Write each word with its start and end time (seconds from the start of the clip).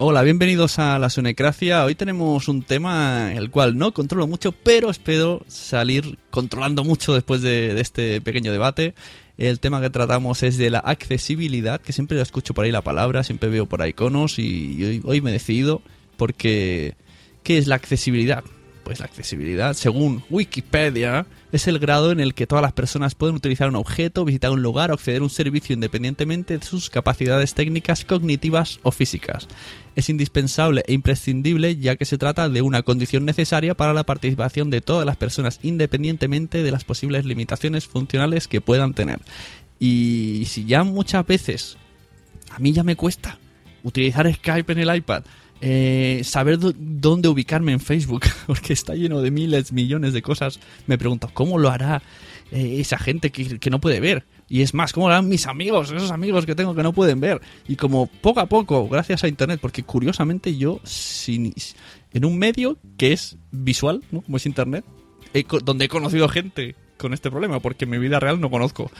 Hola, 0.00 0.22
bienvenidos 0.22 0.78
a 0.78 0.96
la 1.00 1.10
Sonecracia. 1.10 1.84
Hoy 1.84 1.96
tenemos 1.96 2.46
un 2.46 2.62
tema 2.62 3.32
el 3.34 3.50
cual 3.50 3.76
no 3.76 3.92
controlo 3.92 4.28
mucho, 4.28 4.52
pero 4.52 4.90
espero 4.90 5.42
salir 5.48 6.20
controlando 6.30 6.84
mucho 6.84 7.14
después 7.14 7.42
de, 7.42 7.80
este 7.80 8.20
pequeño 8.20 8.52
debate. 8.52 8.94
El 9.38 9.58
tema 9.58 9.80
que 9.80 9.90
tratamos 9.90 10.44
es 10.44 10.56
de 10.56 10.70
la 10.70 10.78
accesibilidad, 10.78 11.80
que 11.80 11.92
siempre 11.92 12.20
escucho 12.20 12.54
por 12.54 12.64
ahí 12.64 12.70
la 12.70 12.82
palabra, 12.82 13.24
siempre 13.24 13.48
veo 13.48 13.66
por 13.66 13.82
ahí 13.82 13.90
iconos 13.90 14.38
y 14.38 14.84
hoy, 14.84 15.02
hoy 15.04 15.20
me 15.20 15.30
he 15.30 15.32
decidido 15.32 15.82
porque 16.16 16.94
¿qué 17.42 17.58
es 17.58 17.66
la 17.66 17.74
accesibilidad? 17.74 18.44
Pues 18.84 19.00
la 19.00 19.06
accesibilidad, 19.06 19.74
según 19.74 20.22
Wikipedia, 20.30 21.26
es 21.50 21.66
el 21.66 21.78
grado 21.78 22.12
en 22.12 22.20
el 22.20 22.34
que 22.34 22.46
todas 22.46 22.62
las 22.62 22.72
personas 22.72 23.14
pueden 23.14 23.36
utilizar 23.36 23.68
un 23.68 23.76
objeto, 23.76 24.24
visitar 24.24 24.50
un 24.50 24.62
lugar 24.62 24.90
o 24.90 24.94
acceder 24.94 25.20
a 25.20 25.24
un 25.24 25.30
servicio 25.30 25.74
independientemente 25.74 26.58
de 26.58 26.64
sus 26.64 26.90
capacidades 26.90 27.54
técnicas, 27.54 28.04
cognitivas 28.04 28.80
o 28.82 28.90
físicas. 28.90 29.48
Es 29.96 30.10
indispensable 30.10 30.84
e 30.86 30.92
imprescindible 30.92 31.76
ya 31.76 31.96
que 31.96 32.04
se 32.04 32.18
trata 32.18 32.48
de 32.48 32.62
una 32.62 32.82
condición 32.82 33.24
necesaria 33.24 33.74
para 33.74 33.94
la 33.94 34.04
participación 34.04 34.70
de 34.70 34.80
todas 34.80 35.06
las 35.06 35.16
personas 35.16 35.58
independientemente 35.62 36.62
de 36.62 36.70
las 36.70 36.84
posibles 36.84 37.24
limitaciones 37.24 37.86
funcionales 37.86 38.46
que 38.46 38.60
puedan 38.60 38.92
tener. 38.92 39.20
Y 39.80 40.44
si 40.46 40.66
ya 40.66 40.84
muchas 40.84 41.26
veces 41.26 41.78
a 42.50 42.58
mí 42.58 42.72
ya 42.72 42.82
me 42.82 42.96
cuesta 42.96 43.38
utilizar 43.82 44.32
Skype 44.32 44.72
en 44.72 44.78
el 44.78 44.96
iPad, 44.96 45.22
eh, 45.60 46.20
saber 46.24 46.58
dónde 46.60 47.28
ubicarme 47.28 47.72
en 47.72 47.80
Facebook, 47.80 48.24
porque 48.46 48.72
está 48.72 48.94
lleno 48.94 49.20
de 49.20 49.30
miles, 49.30 49.72
millones 49.72 50.12
de 50.12 50.22
cosas. 50.22 50.60
Me 50.86 50.98
pregunto, 50.98 51.30
¿cómo 51.32 51.58
lo 51.58 51.70
hará 51.70 52.02
eh, 52.52 52.76
esa 52.78 52.98
gente 52.98 53.30
que, 53.30 53.58
que, 53.58 53.70
no 53.70 53.80
puede 53.80 54.00
ver? 54.00 54.24
Y 54.48 54.62
es 54.62 54.72
más, 54.72 54.92
¿cómo 54.92 55.08
lo 55.08 55.14
harán 55.14 55.28
mis 55.28 55.46
amigos, 55.46 55.90
esos 55.90 56.10
amigos 56.10 56.46
que 56.46 56.54
tengo 56.54 56.74
que 56.74 56.82
no 56.82 56.92
pueden 56.92 57.20
ver? 57.20 57.40
Y 57.66 57.76
como 57.76 58.06
poco 58.06 58.40
a 58.40 58.46
poco, 58.46 58.88
gracias 58.88 59.24
a 59.24 59.28
Internet, 59.28 59.58
porque 59.60 59.82
curiosamente 59.82 60.56
yo, 60.56 60.80
sin, 60.84 61.52
en 62.12 62.24
un 62.24 62.38
medio 62.38 62.78
que 62.96 63.12
es 63.12 63.36
visual, 63.50 64.02
¿no? 64.10 64.22
como 64.22 64.36
es 64.36 64.46
Internet, 64.46 64.84
donde 65.64 65.84
he 65.84 65.88
conocido 65.88 66.28
gente 66.28 66.76
con 66.96 67.14
este 67.14 67.30
problema, 67.30 67.60
porque 67.60 67.84
en 67.84 67.90
mi 67.90 67.98
vida 67.98 68.20
real 68.20 68.40
no 68.40 68.50
conozco. 68.50 68.90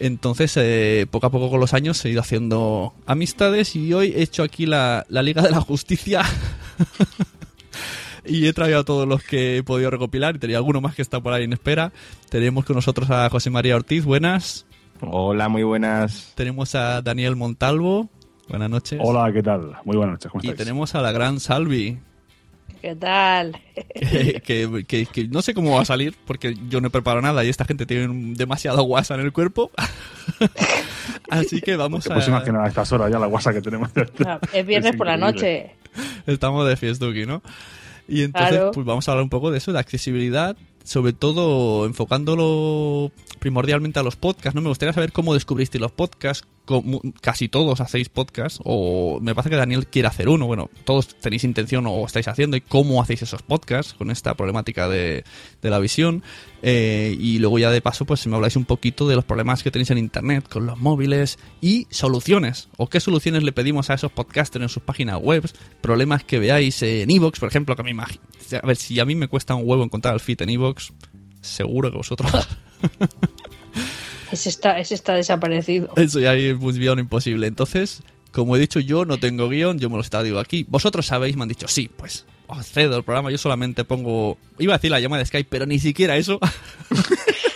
Entonces, 0.00 0.56
eh, 0.56 1.06
poco 1.10 1.26
a 1.26 1.30
poco 1.30 1.50
con 1.50 1.60
los 1.60 1.74
años 1.74 2.04
he 2.04 2.10
ido 2.10 2.20
haciendo 2.20 2.94
amistades 3.06 3.74
y 3.74 3.92
hoy 3.92 4.12
he 4.14 4.22
hecho 4.22 4.42
aquí 4.42 4.66
la, 4.66 5.04
la 5.08 5.22
Liga 5.22 5.42
de 5.42 5.50
la 5.50 5.60
Justicia. 5.60 6.22
y 8.24 8.46
he 8.46 8.52
traído 8.52 8.80
a 8.80 8.84
todos 8.84 9.08
los 9.08 9.22
que 9.22 9.58
he 9.58 9.62
podido 9.62 9.90
recopilar 9.90 10.36
y 10.36 10.38
tenía 10.38 10.58
alguno 10.58 10.80
más 10.80 10.94
que 10.94 11.02
está 11.02 11.20
por 11.20 11.32
ahí 11.32 11.44
en 11.44 11.52
espera. 11.52 11.92
Tenemos 12.28 12.64
con 12.64 12.76
nosotros 12.76 13.10
a 13.10 13.28
José 13.28 13.50
María 13.50 13.76
Ortiz, 13.76 14.04
buenas. 14.04 14.66
Hola, 15.00 15.48
muy 15.48 15.62
buenas. 15.62 16.32
Tenemos 16.36 16.74
a 16.74 17.02
Daniel 17.02 17.36
Montalvo. 17.36 18.08
Buenas 18.48 18.70
noches. 18.70 19.00
Hola, 19.02 19.32
¿qué 19.32 19.42
tal? 19.42 19.76
Muy 19.84 19.96
buenas 19.96 20.14
noches. 20.14 20.30
¿Cómo 20.30 20.44
y 20.44 20.54
tenemos 20.54 20.94
a 20.94 21.02
la 21.02 21.12
gran 21.12 21.40
Salvi. 21.40 21.98
¿Qué 22.80 22.94
tal? 22.94 23.56
Que, 23.94 24.40
que, 24.44 24.84
que, 24.86 25.06
que, 25.06 25.28
no 25.28 25.42
sé 25.42 25.52
cómo 25.54 25.74
va 25.74 25.82
a 25.82 25.84
salir 25.84 26.14
porque 26.26 26.54
yo 26.68 26.80
no 26.80 26.88
he 26.88 26.90
preparado 26.90 27.22
nada 27.22 27.44
y 27.44 27.48
esta 27.48 27.64
gente 27.64 27.86
tiene 27.86 28.34
demasiado 28.36 28.82
guasa 28.84 29.14
en 29.14 29.20
el 29.20 29.32
cuerpo. 29.32 29.70
Así 31.30 31.60
que 31.60 31.76
vamos 31.76 32.04
Porque 32.04 32.12
a. 32.12 32.16
Pues 32.16 32.28
imagina 32.28 32.64
a 32.64 32.68
estas 32.68 32.90
horas 32.92 33.10
ya 33.10 33.18
la 33.18 33.26
guasa 33.26 33.52
que 33.52 33.60
tenemos. 33.60 33.90
No, 34.18 34.38
es 34.52 34.66
viernes 34.66 34.92
Es 34.92 34.96
por 34.96 35.06
la 35.06 35.16
noche. 35.16 35.74
Estamos 36.26 36.66
de 36.68 36.76
fiestuki, 36.76 37.26
¿no? 37.26 37.42
Y 38.06 38.22
entonces, 38.22 38.52
Claro. 38.52 38.70
pues 38.72 38.86
vamos 38.86 39.06
a 39.08 39.12
hablar 39.12 39.24
un 39.24 39.30
poco 39.30 39.50
de 39.50 39.58
eso, 39.58 39.72
de 39.72 39.78
accesibilidad, 39.80 40.56
sobre 40.84 41.12
todo 41.12 41.84
enfocándolo 41.84 43.12
primordialmente 43.38 43.98
a 43.98 44.02
los 44.02 44.16
podcasts, 44.16 44.54
¿no? 44.54 44.62
Me 44.62 44.68
gustaría 44.68 44.92
saber 44.92 45.12
cómo 45.12 45.34
descubristeis 45.34 45.80
los 45.82 45.92
podcasts, 45.92 46.46
casi 47.20 47.48
todos 47.48 47.80
hacéis 47.80 48.08
podcasts, 48.08 48.60
o 48.64 49.18
me 49.20 49.34
parece 49.34 49.50
que 49.50 49.56
Daniel 49.56 49.86
quiere 49.86 50.08
hacer 50.08 50.28
uno, 50.28 50.46
bueno, 50.46 50.70
todos 50.84 51.08
tenéis 51.18 51.44
intención 51.44 51.86
o 51.86 52.04
estáis 52.06 52.28
haciendo, 52.28 52.56
y 52.56 52.60
cómo 52.60 53.02
hacéis 53.02 53.22
esos 53.22 53.42
podcasts 53.42 53.94
con 53.94 54.10
esta 54.10 54.34
problemática 54.34 54.88
de, 54.88 55.24
de 55.62 55.70
la 55.70 55.78
visión, 55.78 56.22
Eh, 56.60 57.16
y 57.18 57.38
luego 57.38 57.58
ya 57.58 57.70
de 57.70 57.80
paso, 57.80 58.04
pues 58.04 58.20
si 58.20 58.28
me 58.28 58.34
habláis 58.34 58.56
un 58.56 58.64
poquito 58.64 59.06
de 59.06 59.14
los 59.14 59.24
problemas 59.24 59.62
que 59.62 59.70
tenéis 59.70 59.90
en 59.90 59.98
Internet, 59.98 60.48
con 60.48 60.66
los 60.66 60.78
móviles, 60.78 61.38
y 61.60 61.86
soluciones, 61.90 62.68
o 62.76 62.88
qué 62.88 62.98
soluciones 63.00 63.44
le 63.44 63.52
pedimos 63.52 63.90
a 63.90 63.94
esos 63.94 64.10
podcasters 64.10 64.62
en 64.64 64.68
sus 64.68 64.82
páginas 64.82 65.20
web, 65.20 65.48
problemas 65.80 66.24
que 66.24 66.38
veáis 66.38 66.82
en 66.82 67.10
Evox, 67.10 67.38
por 67.38 67.48
ejemplo, 67.48 67.76
que 67.76 67.82
a 67.82 67.84
mí 67.84 67.92
a 67.92 68.66
ver, 68.66 68.76
si 68.76 68.98
a 68.98 69.04
mí 69.04 69.14
me 69.14 69.28
cuesta 69.28 69.54
un 69.54 69.68
huevo 69.68 69.84
encontrar 69.84 70.14
el 70.14 70.20
feed 70.20 70.42
en 70.42 70.50
Evox, 70.50 70.92
seguro 71.40 71.90
que 71.90 71.98
vosotros 71.98 72.30
Ese 74.32 74.48
está, 74.48 74.78
ese 74.78 74.94
está 74.94 75.14
desaparecido. 75.14 75.90
Eso 75.96 76.20
ya 76.20 76.34
es 76.34 76.56
un 76.58 76.78
guion 76.78 76.98
imposible. 76.98 77.46
Entonces, 77.46 78.02
como 78.32 78.56
he 78.56 78.58
dicho 78.58 78.80
yo, 78.80 79.04
no 79.04 79.18
tengo 79.18 79.48
guion, 79.48 79.78
yo 79.78 79.90
me 79.90 79.96
lo 79.96 80.02
estaba 80.02 80.22
digo 80.22 80.38
aquí. 80.38 80.66
Vosotros 80.68 81.06
sabéis, 81.06 81.36
me 81.36 81.42
han 81.42 81.48
dicho, 81.48 81.68
sí, 81.68 81.90
pues 81.94 82.26
os 82.46 82.66
cedo 82.66 82.96
el 82.96 83.04
programa, 83.04 83.30
yo 83.30 83.38
solamente 83.38 83.84
pongo... 83.84 84.38
Iba 84.58 84.74
a 84.74 84.78
decir 84.78 84.90
la 84.90 85.00
llama 85.00 85.18
de 85.18 85.26
Skype, 85.26 85.48
pero 85.50 85.66
ni 85.66 85.78
siquiera 85.78 86.16
eso. 86.16 86.40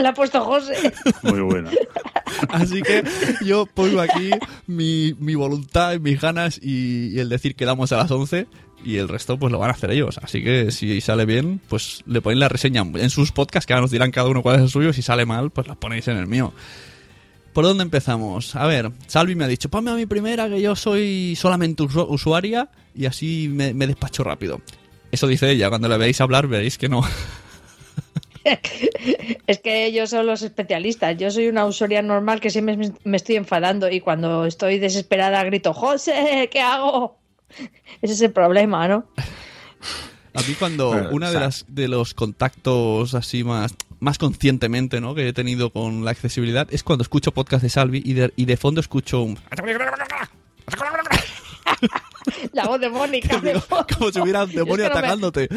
La 0.00 0.10
ha 0.10 0.14
puesto 0.14 0.42
José. 0.44 0.92
Muy 1.22 1.40
buena. 1.40 1.70
Así 2.50 2.80
que 2.82 3.02
yo 3.44 3.66
pongo 3.66 4.00
aquí 4.00 4.30
mi, 4.66 5.14
mi 5.18 5.34
voluntad, 5.34 5.98
mis 5.98 6.20
ganas 6.20 6.58
y, 6.62 7.08
y 7.08 7.18
el 7.18 7.28
decir 7.28 7.54
que 7.54 7.64
damos 7.64 7.92
a 7.92 7.96
las 7.98 8.10
11 8.10 8.46
y 8.84 8.96
el 8.96 9.08
resto 9.08 9.38
pues 9.38 9.52
lo 9.52 9.58
van 9.58 9.70
a 9.70 9.74
hacer 9.74 9.90
ellos. 9.90 10.18
Así 10.22 10.42
que 10.42 10.70
si 10.70 11.00
sale 11.00 11.26
bien, 11.26 11.60
pues 11.68 12.02
le 12.06 12.20
ponéis 12.22 12.40
la 12.40 12.48
reseña 12.48 12.82
en 12.94 13.10
sus 13.10 13.32
podcasts, 13.32 13.66
que 13.66 13.72
ahora 13.74 13.82
nos 13.82 13.90
dirán 13.90 14.10
cada 14.10 14.28
uno 14.28 14.42
cuál 14.42 14.56
es 14.56 14.62
el 14.62 14.68
suyo. 14.70 14.92
Si 14.92 15.02
sale 15.02 15.26
mal, 15.26 15.50
pues 15.50 15.66
la 15.66 15.74
ponéis 15.74 16.08
en 16.08 16.16
el 16.16 16.26
mío. 16.26 16.52
¿Por 17.52 17.64
dónde 17.64 17.82
empezamos? 17.82 18.54
A 18.54 18.66
ver, 18.66 18.92
Salvi 19.08 19.34
me 19.34 19.44
ha 19.44 19.48
dicho, 19.48 19.68
ponme 19.68 19.90
a 19.90 19.94
mi 19.94 20.06
primera 20.06 20.48
que 20.48 20.62
yo 20.62 20.76
soy 20.76 21.34
solamente 21.36 21.82
usu- 21.82 22.06
usuaria 22.08 22.70
y 22.94 23.06
así 23.06 23.48
me, 23.50 23.74
me 23.74 23.86
despacho 23.88 24.22
rápido. 24.22 24.60
Eso 25.10 25.26
dice 25.26 25.50
ella, 25.50 25.68
cuando 25.68 25.88
le 25.88 25.98
veáis 25.98 26.20
hablar 26.20 26.46
veréis 26.46 26.78
que 26.78 26.88
no. 26.88 27.02
Es 29.46 29.58
que 29.60 29.86
ellos 29.86 30.10
son 30.10 30.26
los 30.26 30.42
especialistas. 30.42 31.16
Yo 31.18 31.30
soy 31.30 31.48
una 31.48 31.64
usuaria 31.66 32.02
normal 32.02 32.40
que 32.40 32.50
siempre 32.50 32.76
me- 33.04 33.16
estoy 33.16 33.36
enfadando 33.36 33.90
y 33.90 34.00
cuando 34.00 34.44
estoy 34.46 34.78
desesperada 34.78 35.42
grito, 35.44 35.72
José, 35.74 36.48
¿qué 36.52 36.60
hago? 36.60 37.18
Ese 38.02 38.14
es 38.14 38.20
el 38.22 38.32
problema, 38.32 38.86
¿no? 38.88 39.06
A 40.34 40.42
mí 40.42 40.54
cuando 40.58 40.88
Bueno, 40.92 41.08
una 41.12 41.28
o 41.28 41.32
de 41.32 41.40
las 41.40 41.64
de 41.68 41.88
los 41.88 42.14
contactos 42.14 43.14
así 43.14 43.42
más 43.42 43.74
más 43.98 44.16
conscientemente, 44.16 45.00
¿no? 45.00 45.14
que 45.14 45.28
he 45.28 45.32
tenido 45.32 45.70
con 45.70 46.04
la 46.04 46.12
accesibilidad 46.12 46.68
es 46.70 46.82
cuando 46.84 47.02
escucho 47.02 47.32
podcast 47.32 47.62
de 47.62 47.68
Salvi 47.68 48.00
y 48.04 48.14
de, 48.14 48.32
y 48.36 48.44
de 48.46 48.56
fondo 48.56 48.80
escucho 48.80 49.20
un 49.22 49.36
La 52.52 52.66
voz 52.66 52.80
de 52.80 52.88
Mónica. 52.88 53.38
Digo, 53.40 53.60
como 53.98 54.12
si 54.12 54.20
hubiera 54.20 54.44
un 54.44 54.52
demonio 54.52 54.84
Es 54.84 54.90
que 54.90 54.94
no 54.94 54.94
me- 54.94 54.98
atacándote. 55.06 55.48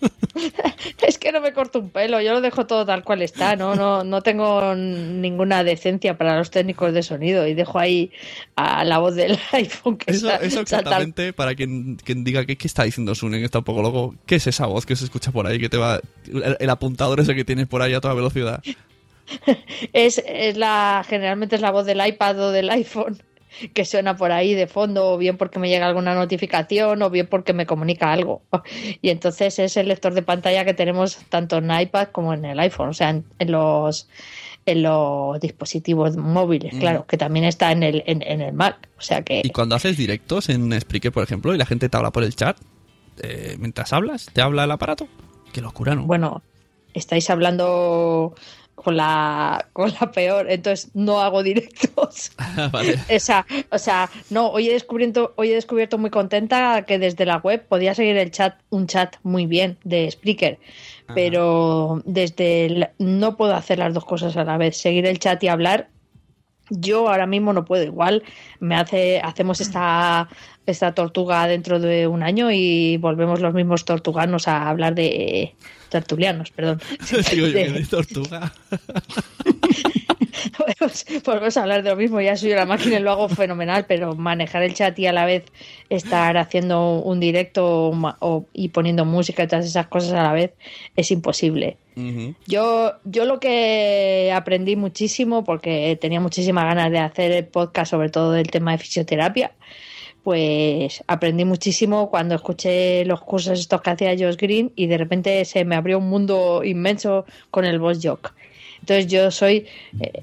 Es 1.06 1.18
que 1.18 1.32
no 1.32 1.40
me 1.40 1.52
corto 1.52 1.80
un 1.80 1.90
pelo, 1.90 2.20
yo 2.20 2.32
lo 2.32 2.40
dejo 2.40 2.66
todo 2.66 2.86
tal 2.86 3.04
cual 3.04 3.22
está, 3.22 3.56
no, 3.56 3.74
no, 3.74 4.04
no 4.04 4.22
tengo 4.22 4.74
ninguna 4.74 5.64
decencia 5.64 6.16
para 6.16 6.38
los 6.38 6.50
técnicos 6.50 6.92
de 6.92 7.02
sonido 7.02 7.46
y 7.46 7.54
dejo 7.54 7.78
ahí 7.78 8.10
a 8.56 8.84
la 8.84 8.98
voz 8.98 9.14
del 9.14 9.38
iPhone 9.52 9.96
que 9.96 10.10
Eso, 10.12 10.30
eso 10.40 10.60
exactamente, 10.60 11.32
para 11.32 11.54
quien, 11.54 11.96
quien 11.96 12.24
diga 12.24 12.44
que 12.44 12.56
qué 12.56 12.66
está 12.66 12.84
diciendo 12.84 13.14
Sune, 13.14 13.38
que 13.38 13.44
está 13.44 13.58
un 13.58 13.64
poco 13.64 13.82
loco, 13.82 14.14
¿qué 14.26 14.36
es 14.36 14.46
esa 14.46 14.66
voz 14.66 14.86
que 14.86 14.96
se 14.96 15.04
escucha 15.04 15.32
por 15.32 15.46
ahí, 15.46 15.58
que 15.58 15.68
te 15.68 15.76
va... 15.76 16.00
El, 16.26 16.56
el 16.58 16.70
apuntador 16.70 17.20
ese 17.20 17.34
que 17.34 17.44
tienes 17.44 17.66
por 17.66 17.82
ahí 17.82 17.94
a 17.94 18.00
toda 18.00 18.14
velocidad. 18.14 18.62
Es, 19.92 20.20
es 20.26 20.56
la, 20.56 21.04
generalmente 21.08 21.54
es 21.54 21.62
la 21.62 21.70
voz 21.70 21.86
del 21.86 22.04
iPad 22.04 22.40
o 22.40 22.50
del 22.50 22.68
iPhone 22.68 23.22
que 23.74 23.84
suena 23.84 24.16
por 24.16 24.32
ahí 24.32 24.54
de 24.54 24.66
fondo, 24.66 25.12
o 25.12 25.18
bien 25.18 25.36
porque 25.36 25.58
me 25.58 25.68
llega 25.68 25.86
alguna 25.86 26.14
notificación, 26.14 27.02
o 27.02 27.10
bien 27.10 27.26
porque 27.26 27.52
me 27.52 27.66
comunica 27.66 28.12
algo. 28.12 28.42
Y 29.02 29.10
entonces 29.10 29.58
es 29.58 29.76
el 29.76 29.88
lector 29.88 30.14
de 30.14 30.22
pantalla 30.22 30.64
que 30.64 30.74
tenemos 30.74 31.16
tanto 31.28 31.58
en 31.58 31.70
iPad 31.70 32.08
como 32.12 32.34
en 32.34 32.44
el 32.44 32.58
iPhone, 32.60 32.88
o 32.90 32.94
sea, 32.94 33.10
en, 33.10 33.24
en 33.38 33.52
los 33.52 34.08
en 34.66 34.82
los 34.82 35.40
dispositivos 35.40 36.16
móviles, 36.18 36.74
Mm. 36.74 36.78
claro, 36.78 37.06
que 37.06 37.16
también 37.16 37.46
está 37.46 37.72
en 37.72 37.82
el, 37.82 38.02
en, 38.06 38.22
en 38.22 38.42
el 38.42 38.52
Mac. 38.52 38.88
O 38.98 39.00
sea 39.00 39.22
que 39.22 39.40
Y 39.42 39.50
cuando 39.50 39.74
haces 39.74 39.96
directos 39.96 40.50
en 40.50 40.78
Spreaker, 40.78 41.10
por 41.12 41.24
ejemplo, 41.24 41.54
y 41.54 41.58
la 41.58 41.64
gente 41.66 41.88
te 41.88 41.96
habla 41.96 42.10
por 42.12 42.22
el 42.24 42.36
chat, 42.36 42.58
eh, 43.22 43.56
mientras 43.58 43.92
hablas, 43.94 44.28
te 44.32 44.42
habla 44.42 44.64
el 44.64 44.70
aparato. 44.70 45.08
Qué 45.52 45.62
locura, 45.62 45.94
¿no? 45.94 46.04
Bueno, 46.04 46.42
estáis 46.92 47.30
hablando 47.30 48.34
con 48.82 48.96
la, 48.96 49.66
con 49.72 49.92
la 50.00 50.10
peor, 50.10 50.50
entonces 50.50 50.90
no 50.94 51.20
hago 51.20 51.42
directos. 51.42 52.32
vale. 52.72 52.98
Esa, 53.08 53.46
o 53.70 53.78
sea, 53.78 54.08
no, 54.30 54.48
hoy 54.48 54.68
he 54.68 54.72
descubierto, 54.72 55.34
hoy 55.36 55.50
he 55.50 55.54
descubierto 55.54 55.98
muy 55.98 56.10
contenta 56.10 56.84
que 56.86 56.98
desde 56.98 57.26
la 57.26 57.36
web 57.38 57.66
podía 57.68 57.94
seguir 57.94 58.16
el 58.16 58.30
chat, 58.30 58.54
un 58.70 58.86
chat 58.86 59.16
muy 59.22 59.46
bien 59.46 59.76
de 59.84 60.10
Spreaker, 60.10 60.58
pero 61.14 62.02
desde 62.04 62.66
el- 62.66 62.88
no 62.98 63.36
puedo 63.36 63.54
hacer 63.54 63.78
las 63.78 63.92
dos 63.94 64.04
cosas 64.04 64.36
a 64.36 64.44
la 64.44 64.56
vez, 64.56 64.76
seguir 64.76 65.06
el 65.06 65.18
chat 65.18 65.42
y 65.42 65.48
hablar. 65.48 65.88
Yo 66.70 67.08
ahora 67.08 67.26
mismo 67.26 67.52
no 67.52 67.64
puedo. 67.64 67.84
Igual 67.84 68.22
me 68.60 68.76
hace, 68.76 69.20
hacemos 69.20 69.60
esta, 69.60 70.28
esta 70.66 70.94
tortuga 70.94 71.46
dentro 71.46 71.80
de 71.80 72.06
un 72.06 72.22
año 72.22 72.50
y 72.50 72.96
volvemos 72.96 73.40
los 73.40 73.52
mismos 73.52 73.84
tortuganos 73.84 74.48
a 74.48 74.68
hablar 74.68 74.94
de 74.94 75.54
tertulianos, 75.90 76.50
perdón. 76.50 76.80
Digo 77.30 77.46
de 77.48 77.86
tortuga. 77.90 78.52
Volvemos, 81.24 81.56
a 81.56 81.62
hablar 81.62 81.82
de 81.82 81.90
lo 81.90 81.96
mismo, 81.96 82.20
ya 82.20 82.36
soy 82.36 82.52
una 82.52 82.66
máquina 82.66 82.98
y 82.98 83.02
lo 83.02 83.10
hago 83.12 83.28
fenomenal, 83.28 83.86
pero 83.86 84.14
manejar 84.14 84.62
el 84.62 84.74
chat 84.74 84.98
y 84.98 85.06
a 85.06 85.12
la 85.12 85.24
vez 85.24 85.44
estar 85.88 86.36
haciendo 86.36 87.00
un 87.00 87.20
directo 87.20 87.92
o 88.20 88.46
y 88.52 88.68
poniendo 88.68 89.04
música 89.04 89.42
y 89.42 89.46
todas 89.46 89.66
esas 89.66 89.86
cosas 89.88 90.12
a 90.12 90.22
la 90.22 90.32
vez 90.32 90.52
es 90.96 91.10
imposible. 91.10 91.76
Yo, 92.46 92.92
yo 93.04 93.26
lo 93.26 93.40
que 93.40 94.32
aprendí 94.34 94.74
muchísimo, 94.74 95.44
porque 95.44 95.98
tenía 96.00 96.18
muchísimas 96.18 96.64
ganas 96.64 96.90
de 96.90 96.98
hacer 96.98 97.30
el 97.32 97.44
podcast, 97.44 97.90
sobre 97.90 98.08
todo 98.08 98.32
del 98.32 98.50
tema 98.50 98.72
de 98.72 98.78
fisioterapia, 98.78 99.52
pues 100.22 101.02
aprendí 101.06 101.44
muchísimo 101.44 102.10
cuando 102.10 102.34
escuché 102.34 103.04
los 103.04 103.20
cursos 103.20 103.58
estos 103.58 103.80
que 103.82 103.90
hacía 103.90 104.16
Josh 104.18 104.36
Green 104.36 104.72
y 104.76 104.86
de 104.86 104.98
repente 104.98 105.44
se 105.44 105.64
me 105.64 105.76
abrió 105.76 105.98
un 105.98 106.08
mundo 106.08 106.62
inmenso 106.64 107.24
con 107.50 107.64
el 107.64 107.78
voz 107.78 107.98
jock. 108.02 108.32
Entonces 108.80 109.06
yo 109.06 109.30
soy 109.30 109.66
eh, 110.00 110.22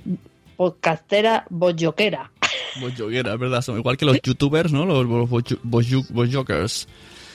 podcastera 0.56 1.46
voz 1.50 1.76
jockera. 1.80 2.32
Bojoguera, 2.80 3.34
es 3.34 3.40
verdad. 3.40 3.62
Son 3.62 3.78
igual 3.78 3.98
que 3.98 4.06
los 4.06 4.22
youtubers, 4.22 4.72
¿no? 4.72 4.86
Los 4.86 5.08
bojokers. 5.64 6.88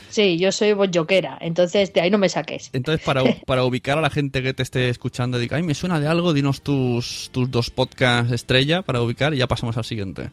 Sí, 0.08 0.38
yo 0.38 0.52
soy 0.52 0.72
voz 0.74 0.90
jockera. 0.92 1.38
Entonces 1.40 1.92
de 1.92 2.00
ahí 2.00 2.10
no 2.10 2.18
me 2.18 2.28
saques. 2.28 2.70
Entonces, 2.72 3.04
para, 3.04 3.22
para 3.46 3.64
ubicar 3.64 3.98
a 3.98 4.00
la 4.00 4.10
gente 4.10 4.42
que 4.42 4.54
te 4.54 4.62
esté 4.62 4.88
escuchando, 4.88 5.38
diga, 5.38 5.56
ay, 5.56 5.62
me 5.62 5.74
suena 5.74 6.00
de 6.00 6.06
algo, 6.06 6.32
dinos 6.32 6.62
tus, 6.62 7.30
tus 7.32 7.50
dos 7.50 7.70
podcasts 7.70 8.32
estrella 8.32 8.82
para 8.82 9.00
ubicar 9.00 9.34
y 9.34 9.38
ya 9.38 9.46
pasamos 9.46 9.76
al 9.76 9.84
siguiente. 9.84 10.30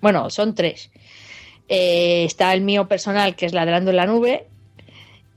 Bueno, 0.00 0.30
son 0.30 0.54
tres. 0.54 0.90
Eh, 1.68 2.24
está 2.24 2.54
el 2.54 2.62
mío 2.62 2.88
personal, 2.88 3.36
que 3.36 3.46
es 3.46 3.52
Ladrando 3.52 3.90
en 3.90 3.96
la 3.96 4.06
Nube, 4.06 4.46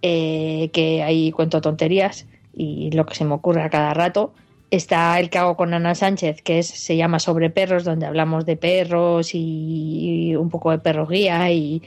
eh, 0.02 0.70
que 0.72 1.04
ahí 1.04 1.32
cuento 1.32 1.62
tonterías 1.62 2.26
y 2.54 2.92
lo 2.92 3.06
que 3.06 3.16
se 3.16 3.26
me 3.26 3.34
ocurre 3.34 3.64
a 3.64 3.70
cada 3.70 3.94
rato. 3.94 4.34
Está 4.72 5.20
el 5.20 5.30
que 5.30 5.38
hago 5.38 5.58
con 5.58 5.74
Ana 5.74 5.96
Sánchez, 5.96 6.42
que 6.42 6.60
es, 6.60 6.68
se 6.68 6.96
llama 6.96 7.20
Sobre 7.20 7.50
Perros, 7.50 7.84
donde 7.84 8.06
hablamos 8.06 8.46
de 8.46 8.56
perros 8.56 9.32
y 9.34 10.34
un 10.38 10.50
poco 10.50 10.72
de 10.72 10.80
perro 10.80 11.06
guía 11.06 11.52
y, 11.52 11.82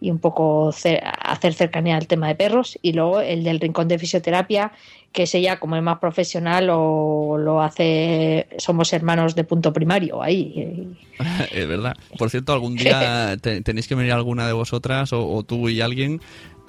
y 0.00 0.10
un 0.12 0.18
poco 0.20 0.70
ce- 0.72 1.02
hacer 1.02 1.52
cercanía 1.54 1.96
al 1.96 2.06
tema 2.06 2.28
de 2.28 2.36
perros. 2.36 2.78
Y 2.80 2.92
luego 2.92 3.20
el 3.20 3.42
del 3.42 3.58
Rincón 3.58 3.88
de 3.88 3.98
Fisioterapia, 3.98 4.70
que 5.10 5.24
es 5.24 5.34
ella, 5.34 5.58
como 5.58 5.74
es 5.74 5.82
más 5.82 5.98
profesional, 5.98 6.68
o 6.70 7.36
lo 7.38 7.60
hace, 7.60 8.46
somos 8.58 8.92
hermanos 8.92 9.34
de 9.34 9.42
punto 9.42 9.72
primario 9.72 10.22
ahí. 10.22 10.96
es 11.52 11.66
verdad. 11.66 11.96
Por 12.18 12.30
cierto, 12.30 12.52
algún 12.52 12.76
día 12.76 13.36
te- 13.42 13.62
tenéis 13.62 13.88
que 13.88 13.96
venir 13.96 14.12
alguna 14.12 14.46
de 14.46 14.52
vosotras 14.52 15.12
o, 15.12 15.28
o 15.28 15.42
tú 15.42 15.68
y 15.68 15.80
alguien 15.80 16.20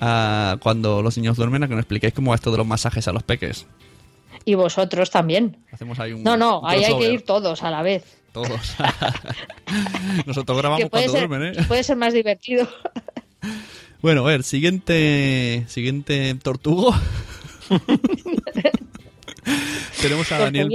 a, 0.02 0.58
cuando 0.64 1.04
los 1.04 1.16
niños 1.16 1.38
duermen 1.38 1.62
a 1.64 1.68
que 1.68 1.76
nos 1.76 1.82
expliquéis 1.84 2.14
cómo 2.16 2.32
va 2.32 2.36
esto 2.36 2.52
de 2.52 2.58
los 2.58 2.66
masajes 2.66 3.08
a 3.08 3.14
los 3.14 3.22
peques. 3.22 3.68
Y 4.50 4.56
vosotros 4.56 5.12
también. 5.12 5.58
Hacemos 5.72 6.00
ahí 6.00 6.12
un. 6.12 6.24
No, 6.24 6.36
no, 6.36 6.64
ahí 6.66 6.84
hay 6.84 6.98
que 6.98 7.14
ir 7.14 7.22
todos 7.22 7.62
a 7.62 7.70
la 7.70 7.84
vez. 7.84 8.04
Todos. 8.32 8.50
Nosotros 10.26 10.58
grabamos 10.58 10.84
Que 10.84 10.90
puede 10.90 11.06
cuando 11.06 11.20
ser, 11.20 11.30
duermen, 11.30 11.54
¿eh? 11.54 11.66
puede 11.68 11.84
ser 11.84 11.98
más 11.98 12.14
divertido. 12.14 12.68
Bueno, 14.02 14.22
a 14.22 14.30
ver, 14.30 14.44
siguiente, 14.44 15.66
siguiente 15.68 16.34
tortugo. 16.42 16.96
Tenemos 20.02 20.32
a 20.32 20.40
Daniel, 20.40 20.70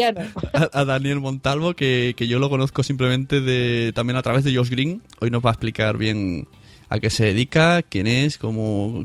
a 0.52 0.84
Daniel 0.84 1.20
Montalvo, 1.20 1.72
que, 1.72 2.12
que 2.18 2.28
yo 2.28 2.38
lo 2.38 2.50
conozco 2.50 2.82
simplemente 2.82 3.40
de 3.40 3.92
también 3.94 4.18
a 4.18 4.22
través 4.22 4.44
de 4.44 4.54
Josh 4.54 4.68
Green. 4.68 5.00
Hoy 5.20 5.30
nos 5.30 5.42
va 5.42 5.48
a 5.48 5.52
explicar 5.54 5.96
bien 5.96 6.46
a 6.94 7.00
qué 7.00 7.10
se 7.10 7.26
dedica, 7.26 7.82
quién 7.82 8.06
es, 8.06 8.38
cómo, 8.38 9.04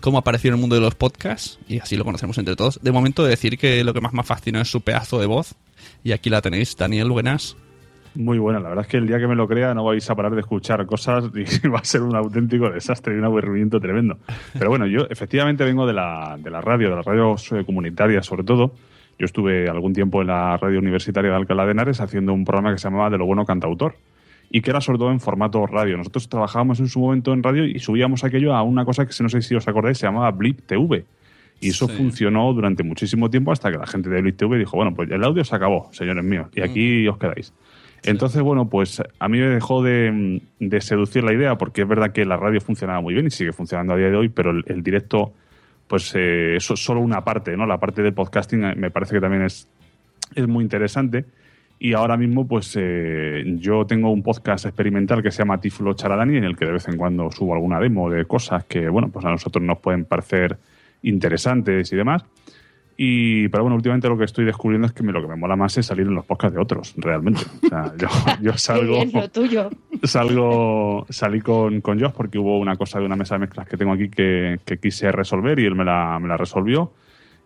cómo 0.00 0.18
apareció 0.18 0.48
en 0.48 0.54
el 0.54 0.60
mundo 0.60 0.76
de 0.76 0.82
los 0.82 0.94
podcasts, 0.94 1.58
y 1.66 1.78
así 1.78 1.96
lo 1.96 2.04
conocemos 2.04 2.36
entre 2.38 2.54
todos. 2.54 2.78
De 2.82 2.92
momento, 2.92 3.24
decir 3.24 3.58
que 3.58 3.82
lo 3.82 3.94
que 3.94 4.00
más 4.00 4.12
me 4.12 4.22
fascina 4.22 4.60
es 4.60 4.68
su 4.68 4.82
pedazo 4.82 5.18
de 5.18 5.26
voz, 5.26 5.54
y 6.04 6.12
aquí 6.12 6.30
la 6.30 6.42
tenéis. 6.42 6.76
Daniel, 6.76 7.10
buenas. 7.10 7.56
Muy 8.14 8.38
buena. 8.38 8.60
La 8.60 8.68
verdad 8.68 8.84
es 8.84 8.90
que 8.90 8.96
el 8.98 9.06
día 9.06 9.18
que 9.18 9.26
me 9.26 9.34
lo 9.34 9.46
crea 9.46 9.74
no 9.74 9.84
vais 9.84 10.08
a 10.10 10.14
parar 10.14 10.34
de 10.34 10.40
escuchar 10.40 10.84
cosas 10.86 11.24
y 11.34 11.68
va 11.68 11.78
a 11.78 11.84
ser 11.84 12.02
un 12.02 12.14
auténtico 12.14 12.68
desastre 12.70 13.14
y 13.14 13.18
un 13.18 13.24
aburrimiento 13.24 13.80
tremendo. 13.80 14.18
Pero 14.52 14.70
bueno, 14.70 14.86
yo 14.86 15.06
efectivamente 15.08 15.64
vengo 15.64 15.86
de 15.86 15.92
la, 15.92 16.36
de 16.38 16.50
la 16.50 16.60
radio, 16.60 16.90
de 16.90 16.96
las 16.96 17.04
radios 17.04 17.52
eh, 17.52 17.64
comunitarias 17.64 18.26
sobre 18.26 18.44
todo. 18.44 18.72
Yo 19.18 19.24
estuve 19.24 19.68
algún 19.68 19.92
tiempo 19.92 20.20
en 20.20 20.28
la 20.28 20.56
radio 20.56 20.78
universitaria 20.78 21.30
de 21.30 21.36
Alcalá 21.36 21.64
de 21.64 21.72
Henares 21.72 22.00
haciendo 22.00 22.32
un 22.32 22.44
programa 22.44 22.72
que 22.72 22.78
se 22.78 22.88
llamaba 22.88 23.10
De 23.10 23.18
lo 23.18 23.26
bueno 23.26 23.44
cantautor 23.44 23.94
y 24.50 24.60
que 24.62 24.70
era 24.70 24.80
sobre 24.80 24.98
todo 24.98 25.10
en 25.10 25.20
formato 25.20 25.66
radio. 25.66 25.96
Nosotros 25.96 26.28
trabajábamos 26.28 26.80
en 26.80 26.88
su 26.88 27.00
momento 27.00 27.32
en 27.32 27.42
radio 27.42 27.64
y 27.64 27.78
subíamos 27.78 28.24
aquello 28.24 28.54
a 28.54 28.62
una 28.62 28.84
cosa 28.84 29.06
que 29.06 29.12
no 29.22 29.28
sé 29.28 29.42
si 29.42 29.54
os 29.54 29.66
acordáis, 29.68 29.98
se 29.98 30.06
llamaba 30.06 30.30
Blip 30.30 30.60
TV. 30.66 31.04
Y 31.60 31.70
eso 31.70 31.88
Sí. 31.88 31.96
funcionó 31.96 32.52
durante 32.52 32.82
muchísimo 32.84 33.28
tiempo 33.30 33.50
hasta 33.52 33.70
que 33.70 33.78
la 33.78 33.86
gente 33.86 34.08
de 34.08 34.22
Blip 34.22 34.36
TV 34.36 34.58
dijo, 34.58 34.76
bueno, 34.76 34.94
pues 34.94 35.10
el 35.10 35.22
audio 35.24 35.44
se 35.44 35.56
acabó, 35.56 35.88
señores 35.92 36.24
míos, 36.24 36.46
y 36.54 36.60
aquí 36.62 37.06
os 37.08 37.18
quedáis. 37.18 37.52
Entonces, 38.04 38.40
bueno, 38.42 38.68
pues 38.68 39.02
a 39.18 39.28
mí 39.28 39.38
me 39.38 39.48
dejó 39.48 39.82
de, 39.82 40.40
de 40.60 40.80
seducir 40.80 41.24
la 41.24 41.32
idea, 41.34 41.56
porque 41.58 41.82
es 41.82 41.88
verdad 41.88 42.12
que 42.12 42.24
la 42.24 42.36
radio 42.36 42.60
funcionaba 42.60 43.00
muy 43.00 43.12
bien 43.12 43.26
y 43.26 43.30
sigue 43.30 43.52
funcionando 43.52 43.94
a 43.94 43.96
día 43.96 44.08
de 44.08 44.16
hoy, 44.16 44.28
pero 44.28 44.52
el, 44.52 44.62
el 44.68 44.84
directo, 44.84 45.32
pues 45.88 46.14
eh, 46.14 46.54
eso 46.54 46.74
es 46.74 46.80
solo 46.84 47.00
una 47.00 47.24
parte, 47.24 47.56
¿no? 47.56 47.66
La 47.66 47.78
parte 47.78 48.02
del 48.02 48.12
podcasting 48.14 48.62
eh, 48.62 48.74
me 48.76 48.92
parece 48.92 49.16
que 49.16 49.20
también 49.20 49.42
es, 49.42 49.66
es 50.36 50.46
muy 50.46 50.62
interesante. 50.62 51.24
Y 51.80 51.92
ahora 51.92 52.16
mismo, 52.16 52.46
pues 52.46 52.74
eh, 52.76 53.44
yo 53.58 53.86
tengo 53.86 54.10
un 54.10 54.22
podcast 54.22 54.66
experimental 54.66 55.22
que 55.22 55.30
se 55.30 55.38
llama 55.38 55.60
Tiflo 55.60 55.94
Charadani, 55.94 56.36
en 56.36 56.44
el 56.44 56.56
que 56.56 56.64
de 56.64 56.72
vez 56.72 56.88
en 56.88 56.96
cuando 56.96 57.30
subo 57.30 57.54
alguna 57.54 57.78
demo 57.78 58.10
de 58.10 58.24
cosas 58.24 58.64
que, 58.64 58.88
bueno, 58.88 59.10
pues 59.10 59.24
a 59.24 59.30
nosotros 59.30 59.62
nos 59.62 59.78
pueden 59.78 60.04
parecer 60.04 60.58
interesantes 61.02 61.92
y 61.92 61.96
demás. 61.96 62.24
Y, 63.00 63.46
pero 63.46 63.62
bueno, 63.62 63.76
últimamente 63.76 64.08
lo 64.08 64.18
que 64.18 64.24
estoy 64.24 64.44
descubriendo 64.44 64.88
es 64.88 64.92
que 64.92 65.04
lo 65.04 65.22
que 65.22 65.28
me 65.28 65.36
mola 65.36 65.54
más 65.54 65.78
es 65.78 65.86
salir 65.86 66.08
en 66.08 66.16
los 66.16 66.26
podcasts 66.26 66.56
de 66.56 66.60
otros, 66.60 66.94
realmente. 66.96 67.42
O 67.64 67.68
sea, 67.68 67.92
yo, 67.98 68.08
yo 68.42 68.58
salgo. 68.58 68.98
Qué 68.98 69.04
bien, 69.04 69.20
lo 69.20 69.28
tuyo. 69.30 69.70
salgo 70.02 71.06
salí 71.08 71.40
con, 71.40 71.80
con 71.80 72.00
Josh 72.00 72.10
porque 72.10 72.40
hubo 72.40 72.58
una 72.58 72.74
cosa 72.74 72.98
de 72.98 73.06
una 73.06 73.14
mesa 73.14 73.36
de 73.36 73.40
mezclas 73.40 73.68
que 73.68 73.76
tengo 73.76 73.92
aquí 73.92 74.08
que, 74.08 74.58
que 74.64 74.78
quise 74.78 75.12
resolver 75.12 75.60
y 75.60 75.66
él 75.66 75.76
me 75.76 75.84
la, 75.84 76.18
me 76.20 76.26
la 76.26 76.36
resolvió. 76.36 76.92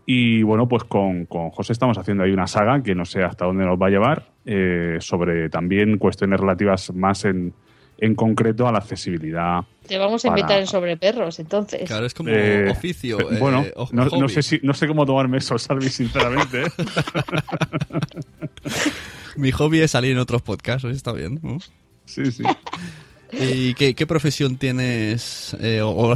Y 0.06 0.42
bueno, 0.42 0.66
pues 0.68 0.84
con, 0.84 1.26
con 1.26 1.50
José 1.50 1.72
estamos 1.72 1.96
haciendo 1.96 2.24
ahí 2.24 2.32
una 2.32 2.46
saga 2.46 2.82
que 2.82 2.94
no 2.94 3.04
sé 3.04 3.22
hasta 3.22 3.44
dónde 3.46 3.64
nos 3.64 3.80
va 3.80 3.86
a 3.86 3.90
llevar 3.90 4.26
eh, 4.44 4.96
sobre 5.00 5.48
también 5.48 5.96
cuestiones 5.98 6.40
relativas 6.40 6.92
más 6.92 7.24
en, 7.24 7.54
en 7.98 8.14
concreto 8.16 8.66
a 8.66 8.72
la 8.72 8.78
accesibilidad. 8.78 9.60
Te 9.86 9.98
vamos 9.98 10.24
a 10.24 10.28
Para- 10.28 10.40
invitar 10.40 10.60
en 10.60 10.66
sobre 10.66 10.96
perros, 10.96 11.38
entonces. 11.38 11.82
Claro, 11.88 12.06
es 12.06 12.14
como 12.14 12.30
Eh, 12.30 12.68
oficio. 12.70 13.20
eh, 13.20 13.36
eh, 13.36 13.38
bueno, 13.38 13.64
o- 13.76 13.88
no, 13.92 14.28
sé 14.28 14.42
si, 14.42 14.58
no 14.64 14.74
sé 14.74 14.88
cómo 14.88 15.06
tomarme 15.06 15.38
eso, 15.38 15.56
Salvi, 15.58 15.88
sinceramente. 15.88 16.62
¿eh? 16.62 16.66
Mi 19.36 19.50
hobby 19.52 19.80
es 19.80 19.92
salir 19.92 20.12
en 20.12 20.18
otros 20.18 20.42
podcasts, 20.42 20.84
está 20.84 21.12
bien. 21.12 21.38
¿no? 21.42 21.58
Sí, 22.04 22.30
sí. 22.32 22.42
¿Y 23.32 23.74
qué, 23.74 24.06
profesión 24.06 24.56
tienes? 24.56 25.56
eh, 25.60 25.80
o, 25.82 26.14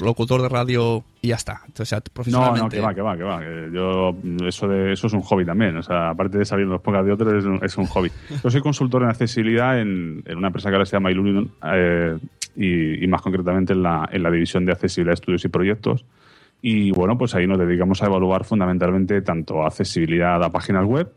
locutor 0.00 0.42
de 0.42 0.48
radio 0.48 1.04
y 1.20 1.28
ya 1.28 1.34
está. 1.34 1.62
O 1.78 1.84
sea, 1.84 1.98
No, 1.98 2.04
profesionalmente. 2.12 2.62
no, 2.62 2.68
que 2.68 2.80
va, 2.80 2.94
que 2.94 3.02
va, 3.02 3.16
que 3.16 3.22
va. 3.24 3.70
yo, 3.72 4.16
eso, 4.46 4.68
de, 4.68 4.92
eso 4.92 5.08
es 5.08 5.12
un 5.12 5.22
hobby 5.22 5.44
también. 5.44 5.76
O 5.76 5.82
sea, 5.82 6.10
aparte 6.10 6.38
de 6.38 6.44
salir 6.44 6.66
los 6.66 6.80
podcasts 6.80 7.06
de 7.06 7.12
otros, 7.12 7.62
es 7.62 7.76
un, 7.76 7.86
hobby. 7.86 8.10
Yo 8.42 8.50
soy 8.50 8.60
consultor 8.60 9.02
en 9.02 9.08
accesibilidad 9.08 9.80
en, 9.80 10.22
una 10.36 10.48
empresa 10.48 10.68
que 10.68 10.76
ahora 10.76 10.86
se 10.86 10.96
llama 10.96 11.10
Illuminum 11.10 11.48
eh, 11.72 12.16
y, 12.56 13.04
y 13.04 13.06
más 13.08 13.22
concretamente 13.22 13.72
en 13.72 13.82
la, 13.82 14.08
en 14.12 14.22
la 14.22 14.30
división 14.30 14.64
de 14.64 14.72
accesibilidad, 14.72 15.14
estudios 15.14 15.44
y 15.44 15.48
proyectos. 15.48 16.04
Y 16.60 16.92
bueno, 16.92 17.18
pues 17.18 17.34
ahí 17.34 17.46
nos 17.46 17.58
dedicamos 17.58 18.02
a 18.02 18.06
evaluar 18.06 18.44
fundamentalmente 18.44 19.20
tanto 19.22 19.64
accesibilidad 19.66 20.42
a 20.42 20.50
páginas 20.50 20.84
web 20.84 21.12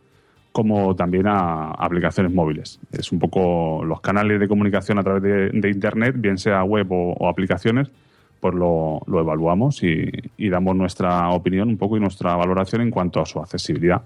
como 0.56 0.96
también 0.96 1.28
a 1.28 1.72
aplicaciones 1.72 2.32
móviles. 2.32 2.80
Es 2.94 3.12
un 3.12 3.20
poco 3.20 3.84
los 3.84 4.00
canales 4.00 4.40
de 4.40 4.48
comunicación 4.48 4.98
a 4.98 5.04
través 5.04 5.22
de, 5.22 5.70
Internet, 5.70 6.16
bien 6.18 6.38
sea 6.38 6.64
web 6.64 6.90
o, 6.94 7.12
o 7.12 7.28
aplicaciones, 7.28 7.92
pues 8.40 8.56
lo, 8.56 9.02
lo 9.06 9.20
evaluamos 9.20 9.84
y, 9.84 10.10
y 10.38 10.48
damos 10.48 10.74
nuestra 10.78 11.30
opinión 11.32 11.68
un 11.68 11.78
poco 11.78 11.98
y 11.98 12.00
nuestra 12.00 12.38
valoración 12.38 12.84
en 12.84 12.90
cuanto 12.90 13.20
a 13.20 13.26
su 13.26 13.38
accesibilidad. 13.40 14.02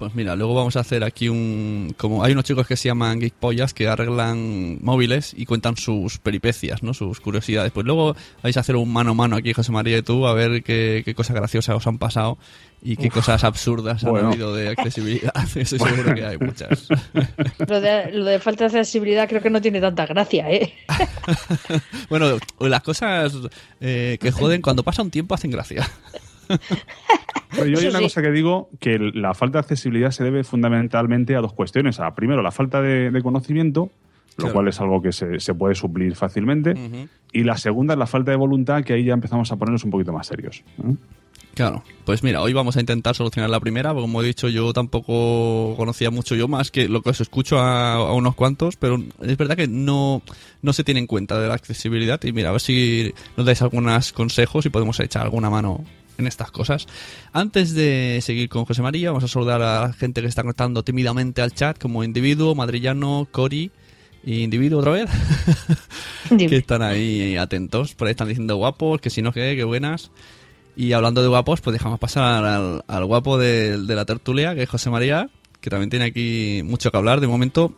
Pues 0.00 0.14
mira, 0.14 0.34
luego 0.34 0.54
vamos 0.54 0.76
a 0.76 0.80
hacer 0.80 1.04
aquí 1.04 1.28
un... 1.28 1.94
como 1.98 2.24
Hay 2.24 2.32
unos 2.32 2.46
chicos 2.46 2.66
que 2.66 2.74
se 2.74 2.88
llaman 2.88 3.20
Geekpollas 3.20 3.74
que 3.74 3.86
arreglan 3.86 4.78
móviles 4.80 5.34
y 5.36 5.44
cuentan 5.44 5.76
sus 5.76 6.16
peripecias, 6.16 6.82
¿no? 6.82 6.94
Sus 6.94 7.20
curiosidades. 7.20 7.70
Pues 7.70 7.84
luego 7.84 8.16
vais 8.42 8.56
a 8.56 8.60
hacer 8.60 8.76
un 8.76 8.90
mano 8.90 9.10
a 9.10 9.14
mano 9.14 9.36
aquí, 9.36 9.52
José 9.52 9.72
María 9.72 9.98
y 9.98 10.02
tú, 10.02 10.26
a 10.26 10.32
ver 10.32 10.62
qué, 10.62 11.02
qué 11.04 11.14
cosas 11.14 11.36
graciosas 11.36 11.76
os 11.76 11.86
han 11.86 11.98
pasado 11.98 12.38
y 12.80 12.96
qué 12.96 13.10
cosas 13.10 13.44
absurdas 13.44 14.02
Bueno. 14.02 14.28
han 14.28 14.32
habido 14.32 14.54
de 14.54 14.70
accesibilidad. 14.70 15.34
Eso 15.54 15.76
seguro 15.76 16.14
que 16.14 16.24
hay 16.24 16.38
muchas. 16.38 16.88
Lo 17.68 17.78
de, 17.82 18.10
lo 18.12 18.24
de 18.24 18.38
falta 18.38 18.68
de 18.68 18.78
accesibilidad 18.78 19.28
creo 19.28 19.42
que 19.42 19.50
no 19.50 19.60
tiene 19.60 19.82
tanta 19.82 20.06
gracia, 20.06 20.50
¿eh? 20.50 20.72
bueno, 22.08 22.38
las 22.58 22.82
cosas 22.82 23.34
eh, 23.82 24.16
que 24.18 24.32
joden 24.32 24.62
cuando 24.62 24.82
pasa 24.82 25.02
un 25.02 25.10
tiempo 25.10 25.34
hacen 25.34 25.50
gracia. 25.50 25.86
Pero 27.54 27.66
yo 27.66 27.78
hay 27.78 27.86
una 27.86 27.98
sí. 27.98 28.04
cosa 28.04 28.22
que 28.22 28.30
digo, 28.30 28.70
que 28.78 28.98
la 28.98 29.34
falta 29.34 29.58
de 29.58 29.60
accesibilidad 29.60 30.10
se 30.10 30.24
debe 30.24 30.44
fundamentalmente 30.44 31.34
a 31.36 31.40
dos 31.40 31.52
cuestiones. 31.52 32.00
A, 32.00 32.14
primero, 32.14 32.42
la 32.42 32.50
falta 32.52 32.80
de, 32.80 33.10
de 33.10 33.22
conocimiento, 33.22 33.90
lo 34.36 34.44
Claro. 34.44 34.52
cual 34.54 34.68
es 34.68 34.80
algo 34.80 35.02
que 35.02 35.12
se, 35.12 35.40
se 35.40 35.54
puede 35.54 35.74
suplir 35.74 36.14
fácilmente. 36.16 36.74
Y 37.32 37.44
la 37.44 37.56
segunda 37.58 37.94
es 37.94 37.98
la 37.98 38.06
falta 38.06 38.30
de 38.30 38.36
voluntad, 38.36 38.84
que 38.84 38.92
ahí 38.94 39.04
ya 39.04 39.14
empezamos 39.14 39.50
a 39.52 39.56
ponernos 39.56 39.84
un 39.84 39.90
poquito 39.90 40.12
más 40.12 40.26
serios. 40.28 40.62
¿eh? 40.78 40.94
Claro, 41.54 41.82
pues 42.04 42.22
mira, 42.22 42.40
hoy 42.40 42.52
vamos 42.52 42.76
a 42.76 42.80
intentar 42.80 43.16
solucionar 43.16 43.50
la 43.50 43.58
primera, 43.58 43.90
porque 43.92 44.02
como 44.02 44.22
he 44.22 44.26
dicho, 44.26 44.48
yo 44.48 44.72
tampoco 44.72 45.74
conocía 45.76 46.10
mucho 46.10 46.36
yo 46.36 46.46
más 46.46 46.70
que 46.70 46.88
lo 46.88 47.02
que 47.02 47.10
os 47.10 47.20
escucho 47.20 47.58
a, 47.58 47.94
a 47.94 48.12
unos 48.14 48.36
cuantos, 48.36 48.76
pero 48.76 49.02
es 49.20 49.36
verdad 49.36 49.56
que 49.56 49.66
no, 49.66 50.22
no 50.62 50.72
se 50.72 50.84
tiene 50.84 51.00
en 51.00 51.06
cuenta 51.08 51.40
de 51.40 51.48
la 51.48 51.54
accesibilidad 51.54 52.22
y 52.22 52.32
mira, 52.32 52.50
a 52.50 52.52
ver 52.52 52.60
si 52.60 53.12
nos 53.36 53.44
dais 53.46 53.60
algunos 53.62 54.12
consejos 54.12 54.64
y 54.64 54.70
podemos 54.70 55.00
echar 55.00 55.22
alguna 55.22 55.50
mano 55.50 55.84
en 56.20 56.26
estas 56.28 56.50
cosas. 56.50 56.86
Antes 57.32 57.74
de 57.74 58.20
seguir 58.22 58.48
con 58.48 58.64
José 58.64 58.82
María, 58.82 59.10
vamos 59.10 59.24
a 59.24 59.28
saludar 59.28 59.60
a 59.62 59.86
la 59.88 59.92
gente 59.92 60.20
que 60.22 60.28
está 60.28 60.42
conectando 60.42 60.82
tímidamente 60.84 61.42
al 61.42 61.52
chat, 61.52 61.78
como 61.78 62.04
Individuo, 62.04 62.54
Madrillano, 62.54 63.26
Cori 63.30 63.70
y 64.24 64.42
Individuo 64.42 64.78
otra 64.80 64.92
vez. 64.92 65.10
Que 66.38 66.56
están 66.58 66.82
ahí 66.82 67.36
atentos. 67.36 67.94
Por 67.94 68.06
ahí 68.06 68.12
están 68.12 68.28
diciendo 68.28 68.54
guapos, 68.56 69.00
que 69.00 69.10
si 69.10 69.20
no, 69.22 69.32
que 69.32 69.56
qué 69.56 69.64
buenas. 69.64 70.10
Y 70.76 70.92
hablando 70.92 71.22
de 71.22 71.28
guapos, 71.28 71.60
pues 71.60 71.72
dejamos 71.72 71.98
pasar 71.98 72.44
al, 72.44 72.84
al 72.86 73.04
guapo 73.04 73.36
de, 73.38 73.78
de 73.82 73.94
la 73.96 74.04
tertulia, 74.04 74.54
que 74.54 74.62
es 74.62 74.68
José 74.68 74.88
María, 74.90 75.28
que 75.60 75.68
también 75.70 75.90
tiene 75.90 76.04
aquí 76.04 76.62
mucho 76.64 76.90
que 76.92 76.96
hablar. 76.96 77.20
De 77.20 77.26
momento 77.26 77.74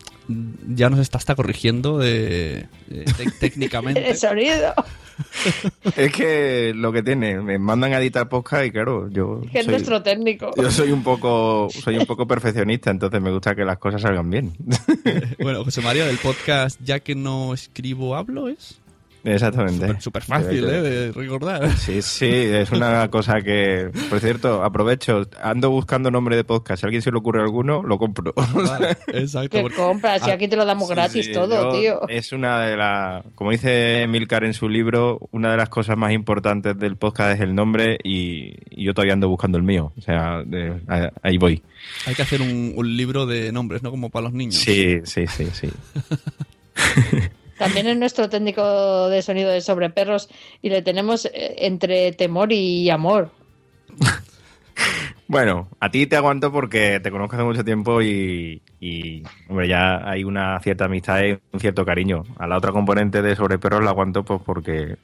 ya 0.68 0.90
nos 0.90 1.00
está 1.00 1.16
hasta 1.18 1.34
corrigiendo 1.34 1.96
de, 1.98 2.66
de- 2.88 3.04
tec- 3.06 3.32
técnicamente. 3.40 4.10
El 4.10 4.16
sonido. 4.18 4.74
Es 5.96 6.12
que 6.12 6.72
lo 6.74 6.92
que 6.92 7.02
tiene, 7.02 7.40
me 7.40 7.58
mandan 7.58 7.92
a 7.92 7.98
editar 7.98 8.28
podcast 8.28 8.66
y 8.66 8.70
claro, 8.70 9.08
yo 9.10 9.40
Que 9.52 9.60
es 9.60 9.64
soy, 9.64 9.72
nuestro 9.74 10.02
técnico. 10.02 10.50
yo 10.56 10.70
soy 10.70 10.92
un 10.92 11.02
poco 11.02 11.68
soy 11.70 11.96
un 11.98 12.06
poco 12.06 12.26
perfeccionista, 12.26 12.90
entonces 12.90 13.20
me 13.20 13.30
gusta 13.30 13.54
que 13.54 13.64
las 13.64 13.78
cosas 13.78 14.02
salgan 14.02 14.30
bien. 14.30 14.52
bueno, 15.40 15.64
José 15.64 15.80
María, 15.80 16.06
del 16.06 16.18
podcast 16.18 16.80
Ya 16.82 17.00
que 17.00 17.14
no 17.14 17.54
escribo, 17.54 18.16
hablo, 18.16 18.48
es 18.48 18.81
Exactamente. 19.24 19.86
súper 19.86 20.02
súper 20.02 20.22
fácil 20.24 20.64
¿eh? 20.64 20.82
de 20.82 21.12
recordar. 21.12 21.70
Sí, 21.76 22.02
sí, 22.02 22.26
es 22.28 22.70
una 22.72 23.08
cosa 23.10 23.40
que, 23.40 23.90
por 24.10 24.18
cierto, 24.20 24.64
aprovecho, 24.64 25.28
ando 25.40 25.70
buscando 25.70 26.10
nombre 26.10 26.34
de 26.36 26.44
podcast. 26.44 26.80
Si 26.80 26.86
a 26.86 26.88
alguien 26.88 27.02
se 27.02 27.10
le 27.12 27.18
ocurre 27.18 27.40
alguno, 27.40 27.82
lo 27.82 27.98
compro. 27.98 28.32
Vale, 28.54 28.96
exacto. 29.08 29.50
Que 29.50 29.62
porque- 29.62 29.76
compras, 29.76 30.22
si 30.24 30.30
Ah, 30.30 30.34
aquí 30.34 30.48
te 30.48 30.56
lo 30.56 30.64
damos 30.64 30.88
gratis 30.88 31.26
sí, 31.26 31.32
todo, 31.32 31.70
yo- 31.72 31.78
tío. 31.78 32.08
Es 32.08 32.32
una 32.32 32.60
de 32.66 32.76
las, 32.76 33.24
como 33.34 33.50
dice 33.52 34.06
Milcar 34.08 34.44
en 34.44 34.54
su 34.54 34.68
libro, 34.68 35.18
una 35.30 35.50
de 35.52 35.56
las 35.56 35.68
cosas 35.68 35.96
más 35.96 36.12
importantes 36.12 36.76
del 36.78 36.96
podcast 36.96 37.36
es 37.36 37.40
el 37.40 37.54
nombre 37.54 37.98
y, 38.02 38.54
y 38.70 38.84
yo 38.84 38.94
todavía 38.94 39.12
ando 39.14 39.28
buscando 39.28 39.56
el 39.58 39.64
mío. 39.64 39.92
O 39.96 40.00
sea, 40.00 40.42
de- 40.44 40.80
ahí 41.22 41.38
voy. 41.38 41.62
Hay 42.06 42.14
que 42.14 42.22
hacer 42.22 42.40
un, 42.42 42.72
un 42.76 42.96
libro 42.96 43.26
de 43.26 43.52
nombres, 43.52 43.82
¿no? 43.82 43.90
Como 43.90 44.10
para 44.10 44.24
los 44.24 44.32
niños. 44.32 44.56
Sí, 44.56 44.98
sí, 45.04 45.26
sí, 45.26 45.46
sí. 45.52 45.68
También 47.62 47.86
es 47.86 47.96
nuestro 47.96 48.28
técnico 48.28 49.08
de 49.08 49.22
sonido 49.22 49.48
de 49.48 49.60
sobre 49.60 49.88
perros 49.88 50.28
y 50.62 50.68
le 50.68 50.82
tenemos 50.82 51.26
eh, 51.26 51.54
entre 51.58 52.10
temor 52.10 52.52
y 52.52 52.90
amor. 52.90 53.30
Bueno, 55.28 55.68
a 55.80 55.90
ti 55.90 56.06
te 56.06 56.16
aguanto 56.16 56.52
porque 56.52 57.00
te 57.00 57.10
conozco 57.10 57.36
hace 57.36 57.44
mucho 57.44 57.64
tiempo 57.64 58.02
y, 58.02 58.60
hombre, 59.48 59.66
ya 59.66 60.06
hay 60.06 60.24
una 60.24 60.60
cierta 60.60 60.84
amistad 60.84 61.22
y 61.22 61.38
un 61.52 61.58
cierto 61.58 61.86
cariño. 61.86 62.24
A 62.36 62.46
la 62.46 62.58
otra 62.58 62.70
componente 62.70 63.22
de 63.22 63.34
Sobre 63.34 63.58
Perros 63.58 63.82
la 63.82 63.90
aguanto 63.90 64.24
pues 64.24 64.42
porque... 64.44 64.96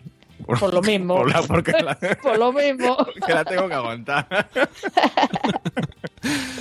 Por 0.46 0.72
lo 0.74 0.82
mismo. 0.82 1.16
por 1.18 1.30
la- 1.32 1.42
porque, 1.42 1.72
la, 1.72 1.98
Por 2.22 2.38
lo 2.38 2.52
mismo. 2.52 2.96
porque 2.96 3.32
la 3.34 3.44
tengo 3.44 3.68
que 3.68 3.74
aguantar. 3.74 4.26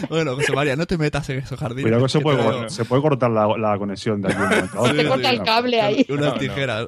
Bueno, 0.10 0.36
José 0.36 0.54
María, 0.54 0.76
no 0.76 0.86
te 0.86 0.98
metas 1.00 1.28
en 1.30 1.40
esos 1.40 1.60
jardines. 1.60 1.84
Cuidado 1.84 2.04
que 2.04 2.10
se 2.10 2.18
que 2.20 2.24
puede, 2.24 2.70
se 2.70 2.86
cortar 2.86 3.32
la, 3.32 3.48
la 3.58 3.78
conexión 3.78 4.22
de 4.22 4.32
aquí. 4.32 4.38
un 4.42 4.50
momento 4.50 4.80
otro. 4.80 4.96
Te 4.96 5.08
corta 5.08 5.30
el 5.32 5.44
cable 5.44 5.82
ahí. 5.82 6.06
Unas 6.10 6.26
No, 6.26 6.34
no. 6.34 6.38
tijeras. 6.40 6.88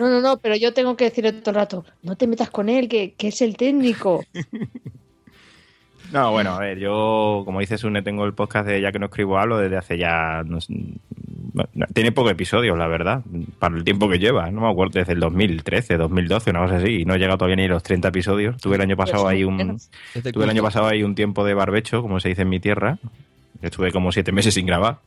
No, 0.00 0.08
no, 0.10 0.20
no, 0.20 0.38
pero 0.40 0.56
yo 0.56 0.74
tengo 0.74 0.96
que 0.96 1.04
decirle 1.04 1.32
todo 1.32 1.50
el 1.52 1.56
rato, 1.56 1.84
no 2.02 2.16
te 2.16 2.26
metas 2.26 2.50
con 2.50 2.68
él, 2.68 2.88
que, 2.88 3.14
que 3.14 3.28
es 3.28 3.40
el 3.40 3.56
técnico. 3.56 4.24
No, 6.12 6.30
bueno, 6.30 6.52
a 6.54 6.58
ver, 6.60 6.78
yo, 6.78 7.42
como 7.44 7.60
dice 7.60 7.78
Sune, 7.78 8.02
tengo 8.02 8.24
el 8.24 8.34
podcast 8.34 8.68
de 8.68 8.80
Ya 8.80 8.92
que 8.92 8.98
no 8.98 9.06
escribo 9.06 9.38
hablo 9.38 9.58
desde 9.58 9.76
hace 9.76 9.98
ya... 9.98 10.42
no 10.44 10.60
sé, 10.60 10.74
tiene 11.92 12.12
pocos 12.12 12.32
episodios, 12.32 12.76
la 12.76 12.88
verdad, 12.88 13.22
para 13.58 13.76
el 13.76 13.84
tiempo 13.84 14.08
que 14.08 14.18
lleva. 14.18 14.50
No 14.50 14.62
me 14.62 14.70
acuerdo, 14.70 14.98
desde 14.98 15.12
el 15.12 15.20
2013, 15.20 15.96
2012, 15.96 16.50
una 16.50 16.60
cosa 16.62 16.76
así, 16.76 17.00
y 17.00 17.04
no 17.04 17.14
he 17.14 17.18
llegado 17.18 17.38
todavía 17.38 17.56
ni 17.56 17.64
a 17.64 17.68
los 17.68 17.82
30 17.82 18.08
episodios. 18.08 18.56
Tuve 18.60 18.76
el 18.76 18.82
año 18.82 18.96
pasado 18.96 19.24
Pues 19.24 19.34
ahí 19.34 19.42
son 19.42 19.60
un... 19.60 19.78
Tuve 20.32 20.44
el 20.44 20.50
año 20.50 20.62
pasado 20.62 20.86
ahí 20.86 21.02
un 21.02 21.14
tiempo 21.14 21.44
de 21.44 21.54
barbecho, 21.54 22.02
como 22.02 22.18
se 22.18 22.30
dice 22.30 22.42
en 22.42 22.48
mi 22.48 22.58
tierra. 22.58 22.98
Estuve 23.62 23.92
como 23.92 24.10
siete 24.10 24.32
meses 24.32 24.54
sin 24.54 24.66
grabar. 24.66 24.98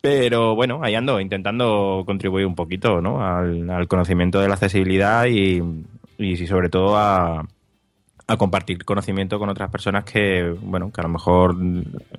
Pero 0.00 0.54
bueno, 0.54 0.80
ahí 0.82 0.94
ando, 0.94 1.20
intentando 1.20 2.04
contribuir 2.06 2.46
un 2.46 2.54
poquito 2.54 3.02
¿no? 3.02 3.22
al, 3.22 3.68
al 3.68 3.88
conocimiento 3.88 4.40
de 4.40 4.48
la 4.48 4.54
accesibilidad 4.54 5.26
y, 5.26 5.62
y 6.16 6.36
sí, 6.36 6.46
sobre 6.46 6.70
todo 6.70 6.96
a, 6.96 7.46
a 8.30 8.36
compartir 8.36 8.84
conocimiento 8.84 9.38
con 9.38 9.48
otras 9.48 9.70
personas 9.70 10.04
que, 10.04 10.54
bueno, 10.62 10.90
que 10.92 11.00
a 11.00 11.04
lo 11.04 11.10
mejor 11.10 11.56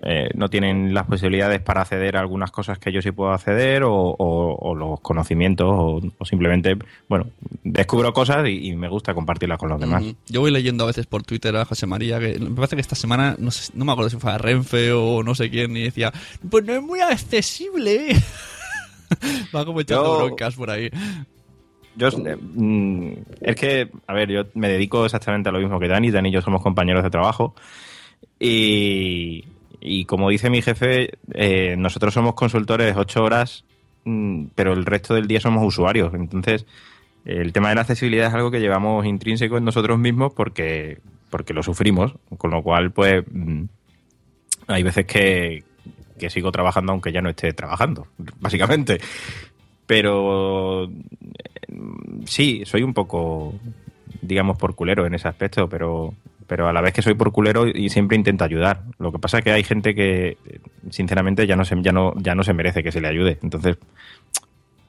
eh, 0.03 0.29
no 0.35 0.49
tienen 0.49 0.93
las 0.93 1.05
posibilidades 1.07 1.61
para 1.61 1.81
acceder 1.81 2.17
a 2.17 2.19
algunas 2.19 2.51
cosas 2.51 2.77
que 2.79 2.91
yo 2.91 3.01
sí 3.01 3.11
puedo 3.11 3.31
acceder 3.31 3.83
o, 3.83 3.93
o- 3.93 4.55
o 4.69 4.75
los 4.75 4.99
conocimientos 4.99 5.67
o, 5.69 6.01
o 6.17 6.25
simplemente, 6.25 6.77
bueno, 7.07 7.27
descubro 7.63 8.11
cosas 8.13 8.47
y, 8.47 8.69
y 8.69 8.75
me 8.75 8.89
gusta 8.89 9.13
compartirlas 9.13 9.57
con 9.57 9.69
los 9.69 9.79
demás. 9.79 10.03
Yo 10.27 10.41
voy 10.41 10.51
leyendo 10.51 10.83
a 10.83 10.87
veces 10.87 11.05
por 11.07 11.23
Twitter 11.23 11.55
a 11.55 11.65
José 11.65 11.87
María, 11.87 12.19
que 12.19 12.37
me 12.39 12.51
parece 12.55 12.75
que 12.75 12.81
esta 12.81 12.95
semana, 12.95 13.35
no, 13.39 13.49
sé, 13.51 13.71
no 13.75 13.85
me 13.85 13.91
acuerdo 13.91 14.09
si 14.09 14.17
fue 14.17 14.31
a 14.31 14.37
Renfe 14.37 14.91
o 14.91 15.23
no 15.23 15.33
sé 15.35 15.49
quién, 15.49 15.75
y 15.77 15.83
decía, 15.83 16.11
pues 16.49 16.65
no 16.65 16.73
es 16.73 16.81
muy 16.83 16.99
accesible. 16.99 18.15
Va 19.55 19.65
como 19.65 19.81
echando 19.81 20.19
Yo- 20.19 20.25
broncas 20.25 20.55
por 20.55 20.69
ahí. 20.69 20.89
Yo, 22.01 22.07
eh, 22.07 22.35
mm, 22.35 23.11
es 23.41 23.55
que, 23.55 23.91
a 24.07 24.13
ver, 24.13 24.27
yo 24.31 24.45
me 24.55 24.69
dedico 24.69 25.05
exactamente 25.05 25.49
a 25.49 25.51
lo 25.51 25.59
mismo 25.59 25.79
que 25.79 25.87
Dani. 25.87 26.09
Dani 26.09 26.29
y 26.29 26.31
yo 26.31 26.41
somos 26.41 26.63
compañeros 26.63 27.03
de 27.03 27.11
trabajo. 27.11 27.53
Y, 28.39 29.45
y 29.79 30.05
como 30.05 30.29
dice 30.29 30.49
mi 30.49 30.63
jefe, 30.63 31.11
eh, 31.35 31.75
nosotros 31.77 32.15
somos 32.15 32.33
consultores 32.33 32.97
ocho 32.97 33.23
horas, 33.23 33.65
mm, 34.05 34.45
pero 34.55 34.73
el 34.73 34.83
resto 34.83 35.13
del 35.13 35.27
día 35.27 35.39
somos 35.39 35.63
usuarios. 35.63 36.11
Entonces, 36.15 36.65
el 37.23 37.53
tema 37.53 37.69
de 37.69 37.75
la 37.75 37.81
accesibilidad 37.81 38.29
es 38.29 38.33
algo 38.33 38.49
que 38.49 38.59
llevamos 38.59 39.05
intrínseco 39.05 39.59
en 39.59 39.65
nosotros 39.65 39.99
mismos 39.99 40.33
porque, 40.33 40.97
porque 41.29 41.53
lo 41.53 41.61
sufrimos. 41.61 42.15
Con 42.35 42.49
lo 42.49 42.63
cual, 42.63 42.89
pues, 42.89 43.23
mm, 43.31 43.65
hay 44.65 44.81
veces 44.81 45.05
que, 45.05 45.63
que 46.17 46.31
sigo 46.31 46.51
trabajando 46.51 46.93
aunque 46.93 47.11
ya 47.11 47.21
no 47.21 47.29
esté 47.29 47.53
trabajando, 47.53 48.07
básicamente. 48.39 48.99
Pero 49.91 50.87
mm, 51.67 52.23
sí, 52.23 52.63
soy 52.63 52.81
un 52.81 52.93
poco, 52.93 53.53
digamos, 54.21 54.57
por 54.57 54.73
culero 54.73 55.05
en 55.05 55.15
ese 55.15 55.27
aspecto, 55.27 55.67
pero, 55.67 56.13
pero 56.47 56.69
a 56.69 56.71
la 56.71 56.79
vez 56.79 56.93
que 56.93 57.01
soy 57.01 57.13
por 57.13 57.33
culero 57.33 57.67
y 57.67 57.89
siempre 57.89 58.15
intento 58.15 58.45
ayudar. 58.45 58.83
Lo 58.99 59.11
que 59.11 59.19
pasa 59.19 59.39
es 59.39 59.43
que 59.43 59.51
hay 59.51 59.65
gente 59.65 59.93
que, 59.93 60.37
sinceramente, 60.91 61.45
ya 61.45 61.57
no 61.57 61.65
se, 61.65 61.75
ya 61.81 61.91
no, 61.91 62.13
ya 62.15 62.35
no 62.35 62.43
se 62.43 62.53
merece 62.53 62.83
que 62.83 62.93
se 62.93 63.01
le 63.01 63.09
ayude. 63.09 63.37
Entonces, 63.43 63.77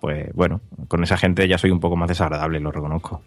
pues 0.01 0.33
bueno, 0.35 0.61
con 0.87 1.03
esa 1.03 1.17
gente 1.17 1.49
ya 1.49 1.59
soy 1.59 1.73
un 1.73 1.81
poco 1.81 1.97
más 1.97 2.07
desagradable, 2.07 2.61
lo 2.61 2.71
reconozco. 2.71 3.23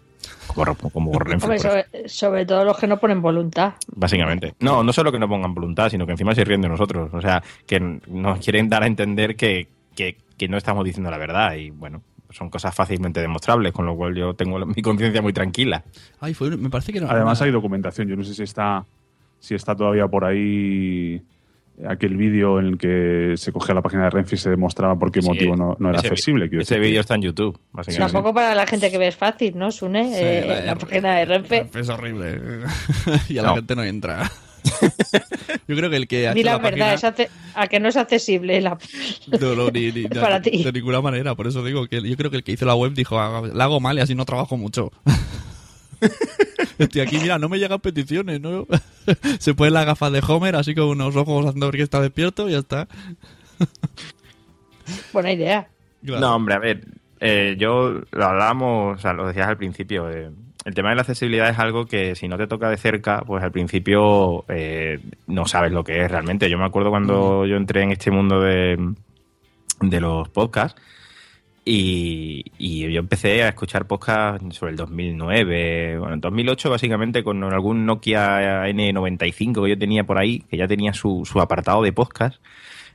Como, 0.46 0.74
como 0.74 1.18
Renfe, 1.18 1.44
Hombre, 1.44 1.58
por 1.58 1.70
sobre, 1.70 2.08
sobre 2.08 2.46
todo 2.46 2.64
los 2.64 2.78
que 2.78 2.86
no 2.86 2.96
ponen 2.96 3.20
voluntad. 3.20 3.74
Básicamente. 3.94 4.54
No, 4.60 4.82
no 4.82 4.94
solo 4.94 5.12
que 5.12 5.18
no 5.18 5.28
pongan 5.28 5.52
voluntad, 5.52 5.90
sino 5.90 6.06
que 6.06 6.12
encima 6.12 6.34
se 6.34 6.42
ríen 6.42 6.62
de 6.62 6.70
nosotros. 6.70 7.10
O 7.12 7.20
sea, 7.20 7.42
que 7.66 7.78
nos 7.80 8.38
quieren 8.38 8.70
dar 8.70 8.82
a 8.82 8.86
entender 8.86 9.36
que, 9.36 9.68
que, 9.94 10.16
que 10.36 10.48
no 10.48 10.56
estamos 10.56 10.84
diciendo 10.84 11.10
la 11.10 11.18
verdad. 11.18 11.54
Y 11.54 11.70
bueno, 11.70 12.02
son 12.30 12.50
cosas 12.50 12.74
fácilmente 12.74 13.20
demostrables, 13.20 13.72
con 13.72 13.86
lo 13.86 13.96
cual 13.96 14.14
yo 14.14 14.34
tengo 14.34 14.64
mi 14.66 14.82
conciencia 14.82 15.22
muy 15.22 15.32
tranquila. 15.32 15.84
Ay, 16.20 16.34
fue, 16.34 16.56
me 16.56 16.70
parece 16.70 16.92
que 16.92 17.00
no, 17.00 17.08
Además 17.08 17.38
una- 17.40 17.46
hay 17.46 17.52
documentación. 17.52 18.08
Yo 18.08 18.16
no 18.16 18.24
sé 18.24 18.34
si 18.34 18.42
está, 18.42 18.84
si 19.38 19.54
está 19.54 19.74
todavía 19.76 20.06
por 20.08 20.24
ahí 20.24 21.22
aquel 21.86 22.16
vídeo 22.16 22.58
en 22.58 22.66
el 22.66 22.78
que 22.78 23.34
se 23.36 23.52
cogía 23.52 23.74
la 23.74 23.82
página 23.82 24.04
de 24.04 24.10
Renfe 24.10 24.36
y 24.36 24.38
se 24.38 24.48
demostraba 24.48 24.98
por 24.98 25.12
qué 25.12 25.20
Sí, 25.20 25.28
motivo 25.28 25.56
no, 25.56 25.76
no 25.78 25.90
era 25.90 25.98
ese- 25.98 26.08
accesible. 26.08 26.48
Ese 26.50 26.78
vídeo 26.78 27.00
está 27.02 27.14
en 27.16 27.22
YouTube. 27.22 27.58
Tampoco 27.98 28.32
para 28.32 28.54
la 28.54 28.66
gente 28.66 28.90
que 28.90 28.96
ve 28.96 29.08
es 29.08 29.16
fácil, 29.16 29.58
¿no, 29.58 29.70
Sune? 29.70 30.04
Sí, 30.08 30.14
Eh, 30.18 30.44
la- 30.48 30.60
la 30.62 30.74
página 30.76 31.16
de 31.16 31.24
Renfe. 31.26 31.66
Es 31.74 31.88
horrible. 31.90 32.40
y 33.28 33.36
a 33.38 33.42
la 33.42 33.54
gente 33.54 33.76
no 33.76 33.84
entra. 33.84 34.30
Yo 35.68 35.76
creo 35.76 35.90
que 35.90 35.96
el 35.96 36.08
que 36.08 36.28
ha 36.28 36.34
Di 36.34 36.40
hecho 36.40 36.46
la 36.46 36.52
la 36.52 36.58
verdad, 36.58 36.70
página- 36.70 36.94
es 36.94 37.04
ace- 37.04 37.30
a 37.54 37.66
que 37.66 37.80
no 37.80 37.88
es 37.88 37.96
accesible 37.96 38.60
la... 38.60 38.78
No, 39.40 39.54
no, 39.54 39.70
ni, 39.70 39.92
ni- 39.92 40.02
de, 40.08 40.20
Para 40.20 40.40
ti. 40.42 40.62
de 40.62 40.72
ninguna 40.72 41.00
manera. 41.00 41.34
Por 41.34 41.46
eso 41.46 41.64
digo 41.64 41.86
que 41.86 42.00
yo 42.02 42.16
creo 42.16 42.30
que 42.30 42.36
el 42.38 42.44
que 42.44 42.52
hizo 42.52 42.66
la 42.66 42.74
web 42.74 42.92
dijo, 42.94 43.18
"Ah, 43.18 43.42
la 43.52 43.64
hago 43.64 43.80
mal 43.80 43.96
y 43.98 44.00
así 44.00 44.14
no 44.14 44.24
trabajo 44.24 44.56
mucho. 44.56 44.92
Estoy 46.78 47.00
aquí, 47.00 47.18
mira, 47.18 47.38
no 47.38 47.48
me 47.48 47.58
llegan 47.58 47.80
peticiones, 47.80 48.40
¿no? 48.40 48.66
Se 49.38 49.54
pone 49.54 49.70
las 49.70 49.86
gafas 49.86 50.12
de 50.12 50.22
Homer, 50.26 50.56
así 50.56 50.74
con 50.74 50.88
unos 50.88 51.16
ojos 51.16 51.46
haciendo 51.46 51.66
ver 51.66 51.76
que 51.76 51.82
está 51.82 52.00
despierto 52.00 52.48
y 52.48 52.52
ya 52.52 52.58
está. 52.58 52.86
Buena 55.12 55.32
idea. 55.32 55.68
Claro. 56.04 56.20
No, 56.20 56.34
hombre, 56.36 56.54
a 56.54 56.58
ver, 56.58 56.84
eh, 57.20 57.56
yo 57.58 58.02
lo 58.12 58.24
hablábamos, 58.24 58.98
o 58.98 59.00
sea, 59.00 59.12
lo 59.14 59.26
decías 59.26 59.48
al 59.48 59.56
principio. 59.56 60.10
eh, 60.10 60.30
el 60.66 60.74
tema 60.74 60.90
de 60.90 60.96
la 60.96 61.02
accesibilidad 61.02 61.48
es 61.48 61.60
algo 61.60 61.86
que 61.86 62.16
si 62.16 62.26
no 62.26 62.36
te 62.36 62.48
toca 62.48 62.68
de 62.68 62.76
cerca, 62.76 63.22
pues 63.24 63.40
al 63.44 63.52
principio 63.52 64.44
eh, 64.48 64.98
no 65.28 65.46
sabes 65.46 65.70
lo 65.70 65.84
que 65.84 66.02
es 66.02 66.10
realmente. 66.10 66.50
Yo 66.50 66.58
me 66.58 66.64
acuerdo 66.64 66.90
cuando 66.90 67.46
yo 67.46 67.56
entré 67.56 67.84
en 67.84 67.92
este 67.92 68.10
mundo 68.10 68.40
de, 68.40 68.76
de 69.80 70.00
los 70.00 70.28
podcasts 70.28 70.82
y, 71.64 72.46
y 72.58 72.92
yo 72.92 72.98
empecé 72.98 73.44
a 73.44 73.48
escuchar 73.50 73.86
podcasts 73.86 74.56
sobre 74.56 74.72
el 74.72 74.76
2009, 74.76 75.98
bueno, 75.98 76.14
en 76.14 76.20
2008 76.20 76.68
básicamente 76.68 77.22
con 77.22 77.44
algún 77.44 77.86
Nokia 77.86 78.66
N95 78.66 79.62
que 79.62 79.70
yo 79.70 79.78
tenía 79.78 80.02
por 80.02 80.18
ahí, 80.18 80.40
que 80.50 80.56
ya 80.56 80.66
tenía 80.66 80.92
su, 80.92 81.22
su 81.24 81.40
apartado 81.40 81.80
de 81.80 81.92
podcast 81.92 82.42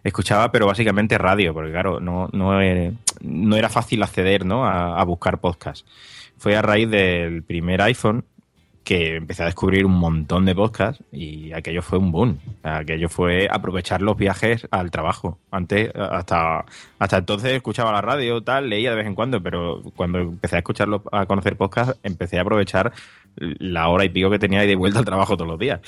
escuchaba, 0.04 0.52
pero 0.52 0.66
básicamente 0.66 1.18
radio, 1.18 1.54
porque 1.54 1.72
claro, 1.72 2.02
no, 2.02 2.28
no, 2.34 2.60
era, 2.60 2.92
no 3.22 3.56
era 3.56 3.70
fácil 3.70 4.04
acceder 4.04 4.46
¿no? 4.46 4.66
a, 4.66 5.00
a 5.00 5.04
buscar 5.06 5.40
podcasts. 5.40 5.86
Fue 6.42 6.56
a 6.56 6.64
raíz 6.64 6.90
del 6.90 7.44
primer 7.44 7.84
iPhone 7.84 8.26
que 8.84 9.18
empecé 9.18 9.44
a 9.44 9.46
descubrir 9.46 9.86
un 9.86 9.92
montón 9.92 10.44
de 10.44 10.56
podcasts 10.56 11.04
y 11.12 11.54
aquello 11.54 11.84
fue 11.84 12.00
un 12.00 12.12
boom. 12.12 12.40
Aquello 12.64 13.10
fue 13.10 13.48
aprovechar 13.48 14.02
los 14.02 14.18
viajes 14.18 14.68
al 14.72 14.90
trabajo. 14.90 15.38
Antes, 15.52 15.92
hasta, 15.94 16.66
hasta 16.98 17.18
entonces 17.18 17.52
escuchaba 17.52 17.92
la 17.92 18.02
radio, 18.02 18.42
tal, 18.42 18.72
leía 18.72 18.90
de 18.90 18.96
vez 18.96 19.06
en 19.06 19.14
cuando, 19.14 19.44
pero 19.44 19.84
cuando 19.96 20.18
empecé 20.18 20.56
a 20.56 20.60
escucharlo, 20.60 21.04
a 21.12 21.28
conocer 21.28 21.58
podcasts, 21.58 22.00
empecé 22.02 22.40
a 22.40 22.42
aprovechar 22.42 22.92
la 23.36 23.90
hora 23.90 24.04
y 24.04 24.10
pico 24.10 24.32
que 24.32 24.40
tenía 24.40 24.62
ahí 24.62 24.68
de 24.68 24.76
vuelta 24.76 24.98
al 24.98 25.06
trabajo 25.06 25.38
todos 25.38 25.48
los 25.48 25.60
días. 25.60 25.80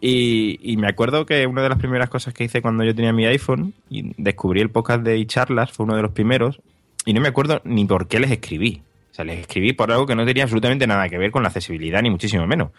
Y, 0.00 0.60
y 0.62 0.76
me 0.76 0.86
acuerdo 0.86 1.26
que 1.26 1.48
una 1.48 1.62
de 1.62 1.68
las 1.68 1.78
primeras 1.78 2.08
cosas 2.08 2.32
que 2.32 2.44
hice 2.44 2.62
cuando 2.62 2.84
yo 2.84 2.94
tenía 2.94 3.12
mi 3.12 3.26
iPhone 3.26 3.74
y 3.88 4.12
descubrí 4.22 4.60
el 4.60 4.70
podcast 4.70 5.02
de 5.02 5.26
charlas, 5.26 5.72
fue 5.72 5.82
uno 5.82 5.96
de 5.96 6.02
los 6.02 6.12
primeros, 6.12 6.60
y 7.04 7.12
no 7.12 7.20
me 7.20 7.26
acuerdo 7.26 7.60
ni 7.64 7.86
por 7.86 8.06
qué 8.06 8.20
les 8.20 8.30
escribí. 8.30 8.84
O 9.10 9.14
sea, 9.14 9.24
les 9.24 9.40
escribí 9.40 9.72
por 9.72 9.90
algo 9.90 10.06
que 10.06 10.14
no 10.14 10.24
tenía 10.24 10.44
absolutamente 10.44 10.86
nada 10.86 11.08
que 11.08 11.18
ver 11.18 11.30
con 11.30 11.42
la 11.42 11.48
accesibilidad, 11.48 12.02
ni 12.02 12.10
muchísimo 12.10 12.46
menos. 12.46 12.70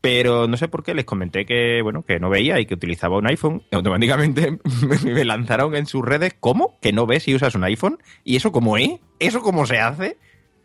Pero 0.00 0.48
no 0.48 0.56
sé 0.56 0.68
por 0.68 0.82
qué 0.82 0.94
les 0.94 1.04
comenté 1.04 1.44
que, 1.44 1.82
bueno, 1.82 2.02
que 2.02 2.18
no 2.18 2.30
veía 2.30 2.58
y 2.58 2.64
que 2.64 2.74
utilizaba 2.74 3.18
un 3.18 3.26
iPhone. 3.28 3.62
Automáticamente 3.70 4.58
me- 5.04 5.24
lanzaron 5.24 5.76
en 5.76 5.86
sus 5.86 6.02
redes, 6.02 6.34
¿cómo? 6.40 6.78
¿Que 6.80 6.92
no 6.92 7.06
ves 7.06 7.24
si 7.24 7.34
usas 7.34 7.54
un 7.54 7.64
iPhone? 7.64 7.98
¿Y 8.24 8.36
eso 8.36 8.50
cómo 8.50 8.78
es? 8.78 8.92
¿Eso 9.18 9.42
cómo 9.42 9.66
se 9.66 9.78
hace? 9.78 10.16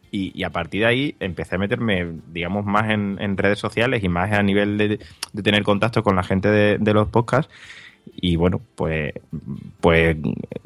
Y, 0.10 0.44
a 0.44 0.50
partir 0.50 0.82
de 0.82 0.88
ahí 0.88 1.16
empecé 1.20 1.56
a 1.56 1.58
meterme, 1.58 2.08
digamos, 2.32 2.64
más 2.64 2.90
en, 2.90 3.38
redes 3.38 3.60
sociales 3.60 4.02
y 4.02 4.08
más 4.08 4.32
a 4.32 4.42
nivel 4.42 4.78
de, 4.78 5.00
de 5.34 5.44
tener 5.44 5.64
contacto 5.64 6.04
con 6.04 6.16
la 6.16 6.24
gente 6.24 6.50
de, 6.50 6.78
de 6.78 6.94
los 6.94 7.10
podcasts. 7.10 7.52
Y 8.16 8.38
bueno, 8.38 8.62
pues, 8.76 9.12
pues 9.82 10.16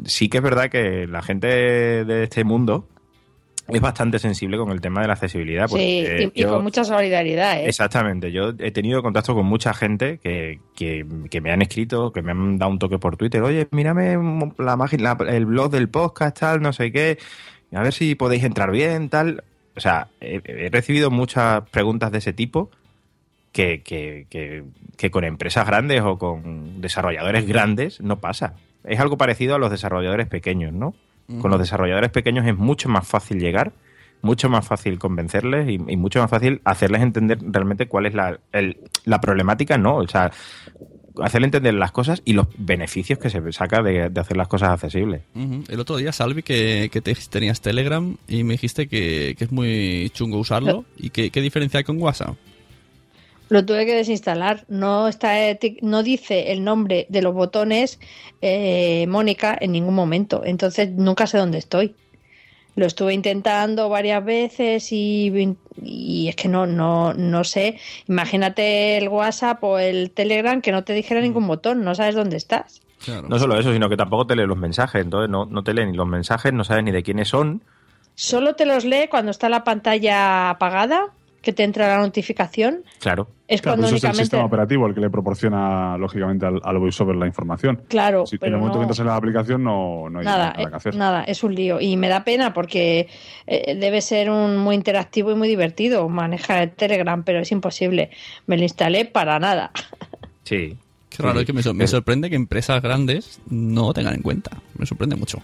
sí 0.06 0.30
que 0.30 0.38
es 0.38 0.44
verdad 0.44 0.70
que 0.70 1.08
la 1.08 1.24
gente 1.24 1.48
de 1.48 2.24
este 2.24 2.44
mundo 2.44 2.88
es 3.74 3.82
bastante 3.82 4.20
sensible 4.20 4.58
con 4.58 4.72
el 4.72 4.82
tema 4.82 5.02
de 5.02 5.08
la 5.08 5.14
accesibilidad. 5.14 5.68
Sí, 5.68 5.72
porque 5.72 6.32
y, 6.36 6.40
y 6.40 6.44
yo- 6.44 6.50
con 6.54 6.64
mucha 6.64 6.84
solidaridad, 6.84 7.60
¿eh? 7.62 7.68
Exactamente, 7.68 8.32
yo 8.32 8.54
he 8.60 8.72
tenido 8.72 9.02
contacto 9.04 9.34
con 9.36 9.46
mucha 9.46 9.74
gente 9.74 10.20
que, 10.22 10.60
que, 10.76 11.06
que 11.30 11.42
me 11.42 11.52
han 11.52 11.62
escrito, 11.62 12.12
que 12.12 12.22
me 12.22 12.32
han 12.32 12.58
dado 12.58 12.72
un 12.72 12.80
toque 12.80 12.98
por 13.00 13.18
Twitter, 13.18 13.42
oye, 13.42 13.68
mírame 13.72 14.18
la, 14.58 14.76
la- 14.98 15.18
el 15.36 15.46
blog 15.46 15.72
del 15.72 15.90
podcast, 15.90 16.40
tal, 16.40 16.62
no 16.62 16.74
sé 16.74 16.92
qué, 16.92 17.18
a 17.74 17.82
ver 17.84 17.94
si 17.94 18.16
podéis 18.16 18.44
entrar 18.44 18.72
bien, 18.72 19.10
tal. 19.10 19.44
O 19.76 19.80
sea, 19.82 20.08
he, 20.20 20.42
he 20.46 20.70
recibido 20.70 21.10
muchas 21.12 21.62
preguntas 21.70 22.12
de 22.12 22.18
ese 22.18 22.34
tipo 22.34 22.70
que, 23.52 23.82
que, 23.82 24.26
que, 24.30 24.64
que 24.98 25.12
con 25.12 25.24
empresas 25.24 25.66
grandes 25.66 26.02
o 26.02 26.18
con 26.18 26.82
desarrolladores 26.82 27.48
grandes 27.48 28.02
no 28.02 28.20
pasa. 28.20 28.56
Es 28.84 29.00
algo 29.00 29.18
parecido 29.18 29.56
a 29.56 29.60
los 29.60 29.72
desarrolladores 29.72 30.28
pequeños, 30.28 30.74
¿no? 30.74 30.94
Con 31.42 31.52
los 31.52 31.60
desarrolladores 31.60 32.10
pequeños 32.12 32.48
es 32.48 32.58
mucho 32.58 32.90
más 32.90 33.08
fácil 33.08 33.40
llegar, 33.40 33.72
mucho 34.22 34.50
más 34.50 34.66
fácil 34.68 34.98
convencerles 34.98 35.70
y, 35.70 35.74
y 35.76 35.96
mucho 35.96 36.20
más 36.20 36.30
fácil 36.30 36.60
hacerles 36.64 37.02
entender 37.02 37.38
realmente 37.42 37.88
cuál 37.88 38.08
es 38.08 38.14
la, 38.16 38.40
el- 38.52 38.78
la 39.06 39.22
problemática, 39.22 39.78
¿no? 39.78 39.98
O 39.98 40.08
sea, 40.08 40.32
hacerle 41.22 41.46
entender 41.46 41.74
las 41.74 41.92
cosas 41.92 42.22
y 42.26 42.34
los 42.34 42.48
beneficios 42.58 43.20
que 43.20 43.30
se 43.30 43.52
saca 43.52 43.82
de, 43.84 44.10
de 44.10 44.20
hacer 44.22 44.38
las 44.38 44.48
cosas 44.48 44.70
accesibles. 44.70 45.22
El 45.70 45.80
otro 45.80 45.98
día, 45.98 46.12
Salvi, 46.12 46.44
que, 46.44 46.90
que 46.92 47.02
te- 47.02 47.16
tenías 47.30 47.62
Telegram 47.62 48.16
y 48.28 48.44
me 48.44 48.54
dijiste 48.54 48.88
que, 48.88 49.36
que 49.38 49.44
es 49.46 49.52
muy 49.52 50.10
chungo 50.14 50.38
usarlo. 50.40 50.86
¿Y 50.98 51.10
qué, 51.12 51.30
qué 51.30 51.42
diferencia 51.42 51.78
hay 51.78 51.84
con 51.84 52.02
WhatsApp? 52.02 52.36
Lo 53.50 53.66
tuve 53.66 53.86
que 53.86 53.96
desinstalar. 53.96 54.66
No 54.70 55.08
está 55.08 55.50
eti- 55.50 55.80
no 55.82 56.04
dice 56.04 56.52
el 56.52 56.64
nombre 56.64 57.08
de 57.10 57.22
los 57.22 57.34
botones 57.34 58.00
eh, 58.42 59.06
Mónica 59.08 59.58
en 59.60 59.72
ningún 59.72 59.96
momento. 59.96 60.44
Entonces 60.46 60.90
nunca 60.92 61.28
sé 61.28 61.38
dónde 61.38 61.58
estoy. 61.58 61.96
Lo 62.76 62.86
estuve 62.86 63.14
intentando 63.14 63.90
varias 63.90 64.24
veces 64.24 64.92
y, 64.92 65.58
y 65.82 66.28
es 66.30 66.36
que 66.36 66.48
no, 66.48 66.66
no, 66.68 67.14
no 67.14 67.44
sé. 67.44 67.78
Imagínate 68.08 68.98
el 68.98 69.10
WhatsApp 69.10 69.62
o 69.64 69.80
el 69.80 70.12
Telegram 70.12 70.62
que 70.62 70.72
no 70.72 70.84
te 70.84 70.94
dijera 70.94 71.20
ningún 71.20 71.48
botón, 71.48 71.84
no 71.84 71.96
sabes 71.96 72.16
dónde 72.16 72.38
estás. 72.38 72.82
Claro. 73.04 73.28
No 73.28 73.40
solo 73.40 73.60
eso, 73.60 73.74
sino 73.74 73.90
que 73.90 73.98
tampoco 73.98 74.28
te 74.28 74.36
lee 74.36 74.46
los 74.46 74.58
mensajes. 74.58 75.02
Entonces 75.04 75.30
no, 75.30 75.46
no 75.46 75.64
te 75.64 75.74
lee 75.74 75.88
ni 75.88 75.94
los 75.94 76.08
mensajes, 76.08 76.54
no 76.54 76.64
sabes 76.64 76.84
ni 76.84 76.92
de 76.92 77.02
quiénes 77.04 77.30
son. 77.30 77.64
Solo 78.16 78.56
te 78.56 78.66
los 78.66 78.86
lee 78.86 79.08
cuando 79.10 79.32
está 79.32 79.50
la 79.50 79.64
pantalla 79.64 80.50
apagada, 80.52 81.08
que 81.42 81.54
te 81.54 81.64
entra 81.64 81.88
la 81.88 81.98
notificación. 82.00 82.84
Claro. 83.00 83.28
Es 83.48 83.62
Claro, 83.62 83.78
cuando 83.78 83.88
eso 83.88 83.96
es 83.96 84.04
el 84.04 84.16
sistema 84.16 84.46
operativo 84.46 84.86
el 84.86 84.94
que 84.94 85.02
le 85.02 85.10
proporciona, 85.10 85.98
lógicamente, 85.98 86.46
al, 86.46 86.60
al 86.64 86.78
voiceover 86.78 87.16
la 87.16 87.26
información. 87.26 87.82
Claro, 87.88 88.26
Si 88.28 88.36
en 88.36 88.40
pero 88.40 88.56
el 88.56 88.60
momento 88.60 88.76
no- 88.76 88.80
que 88.82 88.84
entras 88.84 89.00
en 89.00 89.06
la 89.08 89.16
aplicación 89.16 89.64
no, 89.64 90.10
no 90.10 90.20
hay 90.20 90.26
nada, 90.26 90.54
nada 90.56 90.70
que 90.70 90.76
hacer. 90.76 90.94
eh, 90.94 90.98
nada, 90.98 91.24
es 91.24 91.44
un 91.44 91.56
lío. 91.56 91.80
Y 91.82 91.98
me 91.98 92.10
da 92.10 92.24
pena 92.24 92.54
porque 92.54 93.08
eh, 93.48 93.76
debe 93.76 94.02
ser 94.02 94.30
un 94.30 94.58
muy 94.58 94.76
interactivo 94.76 95.32
y 95.32 95.36
muy 95.36 95.48
divertido 95.48 96.08
manejar 96.10 96.62
el 96.64 96.72
Telegram, 96.72 97.24
pero 97.24 97.40
es 97.40 97.52
imposible. 97.52 98.12
Me 98.46 98.56
lo 98.58 98.64
instalé 98.64 99.06
para 99.06 99.40
nada. 99.40 99.72
Sí. 100.44 100.78
Qué 101.10 101.24
raro, 101.24 101.36
Sí, 101.36 101.40
es 101.42 101.46
que 101.48 101.54
me, 101.54 101.74
me 101.74 101.88
sorprende 101.88 102.30
que 102.30 102.36
empresas 102.36 102.82
grandes 102.82 103.40
no 103.50 103.94
tengan 103.94 104.16
en 104.16 104.22
cuenta. 104.22 104.52
Me 104.78 104.86
sorprende 104.86 105.16
mucho. 105.16 105.40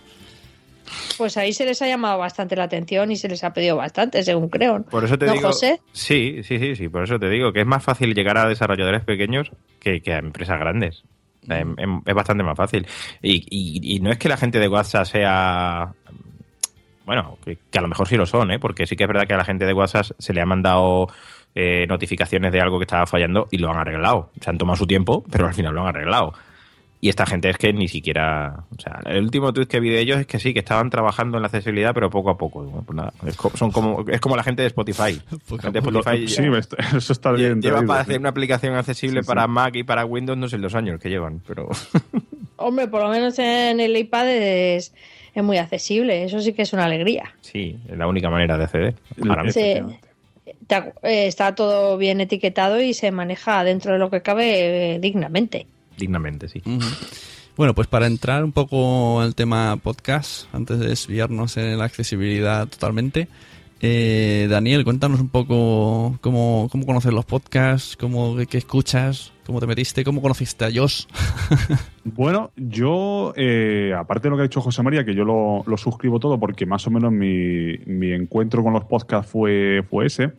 Pues 1.17 1.37
ahí 1.37 1.53
se 1.53 1.65
les 1.65 1.81
ha 1.81 1.87
llamado 1.87 2.17
bastante 2.17 2.55
la 2.55 2.63
atención 2.65 3.11
y 3.11 3.15
se 3.15 3.27
les 3.29 3.43
ha 3.43 3.53
pedido 3.53 3.77
bastante, 3.77 4.21
según 4.23 4.49
creo. 4.49 4.83
Por 4.83 5.03
eso 5.03 5.17
te 5.17 5.25
¿No, 5.27 5.33
digo. 5.33 5.47
José? 5.47 5.79
Sí, 5.93 6.43
sí, 6.43 6.59
sí, 6.59 6.75
sí. 6.75 6.89
Por 6.89 7.03
eso 7.03 7.17
te 7.19 7.29
digo 7.29 7.53
que 7.53 7.61
es 7.61 7.65
más 7.67 7.83
fácil 7.83 8.13
llegar 8.13 8.37
a 8.37 8.47
desarrolladores 8.47 9.03
pequeños 9.03 9.51
que, 9.79 10.01
que 10.01 10.13
a 10.13 10.19
empresas 10.19 10.59
grandes. 10.59 11.03
Em- 11.47 11.75
em- 11.77 12.01
Es, 12.05 12.15
bastante 12.15 12.43
más 12.43 12.57
fácil. 12.57 12.87
Y, 13.21 13.35
y- 13.49 13.95
y 13.95 13.99
no 13.99 14.11
es 14.11 14.17
que 14.17 14.29
la 14.29 14.37
gente 14.37 14.59
de 14.59 14.67
WhatsApp 14.67 15.05
sea. 15.05 15.93
Bueno, 17.05 17.37
que, 17.45 17.57
que 17.69 17.77
a 17.77 17.81
lo 17.81 17.87
mejor 17.87 18.07
sí 18.07 18.17
lo 18.17 18.25
son, 18.25 18.51
¿eh? 18.51 18.59
Porque 18.59 18.87
sí 18.87 18.95
que 18.95 19.03
es 19.03 19.07
verdad 19.07 19.27
que 19.27 19.35
a 19.35 19.37
la 19.37 19.45
gente 19.45 19.65
de 19.65 19.73
WhatsApp 19.73 20.07
se 20.17 20.33
le 20.33 20.41
ha 20.41 20.45
mandado 20.45 21.07
eh, 21.53 21.85
notificaciones 21.87 22.51
de 22.51 22.59
algo 22.61 22.79
que 22.79 22.85
estaba 22.85 23.05
fallando 23.05 23.47
y 23.51 23.59
lo 23.59 23.69
han 23.69 23.77
arreglado. 23.77 24.31
Se 24.41 24.49
han 24.49 24.57
tomado 24.57 24.75
su 24.75 24.87
tiempo, 24.87 25.23
pero 25.31 25.45
al 25.47 25.53
final 25.53 25.75
lo 25.75 25.81
han 25.81 25.89
arreglado. 25.89 26.33
Y 27.05 27.09
esta 27.09 27.27
gente 27.27 27.51
es 27.51 27.57
que 27.59 27.71
ni 27.71 27.87
siquiera. 27.87 28.63
O 28.75 28.81
sea, 28.81 28.99
el 29.05 29.21
último 29.25 29.53
tweet 29.53 29.67
que 29.67 29.79
vi 29.79 29.89
de 29.91 29.99
ellos 29.99 30.19
es 30.21 30.25
que 30.25 30.39
sí, 30.39 30.53
que 30.55 30.59
estaban 30.61 30.89
trabajando 30.89 31.37
en 31.37 31.43
la 31.43 31.47
accesibilidad, 31.49 31.93
pero 31.93 32.09
poco 32.09 32.31
a 32.31 32.37
poco. 32.39 32.63
Bueno, 32.63 32.83
pues 32.83 32.95
nada, 32.97 33.13
es, 33.27 33.37
co- 33.37 33.51
son 33.55 33.71
como, 33.71 34.03
es 34.09 34.19
como 34.19 34.35
la 34.35 34.41
gente 34.41 34.63
de 34.63 34.69
Spotify. 34.69 35.21
La 35.51 35.61
gente 35.61 35.81
de. 35.81 35.87
Spotify 35.87 36.27
Sí, 36.27 36.41
eso 36.97 37.13
está 37.13 37.31
bien. 37.31 37.61
lleva 37.61 37.75
traído, 37.77 37.87
para 37.87 38.03
sí. 38.05 38.09
hacer 38.09 38.19
una 38.21 38.29
aplicación 38.29 38.73
accesible 38.73 39.19
Sí, 39.21 39.23
sí. 39.23 39.27
para 39.27 39.45
Mac 39.45 39.75
y 39.75 39.83
para 39.83 40.03
Windows, 40.05 40.35
no 40.35 40.49
sé 40.49 40.57
los 40.57 40.73
años 40.73 40.99
que 40.99 41.09
llevan, 41.09 41.41
pero. 41.45 41.69
Hombre, 42.57 42.87
por 42.87 43.03
lo 43.03 43.09
menos 43.09 43.37
en 43.37 43.79
el 43.79 43.95
iPad 43.95 44.27
es, 44.27 44.91
es 45.35 45.43
muy 45.43 45.57
accesible. 45.59 46.23
Eso 46.23 46.39
sí 46.39 46.53
que 46.53 46.63
es 46.63 46.73
una 46.73 46.85
alegría. 46.85 47.35
Sí, 47.41 47.77
es 47.87 47.97
la 47.99 48.07
única 48.07 48.31
manera 48.31 48.57
de 48.57 48.63
acceder. 48.63 48.95
Sí. 49.53 49.59
Eh, 49.61 51.27
Está 51.27 51.53
todo 51.53 51.97
bien 51.97 52.19
etiquetado 52.21 52.81
y 52.81 52.95
se 52.95 53.11
maneja 53.11 53.63
dentro 53.63 53.93
de 53.93 53.99
lo 53.99 54.09
que 54.09 54.21
cabe 54.23 54.95
eh, 54.95 54.99
dignamente. 54.99 55.67
Dignamente, 55.97 56.47
sí. 56.47 56.61
Bueno, 57.57 57.73
pues 57.73 57.87
para 57.87 58.07
entrar 58.07 58.43
un 58.43 58.51
poco 58.51 59.21
al 59.21 59.33
tema 59.33 59.77
podcast, 59.77 60.53
antes 60.53 60.79
de 60.79 60.87
desviarnos 60.87 61.55
en 61.57 61.77
la 61.77 61.85
accesibilidad 61.85 62.67
totalmente, 62.67 63.29
eh, 63.81 64.47
Daniel, 64.49 64.83
cuéntanos 64.83 65.19
un 65.19 65.29
poco 65.29 66.17
cómo, 66.21 66.67
cómo 66.71 66.85
conoces 66.85 67.13
los 67.13 67.25
podcasts, 67.25 67.95
cómo, 67.97 68.35
qué, 68.35 68.45
qué 68.47 68.57
escuchas, 68.57 69.31
cómo 69.45 69.59
te 69.59 69.67
metiste, 69.67 70.03
cómo 70.03 70.21
conociste 70.21 70.65
a 70.65 70.69
Josh. 70.73 71.05
Bueno, 72.07 72.51
yo, 72.55 73.33
eh, 73.35 73.91
aparte 73.97 74.27
de 74.27 74.29
lo 74.29 74.35
que 74.35 74.41
ha 74.41 74.47
dicho 74.47 74.61
José 74.61 74.83
María, 74.83 75.03
que 75.03 75.15
yo 75.15 75.25
lo, 75.25 75.63
lo 75.65 75.75
suscribo 75.75 76.19
todo 76.19 76.39
porque 76.39 76.67
más 76.67 76.85
o 76.85 76.91
menos 76.91 77.11
mi, 77.11 77.79
mi 77.87 78.11
encuentro 78.11 78.63
con 78.63 78.73
los 78.73 78.85
podcasts 78.85 79.31
fue, 79.31 79.83
fue 79.89 80.05
ese, 80.05 80.33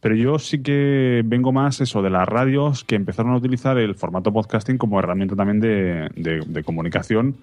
pero 0.00 0.14
yo 0.14 0.38
sí 0.38 0.62
que 0.62 1.22
vengo 1.24 1.52
más 1.52 1.80
eso 1.80 2.02
de 2.02 2.10
las 2.10 2.26
radios 2.28 2.84
que 2.84 2.94
empezaron 2.96 3.32
a 3.32 3.36
utilizar 3.36 3.76
el 3.78 3.94
formato 3.94 4.32
podcasting 4.32 4.78
como 4.78 4.98
herramienta 4.98 5.36
también 5.36 5.60
de, 5.60 6.08
de- 6.16 6.64
comunicación 6.64 7.36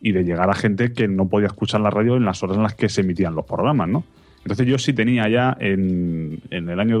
y 0.00 0.12
de 0.12 0.24
llegar 0.24 0.50
a 0.50 0.54
gente 0.54 0.92
que 0.92 1.08
no 1.08 1.28
podía 1.28 1.46
escuchar 1.46 1.80
la 1.80 1.90
radio 1.90 2.16
en 2.16 2.24
las 2.24 2.42
horas 2.42 2.56
en 2.56 2.62
las 2.64 2.74
que 2.74 2.88
se 2.88 3.00
emitían 3.02 3.34
los 3.34 3.44
programas, 3.46 3.88
¿no? 3.88 4.04
Entonces 4.44 4.66
yo 4.66 4.76
sí 4.78 4.92
tenía 4.92 5.28
ya 5.28 5.56
en, 5.60 6.40
en 6.50 6.68
el 6.68 6.80
año 6.80 6.98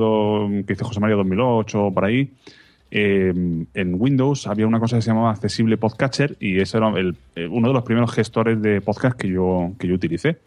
que 0.64 0.72
hice 0.74 0.84
José 0.84 1.00
María 1.00 1.16
2008 1.16 1.90
por 1.92 2.04
ahí, 2.04 2.30
eh, 2.92 3.32
en 3.74 3.94
Windows 3.98 4.46
había 4.46 4.66
una 4.66 4.78
cosa 4.78 4.96
que 4.96 5.02
se 5.02 5.08
llamaba 5.10 5.30
Accesible 5.30 5.76
Podcatcher 5.78 6.36
y 6.38 6.60
ese 6.60 6.76
era 6.76 6.88
el- 6.90 7.16
eh, 7.34 7.48
uno 7.50 7.68
de 7.68 7.74
los 7.74 7.82
primeros 7.82 8.12
gestores 8.12 8.62
de 8.62 8.80
podcast 8.80 9.18
que 9.18 9.28
yo, 9.28 9.72
que 9.78 9.88
yo 9.88 9.94
utilicé. 9.94 10.38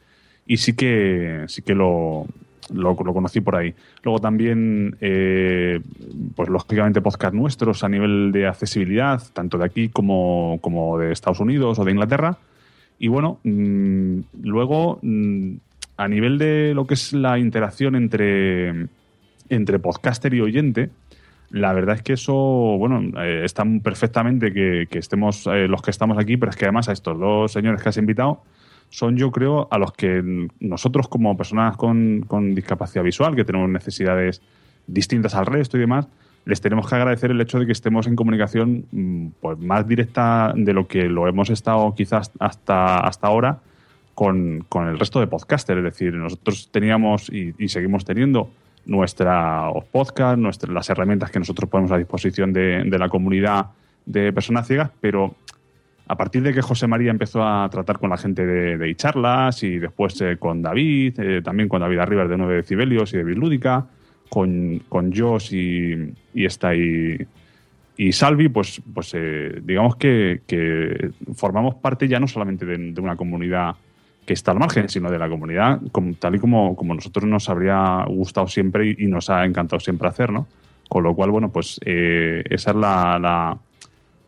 Y 0.47 0.57
sí 0.57 0.73
que, 0.75 1.43
sí 1.47 1.63
que 1.63 1.73
lo, 1.73 2.27
lo, 2.73 2.95
lo 3.03 3.13
conocí 3.13 3.41
por 3.41 3.55
ahí. 3.55 3.73
Luego 4.03 4.19
también, 4.19 4.95
eh, 5.01 5.79
pues 6.35 6.49
lógicamente, 6.49 7.01
podcast 7.01 7.33
nuestros 7.33 7.83
a 7.83 7.89
nivel 7.89 8.31
de 8.31 8.47
accesibilidad, 8.47 9.21
tanto 9.33 9.57
de 9.57 9.65
aquí 9.65 9.89
como, 9.89 10.59
como 10.61 10.97
de 10.97 11.11
Estados 11.11 11.39
Unidos 11.39 11.79
o 11.79 11.85
de 11.85 11.91
Inglaterra. 11.91 12.37
Y 12.99 13.07
bueno, 13.07 13.39
mm, 13.43 14.19
luego, 14.43 14.99
mm, 15.01 15.55
a 15.97 16.07
nivel 16.07 16.37
de 16.37 16.73
lo 16.73 16.85
que 16.85 16.95
es 16.95 17.13
la 17.13 17.39
interacción 17.39 17.95
entre, 17.95 18.87
entre 19.49 19.79
podcaster 19.79 20.33
y 20.33 20.41
oyente, 20.41 20.89
la 21.51 21.73
verdad 21.73 21.95
es 21.95 22.01
que 22.01 22.13
eso, 22.13 22.33
bueno, 22.33 23.21
eh, 23.21 23.41
está 23.45 23.63
perfectamente 23.83 24.51
que, 24.51 24.87
estemos 24.91 25.47
eh, 25.47 25.67
los 25.67 25.81
que 25.81 25.91
estamos 25.91 26.17
aquí, 26.17 26.37
pero 26.37 26.49
es 26.49 26.57
que 26.57 26.65
además 26.65 26.89
a 26.89 26.91
estos 26.91 27.17
dos 27.19 27.51
señores 27.51 27.81
que 27.81 27.89
has 27.89 27.97
invitado 27.97 28.41
son, 28.89 29.17
yo 29.17 29.31
creo, 29.31 29.67
a 29.71 29.77
los 29.77 29.91
que 29.91 30.49
nosotros 30.59 31.07
como 31.07 31.35
personas 31.35 31.75
con, 31.77 32.23
con 32.27 32.55
discapacidad 32.55 33.03
visual, 33.03 33.35
que 33.35 33.43
tenemos 33.43 33.69
necesidades 33.69 34.41
distintas 34.87 35.35
al 35.35 35.45
resto 35.45 35.77
y 35.77 35.81
demás, 35.81 36.07
les 36.45 36.61
tenemos 36.61 36.87
que 36.87 36.95
agradecer 36.95 37.31
el 37.31 37.41
hecho 37.41 37.59
de 37.59 37.65
que 37.65 37.71
estemos 37.71 38.07
en 38.07 38.15
comunicación 38.15 38.85
mm, 38.91 39.27
pues, 39.41 39.57
más 39.59 39.87
directa 39.87 40.53
de 40.55 40.73
lo 40.73 40.87
que 40.87 41.05
lo 41.05 41.27
hemos 41.27 41.49
estado 41.49 41.93
quizás 41.95 42.31
hasta, 42.39 42.97
hasta 42.99 43.27
ahora 43.27 43.59
con, 44.13 44.63
con 44.69 44.87
el 44.87 44.99
resto 44.99 45.19
de 45.19 45.27
podcasters. 45.27 45.79
Es 45.79 45.83
decir, 45.83 46.13
nosotros 46.13 46.69
teníamos 46.71 47.29
y, 47.29 47.53
y 47.57 47.67
seguimos 47.67 48.05
teniendo 48.05 48.49
nuestra 48.85 49.71
podcast, 49.91 50.37
nuestra, 50.37 50.71
las 50.71 50.89
herramientas 50.89 51.31
que 51.31 51.39
nosotros 51.39 51.69
ponemos 51.69 51.91
a 51.91 51.97
disposición 51.97 52.53
de, 52.53 52.83
de 52.85 52.99
la 52.99 53.09
comunidad 53.09 53.67
de 54.05 54.31
personas 54.31 54.67
ciegas, 54.67 54.91
pero 55.01 55.35
a 56.07 56.15
partir 56.17 56.43
de 56.43 56.53
que 56.53 56.61
José 56.61 56.87
María 56.87 57.09
empezó 57.11 57.43
a 57.43 57.67
tratar 57.69 57.97
con 57.99 58.09
la 58.09 58.17
gente 58.17 58.45
de, 58.45 58.77
de 58.77 58.95
charlas 58.95 59.63
y 59.63 59.79
después 59.79 60.19
eh, 60.21 60.37
con 60.37 60.61
David, 60.61 61.19
eh, 61.19 61.41
también 61.41 61.67
con 61.67 61.81
David 61.81 61.99
Arribas 61.99 62.29
de 62.29 62.37
9 62.37 62.55
decibelios 62.57 63.13
y 63.13 63.17
de 63.17 63.23
Bislúdica, 63.23 63.87
con, 64.29 64.83
con 64.87 65.11
Josh 65.15 65.53
y, 65.53 66.13
y 66.33 66.45
esta 66.45 66.75
y, 66.75 67.17
y 67.97 68.11
Salvi, 68.11 68.49
pues, 68.49 68.81
pues 68.93 69.11
eh, 69.15 69.61
digamos 69.63 69.95
que, 69.95 70.41
que 70.45 71.11
formamos 71.33 71.75
parte 71.75 72.07
ya 72.07 72.19
no 72.19 72.27
solamente 72.27 72.65
de, 72.65 73.01
una 73.01 73.15
comunidad 73.15 73.75
que 74.27 74.33
está 74.33 74.51
al 74.51 74.59
margen, 74.59 74.89
sino 74.89 75.09
de 75.09 75.19
la 75.19 75.29
comunidad 75.29 75.79
tal 76.19 76.35
y 76.35 76.39
como, 76.39 76.75
como 76.75 76.93
nosotros 76.95 77.25
nos 77.25 77.47
habría 77.49 78.03
gustado 78.07 78.47
siempre 78.47 78.95
y, 78.97 79.07
nos 79.07 79.29
ha 79.29 79.45
encantado 79.45 79.79
siempre 79.79 80.07
hacer, 80.07 80.31
¿no? 80.31 80.47
Con 80.89 81.03
lo 81.03 81.15
cual, 81.15 81.31
bueno, 81.31 81.51
pues 81.51 81.79
eh, 81.85 82.43
esa 82.49 82.71
es 82.71 82.77
la- 82.77 83.57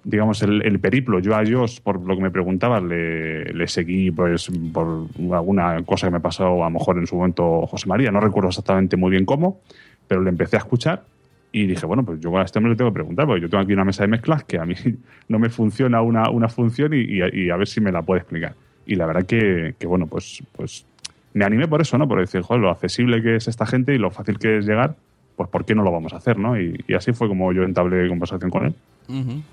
digamos, 0.09 0.41
el, 0.41 0.61
el 0.65 0.79
periplo. 0.79 1.19
Yo 1.19 1.35
a 1.35 1.43
Josh, 1.45 1.81
por 1.81 1.99
lo 2.01 2.15
que 2.15 2.21
me 2.21 2.31
preguntabas, 2.31 2.81
le, 2.81 3.43
le 3.53 3.67
seguí 3.67 4.09
pues 4.09 4.49
por 4.71 5.07
alguna 5.33 5.83
cosa 5.83 6.07
que 6.07 6.11
me 6.13 6.21
pasó 6.21 6.63
a 6.63 6.67
lo 6.69 6.71
mejor 6.71 6.97
en 6.97 7.05
su 7.07 7.15
momento 7.17 7.67
José 7.67 7.87
María, 7.89 8.09
no 8.09 8.21
recuerdo 8.21 8.47
exactamente 8.49 8.95
muy 8.95 9.11
bien 9.11 9.25
cómo, 9.25 9.59
pero 10.07 10.21
le 10.21 10.29
empecé 10.29 10.55
a 10.55 10.59
escuchar 10.59 11.03
y 11.51 11.67
dije, 11.67 11.85
bueno, 11.85 12.05
pues 12.05 12.21
yo 12.21 12.37
a 12.37 12.43
este 12.43 12.57
hombre 12.59 12.71
le 12.71 12.77
tengo 12.77 12.89
que 12.91 12.95
preguntar, 12.95 13.25
porque 13.25 13.41
yo 13.41 13.49
tengo 13.49 13.61
aquí 13.63 13.73
una 13.73 13.83
mesa 13.83 14.03
de 14.03 14.07
mezclas 14.07 14.45
que 14.45 14.57
a 14.59 14.65
mí 14.65 14.75
no 15.27 15.39
me 15.39 15.49
funciona 15.49 16.01
una, 16.01 16.29
una 16.29 16.47
función 16.47 16.93
y, 16.93 17.01
y 17.01 17.21
a- 17.21 17.33
y 17.35 17.49
a 17.49 17.57
ver 17.57 17.67
si 17.67 17.81
me 17.81 17.91
la 17.91 18.01
puede 18.01 18.21
explicar. 18.21 18.53
Y 18.85 18.95
la 18.95 19.05
verdad 19.07 19.25
que, 19.25 19.75
que, 19.77 19.87
bueno, 19.87 20.07
pues, 20.07 20.41
pues 20.55 20.85
me 21.33 21.43
animé 21.43 21.67
por 21.67 21.81
eso, 21.81 21.97
¿no? 21.97 22.07
Por 22.07 22.19
decir, 22.21 22.41
joder, 22.41 22.61
lo 22.61 22.69
accesible 22.69 23.21
que 23.21 23.35
es 23.35 23.49
esta 23.49 23.65
gente 23.65 23.93
y 23.93 23.97
lo 23.97 24.09
fácil 24.11 24.39
que 24.39 24.57
es 24.59 24.65
llegar, 24.65 24.95
pues 25.37 25.47
¿por 25.49 25.63
qué 25.63 25.73
no 25.73 25.83
lo 25.83 25.91
vamos 25.93 26.11
a 26.11 26.17
hacer, 26.17 26.37
no? 26.37 26.59
Y, 26.59 26.83
y 26.89 26.93
así 26.95 27.13
fue 27.13 27.29
como 27.29 27.53
yo 27.53 27.63
entablé 27.63 28.09
conversación 28.09 28.49
con 28.51 28.65
él. 28.65 28.75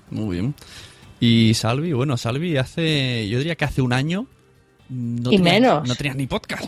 Muy 0.09 0.35
bien. 0.35 0.53
Y 1.21 1.53
Salvi, 1.53 1.93
bueno, 1.93 2.17
Salvi 2.17 2.57
hace, 2.57 3.29
yo 3.29 3.37
diría 3.37 3.55
que 3.55 3.63
hace 3.63 3.81
un 3.81 3.93
año 3.93 4.25
no 4.89 5.31
Y 5.31 5.37
tenía- 5.37 5.53
menos. 5.53 5.87
no 5.87 5.95
tenías 5.95 6.17
ni 6.17 6.27
podcast. 6.27 6.65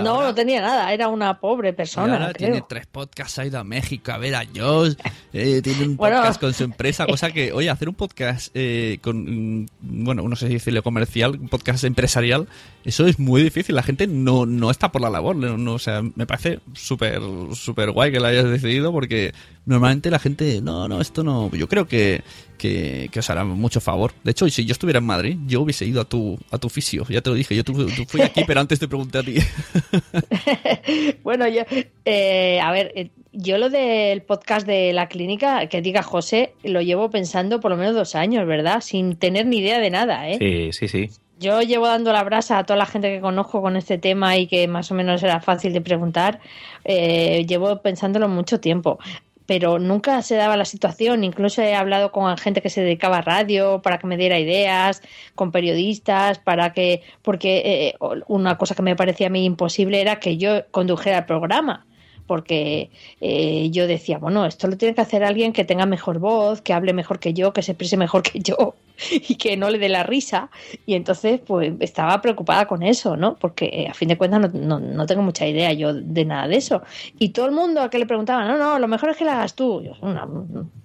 Y 0.00 0.04
no, 0.04 0.10
ahora- 0.10 0.28
no 0.28 0.34
tenía 0.34 0.60
nada, 0.60 0.92
era 0.92 1.08
una 1.08 1.38
pobre 1.40 1.70
y 1.70 1.72
persona. 1.72 2.14
ahora 2.14 2.32
creo. 2.32 2.50
tiene 2.50 2.64
tres 2.68 2.86
podcasts, 2.86 3.38
ha 3.38 3.46
ido 3.46 3.58
a 3.58 3.64
México 3.64 4.12
a 4.12 4.18
ver 4.18 4.34
a 4.34 4.44
Josh, 4.54 4.94
eh, 5.32 5.60
tiene 5.62 5.84
un 5.84 5.96
Bueno. 6.02 6.18
podcast 6.18 6.40
con 6.40 6.54
su 6.54 6.64
empresa, 6.64 7.06
cosa 7.06 7.30
que, 7.30 7.52
oye, 7.52 7.68
hacer 7.70 7.88
un 7.88 7.94
podcast 7.94 8.50
eh, 8.54 8.98
con, 9.02 9.60
mm, 9.62 9.66
bueno, 9.80 10.28
no 10.28 10.36
sé 10.36 10.46
si 10.48 10.54
decirlo 10.54 10.82
comercial, 10.82 11.32
un 11.40 11.48
podcast 11.48 11.84
empresarial, 11.84 12.48
eso 12.84 13.06
es 13.06 13.18
muy 13.18 13.42
difícil, 13.42 13.74
la 13.74 13.82
gente 13.82 14.06
no, 14.06 14.46
no 14.46 14.70
está 14.70 14.90
por 14.92 15.00
la 15.02 15.10
labor, 15.10 15.36
no, 15.36 15.56
no, 15.58 15.74
o 15.74 15.78
sea, 15.78 16.02
me 16.02 16.26
parece 16.26 16.60
súper, 16.74 17.20
súper 17.54 17.90
guay 17.90 18.12
que 18.12 18.20
lo 18.20 18.26
hayas 18.26 18.48
decidido 18.48 18.92
porque 18.92 19.32
normalmente 19.66 20.10
la 20.10 20.18
gente, 20.18 20.60
no, 20.62 20.88
no, 20.88 21.00
esto 21.00 21.22
no, 21.22 21.50
yo 21.54 21.68
creo 21.68 21.86
que, 21.86 22.22
que, 22.58 23.08
que 23.12 23.18
os 23.20 23.30
hará 23.30 23.44
mucho 23.44 23.80
favor. 23.80 24.12
De 24.24 24.30
hecho, 24.32 24.48
si 24.48 24.64
yo 24.64 24.72
estuviera 24.72 24.98
en 24.98 25.04
Madrid, 25.06 25.36
yo 25.46 25.60
hubiese 25.62 25.84
ido 25.84 26.00
a 26.00 26.04
tu, 26.04 26.38
a 26.50 26.58
tu 26.58 26.68
fisio, 26.68 27.04
ya 27.08 27.20
te 27.20 27.30
lo 27.30 27.36
dije, 27.36 27.54
yo 27.54 27.64
tu, 27.64 27.72
tu- 27.86 28.04
fui 28.06 28.20
aquí, 28.22 28.42
pero 28.46 28.60
antes 28.60 28.78
te 28.78 28.88
pregunté 28.88 29.18
a 29.18 29.22
ti. 29.22 29.36
bueno, 31.22 31.48
yo, 31.48 31.62
eh, 32.04 32.60
a 32.60 32.72
ver, 32.72 32.92
eh, 32.94 33.10
yo 33.32 33.58
lo 33.58 33.70
del 33.70 34.22
podcast 34.22 34.66
de 34.66 34.92
la 34.92 35.08
clínica, 35.08 35.66
que 35.68 35.80
diga 35.82 36.02
José, 36.02 36.54
lo 36.64 36.80
llevo 36.82 37.10
pensando 37.10 37.60
por 37.60 37.70
lo 37.70 37.76
menos 37.76 37.94
dos 37.94 38.14
años, 38.14 38.46
¿verdad? 38.46 38.80
Sin 38.80 39.16
tener 39.16 39.46
ni 39.46 39.58
idea 39.58 39.78
de 39.78 39.90
nada, 39.90 40.28
¿eh? 40.28 40.38
Sí, 40.38 40.72
sí, 40.72 40.88
sí. 40.88 41.10
Yo 41.38 41.60
llevo 41.62 41.88
dando 41.88 42.12
la 42.12 42.22
brasa 42.22 42.58
a 42.58 42.64
toda 42.64 42.76
la 42.76 42.86
gente 42.86 43.12
que 43.12 43.20
conozco 43.20 43.60
con 43.62 43.76
este 43.76 43.98
tema 43.98 44.36
y 44.36 44.46
que 44.46 44.68
más 44.68 44.90
o 44.92 44.94
menos 44.94 45.22
era 45.24 45.40
fácil 45.40 45.72
de 45.72 45.80
preguntar. 45.80 46.38
eh, 46.84 47.44
llevo 47.48 47.80
pensándolo 47.82 48.28
mucho 48.28 48.60
tiempo. 48.60 48.98
Pero 49.46 49.78
nunca 49.78 50.22
se 50.22 50.36
daba 50.36 50.56
la 50.56 50.64
situación. 50.64 51.24
Incluso 51.24 51.62
he 51.62 51.74
hablado 51.74 52.12
con 52.12 52.36
gente 52.38 52.62
que 52.62 52.70
se 52.70 52.82
dedicaba 52.82 53.18
a 53.18 53.22
radio 53.22 53.82
para 53.82 53.98
que 53.98 54.06
me 54.06 54.16
diera 54.16 54.38
ideas, 54.38 55.02
con 55.34 55.52
periodistas, 55.52 56.38
para 56.38 56.72
que. 56.72 57.02
Porque 57.22 57.62
eh, 57.64 57.94
una 58.28 58.58
cosa 58.58 58.74
que 58.74 58.82
me 58.82 58.96
parecía 58.96 59.28
a 59.28 59.30
mí 59.30 59.44
imposible 59.44 60.00
era 60.00 60.20
que 60.20 60.36
yo 60.36 60.66
condujera 60.70 61.18
el 61.18 61.24
programa. 61.26 61.86
Porque 62.26 62.90
eh, 63.20 63.68
yo 63.70 63.86
decía, 63.86 64.18
bueno, 64.18 64.46
esto 64.46 64.68
lo 64.68 64.76
tiene 64.76 64.94
que 64.94 65.00
hacer 65.00 65.24
alguien 65.24 65.52
que 65.52 65.64
tenga 65.64 65.86
mejor 65.86 66.18
voz, 66.18 66.60
que 66.60 66.72
hable 66.72 66.92
mejor 66.92 67.18
que 67.18 67.34
yo, 67.34 67.52
que 67.52 67.62
se 67.62 67.72
exprese 67.72 67.96
mejor 67.96 68.22
que 68.22 68.40
yo 68.40 68.74
y 69.10 69.34
que 69.36 69.56
no 69.56 69.70
le 69.70 69.78
dé 69.78 69.88
la 69.88 70.02
risa. 70.02 70.50
Y 70.86 70.94
entonces, 70.94 71.40
pues 71.44 71.72
estaba 71.80 72.20
preocupada 72.20 72.66
con 72.66 72.82
eso, 72.82 73.16
¿no? 73.16 73.36
Porque 73.36 73.70
eh, 73.72 73.88
a 73.88 73.94
fin 73.94 74.08
de 74.08 74.16
cuentas 74.16 74.52
no, 74.54 74.78
no, 74.80 75.06
tengo 75.06 75.22
mucha 75.22 75.46
idea 75.46 75.72
yo 75.72 75.94
de 75.94 76.24
nada 76.24 76.48
de 76.48 76.56
eso. 76.56 76.82
Y 77.18 77.30
todo 77.30 77.46
el 77.46 77.52
mundo 77.52 77.80
a 77.80 77.90
que 77.90 77.98
le 77.98 78.06
preguntaba, 78.06 78.44
no, 78.44 78.56
no, 78.56 78.78
lo 78.78 78.88
mejor 78.88 79.10
es 79.10 79.16
que 79.16 79.24
la 79.24 79.34
hagas 79.34 79.54
tú. 79.54 79.82
Yo, 79.82 79.92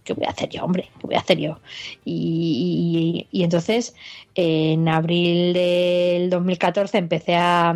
¿qué 0.03 0.13
voy 0.13 0.25
a 0.25 0.29
hacer 0.29 0.49
yo, 0.49 0.63
hombre? 0.63 0.89
¿Qué 0.99 1.07
voy 1.07 1.15
a 1.15 1.19
hacer 1.19 1.37
yo? 1.37 1.59
Y 2.03 3.27
entonces, 3.31 3.95
en 4.35 4.87
abril 4.87 5.53
del 5.53 6.29
2014 6.29 6.97
empecé 6.97 7.35
a 7.35 7.75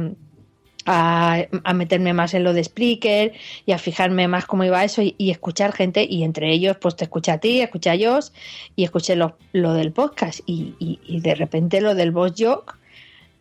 a, 0.86 1.48
meterme 1.74 2.14
más 2.14 2.34
en 2.34 2.44
lo 2.44 2.54
de 2.54 2.64
Spreaker 2.64 3.34
y 3.66 3.72
a 3.72 3.78
fijarme 3.78 4.28
más 4.28 4.46
cómo 4.46 4.64
iba 4.64 4.84
eso 4.84 5.02
y, 5.02 5.32
escuchar 5.32 5.74
gente 5.74 6.06
y 6.10 6.24
entre 6.24 6.52
ellos 6.52 6.78
pues 6.80 6.96
te 6.96 7.06
escucha 7.06 7.34
a 7.34 7.38
ti, 7.40 7.62
escucha 7.62 7.92
a 7.92 7.94
ellos 7.96 8.34
y 8.76 8.84
escuché 8.84 9.16
lo, 9.16 9.38
lo 9.54 9.74
del 9.74 9.92
podcast 9.92 10.42
y, 10.46 10.76
y, 10.80 11.22
de 11.22 11.36
repente 11.36 11.82
lo 11.82 11.96
del 11.96 12.12
Boss 12.12 12.34
Jock 12.38 12.78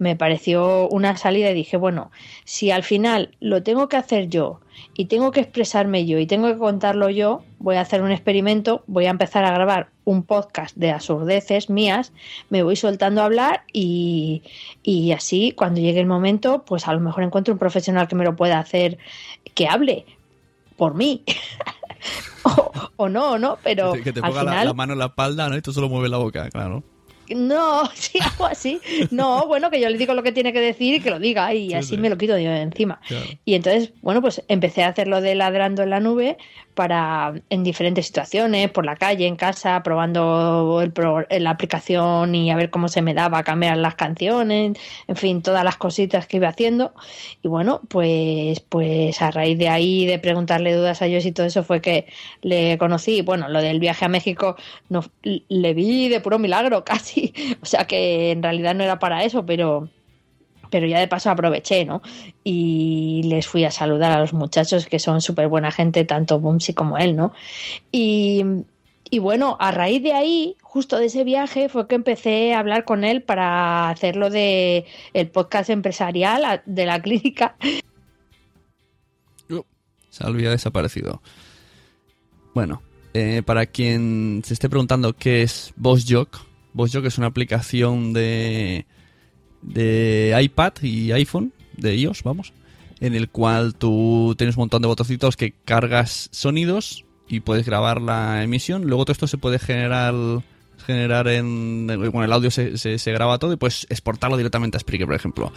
me 0.00 0.16
pareció 0.16 0.88
una 0.88 1.16
salida 1.18 1.50
y 1.50 1.54
dije 1.54 1.76
bueno, 1.76 2.10
si 2.44 2.70
al 2.70 2.82
final 2.82 3.36
lo 3.38 3.62
tengo 3.62 3.88
que 3.88 3.98
hacer 3.98 4.28
yo 4.28 4.60
y 4.94 5.04
tengo 5.04 5.30
que 5.30 5.40
expresarme 5.40 6.06
yo 6.06 6.18
y 6.18 6.26
tengo 6.26 6.48
que 6.48 6.56
contarlo 6.56 7.10
yo, 7.10 7.42
voy 7.58 7.76
a 7.76 7.82
hacer 7.82 8.00
un 8.00 8.10
experimento, 8.10 8.82
voy 8.86 9.04
a 9.04 9.10
empezar 9.10 9.44
a 9.44 9.52
grabar 9.52 9.90
un 10.04 10.22
podcast 10.22 10.74
de 10.74 10.90
absurdeces 10.90 11.68
mías, 11.68 12.14
me 12.48 12.62
voy 12.62 12.76
soltando 12.76 13.20
a 13.20 13.26
hablar 13.26 13.64
y, 13.74 14.42
y 14.82 15.12
así 15.12 15.52
cuando 15.52 15.82
llegue 15.82 16.00
el 16.00 16.06
momento, 16.06 16.64
pues 16.64 16.88
a 16.88 16.94
lo 16.94 17.00
mejor 17.00 17.22
encuentro 17.22 17.52
un 17.52 17.58
profesional 17.58 18.08
que 18.08 18.16
me 18.16 18.24
lo 18.24 18.36
pueda 18.36 18.58
hacer, 18.58 18.96
que 19.54 19.68
hable 19.68 20.06
por 20.78 20.94
mí. 20.94 21.24
o, 22.96 23.08
no, 23.10 23.38
¿no? 23.38 23.58
Pero 23.62 23.92
que 23.92 24.14
te 24.14 24.22
ponga 24.22 24.64
la, 24.64 24.72
mano 24.72 24.94
en 24.94 24.98
la 24.98 25.06
espalda, 25.06 25.50
¿no? 25.50 25.58
Y 25.58 25.60
tú 25.60 25.74
solo 25.74 25.90
mueves 25.90 26.10
la 26.10 26.16
boca, 26.16 26.48
claro. 26.48 26.82
No, 27.34 27.88
sí, 27.94 28.18
algo 28.20 28.46
así. 28.46 28.80
No, 29.10 29.46
bueno, 29.46 29.70
que 29.70 29.80
yo 29.80 29.88
le 29.88 29.98
digo 29.98 30.14
lo 30.14 30.22
que 30.22 30.32
tiene 30.32 30.52
que 30.52 30.60
decir 30.60 30.94
y 30.94 31.00
que 31.00 31.10
lo 31.10 31.18
diga 31.18 31.52
y 31.54 31.74
así 31.74 31.96
me 31.96 32.10
lo 32.10 32.18
quito 32.18 32.34
de 32.34 32.44
encima. 32.44 33.00
Y 33.44 33.54
entonces, 33.54 33.92
bueno, 34.02 34.20
pues 34.20 34.42
empecé 34.48 34.82
a 34.82 34.88
hacerlo 34.88 35.20
de 35.20 35.34
ladrando 35.34 35.82
en 35.82 35.90
la 35.90 36.00
nube 36.00 36.38
para 36.80 37.34
en 37.50 37.62
diferentes 37.62 38.06
situaciones, 38.06 38.70
por 38.70 38.86
la 38.86 38.96
calle, 38.96 39.26
en 39.26 39.36
casa, 39.36 39.82
probando 39.82 40.80
el 40.80 40.94
la 41.44 41.50
aplicación 41.50 42.34
y 42.34 42.50
a 42.50 42.56
ver 42.56 42.70
cómo 42.70 42.88
se 42.88 43.02
me 43.02 43.12
daba 43.12 43.42
cambiar 43.42 43.76
las 43.76 43.96
canciones, 43.96 44.78
en 45.06 45.16
fin, 45.16 45.42
todas 45.42 45.62
las 45.62 45.76
cositas 45.76 46.26
que 46.26 46.38
iba 46.38 46.48
haciendo. 46.48 46.94
Y 47.42 47.48
bueno, 47.48 47.82
pues, 47.90 48.60
pues 48.60 49.20
a 49.20 49.30
raíz 49.30 49.58
de 49.58 49.68
ahí, 49.68 50.06
de 50.06 50.18
preguntarle 50.18 50.74
dudas 50.74 51.02
a 51.02 51.06
ellos 51.06 51.26
y 51.26 51.32
todo 51.32 51.46
eso 51.46 51.64
fue 51.64 51.82
que 51.82 52.06
le 52.40 52.78
conocí. 52.78 53.20
Bueno, 53.20 53.50
lo 53.50 53.60
del 53.60 53.78
viaje 53.78 54.06
a 54.06 54.08
México 54.08 54.56
no, 54.88 55.04
le 55.22 55.74
vi 55.74 56.08
de 56.08 56.20
puro 56.20 56.38
milagro 56.38 56.82
casi. 56.90 57.34
O 57.62 57.66
sea 57.66 57.84
que 57.84 58.30
en 58.30 58.42
realidad 58.42 58.74
no 58.74 58.84
era 58.84 58.98
para 58.98 59.22
eso, 59.24 59.44
pero 59.44 59.90
pero 60.70 60.87
ya 60.87 60.98
de 61.00 61.09
paso 61.09 61.30
aproveché, 61.30 61.85
¿no? 61.85 62.02
Y 62.44 63.22
les 63.24 63.46
fui 63.46 63.64
a 63.64 63.70
saludar 63.70 64.12
a 64.12 64.20
los 64.20 64.33
muchachos 64.33 64.87
que 64.87 64.98
son 64.98 65.20
súper 65.20 65.48
buena 65.48 65.70
gente, 65.70 66.04
tanto 66.04 66.40
Bumsy 66.40 66.72
como 66.74 66.96
él, 66.96 67.16
¿no? 67.16 67.33
Y, 67.92 68.44
y 69.11 69.18
bueno, 69.18 69.56
a 69.61 69.72
raíz 69.72 70.02
de 70.02 70.12
ahí, 70.12 70.56
justo 70.62 70.98
de 70.98 71.06
ese 71.06 71.24
viaje, 71.24 71.68
fue 71.68 71.88
que 71.88 71.96
empecé 71.96 72.54
a 72.54 72.61
hablar 72.61 72.85
con 72.85 73.04
él 73.04 73.22
para 73.22 73.90
hacerlo 73.90 74.30
de 74.30 74.87
el 75.12 75.28
podcast 75.28 75.68
empresarial 75.70 76.62
de 76.64 76.87
la 76.87 77.02
clínica. 77.02 77.56
se 80.09 80.26
había 80.26 80.50
desaparecido. 80.50 81.22
Bueno, 82.54 82.83
eh, 83.14 83.42
para 83.44 83.66
quien 83.66 84.42
se 84.44 84.54
esté 84.54 84.68
preguntando 84.68 85.12
qué 85.12 85.42
es 85.42 85.72
BossJock, 85.76 86.38
BossJock 86.72 87.06
es 87.06 87.18
una 87.18 87.26
aplicación 87.26 88.12
de 88.12 88.87
de 89.62 90.38
iPad 90.40 90.72
y 90.82 91.12
iPhone, 91.12 91.52
de 91.76 91.96
iOS, 91.96 92.22
vamos, 92.22 92.52
en 93.00 93.14
el 93.14 93.28
cual 93.28 93.74
tú 93.74 94.34
tienes 94.36 94.56
un 94.56 94.62
montón 94.62 94.82
de 94.82 94.88
botoncitos 94.88 95.36
que 95.36 95.52
cargas 95.64 96.28
sonidos 96.32 97.04
y 97.28 97.40
puedes 97.40 97.64
grabar 97.64 98.00
la 98.00 98.42
emisión. 98.42 98.84
Luego 98.84 99.04
todo 99.04 99.12
esto 99.12 99.26
se 99.26 99.38
puede 99.38 99.58
generar 99.58 100.14
generar 100.86 101.28
en 101.28 101.86
con 102.10 102.24
el 102.24 102.32
audio 102.32 102.50
se, 102.50 102.76
se, 102.78 103.12
graba 103.12 103.38
todo 103.38 103.52
y 103.52 103.56
puedes 103.56 103.86
exportarlo 103.90 104.36
directamente 104.36 104.76
a 104.76 104.80
Spreaker, 104.80 105.06
por 105.06 105.16
ejemplo. 105.16 105.52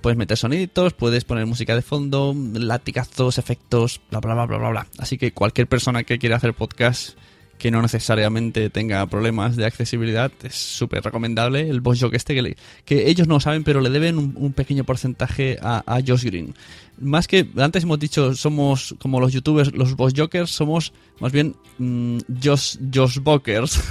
Puedes 0.00 0.18
meter 0.18 0.36
soniditos, 0.36 0.94
puedes 0.94 1.24
poner 1.24 1.46
música 1.46 1.76
de 1.76 1.82
fondo, 1.82 2.34
latigazos, 2.54 3.38
efectos, 3.38 4.00
bla 4.10 4.20
bla 4.20 4.34
bla 4.34 4.46
bla 4.46 4.58
bla 4.58 4.70
bla. 4.70 4.86
Así 4.98 5.16
que 5.16 5.32
cualquier 5.32 5.68
persona 5.68 6.02
que 6.02 6.18
quiera 6.18 6.36
hacer 6.36 6.54
podcast 6.54 7.16
que 7.62 7.70
no 7.70 7.80
necesariamente 7.80 8.70
tenga 8.70 9.06
problemas 9.06 9.54
de 9.54 9.64
accesibilidad, 9.64 10.32
es 10.42 10.56
súper 10.56 11.04
recomendable 11.04 11.70
el 11.70 11.80
Boss 11.80 12.00
Jock 12.00 12.14
este 12.14 12.56
que, 12.84 13.08
ellos 13.08 13.28
no 13.28 13.38
saben, 13.38 13.62
pero 13.62 13.80
le 13.80 13.88
deben 13.88 14.18
un, 14.18 14.52
pequeño 14.52 14.82
porcentaje 14.82 15.58
a, 15.62 16.00
Josh 16.04 16.24
Green. 16.24 16.56
Más 16.98 17.28
que 17.28 17.46
antes 17.56 17.84
hemos 17.84 18.00
dicho, 18.00 18.34
somos 18.34 18.96
como 18.98 19.20
los 19.20 19.32
youtubers, 19.32 19.72
los 19.74 19.94
Boss 19.94 20.12
Jokers, 20.16 20.50
somos 20.50 20.92
más 21.20 21.30
bien 21.30 21.54
mm, 21.78 22.18
Josh, 22.42 22.78
Josh 22.92 23.20
Bokers. 23.20 23.80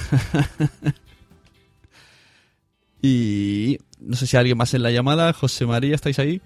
y 3.02 3.78
no 4.02 4.18
sé 4.18 4.28
si 4.28 4.36
hay 4.36 4.42
alguien 4.42 4.58
más 4.58 4.74
en 4.74 4.84
la 4.84 4.92
llamada. 4.92 5.32
José 5.32 5.66
María, 5.66 5.96
¿estáis 5.96 6.20
ahí? 6.20 6.42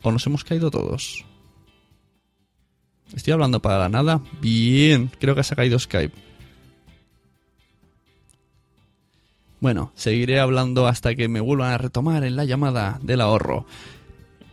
¿O 0.00 0.10
nos 0.10 0.26
hemos 0.26 0.44
caído 0.44 0.70
todos? 0.70 1.26
Estoy 3.14 3.32
hablando 3.32 3.60
para 3.60 3.78
la 3.78 3.88
nada. 3.88 4.20
Bien, 4.40 5.10
creo 5.20 5.34
que 5.34 5.42
se 5.42 5.54
ha 5.54 5.56
caído 5.56 5.78
Skype. 5.78 6.14
Bueno, 9.60 9.92
seguiré 9.94 10.40
hablando 10.40 10.86
hasta 10.86 11.14
que 11.14 11.28
me 11.28 11.40
vuelvan 11.40 11.72
a 11.72 11.78
retomar 11.78 12.24
en 12.24 12.36
la 12.36 12.44
llamada 12.44 12.98
del 13.02 13.20
ahorro. 13.20 13.64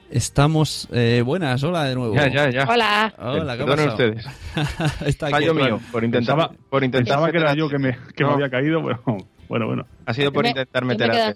Estamos. 0.10 0.88
Eh, 0.92 1.22
buenas, 1.26 1.64
hola 1.64 1.86
de 1.86 1.96
nuevo. 1.96 2.16
Ya, 2.16 2.28
ya, 2.28 2.50
ya. 2.50 2.64
Hola. 2.70 3.14
Hola, 3.18 3.58
¿qué 3.58 3.66
pasa? 3.66 3.88
ustedes. 3.90 4.26
Está 5.06 5.30
Fallo 5.30 5.54
mío, 5.54 5.80
por 5.92 6.04
intentar. 6.04 6.52
por 6.70 6.84
intentar 6.84 7.32
que 7.32 7.38
era 7.38 7.54
yo 7.56 7.68
que 7.68 7.78
me, 7.78 7.98
que 8.16 8.24
me 8.24 8.32
había 8.32 8.50
caído, 8.50 8.82
pero 8.84 9.02
bueno, 9.50 9.68
bueno. 9.68 9.86
Ha 10.06 10.14
sido 10.14 10.32
por 10.32 10.46
intentar 10.46 10.86
meter 10.86 11.12
a. 11.12 11.34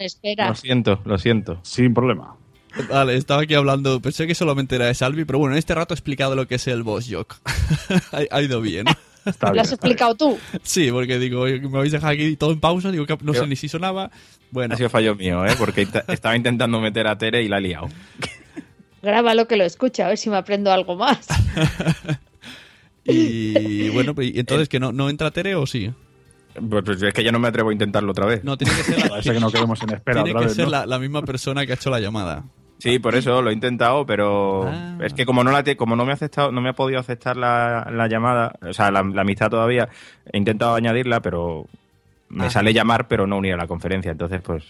Lo 0.48 0.56
siento, 0.56 1.02
lo 1.04 1.18
siento. 1.18 1.60
Sin 1.64 1.94
problema. 1.94 2.36
Vale, 2.90 3.16
estaba 3.16 3.44
aquí 3.44 3.54
hablando, 3.54 4.02
pensé 4.02 4.28
que 4.28 4.36
solamente 4.36 4.76
era 4.76 4.86
de 4.86 4.94
Salvi, 4.94 5.26
pero 5.26 5.40
bueno, 5.40 5.56
en 5.56 5.60
este 5.60 5.76
rato 5.76 5.94
he 5.94 5.96
explicado 5.96 6.36
lo 6.36 6.48
que 6.48 6.56
es 6.56 6.68
el 6.68 6.84
boss 6.84 7.08
jock. 7.10 7.36
ha, 8.32 8.42
ido 8.42 8.62
bien. 8.62 8.86
¿Lo 9.54 9.62
has 9.62 9.72
explicado 9.72 10.16
tú? 10.16 10.38
Sí, 10.64 10.92
porque 10.92 11.18
digo, 11.18 11.46
me 11.46 11.78
habéis 11.78 11.94
dejado 11.94 12.14
aquí 12.14 12.36
todo 12.36 12.52
en 12.52 12.60
pausa, 12.60 12.92
digo 12.92 13.06
que 13.06 13.18
no 13.22 13.34
sé 13.34 13.48
ni 13.48 13.56
si 13.56 13.68
sonaba. 13.68 14.12
Bueno. 14.52 14.76
Ha 14.76 14.78
sido 14.78 14.90
fallo 14.90 15.16
mío, 15.16 15.46
¿eh? 15.46 15.56
porque 15.58 15.88
estaba 16.08 16.36
intentando 16.36 16.80
meter 16.80 17.08
a 17.08 17.18
Tere 17.18 17.42
y 17.42 17.48
la 17.48 17.58
he 17.58 17.62
liado. 17.62 17.90
Grábalo 19.02 19.48
que 19.48 19.58
lo 19.58 19.64
escucha, 19.64 20.06
a 20.06 20.10
ver 20.10 20.18
si 20.18 20.30
me 20.30 20.38
aprendo 20.38 20.72
algo 20.72 20.96
más. 20.96 21.28
y 23.04 23.90
bueno, 23.90 24.14
pues, 24.14 24.32
entonces, 24.36 24.70
¿que 24.70 24.80
no, 24.80 24.92
no 24.92 25.10
entra 25.10 25.32
Tere 25.32 25.56
o 25.56 25.66
sí? 25.66 25.92
Pues, 26.70 26.84
pues, 26.86 27.02
es 27.02 27.14
que 27.14 27.24
ya 27.24 27.32
no 27.32 27.40
me 27.40 27.48
atrevo 27.48 27.70
a 27.70 27.74
intentarlo 27.74 28.12
otra 28.12 28.26
vez. 28.26 28.44
No, 28.44 28.58
tiene 28.58 28.74
que 28.76 28.84
ser, 28.84 29.10
la, 29.10 29.22
que 29.22 29.40
no 29.40 29.52
quedemos 29.52 29.82
en 29.82 29.94
espera 29.94 30.24
tiene 30.24 30.40
que 30.40 30.50
ser 30.50 30.68
la, 30.68 31.00
misma 31.00 31.22
persona 31.24 31.66
que 31.66 31.74
ha 31.74 31.76
hecho 31.76 31.90
la 31.90 32.00
llamada. 32.00 32.46
Sí, 32.78 33.00
por 33.00 33.16
eso 33.16 33.42
lo 33.42 33.50
he 33.50 33.54
intentado, 33.54 34.06
pero 34.06 34.68
ah. 34.68 34.98
es 35.02 35.14
que 35.14 35.26
como 35.26 35.44
no 35.44 35.52
la 35.52 35.64
como 35.76 35.96
no 35.96 36.06
me 36.06 36.12
ha 36.12 36.16
aceptado, 36.16 36.52
no 36.52 36.62
me 36.62 36.70
ha 36.70 36.74
podido 36.74 37.00
aceptar 37.00 37.38
la, 37.38 37.90
la 37.92 38.08
llamada, 38.08 38.54
o 38.62 38.74
sea, 38.74 38.92
la, 38.92 39.00
amistad 39.00 39.50
todavía, 39.50 39.90
he 40.32 40.38
intentado 40.38 40.76
añadirla, 40.76 41.22
pero 41.22 41.66
me 42.30 42.48
ah. 42.48 42.50
sale 42.50 42.74
llamar, 42.74 43.08
pero 43.08 43.26
no 43.28 43.38
unir 43.38 43.54
a 43.54 43.58
la 43.58 43.68
conferencia. 43.68 44.12
Entonces, 44.12 44.42
pues 44.42 44.66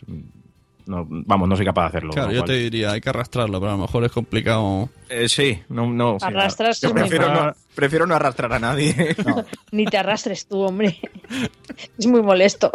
no, 0.85 1.05
vamos, 1.09 1.49
no 1.49 1.55
soy 1.55 1.65
capaz 1.65 1.83
de 1.83 1.87
hacerlo. 1.87 2.13
Claro, 2.13 2.31
yo 2.31 2.43
te 2.43 2.53
diría, 2.53 2.91
hay 2.91 3.01
que 3.01 3.09
arrastrarlo, 3.09 3.59
pero 3.59 3.73
a 3.73 3.75
lo 3.75 3.81
mejor 3.81 4.03
es 4.03 4.11
complicado. 4.11 4.89
Eh, 5.09 5.29
sí, 5.29 5.61
no, 5.69 5.87
no. 5.87 6.17
Arrastrarse 6.21 6.89
prefiero, 6.89 7.33
no, 7.33 7.53
prefiero 7.73 8.07
no 8.07 8.15
arrastrar 8.15 8.53
a 8.53 8.59
nadie. 8.59 9.15
Ni 9.71 9.85
te 9.85 9.97
arrastres 9.97 10.47
tú, 10.47 10.61
hombre. 10.61 10.99
es 11.97 12.07
muy 12.07 12.21
molesto. 12.21 12.71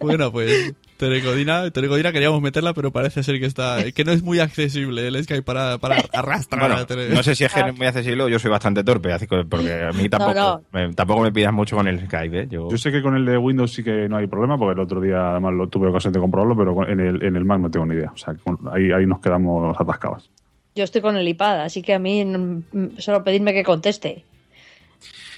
bueno, 0.00 0.32
pues 0.32 0.74
Telecodina, 1.02 1.68
Telecodina 1.72 2.12
queríamos 2.12 2.40
meterla, 2.40 2.74
pero 2.74 2.92
parece 2.92 3.24
ser 3.24 3.40
que 3.40 3.46
está 3.46 3.90
que 3.92 4.04
no 4.04 4.12
es 4.12 4.22
muy 4.22 4.38
accesible 4.38 5.08
el 5.08 5.24
Skype 5.24 5.42
para, 5.42 5.78
para 5.78 5.96
arrastrar 6.12 6.70
a 6.70 6.86
No 7.12 7.22
sé 7.24 7.34
si 7.34 7.42
es 7.42 7.52
que 7.52 7.60
no 7.60 7.70
es 7.70 7.76
muy 7.76 7.88
accesible 7.88 8.22
o 8.22 8.28
yo 8.28 8.38
soy 8.38 8.52
bastante 8.52 8.84
torpe, 8.84 9.12
así 9.12 9.26
que, 9.26 9.44
porque 9.44 9.82
a 9.82 9.90
mí 9.90 10.08
tampoco, 10.08 10.62
Me, 10.70 10.94
tampoco 10.94 11.22
me 11.22 11.32
pidas 11.32 11.52
mucho 11.52 11.76
con 11.76 11.88
el 11.88 12.06
Skype. 12.06 12.42
¿eh? 12.42 12.46
Yo... 12.48 12.70
sé 12.76 12.92
que 12.92 13.02
con 13.02 13.16
el 13.16 13.26
de 13.26 13.36
Windows 13.36 13.72
sí 13.72 13.82
que 13.82 14.08
no 14.08 14.16
hay 14.16 14.28
problema, 14.28 14.56
porque 14.56 14.74
el 14.74 14.80
otro 14.80 15.00
día 15.00 15.32
además 15.32 15.54
lo 15.54 15.68
tuve 15.68 15.88
ocasión 15.88 16.12
de 16.12 16.20
comprobarlo, 16.20 16.56
pero 16.56 16.88
en 16.88 17.00
el, 17.00 17.20
en 17.24 17.34
el 17.34 17.44
Mac 17.44 17.58
no 17.58 17.68
tengo 17.68 17.86
ni 17.86 17.96
idea. 17.96 18.12
O 18.14 18.16
sea, 18.16 18.36
ahí, 18.72 18.92
ahí 18.92 19.04
nos 19.04 19.20
quedamos 19.20 19.74
atascados. 19.80 20.30
Yo 20.74 20.84
estoy 20.84 21.00
con 21.02 21.16
el 21.16 21.28
iPad, 21.28 21.62
así 21.62 21.82
que 21.82 21.94
a 21.94 21.98
mí 21.98 22.24
solo 22.98 23.24
pedirme 23.24 23.52
que 23.52 23.62
conteste. 23.64 24.24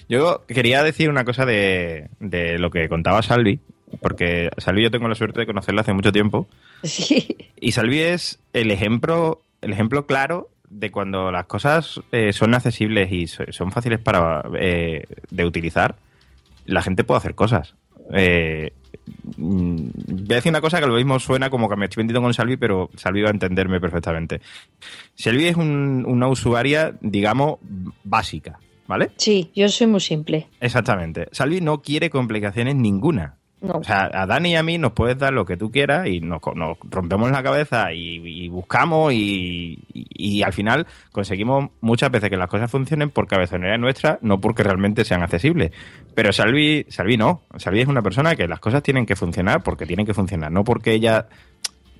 Yo 0.08 0.44
quería 0.46 0.82
decir 0.82 1.08
una 1.10 1.24
cosa 1.24 1.46
de, 1.46 2.08
de 2.20 2.58
lo 2.58 2.70
que 2.70 2.88
contaba 2.88 3.22
Salvi, 3.22 3.58
porque 4.00 4.50
Salvi 4.58 4.82
yo 4.82 4.90
tengo 4.90 5.08
la 5.08 5.14
suerte 5.14 5.40
de 5.40 5.46
conocerla 5.46 5.80
hace 5.80 5.92
mucho 5.92 6.12
tiempo. 6.12 6.46
Sí. 6.84 7.36
Y 7.58 7.72
Salvi 7.72 8.00
es 8.00 8.38
el 8.52 8.70
ejemplo, 8.70 9.40
el 9.62 9.72
ejemplo 9.72 10.04
claro 10.06 10.50
de 10.68 10.90
cuando 10.90 11.32
las 11.32 11.46
cosas 11.46 11.98
eh, 12.12 12.34
son 12.34 12.52
accesibles 12.54 13.10
y 13.10 13.26
so- 13.26 13.50
son 13.52 13.72
fáciles 13.72 14.00
para 14.00 14.44
eh, 14.60 15.04
de 15.30 15.44
utilizar, 15.46 15.96
la 16.66 16.82
gente 16.82 17.04
puede 17.04 17.18
hacer 17.18 17.34
cosas. 17.34 17.74
Eh, 18.12 18.72
mm, 18.74 18.83
voy 19.36 20.26
a 20.30 20.34
decir 20.34 20.50
una 20.50 20.60
cosa 20.60 20.80
que 20.80 20.86
lo 20.86 20.94
mismo 20.94 21.18
suena 21.18 21.50
como 21.50 21.68
que 21.68 21.76
me 21.76 21.84
estoy 21.86 22.00
vendiendo 22.02 22.22
con 22.22 22.34
Salvi, 22.34 22.56
pero 22.56 22.90
Salvi 22.96 23.22
va 23.22 23.28
a 23.28 23.32
entenderme 23.32 23.80
perfectamente. 23.80 24.40
Salvi 25.14 25.46
es 25.46 25.56
un- 25.56 26.04
una 26.06 26.28
usuaria, 26.28 26.96
digamos, 27.00 27.58
básica, 28.04 28.58
¿vale? 28.86 29.10
Sí, 29.16 29.50
yo 29.54 29.68
soy 29.68 29.86
muy 29.86 30.00
simple. 30.00 30.48
Exactamente. 30.60 31.28
Salvi 31.32 31.60
no 31.60 31.82
quiere 31.82 32.10
complicaciones 32.10 32.74
ninguna. 32.74 33.36
No. 33.64 33.78
O 33.78 33.84
sea, 33.84 34.10
a 34.12 34.26
Dani 34.26 34.50
y 34.52 34.56
a 34.56 34.62
mí 34.62 34.76
nos 34.78 34.92
puedes 34.92 35.18
dar 35.18 35.32
lo 35.32 35.44
que 35.46 35.56
tú 35.56 35.70
quieras 35.70 36.06
y 36.06 36.20
nos, 36.20 36.40
nos 36.54 36.76
rompemos 36.90 37.30
la 37.30 37.42
cabeza 37.42 37.92
y, 37.92 38.16
y 38.24 38.48
buscamos 38.48 39.12
y, 39.12 39.78
y- 39.92 40.06
y 40.38 40.42
al 40.42 40.52
final 40.52 40.86
conseguimos 41.12 41.70
muchas 41.80 42.10
veces 42.10 42.28
que 42.30 42.36
las 42.36 42.48
cosas 42.50 42.70
funcionen 42.70 43.10
por 43.10 43.26
cabezonería 43.26 43.78
nuestra, 43.78 44.18
no 44.22 44.40
porque 44.40 44.62
realmente 44.62 45.04
sean 45.04 45.22
accesibles. 45.22 45.72
Pero 46.14 46.32
Salvi, 46.32 46.84
Salvi 46.88 47.16
no. 47.16 47.42
Salvi 47.56 47.80
es 47.80 47.88
una 47.88 48.02
persona 48.02 48.36
que 48.36 48.46
las 48.46 48.60
cosas 48.60 48.82
tienen 48.82 49.06
que 49.06 49.16
funcionar 49.16 49.62
porque 49.62 49.86
tienen 49.86 50.04
que 50.06 50.14
funcionar, 50.14 50.52
no 50.52 50.62
porque 50.64 50.92
ella 50.92 51.26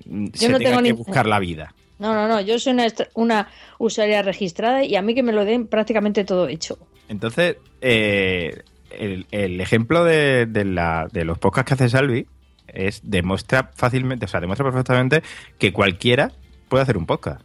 mm, 0.05 0.27
se 0.33 0.49
no 0.49 0.57
tenga 0.57 0.69
tengo 0.71 0.83
que 0.83 0.89
ni- 0.89 0.97
buscar 0.97 1.25
la 1.25 1.39
vida. 1.39 1.73
No, 1.97 2.13
no, 2.13 2.27
no. 2.27 2.41
Yo 2.41 2.59
soy 2.59 2.73
una, 2.73 2.85
una 3.13 3.47
usuaria 3.79 4.21
registrada 4.21 4.83
y 4.83 4.95
a 4.97 5.01
mí 5.01 5.15
que 5.15 5.23
me 5.23 5.31
lo 5.31 5.45
den 5.45 5.65
prácticamente 5.67 6.25
todo 6.25 6.47
hecho. 6.49 6.77
Entonces, 7.07 7.55
eh, 7.81 8.63
el, 8.99 9.27
el 9.31 9.61
ejemplo 9.61 10.03
de, 10.03 10.45
de 10.45 10.65
la- 10.65 11.07
de 11.11 11.25
los 11.25 11.37
podcasts 11.39 11.67
que 11.69 11.73
hace 11.75 11.89
Salvi 11.89 12.27
es 12.67 13.01
demuestra 13.03 13.71
fácilmente, 13.75 14.25
o 14.25 14.27
sea, 14.27 14.39
demuestra 14.41 14.65
perfectamente 14.65 15.23
que 15.59 15.71
cualquiera 15.71 16.31
puede 16.67 16.83
hacer 16.83 16.97
un 16.97 17.05
podcast. 17.05 17.41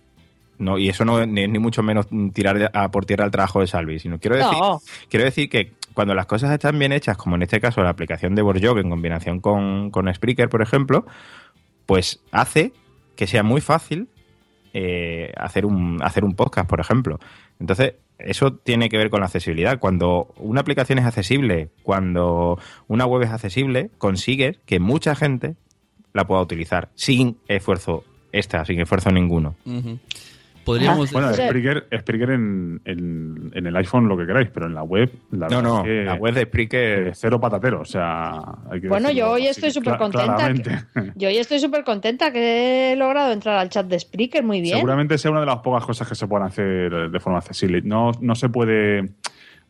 No, 0.58 0.76
y 0.76 0.88
eso 0.90 1.04
no 1.06 1.20
es 1.22 1.28
ni, 1.28 1.46
ni 1.48 1.58
mucho 1.58 1.82
menos 1.82 2.06
tirar 2.34 2.70
a 2.74 2.90
por 2.90 3.06
tierra 3.06 3.24
el 3.24 3.30
trabajo 3.30 3.60
de 3.60 3.66
Salvi, 3.66 3.98
sino 3.98 4.18
quiero 4.18 4.36
decir, 4.36 4.52
No. 4.58 4.80
quiero 5.08 5.24
decir 5.24 5.48
que 5.48 5.72
cuando 5.94 6.14
las 6.14 6.26
cosas 6.26 6.50
están 6.52 6.78
bien 6.78 6.92
hechas, 6.92 7.16
como 7.16 7.36
en 7.36 7.42
este 7.42 7.60
caso 7.60 7.82
la 7.82 7.88
aplicación 7.90 8.34
de 8.34 8.42
Borjog 8.42 8.78
en 8.78 8.90
combinación 8.90 9.40
con, 9.40 9.90
con 9.90 10.12
Spreaker, 10.12 10.48
por 10.50 10.60
ejemplo, 10.62 11.06
pues 11.86 12.20
hace 12.30 12.72
que 13.16 13.26
sea 13.26 13.42
muy 13.42 13.60
fácil 13.60 14.08
eh, 14.72 15.32
hacer, 15.36 15.64
un, 15.66 15.98
hacer 16.02 16.24
un 16.24 16.34
podcast, 16.34 16.68
por 16.68 16.80
ejemplo. 16.80 17.18
Entonces, 17.58 17.94
eso 18.24 18.52
tiene 18.52 18.88
que 18.88 18.98
ver 18.98 19.10
con 19.10 19.20
la 19.20 19.26
accesibilidad. 19.26 19.78
Cuando 19.78 20.32
una 20.36 20.60
aplicación 20.60 20.98
es 20.98 21.04
accesible, 21.04 21.70
cuando 21.82 22.58
una 22.88 23.06
web 23.06 23.22
es 23.22 23.30
accesible, 23.30 23.90
consigues 23.98 24.58
que 24.66 24.80
mucha 24.80 25.14
gente 25.14 25.56
la 26.12 26.26
pueda 26.26 26.40
utilizar 26.42 26.90
sin 26.94 27.38
esfuerzo 27.48 28.04
extra, 28.32 28.64
sin 28.64 28.80
esfuerzo 28.80 29.10
ninguno. 29.10 29.54
Podríamos 30.64 31.10
Bueno, 31.12 31.32
Spreaker, 31.32 31.86
Spreaker 32.00 32.30
en, 32.30 32.80
en- 32.84 33.50
en 33.54 33.66
el 33.66 33.76
iPhone 33.76 34.08
lo 34.08 34.16
que 34.16 34.26
queráis, 34.26 34.48
pero 34.52 34.66
en 34.66 34.74
la 34.74 34.82
web, 34.82 35.10
la 35.32 35.48
No, 35.48 35.56
verdad 35.56 35.62
no, 35.62 35.78
es 35.78 35.84
que, 35.84 36.04
la 36.04 36.14
web 36.14 36.34
de 36.34 36.42
Spreaker... 36.42 37.10
cero 37.14 37.40
patatero, 37.40 37.80
o 37.80 37.84
sea... 37.84 38.40
hay 38.70 38.80
que 38.80 38.88
Bueno, 38.88 39.10
yo 39.10 39.30
hoy 39.30 39.42
así, 39.48 39.50
estoy 39.66 39.70
súper 39.72 39.96
contenta. 39.96 40.52
Yo 41.16 41.28
hoy 41.28 41.36
estoy 41.38 41.58
súper 41.60 41.82
contenta 41.84 42.32
que 42.32 42.92
he 42.92 42.96
logrado 42.96 43.32
entrar 43.32 43.58
al 43.58 43.68
chat 43.70 43.86
de 43.86 43.98
Spreaker 43.98 44.44
muy 44.44 44.60
bien. 44.60 44.76
Seguramente 44.76 45.16
sea 45.18 45.30
una 45.30 45.40
de 45.40 45.46
las 45.46 45.58
pocas 45.58 45.84
cosas 45.84 46.08
que 46.08 46.14
se 46.14 46.26
puedan 46.26 46.46
hacer 46.48 47.10
de 47.10 47.20
forma 47.20 47.38
accesible. 47.38 47.80
No, 47.82 48.12
no 48.20 48.34
se 48.34 48.48
puede, 48.48 49.10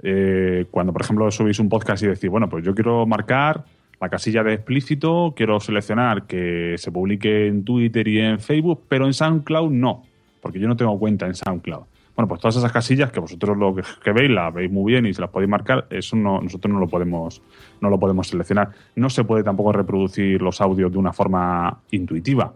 eh, 0.03 0.67
cuando 0.71 0.93
por 0.93 1.03
ejemplo 1.03 1.31
subís 1.31 1.59
un 1.61 1.69
podcast 1.69 2.03
y 2.03 2.07
decir, 2.09 2.31
bueno, 2.31 2.49
pues 2.49 2.65
yo 2.65 2.75
quiero 2.75 3.07
marcar 3.07 3.65
la 4.01 4.09
casilla 4.09 4.43
de 4.43 4.55
explícito, 4.55 5.35
quiero 5.37 5.61
seleccionar 5.61 6.27
que 6.27 6.75
se 6.79 6.91
publique 6.91 7.47
en 7.47 7.65
Twitter 7.65 8.09
y 8.09 8.19
en 8.21 8.41
Facebook, 8.41 8.85
pero 8.89 9.05
en 9.07 9.13
SoundCloud 9.13 9.71
no, 9.71 10.05
porque 10.41 10.59
yo 10.59 10.69
no 10.69 10.77
tengo 10.77 10.99
cuenta 10.99 11.27
en 11.27 11.35
SoundCloud. 11.35 11.85
Bueno, 12.17 12.29
pues 12.29 12.41
todas 12.41 12.57
esas 12.57 12.73
casillas 12.73 13.11
que 13.13 13.21
vosotros 13.21 13.57
lo 13.57 13.75
que, 13.75 14.13
veis 14.13 14.31
las 14.31 14.53
veis 14.53 14.71
muy 14.71 14.93
bien 14.93 15.07
y 15.07 15.15
se 15.15 15.21
las 15.21 15.31
podéis 15.31 15.49
marcar, 15.49 15.87
eso 15.91 16.17
no, 16.17 16.41
nosotros 16.41 16.73
no 16.73 16.79
lo 16.81 16.89
podemos 16.89 17.41
no 17.81 17.89
lo 17.89 17.99
podemos 17.99 18.29
seleccionar. 18.29 18.71
No 18.97 19.09
se 19.09 19.25
puede 19.25 19.43
tampoco 19.43 19.73
reproducir 19.73 20.43
los 20.43 20.61
audios 20.61 20.93
de 20.93 20.99
una 20.99 21.13
forma 21.13 21.79
intuitiva. 21.91 22.53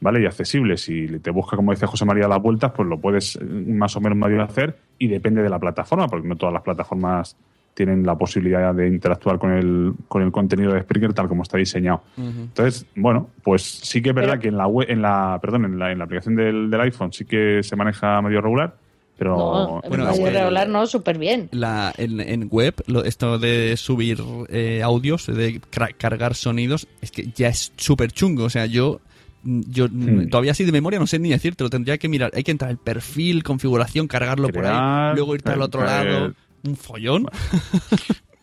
¿vale? 0.00 0.22
Y 0.22 0.26
accesible. 0.26 0.76
Si 0.76 1.18
te 1.20 1.30
busca, 1.30 1.56
como 1.56 1.72
dice 1.72 1.86
José 1.86 2.04
María, 2.04 2.26
las 2.26 2.42
vueltas, 2.42 2.72
pues 2.72 2.88
lo 2.88 2.98
puedes 2.98 3.36
eh, 3.36 3.44
más 3.44 3.96
o 3.96 4.00
menos 4.00 4.18
medio 4.18 4.42
hacer 4.42 4.78
y 4.98 5.08
depende 5.08 5.42
de 5.42 5.48
la 5.48 5.58
plataforma, 5.58 6.08
porque 6.08 6.26
no 6.26 6.36
todas 6.36 6.52
las 6.52 6.62
plataformas 6.62 7.36
tienen 7.74 8.04
la 8.04 8.16
posibilidad 8.18 8.74
de 8.74 8.88
interactuar 8.88 9.38
con 9.38 9.52
el, 9.52 9.92
con 10.08 10.22
el 10.22 10.30
contenido 10.32 10.72
de 10.74 10.82
Spreaker 10.82 11.12
tal 11.14 11.28
como 11.28 11.42
está 11.42 11.56
diseñado. 11.56 12.02
Entonces, 12.18 12.84
bueno, 12.94 13.30
pues 13.42 13.62
sí 13.62 14.02
que 14.02 14.10
es 14.10 14.14
verdad 14.14 14.32
Pero- 14.32 14.40
que 14.42 14.48
en 14.48 14.56
la 14.58 14.66
web, 14.66 14.86
en 14.90 15.00
la, 15.02 15.38
perdón, 15.40 15.64
en 15.64 15.78
la, 15.78 15.92
en 15.92 15.98
la 15.98 16.04
aplicación 16.04 16.36
del, 16.36 16.70
del 16.70 16.80
iPhone 16.82 17.12
sí 17.12 17.24
que 17.24 17.62
se 17.62 17.76
maneja 17.76 18.20
medio 18.20 18.40
regular, 18.40 18.74
pero 19.16 19.36
No, 19.36 19.82
Bueno, 19.88 20.04
medio 20.12 20.30
regular 20.30 20.68
no, 20.68 20.86
súper 20.86 21.16
bien. 21.18 21.48
la, 21.52 21.92
en, 21.96 22.20
en 22.20 22.48
web, 22.50 22.74
lo- 22.86 23.04
esto 23.04 23.38
de 23.38 23.76
subir 23.76 24.18
eh, 24.48 24.82
audios, 24.82 25.26
de 25.26 25.60
cra- 25.70 25.94
cargar 25.96 26.34
sonidos, 26.34 26.86
es 27.00 27.10
que 27.10 27.28
ya 27.34 27.48
es 27.48 27.72
súper 27.76 28.12
chungo. 28.12 28.44
O 28.44 28.50
sea, 28.50 28.66
yo, 28.66 29.00
yo 29.42 29.88
Hmm. 29.88 30.28
todavía 30.28 30.52
así 30.52 30.64
de 30.64 30.72
memoria 30.72 30.98
no 30.98 31.06
sé 31.06 31.18
ni 31.18 31.30
decirte, 31.30 31.64
lo 31.64 31.70
tendría 31.70 31.96
que 31.98 32.08
mirar. 32.08 32.30
Hay 32.34 32.42
que 32.44 32.50
entrar 32.50 32.70
al 32.70 32.78
perfil, 32.78 33.42
configuración, 33.42 34.06
cargarlo 34.06 34.48
por 34.48 34.66
ahí, 34.66 35.14
luego 35.14 35.34
irte 35.34 35.50
al 35.52 35.62
otro 35.62 35.82
eh, 35.82 35.86
lado. 35.86 36.34
Un 36.64 36.76
follón. 36.76 37.26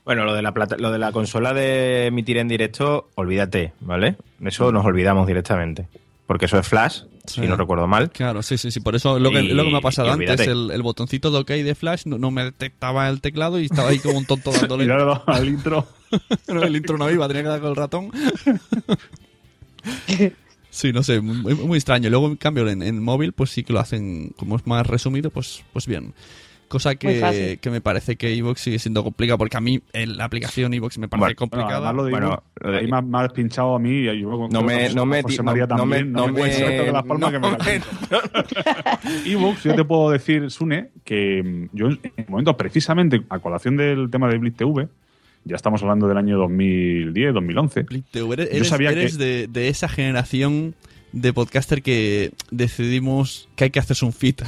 Bueno, 0.08 0.24
lo 0.24 0.34
de 0.34 0.42
la 0.42 0.54
plata, 0.54 0.78
lo 0.80 0.90
de 0.90 1.00
la 1.00 1.12
consola 1.12 1.54
de 1.54 2.06
emitir 2.06 2.38
en 2.38 2.48
directo, 2.48 3.10
olvídate, 3.16 3.74
¿vale? 3.82 4.16
Eso 4.42 4.72
nos 4.72 4.86
olvidamos 4.86 5.28
directamente. 5.28 5.90
Porque 6.26 6.46
eso 6.46 6.58
es 6.58 6.66
Flash, 6.66 7.02
Sí. 7.26 7.42
si 7.42 7.48
no 7.48 7.58
recuerdo 7.58 7.88
mal. 7.88 8.10
Claro, 8.10 8.42
sí, 8.42 8.58
sí, 8.58 8.72
sí. 8.72 8.80
Por 8.80 8.96
eso 8.96 9.20
lo 9.20 9.32
que, 9.32 9.42
Y- 9.42 9.50
lo 9.50 9.66
que 9.66 9.70
me 9.70 9.80
ha 9.80 9.82
pasado 9.82 10.10
antes, 10.14 10.40
el, 10.48 10.72
el 10.72 10.82
botoncito 10.82 11.30
de 11.30 11.40
OK 11.40 11.50
de 11.50 11.76
Flash 11.76 12.04
no, 12.06 12.18
no 12.18 12.32
me 12.32 12.46
detectaba 12.46 13.10
el 13.10 13.20
teclado 13.20 13.60
y 13.60 13.66
estaba 13.66 13.90
ahí 13.90 14.00
como 14.00 14.18
un 14.18 14.26
tonto 14.26 14.52
dándole. 14.62 14.86
Y 14.86 14.90
ahora 14.90 15.24
al 15.28 15.46
intro. 15.46 15.86
No, 16.48 16.64
el 16.64 16.74
intro 16.78 16.98
no 16.98 17.12
iba, 17.12 17.28
tenía 17.28 17.44
que 17.44 17.50
dar 17.50 17.60
con 17.60 17.70
el 17.72 17.76
ratón. 17.76 18.12
Sí, 20.70 20.94
no 20.94 21.02
sé, 21.04 21.22
muy, 21.22 21.56
muy 21.56 21.78
extraño. 21.78 22.10
Luego, 22.10 22.28
en 22.28 22.36
cambio, 22.36 22.68
en, 22.70 22.84
en 22.84 23.02
móvil, 23.04 23.34
pues 23.34 23.50
sí 23.50 23.64
que 23.64 23.74
lo 23.74 23.80
hacen, 23.80 24.30
como 24.38 24.56
es 24.58 24.68
más 24.68 24.86
resumido, 24.86 25.32
pues, 25.32 25.64
pues 25.74 25.88
bien. 25.88 26.14
Cosa 26.68 26.96
que, 26.96 27.60
que 27.62 27.70
me 27.70 27.80
parece 27.80 28.18
que 28.18 28.34
Evox 28.36 28.60
sigue 28.60 28.78
siendo 28.80 29.02
complicada, 29.04 29.38
porque 29.38 29.56
a 29.56 29.62
mí 29.62 29.82
la 29.94 30.26
aplicación 30.26 30.74
Evox 30.74 30.98
me 30.98 31.08
parece 31.08 31.22
Bueno, 31.24 31.36
complicada. 31.38 31.76
además 31.78 31.96
lo 31.96 32.04
de 32.04 32.12
Bueno, 32.12 32.44
lo 32.60 32.72
de- 32.72 32.78
ahí 32.80 32.88
me, 32.88 32.98
ha- 32.98 33.02
me 33.02 33.18
has 33.20 33.32
pinchado 33.32 33.76
a 33.76 33.80
mí 33.80 33.90
y 33.92 34.20
yo 34.22 34.48
No 34.52 34.62
me, 34.64 34.90
no 34.90 35.06
me, 35.06 35.24
José 35.24 35.38
no, 35.38 35.44
María 35.44 35.66
no 35.68 35.86
me, 35.86 35.96
también, 35.98 36.12
no 36.12 36.28
me 36.28 36.34
me, 36.44 36.50
de 36.50 36.92
la 36.92 37.04
forma 37.04 37.32
no 37.32 37.32
que 37.32 37.40
me 37.40 37.50
me- 39.26 39.32
ebooks, 39.32 39.64
yo 39.64 39.76
te 39.76 39.84
puedo 39.86 40.12
decir, 40.12 40.50
Sune, 40.52 40.90
que 41.04 41.42
mm, 41.44 41.70
yo 41.78 41.88
en 41.88 42.00
el 42.18 42.26
momento, 42.28 42.58
precisamente 42.58 43.22
a 43.30 43.40
colación 43.40 43.78
del 43.78 44.10
tema 44.10 44.28
de 44.30 44.38
Blitz 44.38 44.58
TV, 44.58 44.88
ya 45.46 45.56
estamos 45.56 45.82
hablando 45.82 46.08
del 46.10 46.18
año 46.18 46.38
2010, 46.38 47.34
2011. 47.34 47.84
Blip 47.84 48.06
TV, 48.12 48.34
eres, 48.34 48.50
Yo 48.50 48.56
eres- 48.58 48.68
sabía 48.68 48.92
eres 48.92 49.18
que- 49.18 49.24
de, 49.24 49.48
de 49.48 49.68
esa 49.70 49.88
generación 49.88 50.76
de 51.14 51.32
podcaster 51.32 51.82
que 51.82 52.32
decidimos 52.52 53.48
que 53.56 53.64
hay 53.66 53.70
que 53.70 53.80
hacerse 53.80 54.04
un 54.04 54.12
fit. 54.14 54.42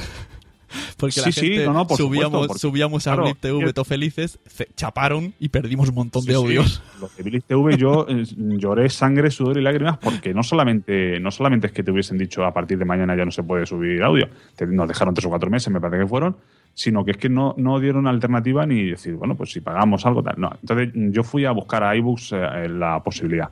Porque 0.96 1.20
la 1.20 1.26
Sí, 1.26 1.32
sí, 1.32 1.40
gente 1.48 1.66
no, 1.66 1.72
no, 1.72 1.86
por 1.86 1.96
subíamos, 1.96 2.30
supuesto, 2.32 2.46
porque, 2.48 2.60
subíamos 2.60 3.06
a 3.06 3.10
claro, 3.10 3.24
Blip 3.24 3.40
TV 3.40 3.60
yo- 3.60 3.74
todo 3.74 3.84
felices, 3.84 4.38
ce- 4.46 4.68
chaparon 4.76 5.34
y 5.40 5.48
perdimos 5.48 5.88
un 5.88 5.94
montón 5.96 6.24
de 6.24 6.34
audios. 6.34 6.82
Los 7.00 7.16
de 7.16 7.22
Blitz 7.22 7.44
TV 7.44 7.76
yo 7.76 8.06
lloré 8.08 8.88
sangre, 8.90 9.30
sudor 9.30 9.58
y 9.58 9.62
lágrimas 9.62 9.98
porque 9.98 10.32
no 10.34 10.42
solamente, 10.42 11.18
no 11.20 11.30
solamente 11.30 11.66
es 11.68 11.72
que 11.72 11.82
te 11.82 11.90
hubiesen 11.90 12.18
dicho 12.18 12.44
a 12.44 12.52
partir 12.52 12.78
de 12.78 12.84
mañana 12.84 13.16
ya 13.16 13.24
no 13.24 13.30
se 13.30 13.42
puede 13.42 13.66
subir 13.66 14.02
audio, 14.02 14.28
te- 14.56 14.66
nos 14.66 14.86
dejaron 14.88 15.14
tres 15.14 15.24
o 15.26 15.28
cuatro 15.30 15.50
meses, 15.50 15.72
me 15.72 15.80
parece 15.80 16.02
que 16.02 16.08
fueron, 16.08 16.36
sino 16.74 17.04
que 17.04 17.10
es 17.12 17.16
que 17.18 17.28
no, 17.28 17.54
no 17.58 17.78
dieron 17.78 18.06
alternativa 18.06 18.64
ni 18.64 18.90
decir, 18.90 19.14
bueno, 19.14 19.34
pues 19.36 19.52
si 19.52 19.60
pagamos 19.60 20.06
algo 20.06 20.22
tal. 20.22 20.34
No, 20.38 20.50
entonces 20.60 20.90
yo 20.94 21.22
fui 21.22 21.44
a 21.44 21.50
buscar 21.50 21.82
a 21.84 21.94
iBooks 21.96 22.32
eh, 22.32 22.68
la 22.68 23.02
posibilidad. 23.02 23.50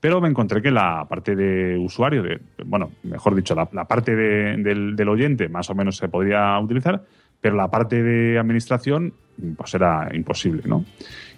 Pero 0.00 0.20
me 0.20 0.28
encontré 0.28 0.60
que 0.60 0.70
la 0.70 1.06
parte 1.08 1.36
de 1.36 1.78
usuario, 1.78 2.22
de, 2.22 2.40
bueno, 2.66 2.90
mejor 3.04 3.34
dicho, 3.34 3.54
la, 3.54 3.66
parte 3.84 4.14
de- 4.16 4.56
del, 4.56 4.96
del 4.96 5.08
oyente 5.08 5.48
más 5.48 5.70
o 5.70 5.74
menos 5.74 5.96
se 5.96 6.08
podría 6.08 6.58
utilizar, 6.58 7.02
pero 7.40 7.54
la 7.56 7.70
parte 7.70 8.02
de 8.02 8.38
administración 8.38 9.12
pues 9.56 9.74
era 9.74 10.08
imposible, 10.14 10.62
¿no? 10.66 10.84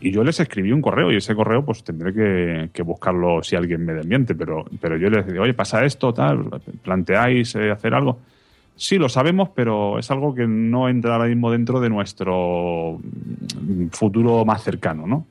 Y 0.00 0.12
yo 0.12 0.22
les 0.22 0.38
escribí 0.38 0.70
un 0.70 0.82
correo 0.82 1.10
y 1.10 1.16
ese 1.16 1.34
correo 1.34 1.64
pues 1.64 1.82
tendré 1.82 2.12
que, 2.12 2.70
que 2.72 2.82
buscarlo 2.82 3.42
si 3.42 3.56
alguien 3.56 3.84
me 3.84 3.94
desmiente, 3.94 4.34
pero, 4.34 4.64
pero 4.80 4.96
yo 4.98 5.08
les 5.08 5.26
digo, 5.26 5.42
oye, 5.42 5.54
pasa 5.54 5.84
esto, 5.84 6.12
tal, 6.12 6.44
planteáis 6.82 7.54
eh, 7.56 7.70
hacer 7.70 7.94
algo. 7.94 8.20
Sí, 8.76 8.98
lo 8.98 9.08
sabemos, 9.08 9.48
pero 9.54 9.98
es 9.98 10.10
algo 10.10 10.34
que 10.34 10.46
no 10.46 10.88
entra 10.88 11.14
ahora 11.14 11.28
mismo 11.28 11.50
dentro 11.50 11.80
de 11.80 11.88
nuestro 11.88 12.98
mm, 13.00 13.86
futuro 13.90 14.44
más 14.44 14.62
cercano, 14.62 15.06
¿no? 15.06 15.26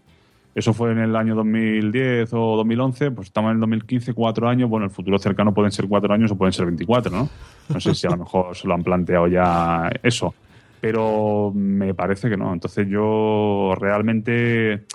Eso 0.55 0.73
fue 0.73 0.91
en 0.91 0.99
el 0.99 1.15
año 1.15 1.35
2010 1.35 2.33
o 2.33 2.55
2011, 2.55 3.11
pues 3.11 3.27
estamos 3.27 3.49
en 3.49 3.55
el 3.55 3.59
2015, 3.61 4.13
cuatro 4.13 4.47
años. 4.47 4.69
Bueno, 4.69 4.85
el 4.85 4.91
futuro 4.91 5.19
cercano 5.19 5.53
pueden 5.53 5.71
ser 5.71 5.87
cuatro 5.87 6.13
años 6.13 6.31
o 6.31 6.37
pueden 6.37 6.53
ser 6.53 6.65
24, 6.65 7.11
¿no? 7.11 7.29
No 7.69 7.79
sé 7.81 7.93
si 7.93 8.07
a 8.07 8.11
lo 8.11 8.17
mejor 8.17 8.55
se 8.55 8.65
lo 8.65 8.73
han 8.73 8.81
planteado 8.81 9.27
ya 9.27 9.91
eso. 10.01 10.33
Pero 10.79 11.51
me 11.53 11.93
parece 11.93 12.29
que 12.29 12.37
no. 12.37 12.53
Entonces 12.53 12.87
yo 12.87 13.73
realmente 13.77 14.85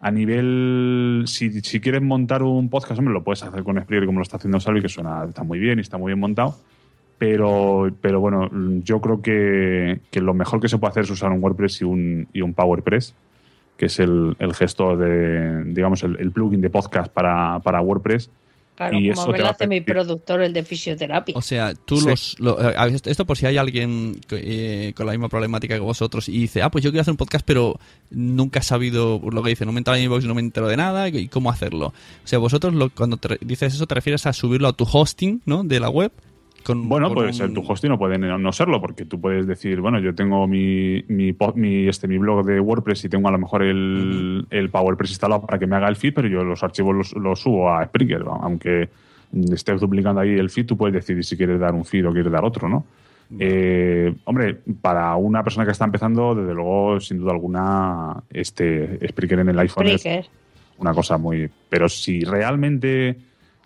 a 0.00 0.10
nivel, 0.10 1.22
si, 1.26 1.60
si 1.60 1.80
quieres 1.80 2.02
montar 2.02 2.42
un 2.42 2.68
podcast, 2.68 2.98
hombre, 2.98 3.14
lo 3.14 3.22
puedes 3.22 3.42
hacer 3.44 3.62
con 3.62 3.80
Spreaker 3.80 4.06
como 4.06 4.18
lo 4.18 4.24
está 4.24 4.36
haciendo 4.36 4.58
Salvi, 4.58 4.82
que 4.82 4.88
suena, 4.88 5.24
está 5.24 5.44
muy 5.44 5.60
bien 5.60 5.78
y 5.78 5.82
está 5.82 5.96
muy 5.96 6.10
bien 6.10 6.18
montado. 6.18 6.56
Pero, 7.24 7.88
pero 8.00 8.20
bueno, 8.20 8.50
yo 8.84 9.00
creo 9.00 9.22
que, 9.22 10.00
que 10.10 10.20
lo 10.20 10.34
mejor 10.34 10.60
que 10.60 10.68
se 10.68 10.76
puede 10.78 10.90
hacer 10.90 11.04
es 11.04 11.10
usar 11.10 11.30
un 11.32 11.42
WordPress 11.42 11.80
y 11.80 11.84
un, 11.84 12.28
y 12.32 12.42
un 12.42 12.52
PowerPress, 12.52 13.14
que 13.78 13.86
es 13.86 13.98
el, 13.98 14.36
el 14.38 14.54
gestor 14.54 14.98
de, 14.98 15.64
digamos, 15.72 16.02
el, 16.02 16.16
el 16.20 16.30
plugin 16.32 16.60
de 16.60 16.68
podcast 16.70 17.10
para, 17.12 17.60
para 17.60 17.80
WordPress. 17.80 18.28
Claro, 18.76 18.98
Y 18.98 19.12
como 19.12 19.32
eso 19.34 19.46
hace 19.46 19.68
mi 19.68 19.80
productor, 19.80 20.42
el 20.42 20.52
de 20.52 20.64
fisioterapia. 20.64 21.34
O 21.38 21.42
sea, 21.42 21.74
tú 21.74 21.96
Sí. 21.98 22.08
los... 22.08 22.36
lo- 22.40 22.60
eh, 22.60 22.74
a 22.76 22.86
ver, 22.86 22.94
esto 23.04 23.24
por 23.24 23.36
si 23.38 23.46
hay 23.46 23.56
alguien 23.56 24.16
eh, 24.32 24.92
con 24.96 25.06
la 25.06 25.12
misma 25.12 25.28
problemática 25.28 25.74
que 25.76 25.80
vosotros 25.80 26.28
y 26.28 26.32
dice, 26.40 26.60
ah, 26.60 26.70
pues 26.72 26.82
yo 26.82 26.90
quiero 26.90 27.02
hacer 27.02 27.12
un 27.12 27.16
podcast, 27.16 27.46
pero 27.46 27.78
nunca 28.10 28.58
he 28.58 28.62
sabido 28.62 29.20
lo 29.30 29.42
que 29.44 29.50
dice, 29.50 29.64
no 29.64 29.70
me 29.70 29.78
entra 29.78 29.96
en 29.96 30.02
inbox, 30.04 30.24
no 30.24 30.34
me 30.34 30.40
entero 30.40 30.66
de 30.66 30.76
nada, 30.76 31.08
y 31.08 31.28
cómo 31.28 31.50
hacerlo. 31.50 31.86
O 31.88 32.26
sea, 32.26 32.40
vosotros 32.40 32.74
lo- 32.74 32.90
cuando 32.90 33.16
te 33.16 33.38
dices 33.42 33.74
eso 33.74 33.86
te 33.86 33.94
refieres 33.94 34.26
a 34.26 34.32
subirlo 34.32 34.66
a 34.68 34.72
tu 34.72 34.84
hosting, 34.92 35.40
¿no? 35.46 35.62
De 35.62 35.78
la 35.78 35.88
web. 35.88 36.10
Con, 36.64 36.88
Bueno, 36.88 37.08
con 37.08 37.14
puede 37.16 37.28
un- 37.28 37.34
ser 37.34 37.52
tu 37.52 37.60
hosting 37.60 37.90
o 37.92 37.98
puede 37.98 38.16
no 38.18 38.52
serlo, 38.52 38.80
porque 38.80 39.04
tú 39.04 39.20
puedes 39.20 39.46
decir, 39.46 39.80
bueno, 39.80 39.98
yo 40.00 40.14
tengo 40.14 40.46
mi, 40.48 41.04
mi, 41.08 41.32
po- 41.34 41.52
mi, 41.54 41.86
este, 41.88 42.08
mi 42.08 42.16
blog 42.18 42.44
de 42.46 42.58
WordPress 42.58 43.04
y 43.04 43.08
tengo 43.10 43.28
a 43.28 43.32
lo 43.32 43.38
mejor 43.38 43.62
el, 43.62 44.46
el 44.50 44.70
PowerPress 44.70 45.10
instalado 45.10 45.42
para 45.46 45.58
que 45.58 45.66
me 45.66 45.76
haga 45.76 45.88
el 45.88 45.96
feed, 45.96 46.14
pero 46.14 46.26
yo 46.28 46.42
los 46.42 46.62
archivos 46.62 46.94
los, 46.96 47.12
los 47.16 47.38
subo 47.40 47.70
a 47.70 47.84
Springer, 47.84 48.24
¿no? 48.24 48.40
aunque 48.42 48.88
estés 49.52 49.80
duplicando 49.80 50.20
ahí 50.22 50.30
el 50.30 50.48
feed, 50.48 50.64
tú 50.66 50.76
puedes 50.76 50.94
decidir 50.94 51.22
si 51.24 51.36
quieres 51.36 51.60
dar 51.60 51.74
un 51.74 51.84
feed 51.84 52.06
o 52.08 52.12
quieres 52.12 52.32
dar 52.32 52.44
otro, 52.44 52.68
¿no? 52.68 52.84
Eh, 53.38 54.14
hombre, 54.24 54.58
para 54.80 55.16
una 55.16 55.42
persona 55.42 55.64
que 55.64 55.72
está 55.72 55.84
empezando, 55.86 56.34
desde 56.34 56.54
luego, 56.54 57.00
sin 57.00 57.18
duda 57.18 57.32
alguna, 57.32 58.22
este 58.30 58.98
Springer 59.08 59.40
en 59.40 59.48
el 59.48 59.58
iPhone 59.58 59.86
es 59.88 60.02
Spreaker. 60.02 60.26
una 60.78 60.92
cosa 60.92 61.16
muy. 61.18 61.48
Pero 61.68 61.88
si 61.88 62.20
realmente 62.20 63.16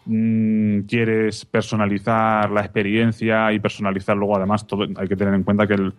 mm, 0.08 0.80
quieres 0.88 1.44
personalizar 1.44 2.50
la 2.50 2.60
experiencia 2.62 3.52
y 3.52 3.60
personalizar 3.60 4.16
luego, 4.16 4.36
además, 4.36 4.66
hay 4.96 5.06
que 5.06 5.16
tener 5.16 5.34
en 5.34 5.42
cuenta 5.44 5.66
que 5.66 5.74
el, 5.74 5.92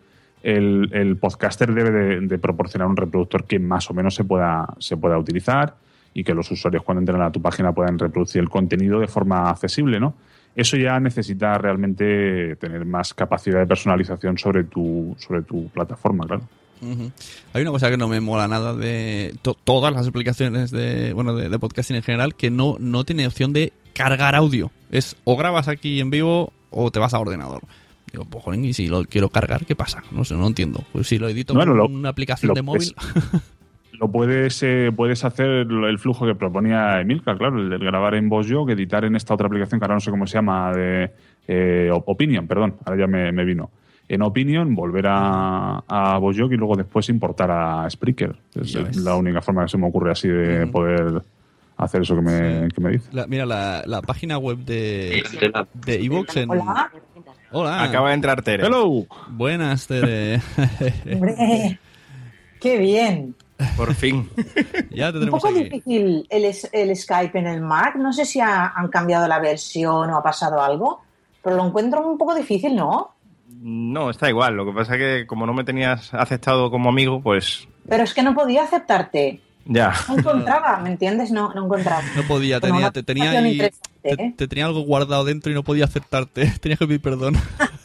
el- 0.91 1.17
podcaster 1.17 1.73
debe 1.73 2.19
de, 2.19 2.37
proporcionar 2.37 2.87
un 2.87 2.97
reproductor 2.97 3.45
que 3.45 3.59
más 3.59 3.89
o 3.89 3.93
menos 3.93 4.15
se 4.15 4.23
pueda, 4.23 4.67
se 4.79 4.97
pueda 4.97 5.17
utilizar 5.17 5.75
y 6.13 6.23
que 6.23 6.33
los 6.33 6.49
usuarios 6.51 6.83
cuando 6.83 6.99
entren 7.01 7.21
a 7.21 7.31
tu 7.31 7.41
página 7.41 7.71
puedan 7.71 7.97
reproducir 7.99 8.41
el 8.41 8.49
contenido 8.49 8.99
de 8.99 9.07
forma 9.07 9.49
accesible, 9.49 9.99
¿no? 9.99 10.15
Eso 10.55 10.75
ya 10.75 10.99
necesita 10.99 11.57
realmente 11.57 12.55
tener 12.55 12.83
más 12.85 13.13
capacidad 13.13 13.59
de 13.59 13.67
personalización 13.67 14.37
sobre 14.37 14.63
tu, 14.63 15.15
sobre 15.19 15.43
tu 15.43 15.69
plataforma, 15.69 16.25
claro. 16.25 16.41
Hay 17.53 17.61
una 17.61 17.71
cosa 17.71 17.89
que 17.89 17.97
no 17.97 18.07
me 18.07 18.21
mola 18.21 18.47
nada 18.47 18.73
de 18.73 19.35
to- 19.41 19.55
todas 19.65 19.93
las 19.93 20.07
aplicaciones 20.07 20.71
de 20.71 21.11
bueno 21.13 21.35
de, 21.35 21.49
de 21.49 21.59
podcasting 21.59 21.97
en 21.97 22.03
general 22.03 22.35
que 22.35 22.49
no 22.51 22.77
no 22.79 23.03
tiene 23.03 23.27
opción 23.27 23.51
de 23.51 23.73
cargar 23.99 24.33
audio. 24.35 24.71
Es 24.91 25.15
o 25.25 25.35
grabas 25.35 25.67
aquí 25.67 25.99
en 25.99 26.09
vivo 26.09 26.53
o 26.71 26.89
te 26.89 26.99
vas 26.99 27.13
a 27.13 27.19
ordenador. 27.19 27.61
Digo, 28.11 28.25
pues 28.25 28.43
joder, 28.43 28.59
y 28.63 28.73
si 28.73 28.87
lo 28.87 29.03
quiero 29.03 29.29
cargar, 29.29 29.65
¿qué 29.65 29.75
pasa? 29.75 30.01
No 30.11 30.23
sé, 30.23 30.35
no 30.35 30.47
entiendo. 30.47 30.83
Pues 30.93 31.07
si 31.07 31.19
lo 31.19 31.27
edito 31.27 31.53
Bueno, 31.53 31.71
con 31.73 31.77
lo- 31.77 31.85
una 31.85 32.09
aplicación 32.09 32.53
de 32.53 32.61
móvil. 32.61 32.95
Lo 33.99 34.07
puedes, 34.09 34.63
eh, 34.63 34.91
puedes 34.95 35.25
hacer 35.25 35.47
el 35.69 35.99
flujo 35.99 36.25
que 36.25 36.33
proponía 36.33 37.01
Emilka, 37.01 37.37
claro, 37.37 37.59
el 37.59 37.69
de 37.69 37.77
grabar 37.77 38.15
en 38.15 38.29
VozJog, 38.29 38.69
editar 38.71 39.03
en 39.03 39.17
esta 39.17 39.33
otra 39.33 39.47
aplicación 39.47 39.77
que 39.79 39.83
ahora 39.83 39.95
no 39.95 39.99
sé 39.99 40.09
cómo 40.09 40.25
se 40.25 40.35
llama, 40.35 40.71
de 40.71 41.11
eh, 41.49 41.89
Opinion, 41.91 42.47
perdón, 42.47 42.75
ahora 42.85 42.97
ya 43.01 43.07
me, 43.07 43.33
me 43.33 43.43
vino. 43.43 43.69
En 44.07 44.21
Opinion, 44.21 44.73
volver 44.73 45.05
a, 45.07 45.83
a 45.87 46.19
y 46.21 46.55
luego 46.55 46.75
después 46.77 47.09
importar 47.09 47.51
a 47.51 47.89
Spreaker. 47.89 48.35
Es 48.55 48.95
la 48.95 49.15
única 49.15 49.41
forma 49.41 49.63
que 49.65 49.69
se 49.69 49.77
me 49.77 49.87
ocurre 49.87 50.11
así 50.13 50.29
de 50.29 50.65
poder 50.67 51.21
hacer 51.85 52.01
eso 52.01 52.15
que 52.15 52.21
me, 52.21 52.61
Sí. 52.63 52.67
que 52.75 52.81
me 52.81 52.89
dice. 52.91 53.09
La- 53.11 53.27
mira, 53.27 53.45
la, 53.45 53.83
la 53.85 54.01
página 54.01 54.37
web 54.37 54.57
de 54.59 55.23
de 55.73 56.01
iVoox 56.01 56.35
en... 56.37 56.49
Hola. 56.51 56.91
Hola. 57.51 57.83
Acaba 57.83 58.09
de 58.09 58.15
entrar 58.15 58.41
Tere. 58.43 58.65
¡Hello! 58.67 59.05
Buenas, 59.29 59.87
Tere. 59.87 60.39
Hombre, 61.13 61.79
qué 62.61 62.77
bien. 62.77 63.35
Por 63.75 63.93
fin. 63.95 64.29
ya 64.91 65.11
te 65.11 65.17
Un 65.19 65.29
poco 65.29 65.47
aquí. 65.49 65.63
difícil 65.63 66.25
el, 66.29 66.53
el 66.71 66.95
Skype 66.95 67.37
en 67.39 67.47
el 67.47 67.61
Mac. 67.61 67.95
No 67.95 68.13
sé 68.13 68.23
si 68.25 68.39
ha- 68.39 68.67
han 68.75 68.87
cambiado 68.89 69.27
la 69.27 69.39
versión 69.39 70.09
o 70.11 70.17
ha 70.17 70.23
pasado 70.23 70.61
algo, 70.61 71.01
pero 71.43 71.55
lo 71.57 71.65
encuentro 71.65 72.07
un 72.07 72.17
poco 72.17 72.35
difícil, 72.35 72.75
¿no? 72.75 73.15
No, 73.61 74.09
está 74.11 74.29
igual. 74.29 74.55
Lo 74.55 74.65
que 74.65 74.71
pasa 74.71 74.93
es 74.95 74.99
que 74.99 75.27
como 75.27 75.45
no 75.45 75.53
me 75.53 75.63
tenías 75.65 76.13
aceptado 76.13 76.69
como 76.71 76.89
amigo, 76.89 77.19
pues 77.21 77.67
Pero 77.89 78.03
es 78.03 78.13
que 78.13 78.21
no 78.23 78.33
podía 78.33 78.63
aceptarte. 78.63 79.41
Ya. 79.65 79.93
No 80.07 80.17
encontraba, 80.19 80.79
¿me 80.79 80.89
entiendes? 80.89 81.31
No, 81.31 81.53
no 81.53 81.65
encontraba. 81.65 82.01
No 82.15 82.23
podía, 82.23 82.59
Bueno, 82.59 82.75
tenía, 82.75 82.85
una 82.87 82.91
te, 82.91 83.03
tenía 83.03 83.23
conversación 83.25 83.45
ahí- 83.45 83.51
interesante, 83.53 83.89
te, 84.01 84.23
¿eh? 84.25 84.33
te 84.37 84.47
tenía 84.47 84.65
algo 84.65 84.81
guardado 84.81 85.23
dentro 85.25 85.51
y 85.51 85.55
no 85.55 85.63
podía 85.63 85.85
aceptarte. 85.85 86.45
Tenías 86.61 86.79
que 86.79 86.87
pedir 86.87 87.01
perdón. 87.01 87.35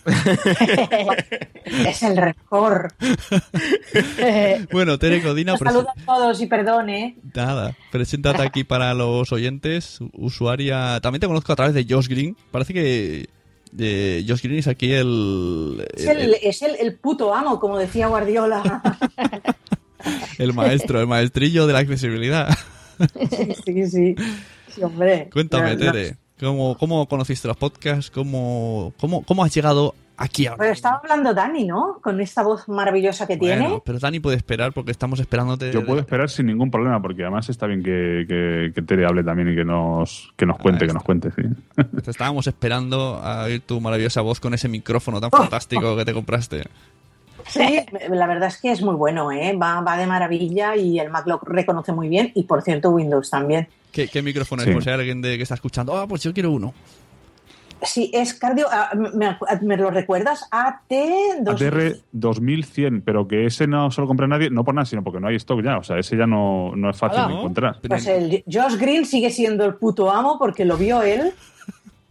es 1.65 2.03
el 2.03 2.17
rencor. 2.17 2.93
bueno, 4.73 4.99
Tere 4.99 5.23
Codina, 5.23 5.55
Os 5.55 5.61
presen- 5.61 5.73
saludo 5.73 5.89
a 5.91 6.05
todos 6.05 6.41
y 6.41 6.47
perdone. 6.47 7.17
nada, 7.35 7.75
preséntate 7.91 8.43
aquí 8.43 8.65
para 8.65 8.95
los 8.95 9.33
oyentes, 9.33 9.99
usuaria. 10.13 11.01
También 11.01 11.21
te 11.21 11.27
conozco 11.27 11.53
a 11.53 11.57
través 11.57 11.75
de 11.75 11.87
Josh 11.89 12.09
Green. 12.09 12.37
Parece 12.51 12.73
que 12.75 13.29
eh, 13.79 14.25
Josh 14.29 14.43
Green 14.43 14.59
es 14.59 14.69
aquí 14.69 14.93
el, 14.93 15.87
Es 15.97 16.07
el, 16.07 16.19
el, 16.21 16.37
es 16.43 16.63
el, 16.63 16.77
el 16.77 16.97
puto 16.99 17.35
amo, 17.35 17.59
como 17.59 17.79
decía 17.79 18.07
Guardiola. 18.09 18.83
El 20.39 20.53
maestro, 20.55 21.01
el 21.01 21.07
maestrillo 21.07 21.67
de 21.67 21.73
la 21.73 21.79
accesibilidad. 21.81 22.49
sí, 23.65 23.87
sí. 23.87 24.15
Sí, 24.69 24.83
hombre. 24.83 25.29
Cuéntame, 25.33 25.77
No, 25.77 25.85
no. 25.85 25.93
Tere, 25.93 26.17
¿cómo, 26.41 26.77
¿cómo 26.77 27.07
conociste 27.09 27.49
los 27.49 27.57
podcasts? 27.57 28.11
¿Cómo, 28.11 28.93
cómo, 28.99 29.23
¿Cómo 29.23 29.45
has 29.45 29.55
llegado 29.55 29.95
aquí 30.17 30.47
ahora? 30.47 30.59
Pero 30.59 30.73
estaba 30.73 30.97
hablando 30.97 31.33
Dani, 31.35 31.65
¿no? 31.65 31.99
Con 32.03 32.21
esta 32.21 32.43
voz 32.43 32.69
maravillosa 32.69 33.27
que 33.27 33.37
Bueno, 33.37 33.65
tiene. 33.67 33.83
pero 33.85 33.99
Dani 34.01 34.19
puede 34.21 34.37
esperar 34.37 34.73
porque 34.73 34.91
estamos 34.91 35.21
esperándote. 35.21 35.71
Yo 35.73 35.85
puedo 35.85 36.01
esperar 36.01 36.29
sin 36.29 36.47
ningún 36.47 36.71
problema, 36.73 37.01
porque 37.01 37.23
además 37.23 37.49
está 37.51 37.67
bien 37.67 37.83
que, 37.85 38.25
que, 38.29 38.73
que 38.75 38.83
Tere 38.83 39.07
hable 39.07 39.23
también 39.23 39.53
y 39.53 39.55
que 39.55 39.65
nos, 39.65 40.33
que 40.37 40.45
nos 40.47 40.59
cuente, 40.59 40.85
Ahí 40.85 40.89
que 40.89 40.95
nos 40.95 41.05
cuente, 41.05 41.31
sí. 41.37 41.43
Te 42.03 42.11
estábamos 42.11 42.47
esperando 42.49 43.21
a 43.23 43.45
oír 43.45 43.61
tu 43.61 43.81
maravillosa 43.81 44.21
voz 44.23 44.41
con 44.41 44.55
ese 44.55 44.69
micrófono 44.69 45.21
tan 45.21 45.31
fantástico 45.31 45.97
que 45.97 46.05
te 46.05 46.13
compraste. 46.13 46.65
Sí, 47.47 47.79
la 48.11 48.27
verdad 48.27 48.49
es 48.49 48.57
que 48.59 48.73
es 48.73 48.81
muy 48.83 48.95
bueno, 48.95 49.31
¿eh? 49.31 49.57
Va, 49.61 49.81
va 49.83 49.97
de 49.97 50.07
maravilla 50.07 50.77
y 50.77 50.99
el 50.99 51.11
Mac 51.11 51.27
lo 51.27 51.39
reconoce 51.43 51.93
muy 51.93 52.09
bien 52.09 52.33
y 52.35 52.45
por 52.45 52.63
cierto 52.63 52.91
Windows 52.91 53.29
también. 53.31 53.69
¿Qué, 53.93 54.09
qué 54.09 54.23
micrófono 54.23 54.63
Sí. 54.63 54.71
es? 54.71 54.75
Por 54.75 54.83
si 54.83 54.89
hay 54.91 54.95
alguien 54.97 55.21
de, 55.23 55.37
que 55.37 55.43
está 55.43 55.55
escuchando. 55.55 55.97
Ah, 55.97 56.07
pues 56.09 56.23
yo 56.23 56.33
quiero 56.33 56.51
uno. 56.51 56.73
Sí, 57.83 58.11
es 58.15 58.33
cardio. 58.35 58.67
ah, 58.71 58.93
¿Me, 58.95 59.37
me 59.61 59.77
lo 59.77 59.91
recuerdas? 59.91 60.47
AT. 60.51 60.91
ATR 61.47 61.99
2100, 62.13 63.03
pero 63.03 63.29
que 63.29 63.45
ese 63.45 63.67
no 63.67 63.91
se 63.91 64.01
lo 64.01 64.07
compra 64.07 64.27
nadie, 64.27 64.49
no 64.49 64.65
por 64.65 64.75
nada, 64.75 64.87
sino 64.87 65.05
porque 65.05 65.21
no 65.21 65.29
hay 65.29 65.37
stock 65.37 65.63
ya. 65.63 65.77
O 65.77 65.83
sea, 65.83 65.99
ese 65.99 66.17
ya 66.17 66.27
no, 66.27 66.75
no 66.75 66.89
es 66.91 66.97
fácil 66.97 67.19
Hola, 67.21 67.29
de 67.29 67.35
encontrar. 67.35 67.81
Pues 67.87 68.07
el 68.07 68.43
Josh 68.51 68.77
Green 68.79 69.05
sigue 69.05 69.31
siendo 69.31 69.67
el 69.67 69.75
puto 69.75 70.11
amo 70.11 70.39
porque 70.39 70.65
lo 70.65 70.79
vio 70.79 71.03
él. 71.03 71.35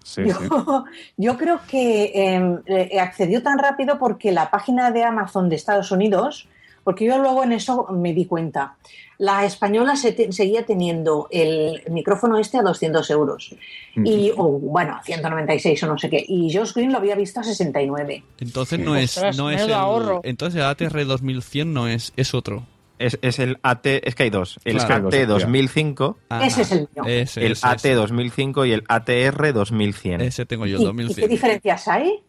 Sí, 0.04 0.22
Yo, 0.28 0.36
sí. 0.36 0.48
yo 1.18 1.38
creo 1.38 1.60
que 1.68 2.04
eh, 2.14 2.60
eh, 2.92 3.00
accedió 3.00 3.42
tan 3.42 3.58
rápido 3.58 3.98
porque 3.98 4.32
la 4.32 4.52
página 4.52 4.92
de 4.92 5.04
Amazon 5.04 5.50
de 5.50 5.56
Estados 5.56 5.92
Unidos, 5.92 6.48
porque 6.84 7.06
yo 7.06 7.18
luego 7.18 7.44
en 7.44 7.54
eso 7.54 7.88
me 7.92 8.14
di 8.14 8.26
cuenta, 8.26 8.76
la 9.18 9.46
española 9.46 9.96
se 9.96 10.12
te- 10.12 10.32
seguía 10.34 10.66
teniendo 10.66 11.28
el 11.32 11.82
micrófono 11.90 12.38
este 12.38 12.58
a 12.58 12.62
200 12.62 13.10
euros. 13.12 13.56
Y, 13.96 14.32
o 14.36 14.44
bueno, 14.60 14.96
a 14.98 15.04
196 15.04 15.82
o 15.84 15.88
no 15.88 15.98
sé 15.98 16.10
qué. 16.10 16.26
Y 16.28 16.54
Josh 16.54 16.74
Green 16.74 16.92
lo 16.92 16.98
había 16.98 17.16
visto 17.16 17.40
a 17.40 17.44
69. 17.44 18.24
Entonces 18.40 18.80
no 18.80 18.98
es, 18.98 19.16
Ostras, 19.16 19.38
no 19.38 19.50
es 19.50 19.62
el, 19.62 19.72
ahorro. 19.74 20.20
entonces 20.24 20.60
el 20.60 20.66
ATR 20.66 21.06
2100 21.06 21.74
no 21.74 21.88
es, 21.88 22.12
es 22.18 22.34
otro. 22.34 22.64
Es, 23.06 23.20
es 23.22 23.40
el 23.40 23.58
AT, 23.64 23.86
es 23.86 24.16
que 24.16 24.24
hay 24.24 24.30
dos. 24.30 24.60
El 24.66 24.78
Claro. 24.78 25.10
AT 25.10 25.16
2005, 25.28 26.18
Ajá. 26.30 26.46
Ese 26.46 26.62
es 26.62 26.72
el 26.72 26.80
mío. 26.96 27.04
Ese, 27.06 27.46
el 27.46 27.52
ese, 27.54 27.68
AT 27.68 27.76
ese. 27.80 27.94
2005 27.96 28.66
y 28.66 28.72
el 28.72 28.84
ATR 28.88 29.54
2100. 29.54 30.22
Ese 30.22 30.46
tengo 30.46 30.66
yo, 30.66 30.78
¿Y, 30.78 30.82
el 30.82 30.82
y 30.82 30.86
qué 30.86 31.04
2100. 31.28 31.30
diferencias 31.30 31.88
hay? 31.88 32.20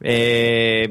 Eh, 0.00 0.88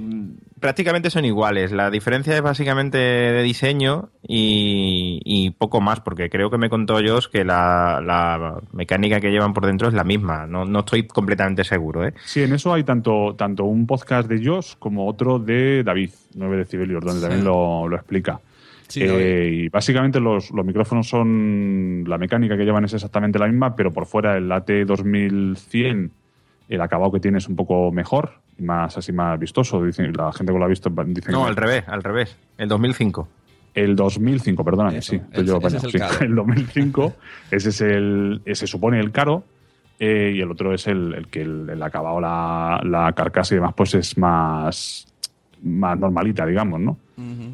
prácticamente 0.59 1.09
son 1.09 1.25
iguales. 1.25 1.71
La 1.71 1.89
diferencia 1.89 2.35
es 2.35 2.41
básicamente 2.41 2.97
de 2.97 3.41
diseño 3.43 4.09
y, 4.27 5.21
y 5.23 5.51
poco 5.51 5.79
más, 5.81 6.01
porque 6.01 6.29
creo 6.29 6.49
que 6.49 6.57
me 6.57 6.69
contó 6.69 6.95
Josh 6.95 7.27
que 7.31 7.45
la, 7.45 8.01
la 8.03 8.59
mecánica 8.73 9.19
que 9.21 9.29
llevan 9.31 9.53
por 9.53 9.65
dentro 9.65 9.87
es 9.87 9.93
la 9.93 10.03
misma. 10.03 10.45
No, 10.45 10.65
no 10.65 10.79
estoy 10.79 11.07
completamente 11.07 11.63
seguro, 11.63 12.05
¿eh? 12.05 12.13
Sí, 12.25 12.43
en 12.43 12.53
eso 12.53 12.73
hay 12.73 12.83
tanto, 12.83 13.35
tanto 13.37 13.63
un 13.63 13.87
podcast 13.87 14.27
de 14.27 14.45
Josh 14.45 14.73
como 14.77 15.07
otro 15.07 15.39
de 15.39 15.83
David, 15.83 16.09
9 16.35 16.57
decibelios, 16.57 17.03
donde 17.03 17.21
también 17.21 17.45
lo, 17.45 17.87
lo 17.87 17.95
explica. 17.95 18.41
Sí, 18.87 19.01
Eh, 19.03 19.49
y 19.53 19.69
básicamente 19.69 20.19
los, 20.19 20.51
los 20.51 20.65
micrófonos 20.65 21.07
son. 21.09 22.03
La 22.07 22.17
mecánica 22.17 22.55
que 22.57 22.63
llevan 22.63 22.85
es 22.85 22.93
exactamente 22.93 23.37
la 23.39 23.47
misma, 23.47 23.75
pero 23.75 23.91
por 23.91 24.05
fuera 24.05 24.37
el 24.37 24.49
AT2100, 24.51 26.09
el 26.69 26.81
acabado 26.81 27.11
que 27.11 27.19
tiene 27.19 27.37
es 27.37 27.47
un 27.47 27.55
poco 27.55 27.91
mejor 27.91 28.31
y 28.57 28.63
más 28.63 28.97
así 28.97 29.11
más 29.11 29.39
vistoso. 29.39 29.83
Dicen, 29.83 30.11
la 30.13 30.31
gente 30.33 30.51
que 30.53 30.59
lo 30.59 30.65
ha 30.65 30.69
visto 30.69 30.89
dice 31.07 31.31
No, 31.31 31.43
que- 31.43 31.49
al 31.49 31.55
revés, 31.55 31.83
al 31.87 32.03
revés. 32.03 32.37
El 32.57 32.67
2005. 32.69 33.27
El 33.73 33.95
2005, 33.95 34.63
perdóname, 34.65 34.97
Eso, 34.97 35.11
sí. 35.11 35.21
ese- 35.31 35.45
yo 35.45 35.57
ese 35.57 35.77
es 35.77 35.83
el 35.83 35.91
sí. 35.91 35.97
caro. 35.99 36.15
El 36.21 36.35
2005, 36.35 37.13
ese 37.51 37.69
es 37.69 37.81
el. 37.81 38.41
Ese 38.45 38.65
supone 38.67 38.99
el 38.99 39.11
caro. 39.11 39.43
eh, 39.99 40.31
y 40.35 40.41
el 40.41 40.51
otro 40.51 40.73
es 40.75 40.85
el, 40.87 41.13
el 41.15 41.27
que 41.27 41.41
el, 41.41 41.69
el 41.71 41.81
acabado, 41.83 42.19
la, 42.21 42.79
la 42.83 43.11
carcasa 43.13 43.53
y 43.55 43.57
demás, 43.57 43.73
pues 43.75 43.95
es 43.95 44.15
más, 44.17 45.07
más 45.63 45.97
normalita, 45.99 46.45
digamos, 46.45 46.79
¿no? 46.79 46.97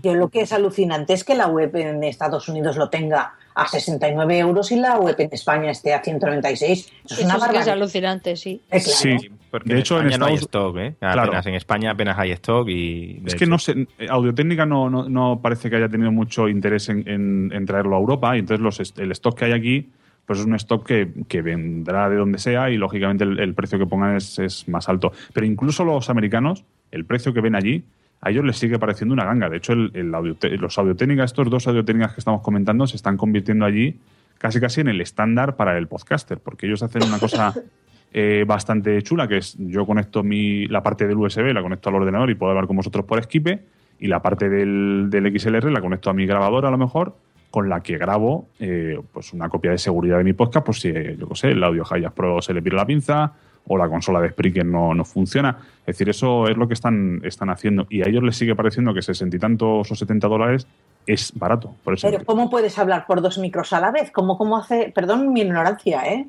Yo 0.04 0.14
lo 0.16 0.28
que 0.28 0.42
es 0.42 0.52
alucinante 0.52 1.14
es 1.14 1.24
que 1.24 1.36
la 1.36 1.48
web 1.48 1.74
en 1.78 2.04
Estados 2.04 2.50
Unidos 2.50 2.76
lo 2.76 2.90
tenga 2.90 3.36
a 3.56 3.66
69 3.68 4.38
euros 4.40 4.72
y 4.74 4.76
la 4.76 4.98
web 4.98 5.16
en 5.20 5.30
España 5.32 5.72
esté 5.72 5.94
a 5.94 6.04
136. 6.04 6.80
Eso 6.80 6.92
es 7.06 7.12
Eso 7.20 7.26
una 7.26 7.40
sí 7.40 7.52
que 7.52 7.58
es 7.60 7.68
alucinante, 7.70 8.36
sí. 8.36 8.62
Eh, 8.70 8.82
claro. 8.82 9.20
Sí. 9.20 9.30
Porque 9.50 9.70
De 9.70 9.76
en 9.76 9.80
hecho, 9.82 10.00
en 10.02 10.08
España 10.08 10.18
no 10.18 10.26
hay 10.26 10.34
stock, 10.36 10.78
¿eh? 10.78 10.96
Claro. 11.00 11.22
Apenas 11.22 11.46
en 11.46 11.54
España 11.54 11.92
apenas 11.92 12.18
hay 12.20 12.32
stock 12.32 12.68
y... 12.68 13.22
Es 13.26 13.36
que 13.36 13.46
no 13.46 13.58
sé, 13.60 13.88
Audiotécnica 14.10 14.66
no, 14.66 14.90
no, 14.90 15.08
no 15.08 15.40
parece 15.42 15.70
que 15.70 15.76
haya 15.78 15.88
tenido 15.88 16.12
mucho 16.12 16.50
interés 16.50 16.90
en, 16.90 17.08
en- 17.08 17.52
en 17.54 17.66
traerlo 17.66 17.96
a 17.96 18.00
Europa 18.00 18.36
y 18.36 18.40
entonces 18.40 18.62
los, 18.62 18.98
el 19.00 19.12
stock 19.12 19.38
que 19.38 19.46
hay 19.46 19.52
aquí 19.54 19.90
pues 20.26 20.40
es 20.40 20.46
un 20.46 20.56
stock 20.56 20.86
que, 20.88 21.10
que 21.28 21.42
vendrá 21.42 22.10
de 22.10 22.16
donde 22.16 22.38
sea 22.40 22.70
y 22.70 22.78
lógicamente 22.78 23.26
el, 23.26 23.40
el 23.40 23.54
precio 23.54 23.78
que 23.78 23.86
pongan 23.86 24.16
es, 24.16 24.40
es 24.40 24.68
más 24.70 24.88
alto. 24.90 25.12
Pero 25.34 25.46
incluso 25.46 25.84
los 25.84 26.10
americanos, 26.10 26.64
el 26.94 27.06
precio 27.06 27.34
que 27.34 27.42
ven 27.42 27.56
allí, 27.56 27.84
a 28.22 28.30
ellos 28.30 28.46
les 28.46 28.58
sigue 28.58 28.80
pareciendo 28.80 29.14
una 29.14 29.26
ganga. 29.26 29.50
De 29.50 29.58
hecho, 29.58 29.74
el, 29.74 29.92
el 29.94 30.14
audiote- 30.14 30.58
los 30.58 30.78
audiotécnicas, 30.78 31.32
estos 31.32 31.50
dos 31.50 31.68
audiotécnicas 31.68 32.14
que 32.14 32.22
estamos 32.22 32.42
comentando, 32.42 32.88
se 32.88 32.96
están 32.96 33.18
convirtiendo 33.18 33.66
allí 33.66 34.00
casi 34.38 34.60
casi 34.60 34.82
en 34.82 34.88
el 34.88 35.02
estándar 35.02 35.56
para 35.56 35.78
el 35.78 35.88
podcaster, 35.88 36.40
porque 36.40 36.66
ellos 36.68 36.84
hacen 36.84 37.04
una 37.04 37.20
cosa 37.20 37.54
eh, 38.14 38.46
bastante 38.48 39.02
chula, 39.02 39.28
que 39.28 39.38
es 39.38 39.56
yo 39.58 39.86
conecto 39.86 40.24
mi, 40.24 40.68
la 40.68 40.82
parte 40.84 41.08
del 41.08 41.18
USB, 41.18 41.54
la 41.54 41.62
conecto 41.62 41.90
al 41.90 41.96
ordenador 41.96 42.30
y 42.30 42.36
puedo 42.36 42.52
hablar 42.52 42.68
con 42.68 42.76
vosotros 42.78 43.06
por 43.06 43.22
Skype, 43.24 43.60
y 44.00 44.08
la 44.08 44.22
parte 44.22 44.50
del, 44.50 45.08
del 45.10 45.40
XLR 45.40 45.72
la 45.72 45.82
conecto 45.82 46.10
a 46.10 46.14
mi 46.14 46.26
grabadora 46.26 46.68
a 46.68 46.72
lo 46.72 46.78
mejor, 46.78 47.16
con 47.52 47.70
la 47.70 47.82
que 47.82 47.98
grabo 47.98 48.50
eh, 48.60 49.00
pues 49.14 49.32
una 49.32 49.48
copia 49.48 49.72
de 49.72 49.78
seguridad 49.78 50.18
de 50.18 50.24
mi 50.24 50.34
podcast, 50.34 50.66
por 50.66 50.76
si, 50.76 50.92
yo 50.92 51.28
qué 51.30 51.36
sé, 51.36 51.52
el 51.52 51.64
audio 51.64 51.84
Hayas 51.90 52.12
Pro 52.12 52.42
se 52.42 52.54
le 52.54 52.62
pira 52.62 52.78
la 52.78 52.86
pinza 52.86 53.34
o 53.68 53.78
la 53.78 53.88
consola 53.88 54.20
de 54.20 54.30
Spreaker 54.30 54.66
no, 54.66 54.94
no 54.94 55.06
funciona. 55.06 55.58
Es 55.82 55.96
decir, 55.98 56.10
eso 56.10 56.48
es 56.48 56.58
lo 56.58 56.68
que 56.68 56.74
están, 56.74 57.22
están 57.24 57.50
haciendo. 57.50 57.88
Y 57.90 58.02
a 58.02 58.10
ellos 58.10 58.24
les 58.24 58.36
sigue 58.36 58.56
pareciendo 58.56 58.94
que 58.94 59.02
sesenta 59.02 59.36
y 59.36 59.40
tantos 59.40 59.90
o 59.92 59.96
70 59.96 60.28
dólares 60.28 60.68
es 61.06 61.32
barato. 61.36 61.76
Por 61.84 61.94
eso 61.94 62.10
Pero 62.10 62.24
¿cómo 62.26 62.50
puedes 62.50 62.78
hablar 62.80 63.06
por 63.06 63.22
dos 63.22 63.38
micros 63.38 63.72
a 63.74 63.80
la 63.80 63.92
vez? 63.92 64.12
¿Cómo, 64.12 64.38
cómo 64.38 64.58
hace? 64.58 64.92
Perdón 64.94 65.32
mi 65.34 65.42
ignorancia, 65.42 66.02
¿eh? 66.12 66.28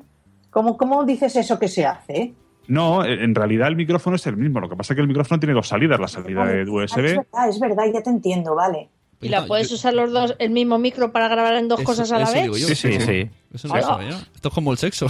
¿Cómo, 0.49 0.77
¿Cómo 0.77 1.03
dices 1.03 1.35
eso 1.35 1.59
que 1.59 1.67
se 1.67 1.85
hace? 1.85 2.33
No, 2.67 3.05
en 3.05 3.35
realidad 3.35 3.67
el 3.67 3.75
micrófono 3.75 4.15
es 4.15 4.25
el 4.27 4.37
mismo. 4.37 4.59
Lo 4.59 4.69
que 4.69 4.75
pasa 4.75 4.93
es 4.93 4.95
que 4.95 5.01
el 5.01 5.07
micrófono 5.07 5.39
tiene 5.39 5.53
dos 5.53 5.67
salidas, 5.67 5.99
la 5.99 6.07
salida 6.07 6.45
de 6.45 6.59
Ah, 6.59 6.63
es 6.63 6.69
USB. 6.69 7.01
verdad, 7.01 7.49
es 7.49 7.59
verdad, 7.59 7.83
ya 7.93 8.01
te 8.01 8.09
entiendo, 8.09 8.55
vale. 8.55 8.89
¿Y 9.21 9.29
la 9.29 9.45
puedes 9.45 9.71
usar 9.71 9.93
los 9.93 10.11
dos, 10.11 10.35
el 10.39 10.51
mismo 10.51 10.77
micro 10.77 11.11
para 11.11 11.27
grabar 11.27 11.55
en 11.55 11.67
dos 11.67 11.79
eso- 11.79 11.85
cosas 11.87 12.11
a 12.11 12.17
la 12.17 12.23
eso 12.23 12.33
vez? 12.33 12.43
digo 12.43 12.57
yo, 12.57 12.67
Sí, 12.67 12.75
sí, 12.75 12.87
eso- 12.95 13.05
sí. 13.07 13.29
Eso 13.53 13.67
no 13.67 13.75
lo 13.75 13.81
sabía. 13.81 14.09
Esto 14.33 14.47
es 14.49 14.53
como 14.53 14.71
el 14.71 14.77
sexo. 14.77 15.07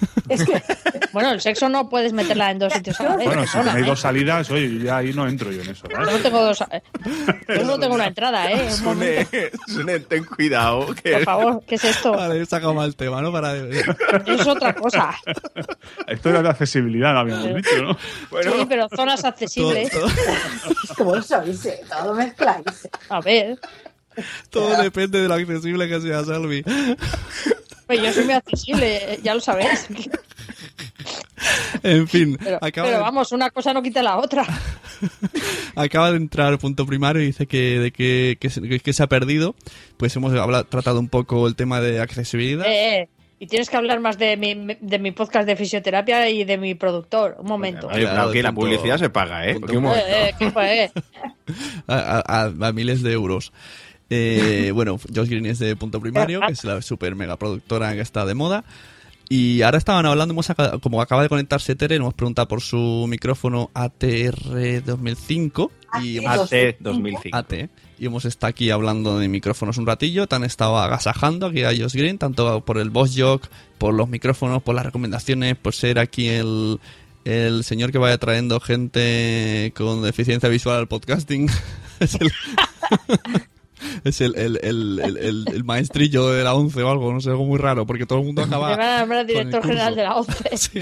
Es 0.28 0.44
que 0.44 0.60
Bueno, 1.12 1.30
el 1.32 1.40
sexo 1.40 1.68
no 1.68 1.88
puedes 1.88 2.12
meterla 2.12 2.50
en 2.50 2.58
dos 2.58 2.72
sitios 2.72 2.98
a 3.00 3.04
la 3.04 3.16
vez. 3.16 3.26
Bueno, 3.26 3.46
si 3.46 3.58
tenéis 3.58 3.86
¿eh? 3.86 3.88
dos 3.88 4.00
salidas, 4.00 4.50
oye, 4.50 4.78
ya 4.84 4.96
ahí 4.98 5.12
no 5.12 5.26
entro 5.28 5.52
yo 5.52 5.62
en 5.62 5.70
eso. 5.70 5.86
Yo 5.88 5.96
¿vale? 5.96 6.12
no 6.12 6.18
tengo 6.18 6.44
dos. 6.44 6.60
eh, 6.70 6.82
Yo 7.48 7.60
solo 7.60 7.78
tengo 7.78 7.94
una 7.94 8.06
entrada, 8.08 8.50
¿eh? 8.50 8.70
Sune, 8.70 9.26
Sune, 9.66 10.00
ten 10.00 10.24
cuidado. 10.24 10.94
Que... 10.94 11.12
por 11.12 11.24
favor, 11.24 11.62
¿qué 11.66 11.76
es 11.76 11.84
esto? 11.84 12.12
Vale, 12.12 12.40
he 12.42 12.46
sacado 12.46 12.74
mal 12.74 12.88
el 12.88 12.96
tema, 12.96 13.22
¿no? 13.22 13.30
Para... 13.32 13.54
Es 14.26 14.46
otra 14.46 14.74
cosa. 14.74 15.14
Esto 16.06 16.30
era 16.30 16.42
de 16.42 16.48
accesibilidad, 16.48 17.12
lo 17.14 17.20
habíamos 17.20 17.54
dicho, 17.54 17.82
¿no? 17.82 17.96
Bueno, 18.30 18.52
Sí, 18.52 18.66
pero 18.68 18.88
zonas 18.94 19.20
todo, 19.20 19.28
accesibles. 19.30 19.90
todo- 19.90 20.08
como 20.96 21.22
sois, 21.22 21.64
eh, 21.66 21.80
todo 21.88 22.14
mezcláis. 22.14 22.64
A 23.08 23.20
ver, 23.20 23.58
todo 24.50 24.80
depende 24.82 25.20
de 25.20 25.28
lo 25.28 25.34
accesible 25.34 25.88
que 25.88 26.00
sea, 26.00 26.24
Salvi. 26.24 26.64
Pues 27.86 28.02
yo 28.02 28.12
soy 28.12 28.24
muy 28.24 28.34
accesible, 28.34 29.18
ya 29.22 29.34
lo 29.34 29.40
sabéis. 29.40 29.86
En 31.82 32.08
fin, 32.08 32.36
Pero, 32.42 32.56
acaba, 32.60 32.86
pero 32.88 32.98
de, 32.98 33.02
vamos, 33.02 33.32
una 33.32 33.50
cosa 33.50 33.72
no 33.72 33.82
quita 33.82 34.02
la 34.02 34.16
otra. 34.18 34.44
acaba 35.76 36.10
de 36.10 36.16
entrar 36.16 36.58
punto 36.58 36.86
primario 36.86 37.22
y 37.22 37.26
dice 37.26 37.46
que, 37.46 37.78
de 37.78 37.90
que, 37.92 38.36
que 38.40 38.50
se, 38.50 38.60
que 38.80 38.92
se 38.92 39.02
ha 39.02 39.06
perdido. 39.06 39.54
Pues 39.96 40.14
hemos 40.16 40.32
hablado- 40.34 40.64
tratado 40.64 40.98
un 40.98 41.08
poco 41.08 41.46
el 41.46 41.54
tema 41.54 41.80
de 41.80 42.00
accesibilidad. 42.00 42.66
Eh, 42.66 43.00
eh, 43.02 43.08
y 43.38 43.46
tienes 43.46 43.68
que 43.68 43.76
hablar 43.76 44.00
más 44.00 44.16
de 44.18 44.36
mi, 44.38 44.54
de 44.80 44.98
mi 44.98 45.10
podcast 45.12 45.46
de 45.46 45.56
fisioterapia 45.56 46.28
y 46.30 46.44
de 46.44 46.56
mi 46.56 46.74
productor. 46.74 47.36
Un 47.38 47.46
momento. 47.46 47.88
Oye, 47.88 48.00
Claro, 48.00 48.30
aquí 48.30 48.40
la 48.42 48.48
punto- 48.52 48.60
publicidad 48.62 48.98
se 48.98 49.10
paga, 49.10 49.46
¿eh? 49.46 49.56
un. 49.56 49.86
Eh, 49.86 49.90
eh, 50.08 50.34
¿qué 50.38 50.50
fue, 50.50 50.84
eh? 50.84 50.92
a, 51.86 52.22
a- 52.26 52.66
a 52.68 52.72
miles 52.72 53.02
de 53.02 53.12
euros. 53.12 53.52
Eh, 54.10 54.70
bueno, 54.74 54.98
Josh 55.14 55.28
Green 55.28 55.46
es 55.46 55.58
de 55.58 55.74
Punto 55.76 56.00
Primario, 56.00 56.40
que 56.46 56.52
es 56.52 56.64
la 56.64 56.80
super 56.82 57.14
mega 57.16 57.36
productora 57.36 57.92
que 57.94 58.00
está 58.00 58.24
de 58.24 58.34
moda. 58.34 58.64
Y 59.28 59.62
ahora 59.62 59.78
estaban 59.78 60.06
hablando, 60.06 60.32
hemos 60.32 60.46
saca- 60.46 60.78
como 60.78 61.02
acaba 61.02 61.22
de 61.24 61.28
conectarse 61.28 61.74
Tere, 61.74 61.96
nos 61.98 62.04
hemos 62.04 62.14
preguntado 62.14 62.46
por 62.46 62.60
su 62.60 63.06
micrófono 63.08 63.70
ATR 63.74 64.84
2005 64.84 65.72
y 66.00 66.18
hemos, 66.18 66.52
AT 66.52 66.76
2005. 66.78 67.36
AT, 67.36 67.52
y 67.98 68.06
hemos 68.06 68.24
estado 68.24 68.50
aquí 68.50 68.70
hablando 68.70 69.18
de 69.18 69.26
micrófonos 69.26 69.78
un 69.78 69.86
ratillo, 69.86 70.28
te 70.28 70.36
han 70.36 70.44
estado 70.44 70.78
agasajando 70.78 71.46
aquí 71.46 71.64
a 71.64 71.70
Josh 71.70 71.94
Green, 71.94 72.18
tanto 72.18 72.64
por 72.64 72.78
el 72.78 72.90
Boss 72.90 73.14
Jock, 73.16 73.48
por 73.78 73.94
los 73.94 74.08
micrófonos, 74.08 74.62
por 74.62 74.76
las 74.76 74.86
recomendaciones, 74.86 75.56
por 75.56 75.74
ser 75.74 75.98
aquí 75.98 76.28
el, 76.28 76.78
el 77.24 77.64
señor 77.64 77.90
que 77.90 77.98
vaya 77.98 78.18
trayendo 78.18 78.60
gente 78.60 79.72
con 79.76 80.02
deficiencia 80.04 80.48
visual 80.48 80.76
al 80.78 80.86
podcasting. 80.86 81.48
es 84.04 84.20
el, 84.20 84.36
el, 84.36 84.58
el, 84.62 85.00
el, 85.00 85.44
el- 85.48 85.64
maestrillo 85.64 86.28
de 86.30 86.44
la 86.44 86.54
11 86.54 86.82
o 86.82 86.90
algo, 86.90 87.12
no 87.12 87.20
sé, 87.20 87.30
algo 87.30 87.44
muy 87.44 87.58
raro, 87.58 87.86
porque 87.86 88.06
todo 88.06 88.20
el 88.20 88.24
mundo 88.26 88.42
acaba... 88.42 88.70
Me 88.76 88.76
van 88.76 88.88
a 88.88 88.98
nombrar 89.00 89.26
director 89.26 89.62
general 89.62 89.94
de 89.94 90.02
la 90.02 90.16
OCE. 90.16 90.56
Sí. 90.56 90.80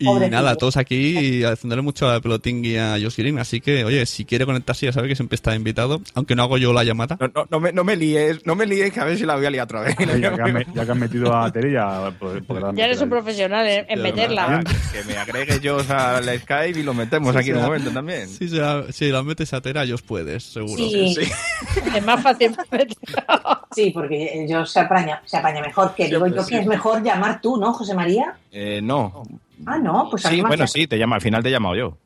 Y 0.00 0.30
nada, 0.30 0.56
todos 0.56 0.76
aquí 0.78 1.44
haciéndole 1.44 1.82
mucho 1.82 2.08
a 2.10 2.20
Pelotingui 2.20 2.70
y 2.72 2.76
a 2.78 2.92
Josh 3.00 3.16
Green. 3.18 3.38
Así 3.38 3.60
que, 3.60 3.84
oye, 3.84 4.06
si 4.06 4.24
quiere 4.24 4.46
conectarse, 4.46 4.86
ya 4.86 4.92
sabe 4.92 5.08
que 5.08 5.14
siempre 5.16 5.34
está 5.36 5.54
invitado. 5.54 6.00
Aunque 6.14 6.34
no 6.34 6.42
hago 6.42 6.56
yo 6.58 6.72
la 6.72 6.84
llamada. 6.84 7.18
No, 7.20 7.28
no, 7.34 7.46
no 7.50 7.60
me, 7.60 7.72
no 7.72 7.84
me 7.84 7.96
líes, 7.96 8.46
no 8.46 8.54
me 8.54 8.64
líes, 8.66 8.92
que 8.92 9.00
a 9.00 9.04
ver 9.04 9.18
si 9.18 9.26
la 9.26 9.36
voy 9.36 9.44
a 9.46 9.50
liar 9.50 9.64
otra 9.64 9.82
vez. 9.82 9.94
Ya 9.98 10.06
que, 10.34 10.42
han, 10.42 10.52
me- 10.54 10.66
ya 10.74 10.86
que 10.86 10.92
han 10.92 10.98
metido 10.98 11.36
a 11.36 11.52
Tere, 11.52 11.72
ya 11.72 12.10
pod- 12.18 12.44
podrán 12.46 12.74
Ya 12.76 12.86
eres 12.86 13.00
un 13.02 13.10
profesional 13.10 13.66
en, 13.68 13.84
en 13.88 13.98
Ya, 13.98 14.02
meterla. 14.02 14.64
que 14.92 15.04
me 15.04 15.16
agregue 15.18 15.60
yo 15.60 15.78
al 15.88 16.24
Skype 16.40 16.80
y 16.80 16.82
lo 16.82 16.94
metemos 16.94 17.36
aquí 17.36 17.50
en 17.50 17.56
un 17.58 17.62
momento 17.64 17.90
también. 17.90 18.28
Si, 18.28 18.48
la, 18.48 18.84
si 18.90 19.10
la 19.10 19.22
metes 19.22 19.52
a 19.52 19.60
Tera, 19.60 19.86
Josh 19.86 20.00
puedes, 20.06 20.44
seguro. 20.44 20.76
Sí, 20.76 21.14
sí. 21.14 21.30
Es 21.94 22.04
más 22.04 22.22
fácil 22.22 22.50
meterla. 22.72 22.94
porque 23.92 24.46
yo 24.48 24.64
se 24.64 24.80
apaña, 24.80 25.20
se 25.26 25.36
apaña 25.36 25.60
mejor. 25.60 25.94
Que 25.94 26.06
digo 26.08 26.26
yo 26.26 26.46
que 26.46 26.58
es 26.58 26.66
mejor 26.66 27.02
llamar 27.02 27.40
tú, 27.40 27.56
¿no, 27.56 27.72
José 27.72 27.94
María? 27.94 28.34
Eh, 28.52 28.80
no. 28.82 29.22
Ah, 29.70 29.78
no, 29.78 30.08
pues 30.10 30.22
Sí, 30.22 30.40
bueno, 30.40 30.66
sí, 30.66 30.86
te 30.86 30.98
llama, 30.98 31.16
al 31.16 31.22
final 31.22 31.42
te 31.42 31.48
he 31.48 31.52
llamado 31.52 31.76
yo. 31.76 31.96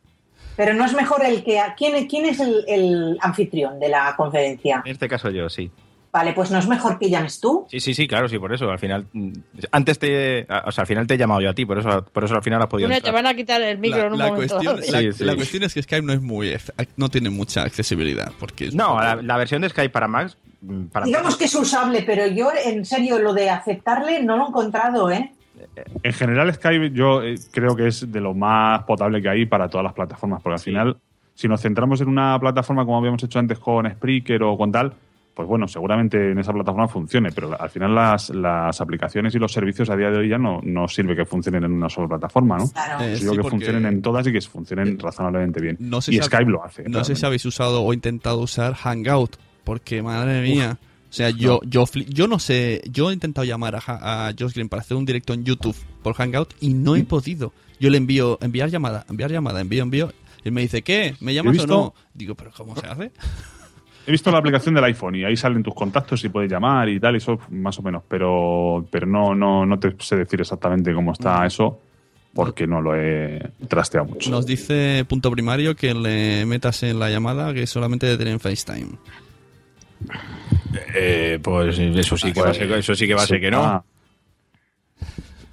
Pero 0.56 0.74
no 0.74 0.84
es 0.84 0.92
mejor 0.94 1.24
el 1.24 1.42
que... 1.42 1.60
¿Quién, 1.76 2.06
quién 2.06 2.26
es 2.26 2.38
el, 2.40 2.64
el 2.68 3.18
anfitrión 3.20 3.80
de 3.80 3.88
la 3.88 4.14
conferencia? 4.16 4.82
En 4.84 4.92
este 4.92 5.08
caso 5.08 5.30
yo, 5.30 5.48
sí. 5.48 5.70
Vale, 6.12 6.32
pues 6.32 6.48
no 6.52 6.58
es 6.60 6.68
mejor 6.68 6.96
que 6.96 7.10
llames 7.10 7.40
tú. 7.40 7.66
Sí, 7.68 7.80
sí, 7.80 7.92
sí, 7.92 8.06
claro, 8.06 8.28
sí, 8.28 8.38
por 8.38 8.54
eso. 8.54 8.70
Al 8.70 8.78
final, 8.78 9.04
mm, 9.12 9.32
antes 9.72 9.98
te, 9.98 10.46
o 10.64 10.70
sea, 10.70 10.82
al 10.82 10.86
final 10.86 11.08
te 11.08 11.14
he 11.14 11.18
llamado 11.18 11.40
yo 11.40 11.50
a 11.50 11.54
ti, 11.54 11.66
por 11.66 11.76
eso, 11.80 12.04
por 12.04 12.22
eso 12.22 12.36
al 12.36 12.42
final 12.44 12.62
has 12.62 12.68
podido. 12.68 12.86
Una, 12.88 13.00
te 13.00 13.10
van 13.10 13.26
a 13.26 13.34
quitar 13.34 13.60
el 13.62 13.78
micro 13.78 13.98
La, 13.98 14.06
en 14.06 14.12
un 14.12 14.18
la 14.20 14.26
momento. 14.28 14.54
cuestión, 14.58 14.76
dado. 14.76 14.92
la, 14.92 14.98
Sí, 15.00 15.12
sí. 15.18 15.24
la 15.24 15.34
cuestión 15.34 15.62
es 15.64 15.74
que 15.74 15.82
Skype 15.82 16.06
no 16.06 16.12
es 16.12 16.20
muy 16.22 16.56
no 16.96 17.08
tiene 17.08 17.30
mucha 17.30 17.62
accesibilidad 17.64 18.30
porque 18.38 18.70
No, 18.72 18.96
la, 19.00 19.36
versión 19.36 19.60
de 19.62 19.70
Skype 19.70 19.90
para 19.90 20.06
Max, 20.06 20.36
mm, 20.60 20.84
para 20.84 21.04
Digamos 21.06 21.36
que 21.36 21.46
es 21.46 21.54
usable, 21.56 22.04
pero 22.06 22.28
yo 22.28 22.48
en 22.64 22.84
serio 22.84 23.18
lo 23.18 23.34
de 23.34 23.50
aceptarle 23.50 24.22
no 24.22 24.36
lo 24.36 24.44
he 24.44 24.48
encontrado, 24.50 25.10
¿eh? 25.10 25.32
En 26.02 26.12
general, 26.12 26.52
Skype 26.54 26.90
yo 26.92 27.22
eh, 27.22 27.34
creo 27.52 27.74
que 27.74 27.88
es 27.88 28.10
de 28.10 28.20
lo 28.20 28.34
más 28.34 28.82
potable 28.84 29.20
que 29.20 29.28
hay 29.28 29.46
para 29.46 29.68
todas 29.68 29.84
las 29.84 29.92
plataformas, 29.92 30.42
porque 30.42 30.54
al 30.54 30.58
Sí. 30.60 30.70
final, 30.70 30.96
si 31.34 31.48
nos 31.48 31.60
centramos 31.60 32.00
en 32.00 32.08
una 32.08 32.38
plataforma 32.38 32.84
como 32.84 32.98
habíamos 32.98 33.22
hecho 33.24 33.38
antes 33.38 33.58
con 33.58 33.90
Spreaker 33.90 34.42
o 34.44 34.56
con 34.56 34.70
tal, 34.70 34.92
pues 35.34 35.48
bueno, 35.48 35.66
seguramente 35.66 36.30
en 36.30 36.38
esa 36.38 36.52
plataforma 36.52 36.86
funcione, 36.86 37.32
pero 37.32 37.60
al 37.60 37.68
final 37.68 37.92
las, 37.92 38.30
las 38.30 38.80
aplicaciones 38.80 39.34
y 39.34 39.38
los 39.40 39.50
servicios 39.52 39.90
a 39.90 39.96
día 39.96 40.08
de 40.10 40.18
hoy 40.18 40.28
ya 40.28 40.38
no, 40.38 40.60
no 40.62 40.86
sirve 40.86 41.16
que 41.16 41.24
funcionen 41.24 41.64
en 41.64 41.72
una 41.72 41.88
sola 41.88 42.06
plataforma, 42.06 42.56
¿no? 42.58 42.68
Claro. 42.70 43.02
Eh, 43.04 43.16
sí, 43.16 43.26
que 43.36 43.42
funcionen 43.42 43.84
en 43.86 44.00
todas 44.00 44.24
y 44.28 44.32
que 44.32 44.40
funcionen 44.42 44.96
razonablemente 44.96 45.60
bien. 45.60 45.76
No 45.80 46.00
sé 46.00 46.12
y 46.14 46.18
si 46.18 46.22
Skype 46.22 46.48
lo 46.52 46.62
hace. 46.64 46.88
No 46.88 47.02
sé 47.02 47.16
si 47.16 47.26
habéis 47.26 47.44
usado 47.46 47.82
o 47.82 47.92
intentado 47.92 48.38
usar 48.38 48.74
Hangout, 48.74 49.34
porque 49.64 50.02
madre 50.02 50.40
mía. 50.42 50.78
Sea, 51.14 51.30
yo, 51.30 51.60
yo, 51.64 51.84
yo 52.08 52.26
no 52.26 52.38
sé, 52.38 52.82
yo 52.90 53.10
he 53.10 53.14
intentado 53.14 53.44
llamar 53.44 53.76
a, 53.76 54.28
a 54.28 54.34
Josh 54.38 54.52
Green 54.52 54.68
para 54.68 54.82
hacer 54.82 54.96
un 54.96 55.04
directo 55.04 55.32
en 55.32 55.44
YouTube 55.44 55.76
por 56.02 56.14
Hangout 56.14 56.54
y 56.60 56.74
no 56.74 56.96
he 56.96 57.04
podido. 57.04 57.52
Yo 57.78 57.90
le 57.90 57.98
envío, 57.98 58.38
enviar 58.42 58.68
llamada, 58.68 59.06
enviar 59.08 59.30
llamada, 59.30 59.60
envío, 59.60 59.82
envío. 59.82 60.12
Y 60.44 60.50
me 60.50 60.60
dice, 60.60 60.82
¿qué? 60.82 61.14
¿Me 61.20 61.32
llamas 61.32 61.58
o 61.60 61.66
no? 61.66 61.94
Digo, 62.12 62.34
¿pero 62.34 62.50
cómo 62.56 62.76
se 62.76 62.86
hace? 62.86 63.12
He 64.06 64.10
visto 64.10 64.30
la 64.30 64.38
aplicación 64.38 64.74
del 64.74 64.84
iPhone 64.84 65.14
y 65.14 65.24
ahí 65.24 65.36
salen 65.36 65.62
tus 65.62 65.74
contactos 65.74 66.22
y 66.24 66.28
puedes 66.28 66.50
llamar 66.50 66.88
y 66.88 67.00
tal, 67.00 67.14
y 67.14 67.18
eso 67.18 67.38
más 67.50 67.78
o 67.78 67.82
menos, 67.82 68.02
pero, 68.06 68.86
pero 68.90 69.06
no, 69.06 69.34
no, 69.34 69.64
no 69.64 69.78
te 69.78 69.94
sé 70.00 70.16
decir 70.16 70.40
exactamente 70.40 70.92
cómo 70.92 71.12
está 71.12 71.46
eso 71.46 71.80
porque 72.34 72.66
no 72.66 72.82
lo 72.82 72.96
he 72.96 73.40
trasteado 73.68 74.06
mucho. 74.08 74.30
Nos 74.30 74.44
dice 74.44 75.06
punto 75.08 75.30
primario 75.30 75.76
que 75.76 75.94
le 75.94 76.44
metas 76.44 76.82
en 76.82 76.98
la 76.98 77.08
llamada 77.08 77.54
que 77.54 77.66
solamente 77.66 78.06
de 78.06 78.18
tener 78.18 78.34
en 78.34 78.40
FaceTime. 78.40 78.98
Eh, 80.94 81.38
pues 81.42 81.78
eso 81.78 82.16
sí 82.16 82.32
que 82.32 82.40
va 82.42 82.50
a 82.50 82.54
ser, 82.54 82.70
eso 82.72 82.94
sí 82.94 83.06
que 83.06 83.14
va 83.14 83.22
a 83.22 83.26
ser 83.26 83.40
que 83.40 83.50
no. 83.50 83.62
Ah, 83.64 83.84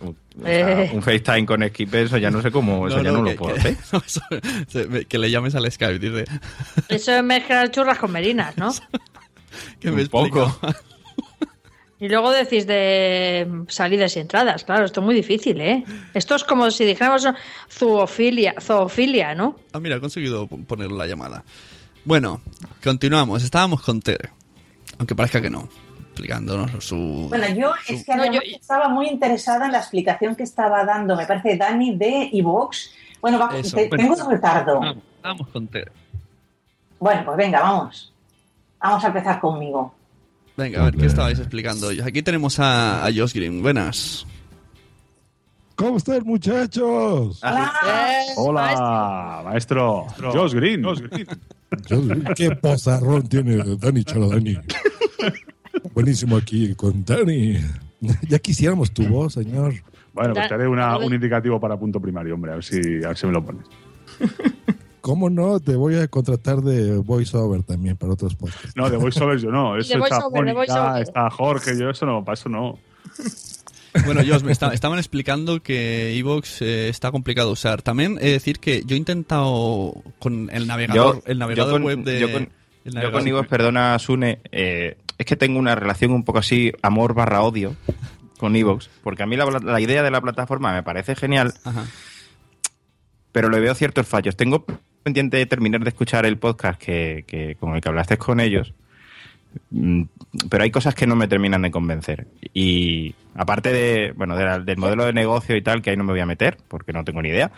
O 0.04 0.44
sea, 0.44 0.84
Eh. 0.84 0.92
un 0.94 1.02
FaceTime 1.04 1.46
con 1.46 1.62
Skype, 1.68 2.02
eso 2.04 2.18
ya 2.18 2.32
no 2.32 2.42
sé 2.42 2.50
cómo, 2.52 2.88
eso 2.88 3.02
ya 3.04 3.12
no, 3.12 3.24
que, 3.24 3.32
lo 3.32 3.38
puedo 3.38 3.54
que- 3.56 3.60
hacer. 3.60 3.78
no, 3.92 4.00
eso- 4.08 5.06
que 5.08 5.18
le 5.20 5.30
llames 5.30 5.54
al 5.56 5.70
Skype, 5.72 6.00
dice. 6.00 6.26
Eso 6.90 7.12
es 7.16 7.24
mezclar 7.24 7.70
churras 7.70 8.00
con 8.00 8.12
merinas, 8.12 8.58
¿no? 8.58 8.72
Que 9.80 9.92
me 9.92 10.04
Un 10.04 10.08
poco. 10.08 10.60
Y 12.00 12.08
luego 12.08 12.32
decís 12.32 12.66
de 12.66 13.48
salidas 13.68 14.16
y 14.16 14.20
entradas. 14.22 14.64
Claro, 14.64 14.86
esto 14.86 15.02
es 15.02 15.06
muy 15.06 15.14
difícil, 15.14 15.60
¿eh? 15.62 15.84
Esto 16.16 16.36
es 16.36 16.44
como 16.46 16.72
si 16.72 16.84
dijéramos 16.86 17.28
zoofilia, 17.70 18.56
zoofilia 18.60 19.36
¿no? 19.36 19.58
Ah, 19.74 19.80
mira, 19.80 19.98
he 19.98 20.00
conseguido 20.00 20.48
poner 20.48 20.92
la 20.92 21.06
llamada. 21.06 21.44
Bueno, 22.06 22.42
continuamos. 22.84 23.44
Estábamos 23.44 23.82
con 23.84 24.02
Tere. 24.02 24.30
Aunque 25.02 25.16
parezca 25.16 25.42
que 25.42 25.50
no. 25.50 25.68
Explicándonos 26.12 26.86
su. 26.86 27.26
Bueno, 27.30 27.48
yo 27.56 27.72
es 27.88 28.06
que 28.06 28.16
No, 28.16 28.32
yo- 28.32 28.40
estaba 28.46 28.88
muy 28.88 29.08
interesada 29.08 29.66
en 29.66 29.72
la 29.72 29.80
explicación 29.80 30.36
que 30.36 30.44
estaba 30.44 30.86
dando, 30.86 31.16
me 31.16 31.26
parece, 31.26 31.58
Dani 31.58 31.96
de 31.98 32.30
Evox. 32.32 32.92
Bueno, 33.20 33.40
va, 33.40 33.58
Eso, 33.58 33.78
te- 33.78 33.88
bueno. 33.88 34.04
tengo 34.16 34.26
un 34.28 34.32
retardo. 34.32 34.80
Vamos, 34.80 35.04
vamos 35.24 35.48
con 35.48 35.68
Tere. 35.68 35.92
Bueno, 37.00 37.24
pues 37.26 37.36
venga, 37.38 37.62
vamos. 37.62 38.14
Vamos 38.80 39.04
a 39.04 39.08
empezar 39.08 39.40
conmigo. 39.40 39.92
Venga, 40.56 40.82
a 40.82 40.86
ver, 40.86 40.96
¿qué 40.98 41.08
estabais 41.08 41.40
explicando? 41.40 41.90
Aquí 42.06 42.22
tenemos 42.22 42.60
a, 42.60 43.04
a 43.04 43.10
Josh 43.12 43.34
Green. 43.34 43.64
Buenas. 43.64 44.28
¿Cómo 45.76 45.98
están, 45.98 46.22
muchachos? 46.26 47.42
Eh, 47.44 48.34
Hola, 48.36 49.42
maestro. 49.46 50.06
Josh 50.32 50.54
Green. 50.54 50.84
¿Qué 52.36 52.52
pozarrón 52.52 53.28
tiene 53.28 53.64
Dani 53.78 54.04
Chaladani? 54.04 54.60
Buenísimo 55.94 56.38
aquí 56.38 56.74
con 56.76 57.04
Dani. 57.06 57.58
Ya 58.28 58.40
quisiéramos 58.40 58.92
tu 58.92 59.04
voz, 59.08 59.34
señor. 59.34 59.76
Bueno, 60.14 60.34
pues 60.34 60.48
te 60.48 60.54
haré 60.56 60.68
una- 60.68 60.98
un 60.98 61.14
indicativo 61.14 61.60
para 61.60 61.78
punto 61.78 62.00
primario, 62.02 62.34
hombre, 62.34 62.52
a 62.52 62.56
ver 62.56 62.64
si, 62.64 62.78
a 63.04 63.10
ver 63.10 63.18
si 63.18 63.28
me 63.28 63.34
lo 63.34 63.46
pones. 63.46 63.68
¿Cómo 65.02 65.30
no? 65.30 65.60
Te 65.60 65.76
voy 65.76 65.96
a 65.96 66.08
contratar 66.08 66.62
de 66.62 66.98
voiceover 66.98 67.62
también 67.62 67.98
para 67.98 68.14
otros 68.14 68.36
podcasts. 68.36 68.74
No, 68.76 68.90
de 68.90 68.98
voiceovers 68.98 69.42
yo 69.44 69.52
no. 69.52 69.78
Eso 69.78 69.94
de 69.98 70.04
está 70.04 70.16
voiceover, 70.18 70.46
de 70.46 70.54
Mónica, 70.54 70.74
voiceover. 70.80 71.02
está 71.04 71.30
Jorge, 71.30 71.78
yo 71.80 71.90
eso 71.92 72.06
no, 72.08 72.26
para 72.26 72.34
eso 72.34 72.50
no. 72.50 72.80
Bueno, 74.06 74.22
Josh, 74.28 74.42
me 74.44 74.52
está- 74.52 74.74
estaban 74.74 74.98
explicando 75.00 75.62
que 75.62 76.18
Evox 76.18 76.62
eh, 76.62 76.90
está 76.90 77.12
complicado 77.12 77.50
de 77.50 77.54
usar. 77.54 77.82
También 77.82 78.18
he 78.22 78.26
de 78.28 78.32
decir 78.32 78.58
que 78.60 78.84
yo 78.86 78.96
he 78.96 78.98
intentado 78.98 79.94
con 80.20 80.50
el 80.52 80.66
navegador, 80.66 81.18
Yo- 81.18 81.24
el 81.26 81.38
navegador 81.40 81.72
yo 81.74 81.76
con- 81.76 81.84
web 81.84 82.00
de. 82.04 82.20
yo 82.20 82.32
con- 82.32 82.50
el 82.84 82.94
Yo 82.94 83.12
con 83.12 83.46
perdona, 83.46 84.00
Sune, 84.00 84.40
eh, 84.52 84.98
es 85.22 85.26
que 85.28 85.36
tengo 85.36 85.60
una 85.60 85.76
relación 85.76 86.12
un 86.12 86.24
poco 86.24 86.40
así, 86.40 86.72
amor 86.82 87.14
barra 87.14 87.42
odio, 87.42 87.76
con 88.38 88.56
Evox, 88.56 88.90
porque 89.04 89.24
a 89.24 89.26
mí 89.26 89.36
la, 89.38 89.46
la 89.46 89.80
idea 89.82 90.04
de 90.04 90.12
la 90.12 90.22
plataforma 90.22 90.74
me 90.74 90.84
parece 90.84 91.16
genial, 91.16 91.54
Ajá. 91.64 91.86
pero 93.32 93.50
le 93.50 93.60
veo 93.60 93.74
ciertos 93.76 94.08
fallos. 94.08 94.36
Tengo 94.36 94.66
pendiente 95.04 95.38
de 95.38 95.46
terminar 95.46 95.82
de 95.82 95.90
escuchar 95.90 96.26
el 96.26 96.38
podcast 96.38 96.82
que, 96.82 97.24
que- 97.28 97.56
con 97.60 97.76
el 97.76 97.82
que 97.82 97.90
hablaste 97.90 98.18
con 98.18 98.40
ellos, 98.40 98.74
mm, 99.70 100.04
pero 100.50 100.64
hay 100.64 100.72
cosas 100.72 100.96
que 100.96 101.08
no 101.08 101.16
me 101.16 101.28
terminan 101.28 101.62
de 101.62 101.72
convencer. 101.72 102.28
Y 102.54 103.16
aparte 103.36 103.72
de, 103.72 104.12
bueno, 104.16 104.36
de 104.36 104.44
la- 104.46 104.60
del 104.60 104.78
modelo 104.78 105.06
de 105.06 105.14
negocio 105.14 105.56
y 105.56 105.62
tal, 105.62 105.82
que 105.82 105.92
ahí 105.92 105.98
no 105.98 106.04
me 106.04 106.14
voy 106.14 106.22
a 106.22 106.26
meter, 106.26 106.58
porque 106.68 106.94
no 106.94 107.04
tengo 107.04 107.22
ni 107.22 107.30
idea. 107.30 107.52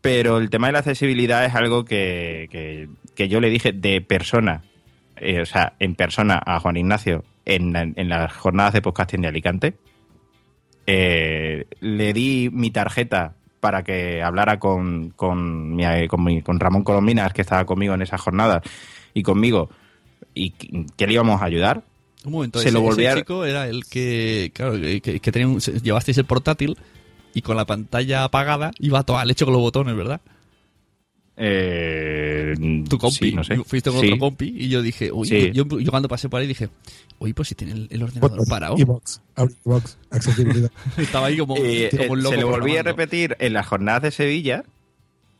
Pero 0.00 0.38
el 0.38 0.48
tema 0.48 0.66
de 0.68 0.72
la 0.72 0.78
accesibilidad 0.78 1.44
es 1.44 1.54
algo 1.54 1.84
que, 1.84 2.48
que- 2.50 2.88
que 3.14 3.28
yo 3.28 3.40
le 3.40 3.50
dije 3.50 3.72
de 3.72 4.00
persona, 4.00 4.62
eh, 5.20 5.40
o 5.42 5.46
sea, 5.46 5.74
en 5.78 5.94
persona 5.94 6.40
a 6.44 6.58
Juan 6.60 6.76
Ignacio 6.76 7.24
en, 7.44 7.72
la- 7.72 7.82
en 7.82 8.08
las 8.08 8.32
jornadas 8.32 8.72
de 8.72 8.82
podcasting 8.82 9.22
de 9.22 9.28
Alicante. 9.28 9.74
Eh, 10.86 11.66
le 11.80 12.12
di 12.12 12.50
mi 12.52 12.70
tarjeta 12.70 13.34
para 13.60 13.82
que 13.84 14.22
hablara 14.22 14.58
con, 14.58 15.10
con, 15.10 15.76
mi- 15.76 16.08
con, 16.08 16.24
mi- 16.24 16.42
con 16.42 16.58
Ramón 16.58 16.82
Colombinas, 16.82 17.32
que 17.32 17.42
estaba 17.42 17.64
conmigo 17.66 17.94
en 17.94 18.02
esas 18.02 18.20
jornadas, 18.20 18.62
y 19.14 19.22
conmigo, 19.22 19.70
y 20.34 20.50
que 20.50 21.06
le 21.06 21.12
íbamos 21.12 21.42
a 21.42 21.44
ayudar. 21.44 21.82
Un 22.24 22.32
momento, 22.32 22.58
Se 22.58 22.68
ese, 22.68 22.74
lo 22.74 22.82
volví 22.82 23.04
ese 23.04 23.12
a- 23.12 23.16
chico 23.16 23.44
era 23.44 23.68
el 23.68 23.84
que, 23.84 24.50
claro, 24.54 24.72
que, 24.72 25.00
que- 25.00 25.20
que 25.20 25.32
tenía 25.32 25.48
un- 25.48 25.58
llevasteis 25.60 26.18
el 26.18 26.24
portátil 26.24 26.76
y 27.34 27.42
con 27.42 27.56
la 27.56 27.66
pantalla 27.66 28.24
apagada 28.24 28.72
iba 28.78 29.02
todo 29.04 29.18
al 29.18 29.30
hecho 29.30 29.44
con 29.44 29.52
los 29.52 29.62
botones, 29.62 29.94
¿verdad? 29.94 30.20
Eh, 31.42 32.54
Tu 32.88 32.98
compi, 32.98 33.30
sí, 33.30 33.32
no 33.32 33.42
sé. 33.44 33.56
fuiste 33.64 33.90
con 33.90 34.00
Sí. 34.00 34.06
otro 34.08 34.18
compi 34.18 34.52
y 34.56 34.68
yo 34.68 34.82
dije, 34.82 35.10
uy, 35.10 35.26
Sí. 35.26 35.50
yo, 35.52 35.64
yo 35.78 35.90
cuando 35.90 36.08
pasé 36.08 36.28
por 36.28 36.40
ahí 36.40 36.46
dije, 36.46 36.68
uy, 37.18 37.32
pues 37.32 37.48
si 37.48 37.54
tiene 37.54 37.72
el, 37.72 37.88
el 37.90 38.02
ordenador 38.02 38.46
parado. 38.48 38.76
Evox, 38.78 39.22
Evox, 39.36 39.98
accesibilidad. 40.10 40.70
Estaba 40.98 41.28
ahí 41.28 41.38
como, 41.38 41.56
Eh, 41.56 41.88
como 41.96 42.12
un 42.12 42.22
loco 42.22 42.34
se 42.34 42.40
lo 42.42 42.48
volví 42.48 42.76
a 42.76 42.82
repetir 42.82 43.36
en 43.40 43.52
las 43.54 43.66
jornadas 43.66 44.02
de 44.02 44.10
Sevilla 44.10 44.64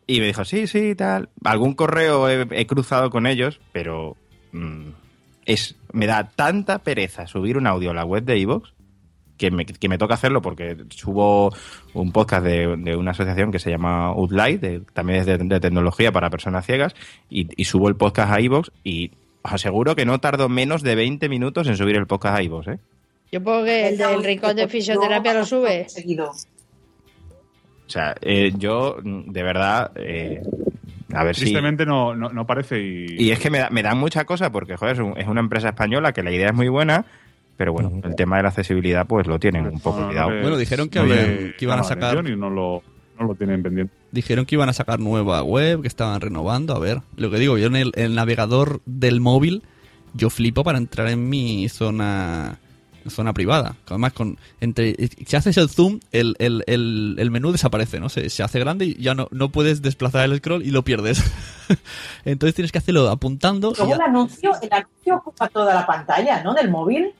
y 0.06 0.20
me 0.20 0.26
dijo, 0.26 0.44
sí, 0.44 0.66
sí, 0.66 0.94
tal. 0.94 1.28
Algún 1.44 1.74
correo 1.74 2.28
he, 2.28 2.46
he 2.52 2.66
cruzado 2.66 3.10
con 3.10 3.26
ellos, 3.26 3.60
pero 3.72 4.16
mm, 4.52 4.88
es 5.46 5.76
me 5.92 6.06
da 6.06 6.30
tanta 6.30 6.78
pereza 6.80 7.26
subir 7.26 7.56
un 7.58 7.66
audio 7.66 7.90
a 7.90 7.94
la 7.94 8.04
web 8.04 8.24
de 8.24 8.38
iVoox 8.38 8.70
que 9.40 9.50
me, 9.50 9.64
que 9.64 9.88
me 9.88 9.96
toca 9.96 10.12
hacerlo 10.14 10.42
porque 10.42 10.76
subo 10.90 11.50
un 11.94 12.12
podcast 12.12 12.44
de, 12.44 12.76
de 12.76 12.94
una 12.94 13.12
asociación 13.12 13.50
que 13.50 13.58
se 13.58 13.70
llama 13.70 14.08
Outlight, 14.08 14.60
de- 14.60 14.80
también 14.92 15.20
es 15.20 15.26
de, 15.26 15.38
de 15.38 15.60
tecnología 15.60 16.12
para 16.12 16.28
personas 16.28 16.66
ciegas, 16.66 16.94
y, 17.30 17.48
y 17.56 17.64
subo 17.64 17.88
el 17.88 17.96
podcast 17.96 18.32
a 18.32 18.40
iVoox 18.40 18.68
y 18.84 19.12
os 19.42 19.52
aseguro 19.54 19.96
que 19.96 20.04
no 20.04 20.18
tardo 20.20 20.50
menos 20.50 20.82
de 20.82 20.94
20 20.94 21.28
minutos 21.30 21.66
en 21.68 21.76
subir 21.76 21.96
el 21.96 22.06
podcast 22.06 22.36
a 22.36 22.42
iVoox, 22.42 22.68
¿eh? 22.68 22.78
Yo 23.32 23.42
pongo 23.42 23.64
que 23.64 23.88
el 23.88 23.96
del 23.96 24.22
rincón 24.24 24.56
de 24.56 24.68
fisioterapia 24.68 25.32
lo 25.32 25.46
sube. 25.46 25.88
Seguido. 25.88 26.30
O 26.30 27.92
sea, 27.92 28.14
eh, 28.20 28.52
yo, 28.56 28.96
de 29.02 29.42
verdad, 29.42 29.90
eh, 29.96 30.42
a 31.12 31.24
ver 31.24 31.34
si... 31.34 31.42
Tristemente 31.42 31.86
no, 31.86 32.14
no, 32.14 32.28
no 32.28 32.46
parece 32.46 32.80
y... 32.80 33.06
Y 33.18 33.30
es 33.30 33.38
que 33.40 33.50
me, 33.50 33.58
da- 33.58 33.70
me 33.70 33.82
dan 33.82 33.98
mucha 33.98 34.24
cosa 34.24 34.52
porque, 34.52 34.76
joder, 34.76 34.94
es, 34.96 35.00
un- 35.00 35.16
es 35.18 35.26
una 35.26 35.40
empresa 35.40 35.68
española 35.70 36.12
que 36.12 36.22
la 36.22 36.30
idea 36.30 36.48
es 36.48 36.54
muy 36.54 36.68
buena, 36.68 37.06
pero 37.60 37.74
bueno, 37.74 37.92
el 38.02 38.14
tema 38.16 38.38
de 38.38 38.44
la 38.44 38.48
accesibilidad 38.48 39.06
pues 39.06 39.26
lo 39.26 39.38
tienen 39.38 39.66
un 39.66 39.80
poco 39.80 39.98
olvidado. 40.06 40.30
le- 40.30 40.40
Bueno, 40.40 40.56
dijeron 40.56 40.88
que 40.88 41.54
que 41.58 41.64
iban 41.66 41.78
a 41.78 41.84
sacar- 41.84 42.26
Y 42.26 42.34
no 42.34 42.48
lo, 42.48 42.82
no 43.18 43.26
lo 43.26 43.34
tienen 43.34 43.62
pendiente. 43.62 43.92
Dijeron 44.10 44.46
que 44.46 44.54
iban 44.54 44.70
a 44.70 44.72
sacar 44.72 44.98
nueva 44.98 45.42
web, 45.42 45.82
que 45.82 45.88
estaban 45.88 46.22
renovando. 46.22 46.74
A 46.74 46.78
ver, 46.78 47.02
lo 47.16 47.30
que 47.30 47.36
digo, 47.38 47.58
yo 47.58 47.66
en 47.66 47.76
el, 47.76 47.92
el 47.96 48.14
navegador 48.14 48.80
del 48.86 49.20
móvil, 49.20 49.62
yo 50.14 50.30
flipo 50.30 50.64
para 50.64 50.78
entrar 50.78 51.08
en 51.08 51.28
mi 51.28 51.68
zona 51.68 52.58
zona 53.08 53.32
privada. 53.34 53.76
Además, 53.88 54.12
con 54.14 54.38
entre 54.60 54.94
si 55.26 55.36
haces 55.36 55.56
el 55.58 55.68
zoom, 55.68 56.00
el, 56.12 56.36
el, 56.38 56.62
el, 56.66 57.16
el 57.18 57.30
menú 57.30 57.50
desaparece, 57.52 57.98
¿no? 58.00 58.08
Se, 58.08 58.28
se 58.30 58.42
hace 58.42 58.58
grande 58.58 58.84
y 58.86 58.94
ya 59.02 59.14
no, 59.14 59.28
no 59.32 59.50
puedes 59.50 59.82
desplazar 59.82 60.24
el 60.30 60.36
scroll 60.38 60.62
y 60.62 60.70
lo 60.70 60.82
pierdes. 60.82 61.22
Entonces 62.24 62.54
tienes 62.54 62.72
que 62.72 62.78
hacerlo 62.78 63.08
apuntando. 63.10 63.72
y 63.72 63.76
Luego 63.78 63.90
ya- 63.90 63.96
el 63.96 64.02
anuncio, 64.02 64.50
el 64.62 64.72
anuncio 64.72 65.16
ocupa 65.16 65.48
toda 65.48 65.74
la 65.74 65.86
pantalla, 65.86 66.42
¿no? 66.42 66.54
Del 66.54 66.70
móvil. 66.70 67.10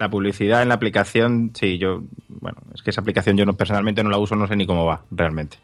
La 0.00 0.08
publicidad 0.08 0.62
en 0.62 0.68
la 0.68 0.76
aplicación, 0.76 1.52
sí, 1.52 1.76
yo, 1.76 2.02
bueno, 2.28 2.56
es 2.74 2.80
que 2.80 2.88
esa 2.88 3.02
aplicación 3.02 3.36
yo 3.36 3.44
no, 3.44 3.52
personalmente 3.52 4.02
no 4.02 4.08
la 4.08 4.16
uso, 4.16 4.34
no 4.34 4.48
sé 4.48 4.56
ni 4.56 4.66
cómo 4.66 4.86
va, 4.86 5.02
realmente. 5.10 5.58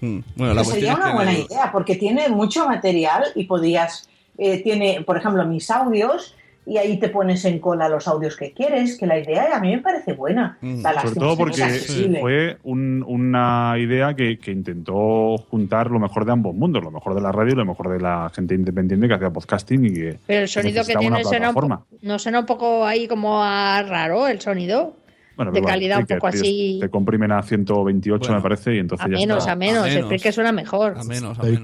Mm, 0.00 0.20
Bueno, 0.36 0.54
la 0.54 0.62
Pues 0.62 0.74
sería 0.74 0.94
una 0.94 1.12
buena 1.12 1.32
idea, 1.32 1.72
porque 1.72 1.96
tiene 1.96 2.28
mucho 2.28 2.68
material 2.68 3.24
y 3.34 3.46
podías, 3.46 4.08
eh, 4.38 4.62
tiene, 4.62 5.02
por 5.04 5.16
ejemplo, 5.16 5.44
mis 5.44 5.68
audios, 5.72 6.36
y 6.66 6.78
ahí 6.78 6.98
te 6.98 7.08
pones 7.08 7.44
en 7.44 7.58
cola 7.58 7.88
los 7.88 8.08
audios 8.08 8.36
que 8.36 8.52
quieres, 8.52 8.96
que 8.98 9.06
la 9.06 9.18
idea 9.18 9.48
a 9.56 9.60
mí 9.60 9.70
me 9.70 9.82
parece 9.82 10.14
buena. 10.14 10.56
Mm. 10.60 10.82
La 10.82 11.02
Sobre 11.02 11.14
todo 11.14 11.30
que 11.32 11.36
porque 11.36 11.62
fue 12.20 12.56
un- 12.62 13.04
una 13.06 13.74
idea 13.78 14.14
que, 14.14 14.38
que 14.38 14.50
intentó 14.52 15.36
juntar 15.50 15.90
lo 15.90 15.98
mejor 15.98 16.24
de 16.24 16.32
ambos 16.32 16.54
mundos, 16.54 16.82
lo 16.82 16.90
mejor 16.90 17.14
de 17.14 17.20
la 17.20 17.32
radio 17.32 17.52
y 17.52 17.56
lo 17.56 17.64
mejor 17.66 17.90
de 17.90 18.00
la 18.00 18.30
gente 18.34 18.54
independiente 18.54 19.08
que 19.08 19.14
hacía 19.14 19.30
podcasting 19.30 19.84
y 19.84 19.92
que 19.92 20.18
Pero 20.26 20.42
el 20.42 20.48
sonido 20.48 20.84
que 20.84 20.94
tiene 20.96 21.22
suena 21.24 21.50
un, 21.50 21.78
no 22.02 22.18
suena 22.18 22.40
un 22.40 22.46
poco 22.46 22.84
ahí 22.84 23.06
como 23.08 23.42
a 23.42 23.82
raro 23.82 24.26
el 24.26 24.40
sonido. 24.40 24.96
Bueno, 25.36 25.50
de 25.50 25.62
calidad 25.62 25.98
un 25.98 26.06
poco 26.06 26.28
así. 26.28 26.78
Te 26.80 26.88
comprimen 26.88 27.32
a 27.32 27.42
128, 27.42 28.20
Bueno, 28.20 28.36
me 28.36 28.40
parece, 28.42 28.76
y 28.76 28.78
entonces 28.78 29.04
A 29.04 29.10
ya 29.10 29.16
menos, 29.16 29.38
está. 29.38 29.52
a 29.52 29.56
menos. 29.56 29.82
A 29.82 29.88
El 29.88 29.94
menos. 29.94 30.06
Spreaker 30.06 30.32
suena 30.32 30.52
mejor. 30.52 30.94
A 30.96 31.02
menos, 31.02 31.38
a 31.38 31.42
menos. 31.42 31.60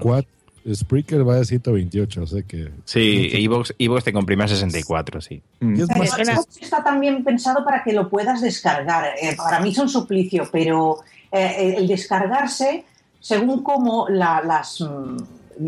Spreaker 0.74 1.26
va 1.28 1.38
a 1.38 1.44
128, 1.44 2.22
o 2.22 2.26
sea 2.26 2.42
que... 2.42 2.70
Sí, 2.84 3.30
iVoox 3.38 3.72
iVoox 3.78 4.04
te 4.04 4.12
comprime 4.12 4.44
a 4.44 4.48
64, 4.48 5.20
sí. 5.20 5.42
Mm. 5.60 5.76
Y 5.76 5.82
es 5.82 5.88
más, 5.96 6.18
esto 6.18 6.44
está 6.60 6.82
también 6.84 7.24
pensado 7.24 7.64
para 7.64 7.82
que 7.82 7.92
lo 7.92 8.08
puedas 8.10 8.40
descargar. 8.40 9.06
Eh, 9.20 9.36
para 9.36 9.60
mí 9.60 9.70
es 9.70 9.78
un 9.78 9.88
suplicio, 9.88 10.48
pero 10.52 10.98
eh, 11.32 11.74
el 11.78 11.86
descargarse, 11.88 12.84
según 13.20 13.62
cómo 13.62 14.08
la- 14.08 14.42
las, 14.42 14.80
mm, 14.80 15.16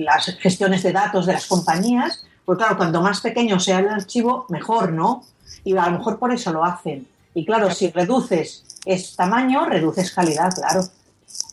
las 0.00 0.26
gestiones 0.38 0.82
de 0.82 0.92
datos 0.92 1.26
de 1.26 1.32
las 1.34 1.46
compañías, 1.46 2.24
pues 2.44 2.58
claro, 2.58 2.76
cuanto 2.76 3.00
más 3.00 3.20
pequeño 3.20 3.60
sea 3.60 3.78
el 3.78 3.88
archivo, 3.88 4.46
mejor, 4.48 4.92
¿no? 4.92 5.24
Y 5.64 5.76
a 5.76 5.86
lo 5.88 5.98
mejor 5.98 6.18
por 6.18 6.32
eso 6.32 6.52
lo 6.52 6.64
hacen. 6.64 7.06
Y 7.34 7.44
claro, 7.46 7.70
si 7.70 7.90
reduces 7.90 8.64
ese 8.84 9.16
tamaño, 9.16 9.64
reduces 9.66 10.10
calidad, 10.12 10.50
claro. 10.54 10.82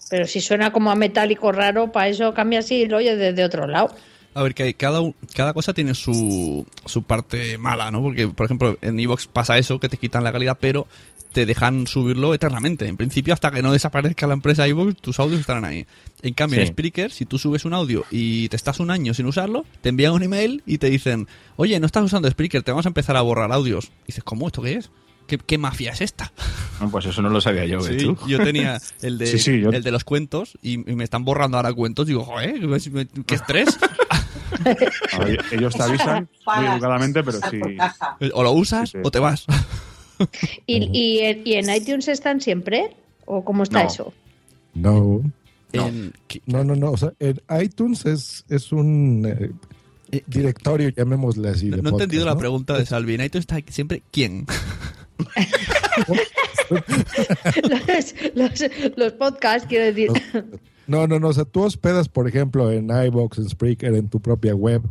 Pero 0.09 0.25
si 0.27 0.41
suena 0.41 0.71
como 0.71 0.91
a 0.91 0.95
metálico 0.95 1.51
raro, 1.51 1.91
para 1.91 2.07
eso 2.09 2.33
cambia 2.33 2.59
así 2.59 2.75
y 2.75 2.85
lo 2.87 2.97
oyes 2.97 3.17
desde 3.17 3.43
otro 3.43 3.67
lado. 3.67 3.95
A 4.33 4.43
ver, 4.43 4.53
que 4.53 4.73
cada, 4.75 5.01
un- 5.01 5.15
cada 5.35 5.53
cosa 5.53 5.73
tiene 5.73 5.93
su, 5.95 6.65
su 6.85 7.03
parte 7.03 7.57
mala, 7.57 7.89
¿no? 7.91 8.01
Porque, 8.01 8.27
por 8.27 8.45
ejemplo, 8.45 8.77
en 8.81 8.99
Evox 8.99 9.27
pasa 9.27 9.57
eso, 9.57 9.79
que 9.79 9.89
te 9.89 9.97
quitan 9.97 10.23
la 10.23 10.31
calidad, 10.31 10.57
pero 10.59 10.87
te 11.33 11.45
dejan 11.45 11.85
subirlo 11.87 12.33
eternamente. 12.33 12.87
En 12.87 12.97
principio, 12.97 13.33
hasta 13.33 13.51
que 13.51 13.61
no 13.61 13.71
desaparezca 13.71 14.25
la 14.27 14.33
empresa 14.33 14.67
iVoox, 14.67 14.95
tus 15.01 15.19
audios 15.19 15.39
estarán 15.41 15.65
ahí. 15.65 15.85
En 16.23 16.33
cambio, 16.33 16.59
en. 16.61 16.67
Spreaker, 16.67 17.11
si 17.11 17.25
tú 17.25 17.37
subes 17.37 17.65
un 17.65 17.73
audio 17.73 18.03
y 18.09 18.49
te 18.49 18.55
estás 18.55 18.79
un 18.79 18.89
año 18.91 19.13
sin 19.13 19.25
usarlo, 19.27 19.65
te 19.81 19.89
envían 19.89 20.13
un 20.13 20.23
email 20.23 20.63
y 20.65 20.77
te 20.79 20.89
dicen, 20.89 21.27
oye, 21.55 21.79
no 21.79 21.85
estás 21.85 22.03
usando 22.03 22.29
Spreaker, 22.29 22.63
te 22.63 22.71
vamos 22.71 22.85
a 22.85 22.89
empezar 22.89 23.15
a 23.15 23.21
borrar 23.21 23.51
audios. 23.51 23.91
Y 24.03 24.07
dices, 24.07 24.23
¿cómo? 24.23 24.47
¿Esto 24.47 24.61
qué 24.63 24.73
es? 24.73 24.89
¿Qué, 25.29 25.37
qué 25.37 25.57
mafia 25.57 25.91
es 25.91 26.01
esta? 26.01 26.33
Pues 26.91 27.05
eso 27.05 27.21
no 27.21 27.29
lo 27.29 27.39
sabía 27.39 27.65
yo, 27.65 27.77
¿ves 27.81 28.01
Sí, 28.01 28.05
tú? 28.07 28.17
yo 28.27 28.43
tenía 28.43 28.79
el 29.01 29.17
de, 29.17 29.27
Sí, 29.27 29.39
sí, 29.39 29.61
yo- 29.61 29.69
el 29.69 29.83
de 29.83 29.91
los 29.91 30.03
cuentos 30.03 30.57
y, 30.61 30.73
y 30.91 30.95
me 30.95 31.03
están 31.05 31.23
borrando 31.23 31.55
ahora 31.57 31.71
cuentos. 31.71 32.07
Digo, 32.07 32.25
joder, 32.25 32.55
qué 33.25 33.35
estrés. 33.35 33.77
A 35.13 35.19
ver, 35.19 35.39
ellos 35.51 35.73
te 35.75 35.83
avisan 35.83 36.27
muy 36.57 36.65
educadamente, 36.65 37.23
pero 37.23 37.39
sí. 37.49 37.59
o 38.33 38.43
lo 38.43 38.51
usas 38.51 38.89
Sí, 38.89 38.97
sí. 38.97 39.01
o 39.05 39.11
te 39.11 39.19
vas. 39.19 39.45
¿Y, 40.65 40.89
y, 40.91 41.19
en- 41.19 41.41
y 41.45 41.53
en 41.53 41.69
iTunes 41.73 42.07
están 42.09 42.41
siempre? 42.41 42.95
¿O 43.25 43.45
cómo 43.45 43.63
está 43.63 43.83
No. 43.83 43.87
eso? 43.89 44.13
No, 44.73 45.21
no, 46.47 46.63
no, 46.63 46.75
no. 46.75 46.91
O 46.91 46.97
sea, 46.97 47.13
en 47.19 47.39
iTunes 47.61 48.05
es, 48.05 48.43
es 48.49 48.71
un 48.71 49.25
eh, 49.27 49.51
Eh, 50.11 50.23
directorio, 50.25 50.89
llamémosle 50.89 51.49
así. 51.49 51.67
no, 51.67 51.75
de 51.77 51.81
no 51.83 51.89
he 51.89 51.91
entendido 51.91 52.25
la 52.25 52.35
pregunta 52.35 52.75
de 52.77 52.85
Salvi. 52.85 53.13
En 53.13 53.21
iTunes 53.21 53.43
está 53.43 53.59
siempre 53.71 54.01
quién. 54.11 54.45
Los, 58.95 59.13
podcasts, 59.13 59.67
quiero 59.67 59.85
decir. 59.85 60.09
No, 60.87 61.07
no, 61.07 61.19
no. 61.19 61.27
O 61.27 61.33
sea, 61.33 61.45
tú 61.45 61.61
hospedas, 61.61 62.09
por 62.09 62.27
ejemplo, 62.27 62.71
en 62.71 62.89
iBox, 62.89 63.37
en 63.37 63.49
Spreaker, 63.49 63.93
en 63.93 64.09
tu 64.09 64.19
propia 64.19 64.55
web, 64.55 64.81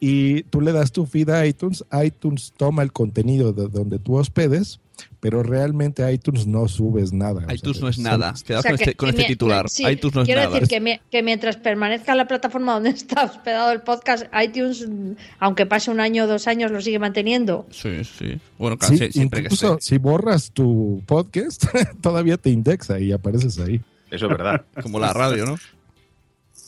y 0.00 0.42
tú 0.44 0.60
le 0.60 0.72
das 0.72 0.92
tu 0.92 1.06
feed 1.06 1.28
a 1.30 1.46
iTunes. 1.46 1.84
iTunes 2.04 2.52
toma 2.56 2.82
el 2.82 2.92
contenido 2.92 3.52
de 3.52 3.68
donde 3.68 3.98
tú 3.98 4.16
hospedes, 4.16 4.80
pero 5.20 5.42
realmente 5.42 6.10
iTunes 6.12 6.46
no 6.46 6.68
subes 6.68 7.12
nada. 7.12 7.46
O 7.48 7.52
iTunes 7.52 7.76
sea, 7.78 7.84
no 7.84 7.88
es 7.90 7.98
nada. 7.98 8.34
Quedado 8.44 8.60
O 8.60 8.62
sea, 8.62 8.70
con, 8.72 8.78
que- 8.78 8.84
este, 8.84 8.94
con 8.96 9.06
que 9.06 9.10
este 9.10 9.22
mi- 9.22 9.28
titular. 9.28 9.68
sí, 9.68 9.84
iTunes 9.86 10.14
no 10.14 10.22
es 10.22 10.26
quiero 10.26 10.40
nada. 10.42 10.52
decir 10.54 10.68
que, 10.68 10.80
mi- 10.80 11.00
que 11.10 11.22
mientras 11.22 11.56
permanezca 11.56 12.14
la 12.14 12.26
plataforma 12.26 12.74
donde 12.74 12.90
está 12.96 13.24
hospedado 13.24 13.72
el 13.72 13.80
podcast, 13.82 14.24
iTunes, 14.42 14.88
mm, 14.88 15.12
aunque 15.40 15.66
pase 15.66 15.90
un 15.90 16.00
año 16.00 16.24
o 16.24 16.26
dos 16.26 16.46
años, 16.46 16.70
lo 16.70 16.80
sigue 16.80 16.98
manteniendo. 16.98 17.66
Sí, 17.70 18.04
sí. 18.04 18.38
Bueno, 18.58 18.76
claro, 18.78 18.96
Sí, 18.96 19.10
siempre 19.12 19.40
que 19.40 19.46
incluso 19.46 19.74
esté. 19.74 19.84
si 19.86 19.98
borras 19.98 20.50
tu 20.52 21.02
podcast, 21.06 21.64
todavía 22.00 22.36
te 22.36 22.50
indexa 22.50 22.98
y 23.00 23.12
apareces 23.12 23.58
ahí. 23.58 23.80
Eso 24.10 24.26
es 24.26 24.30
verdad. 24.30 24.64
Como 24.82 25.00
la 25.00 25.12
radio, 25.12 25.44
¿no? 25.46 25.56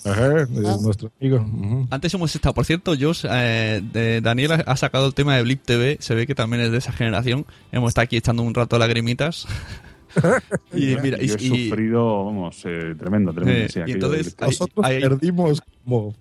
Ajá, 0.04 0.42
es 0.42 0.48
nuestro 0.80 1.10
amigo. 1.20 1.36
Ujú. 1.38 1.86
Antes 1.90 2.14
hemos 2.14 2.34
estado, 2.34 2.54
por 2.54 2.64
cierto, 2.64 2.94
Josh, 2.98 3.24
eh, 3.28 3.82
de- 3.92 4.20
Daniel 4.20 4.52
ha- 4.64 4.76
sacado 4.76 5.06
el 5.06 5.14
tema 5.14 5.36
de 5.36 5.42
Blip 5.42 5.62
TV, 5.64 5.98
se 6.00 6.14
ve 6.14 6.26
que 6.26 6.34
también 6.34 6.62
es 6.62 6.70
de 6.70 6.78
esa 6.78 6.92
generación. 6.92 7.44
Hemos 7.72 7.88
estado 7.88 8.04
aquí 8.04 8.16
echando 8.16 8.42
un 8.42 8.54
rato 8.54 8.78
lagrimitas. 8.78 9.46
y 10.72 10.96
mira, 11.02 11.18
y, 11.22 11.26
yo 11.28 11.34
he 11.34 11.42
y- 11.44 11.68
sufrido, 11.68 12.24
vamos, 12.26 12.62
eh, 12.64 12.94
tremendo, 12.98 13.32
tremendo. 13.32 13.64
Eh, 13.64 13.68
sí, 13.68 13.80
y 13.86 13.92
entonces 13.92 14.36
Nosotros 14.40 14.86
hay- 14.86 15.00
perdimos 15.00 15.62
como... 15.84 16.14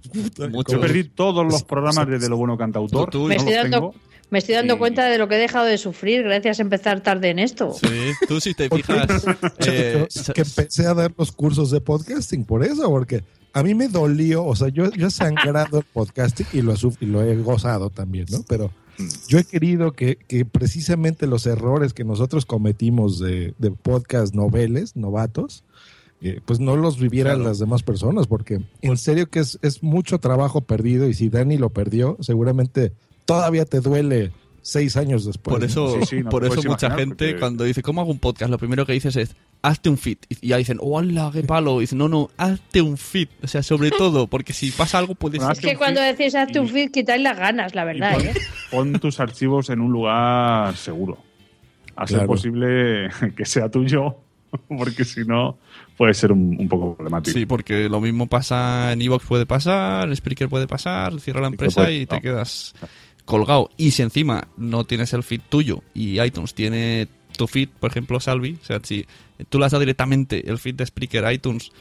Mucho. 0.51 0.73
Yo 0.73 0.81
perdí 0.81 1.03
todos 1.05 1.45
los 1.45 1.63
programas 1.63 2.07
de, 2.07 2.19
de 2.19 2.29
lo 2.29 2.37
bueno 2.37 2.57
cantautor. 2.57 3.09
Tú- 3.09 3.19
tú- 3.23 3.27
Me 3.27 3.35
no 3.35 3.41
estoy, 3.41 3.53
dando, 3.53 3.93
me 4.29 4.39
estoy 4.39 4.55
dando 4.55 4.75
Y- 4.75 4.77
cuenta 4.77 5.05
de 5.05 5.17
lo 5.17 5.27
que 5.27 5.35
he 5.35 5.39
dejado 5.39 5.65
de 5.65 5.77
sufrir 5.77 6.23
gracias 6.23 6.59
a 6.59 6.61
empezar 6.63 7.01
tarde 7.01 7.29
en 7.29 7.39
esto. 7.39 7.73
Sí, 7.73 7.87
tú 8.27 8.39
si 8.41 8.53
te 8.53 8.69
fijas... 8.69 9.25
eh, 9.59 10.07
que 10.33 10.41
empecé 10.41 10.85
a 10.87 10.93
dar 10.93 11.13
los 11.17 11.31
cursos 11.31 11.71
de 11.71 11.79
podcasting 11.79 12.43
por 12.43 12.63
eso, 12.63 12.89
porque 12.89 13.23
a 13.59 13.63
mí 13.63 13.73
me 13.75 13.87
dolió, 13.87 14.45
o 14.45 14.55
sea, 14.55 14.67
yo, 14.69 14.91
yo 14.91 15.07
he 15.07 15.11
sangrado 15.11 15.79
el 15.79 15.85
podcasting 15.85 16.47
y 16.53 16.61
lo, 16.61 16.73
he 16.73 16.75
suf- 16.75 16.97
y 17.01 17.05
lo 17.05 17.23
he 17.23 17.35
gozado 17.37 17.89
también, 17.89 18.25
¿no? 18.31 18.43
Pero 18.47 18.71
yo 19.27 19.37
he 19.39 19.43
querido 19.43 19.93
que, 19.93 20.15
que 20.15 20.45
precisamente 20.45 21.27
los 21.27 21.45
errores 21.45 21.93
que 21.93 22.03
nosotros 22.03 22.45
cometimos 22.45 23.19
de, 23.19 23.53
de 23.57 23.71
podcast 23.71 24.33
noveles, 24.33 24.95
novatos, 24.95 25.63
eh, 26.21 26.39
pues 26.45 26.59
no 26.59 26.75
los 26.75 26.99
vivieran 26.99 27.35
Claro. 27.35 27.49
las 27.49 27.59
demás 27.59 27.83
personas, 27.83 28.25
porque 28.27 28.61
en 28.81 28.97
serio 28.97 29.29
que 29.29 29.39
es, 29.39 29.59
es 29.61 29.83
mucho 29.83 30.19
trabajo 30.19 30.61
perdido 30.61 31.07
y 31.07 31.13
si 31.13 31.29
Dani 31.29 31.57
lo 31.57 31.69
perdió, 31.69 32.17
seguramente 32.21 32.91
todavía 33.25 33.65
te 33.65 33.81
duele 33.81 34.31
seis 34.63 34.97
años 34.97 35.25
después. 35.25 35.53
Por 35.53 35.59
¿no? 35.61 35.65
eso, 35.67 35.99
Sí, 36.01 36.05
sí, 36.17 36.23
no 36.23 36.29
por 36.29 36.43
eso 36.43 36.55
mucha 36.55 36.87
imaginar, 36.87 36.99
gente 36.99 37.25
porque- 37.27 37.39
cuando 37.39 37.63
dice, 37.63 37.81
¿cómo 37.83 38.01
hago 38.01 38.09
un 38.11 38.19
podcast? 38.19 38.49
Lo 38.51 38.57
primero 38.57 38.85
que 38.85 38.93
dices 38.93 39.15
es, 39.15 39.35
hazte 39.61 39.89
un 39.89 39.97
feed. 39.97 40.17
Y 40.29 40.47
ya 40.47 40.57
dicen, 40.57 40.77
¡hola, 40.81 41.29
qué 41.33 41.43
palo! 41.43 41.77
Y 41.79 41.81
dicen, 41.81 41.97
no, 41.97 42.07
no, 42.07 42.29
hazte 42.37 42.81
un 42.81 42.97
feed. 42.97 43.27
O 43.43 43.47
sea, 43.47 43.63
sobre 43.63 43.91
todo, 43.97 44.27
porque 44.27 44.53
si 44.53 44.71
pasa 44.71 44.97
algo 44.97 45.15
puedes... 45.15 45.39
Bueno, 45.39 45.53
Es 45.53 45.59
que 45.59 45.75
cuando 45.75 46.01
decís 46.01 46.35
hazte 46.35 46.59
un 46.59 46.69
feed, 46.69 46.91
quitáis 46.91 47.21
las 47.21 47.37
ganas, 47.37 47.75
la 47.75 47.83
verdad. 47.85 48.13
pon, 48.15 48.25
¿eh? 48.27 48.33
pon 48.71 48.93
tus 48.93 49.19
archivos 49.19 49.69
en 49.69 49.81
un 49.81 49.91
lugar 49.91 50.75
seguro. 50.77 51.17
A 51.95 52.05
ser 52.05 52.17
Claro. 52.17 52.27
posible 52.27 53.09
que 53.35 53.45
sea 53.45 53.69
tuyo, 53.69 54.17
porque 54.67 55.03
si 55.03 55.21
no 55.25 55.57
puede 55.97 56.13
ser 56.13 56.31
un, 56.31 56.55
un 56.59 56.67
poco 56.69 56.95
problemático. 56.95 57.37
Sí, 57.37 57.45
porque 57.47 57.89
lo 57.89 57.99
mismo 57.99 58.27
pasa 58.27 58.93
en 58.93 59.01
Evox 59.01 59.25
puede 59.25 59.45
pasar, 59.47 60.07
en 60.07 60.15
Spreaker 60.15 60.47
puede 60.47 60.67
pasar, 60.67 61.19
cierra 61.19 61.41
la 61.41 61.47
empresa 61.47 61.81
puede- 61.83 61.97
y 62.01 62.05
te 62.05 62.15
no. 62.17 62.21
quedas 62.21 62.75
colgado. 63.25 63.69
Y 63.77 63.91
si 63.91 64.03
encima 64.03 64.47
no 64.57 64.83
tienes 64.85 65.11
el 65.13 65.23
feed 65.23 65.41
tuyo 65.49 65.81
y 65.93 66.21
iTunes 66.21 66.53
tiene 66.53 67.07
tu 67.37 67.47
feed, 67.47 67.69
por 67.79 67.89
ejemplo, 67.91 68.19
Salvi, 68.19 68.57
o 68.61 68.65
sea, 68.65 68.79
si 68.83 69.05
tú 69.49 69.59
le 69.59 69.65
has 69.65 69.71
dado 69.71 69.79
directamente 69.81 70.49
el 70.49 70.57
feed 70.57 70.75
de 70.75 70.85
Spreaker 70.85 71.23
a 71.25 71.31
iTunes 71.33 71.71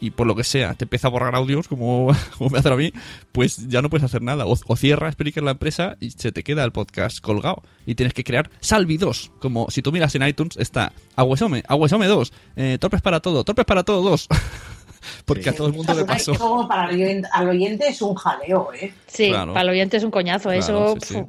y 0.00 0.10
por 0.10 0.26
lo 0.26 0.34
que 0.34 0.42
sea 0.42 0.74
te 0.74 0.84
empieza 0.86 1.06
a 1.06 1.10
borrar 1.10 1.36
audios, 1.36 1.68
como, 1.68 2.10
como 2.38 2.50
me 2.50 2.58
hacen 2.58 2.72
a 2.72 2.76
mí, 2.76 2.92
pues 3.30 3.68
ya 3.68 3.82
no 3.82 3.88
puedes 3.90 4.04
hacer 4.04 4.20
nada. 4.22 4.46
O, 4.46 4.56
o 4.66 4.76
cierra 4.76 5.12
Spreaker 5.12 5.42
la 5.44 5.52
empresa 5.52 5.96
y 6.00 6.10
se 6.10 6.32
te 6.32 6.42
queda 6.42 6.64
el 6.64 6.72
podcast 6.72 7.20
colgado. 7.20 7.62
Y 7.86 7.94
tienes 7.94 8.12
que 8.14 8.24
crear 8.24 8.50
Salvi 8.60 8.96
2. 8.96 9.30
Como 9.38 9.70
si 9.70 9.80
tú 9.82 9.92
miras 9.92 10.14
en 10.16 10.26
iTunes, 10.26 10.56
está 10.56 10.92
Aguesome, 11.14 11.62
Aguesome 11.68 12.06
2, 12.08 12.32
eh, 12.56 12.78
Torpes 12.80 13.00
para 13.02 13.20
todo, 13.20 13.44
Torpes 13.44 13.64
para 13.64 13.84
todo 13.84 14.02
2. 14.02 14.28
Porque 15.24 15.50
a 15.50 15.52
todo 15.54 15.66
el 15.68 15.72
mundo 15.72 15.94
le 15.94 16.04
pasó. 16.04 16.32
Eso 16.32 16.40
como 16.40 16.68
para 16.68 16.88
el 16.90 16.94
oyente, 17.02 17.28
al 17.32 17.48
oyente 17.48 17.88
es 17.88 18.00
un 18.02 18.14
jaleo, 18.14 18.70
¿eh? 18.72 18.92
Sí, 19.06 19.28
Claro. 19.30 19.52
para 19.52 19.62
el 19.64 19.68
oyente 19.70 19.96
es 19.96 20.04
un 20.04 20.10
coñazo. 20.12 20.48
Claro, 20.50 20.58
eso, 20.60 20.96
sí, 21.00 21.14
sí. 21.14 21.22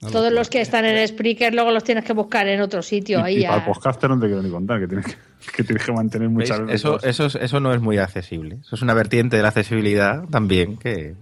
Todos 0.00 0.32
los 0.32 0.50
que 0.50 0.60
están 0.60 0.84
en 0.84 1.06
Spreaker 1.08 1.54
luego 1.54 1.70
los 1.72 1.82
tienes 1.84 2.04
que 2.04 2.12
buscar 2.12 2.46
en 2.48 2.60
otro 2.60 2.82
sitio. 2.82 3.18
Y, 3.20 3.22
ahí 3.22 3.38
y 3.40 3.46
para 3.46 3.56
el 3.58 3.64
podcaster 3.64 4.10
no 4.10 4.18
te 4.20 4.26
quiero 4.26 4.42
ni 4.42 4.50
contar, 4.50 4.78
que 4.80 4.86
tienes 4.88 5.06
que, 5.06 5.14
que, 5.56 5.64
tienes 5.64 5.84
que 5.84 5.92
mantener 5.92 6.28
muchas 6.28 6.60
veces. 6.60 6.74
Eso, 6.74 7.02
eso, 7.02 7.26
es- 7.26 7.34
eso 7.36 7.60
no 7.60 7.72
es 7.72 7.80
muy 7.80 7.98
accesible. 7.98 8.58
Eso 8.60 8.76
es 8.76 8.82
una 8.82 8.94
vertiente 8.94 9.36
de 9.36 9.42
la 9.42 9.48
accesibilidad 9.48 10.24
también 10.28 10.76
que... 10.76 11.14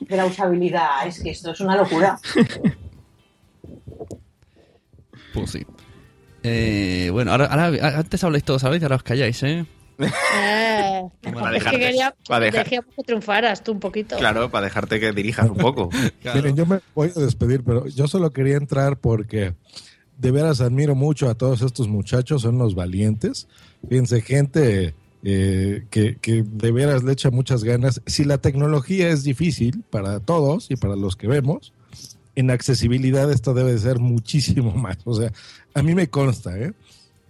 De 0.00 0.16
la 0.16 0.26
usabilidad, 0.26 1.06
es 1.06 1.22
que 1.22 1.30
esto 1.30 1.52
es 1.52 1.60
una 1.60 1.76
locura. 1.76 2.18
Pues 5.34 5.50
sí. 5.50 5.66
Eh, 6.42 7.08
bueno, 7.12 7.32
ahora, 7.32 7.46
ahora- 7.46 7.98
antes 7.98 8.22
habláis 8.24 8.44
todos, 8.44 8.62
¿sabéis? 8.62 8.82
Ahora 8.82 8.96
os 8.96 9.02
calláis, 9.02 9.42
¿eh? 9.42 9.66
Eh, 9.98 11.02
Para 11.22 11.56
es 11.56 11.64
que 11.64 11.70
dejarte- 11.70 11.78
quería, 11.78 12.14
para 12.28 12.44
dejar- 12.46 12.68
que 12.68 12.80
triunfaras 13.04 13.62
tú 13.64 13.72
un 13.72 13.80
poquito. 13.80 14.16
Claro, 14.16 14.50
para 14.50 14.64
dejarte 14.66 15.00
que 15.00 15.12
dirijas 15.12 15.50
un 15.50 15.56
poco. 15.56 15.88
Claro. 16.22 16.40
Miren, 16.40 16.56
yo 16.56 16.66
me 16.66 16.80
voy 16.94 17.10
a 17.14 17.20
despedir, 17.20 17.62
pero 17.64 17.86
yo 17.86 18.06
solo 18.08 18.30
quería 18.32 18.56
entrar 18.56 18.96
porque 18.98 19.54
de 20.16 20.30
veras 20.30 20.60
admiro 20.60 20.94
mucho 20.94 21.28
a 21.28 21.34
todos 21.34 21.62
estos 21.62 21.88
muchachos, 21.88 22.42
son 22.42 22.56
unos 22.56 22.74
valientes. 22.74 23.48
Fíjense, 23.88 24.20
gente 24.20 24.94
eh, 25.24 25.84
que, 25.90 26.16
que 26.16 26.42
de 26.44 26.72
veras 26.72 27.02
le 27.04 27.12
echa 27.12 27.30
muchas 27.30 27.64
ganas. 27.64 28.00
Si 28.06 28.24
la 28.24 28.38
tecnología 28.38 29.08
es 29.10 29.24
difícil 29.24 29.82
para 29.90 30.20
todos 30.20 30.70
y 30.70 30.76
para 30.76 30.96
los 30.96 31.16
que 31.16 31.26
vemos, 31.28 31.72
en 32.36 32.50
accesibilidad 32.52 33.30
esto 33.32 33.52
debe 33.54 33.72
de 33.72 33.78
ser 33.78 33.98
muchísimo 33.98 34.72
más. 34.76 34.98
O 35.04 35.14
sea, 35.14 35.32
a 35.74 35.82
mí 35.82 35.94
me 35.94 36.08
consta, 36.08 36.56
¿eh? 36.58 36.72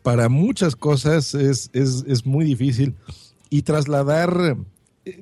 Para 0.03 0.29
muchas 0.29 0.77
cosas 0.77 1.35
es, 1.35 1.71
es, 1.73 2.05
es 2.07 2.27
muy 2.27 2.45
difícil 2.45 2.95
y 3.51 3.63
trasladar, 3.63 4.57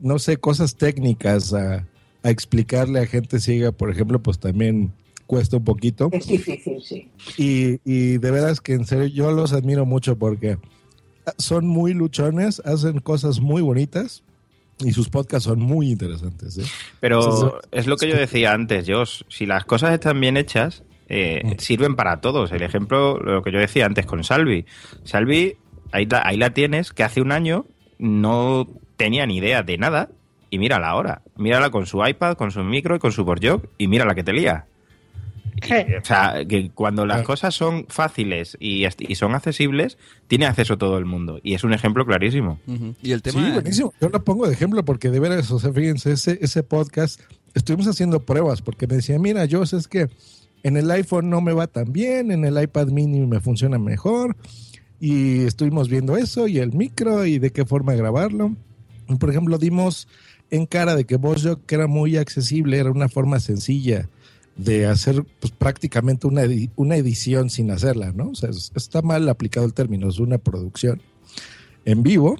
no 0.00 0.18
sé, 0.18 0.36
cosas 0.36 0.76
técnicas 0.76 1.52
a, 1.54 1.86
a 2.22 2.30
explicarle 2.30 3.00
a 3.00 3.06
gente 3.06 3.40
ciega, 3.40 3.72
por 3.72 3.90
ejemplo, 3.90 4.22
pues 4.22 4.38
también 4.38 4.92
cuesta 5.26 5.56
un 5.56 5.64
poquito. 5.64 6.08
Es 6.12 6.26
difícil, 6.26 6.80
sí. 6.82 7.08
Y, 7.36 7.80
y 7.84 8.18
de 8.18 8.30
veras 8.30 8.60
que 8.60 8.74
en 8.74 8.84
serio 8.84 9.06
yo 9.06 9.32
los 9.32 9.52
admiro 9.52 9.86
mucho 9.86 10.16
porque 10.16 10.58
son 11.38 11.66
muy 11.66 11.94
luchones, 11.94 12.60
hacen 12.64 13.00
cosas 13.00 13.40
muy 13.40 13.62
bonitas 13.62 14.22
y 14.78 14.92
sus 14.92 15.08
podcasts 15.08 15.44
son 15.44 15.60
muy 15.60 15.90
interesantes. 15.90 16.58
¿eh? 16.58 16.64
Pero 17.00 17.60
es 17.72 17.86
lo 17.86 17.96
que 17.96 18.08
yo 18.08 18.16
decía 18.16 18.52
antes, 18.52 18.86
Josh. 18.88 19.22
Si 19.28 19.46
las 19.46 19.64
cosas 19.64 19.92
están 19.92 20.20
bien 20.20 20.36
hechas, 20.36 20.82
eh, 21.08 21.42
Mm. 21.44 21.58
sirven 21.58 21.96
para 21.96 22.20
todos. 22.20 22.52
El 22.52 22.62
ejemplo, 22.62 23.18
lo 23.18 23.42
que 23.42 23.52
yo 23.52 23.58
decía 23.58 23.86
antes 23.86 24.06
con 24.06 24.24
Salvi. 24.24 24.64
Salvi, 25.04 25.56
ahí, 25.92 26.06
la- 26.06 26.22
ahí 26.26 26.36
la 26.36 26.50
tienes, 26.50 26.92
que 26.92 27.02
hace 27.04 27.20
un 27.20 27.32
año 27.32 27.64
no 27.98 28.66
tenía 28.96 29.26
ni 29.26 29.38
idea 29.38 29.62
de 29.62 29.78
nada. 29.78 30.08
Y 30.50 30.58
mírala 30.58 30.88
ahora. 30.88 31.22
Mírala 31.36 31.70
con 31.70 31.86
su 31.86 32.04
iPad, 32.06 32.36
con 32.36 32.50
su 32.52 32.62
micro 32.62 32.94
y 32.96 32.98
con 33.00 33.10
su 33.12 33.24
Borjog. 33.24 33.62
Y 33.78 33.88
mira 33.88 34.04
la 34.04 34.14
que 34.14 34.22
te 34.24 34.32
lía. 34.32 34.66
O 35.62 36.04
sea, 36.04 36.44
que 36.46 36.70
cuando 36.70 37.06
las 37.06 37.22
cosas 37.22 37.54
son 37.54 37.86
fáciles 37.88 38.56
y, 38.60 38.84
y 38.98 39.14
son 39.14 39.34
accesibles, 39.34 39.96
tiene 40.28 40.44
acceso 40.46 40.76
todo 40.76 40.98
el 40.98 41.06
mundo. 41.06 41.40
Y 41.42 41.54
es 41.54 41.64
un 41.64 41.72
ejemplo 41.72 42.04
clarísimo. 42.04 42.60
Y 43.02 43.12
el 43.12 43.18
Sí, 43.24 43.30
tema... 43.32 43.52
buenísimo. 43.54 43.94
Yo 44.00 44.08
lo 44.10 44.22
pongo 44.22 44.46
de 44.46 44.52
ejemplo 44.52 44.84
porque 44.84 45.08
de 45.10 45.18
veras, 45.18 45.50
o 45.50 45.58
sea, 45.58 45.72
fíjense, 45.72 46.12
ese, 46.12 46.38
ese 46.42 46.62
podcast, 46.62 47.20
estuvimos 47.54 47.88
haciendo 47.88 48.20
pruebas 48.20 48.60
porque 48.60 48.86
me 48.86 48.96
decía, 48.96 49.18
mira, 49.18 49.46
yo 49.46 49.62
es 49.62 49.88
que 49.88 50.08
en 50.66 50.76
el 50.76 50.90
iPhone 50.90 51.30
no 51.30 51.40
me 51.40 51.52
va 51.52 51.66
tan 51.66 51.92
bien, 51.92 52.30
en 52.30 52.44
el 52.44 52.60
iPad 52.62 52.88
mini 52.88 53.20
me 53.26 53.40
funciona 53.40 53.78
mejor. 53.78 54.36
Y 54.98 55.44
estuvimos 55.44 55.88
viendo 55.88 56.16
eso 56.16 56.46
y 56.48 56.58
el 56.58 56.72
micro 56.72 57.26
y 57.26 57.38
de 57.38 57.50
qué 57.50 57.64
forma 57.66 57.94
grabarlo. 57.94 58.56
Por 59.20 59.30
ejemplo, 59.30 59.58
dimos 59.58 60.08
en 60.50 60.64
cara 60.66 60.96
de 60.96 61.04
que 61.04 61.16
VoiceJock 61.16 61.70
era 61.70 61.86
muy 61.86 62.16
accesible, 62.16 62.78
era 62.78 62.90
una 62.90 63.08
forma 63.08 63.38
sencilla 63.40 64.08
de 64.56 64.86
hacer 64.86 65.22
pues, 65.40 65.52
prácticamente 65.52 66.26
una, 66.26 66.44
edi- 66.44 66.70
una 66.76 66.96
edición 66.96 67.50
sin 67.50 67.70
hacerla, 67.70 68.12
¿no? 68.12 68.30
O 68.30 68.34
sea, 68.34 68.48
es- 68.50 68.72
está 68.74 69.02
mal 69.02 69.28
aplicado 69.28 69.66
el 69.66 69.74
término, 69.74 70.08
es 70.08 70.18
una 70.18 70.38
producción 70.38 71.02
en 71.84 72.02
vivo 72.02 72.36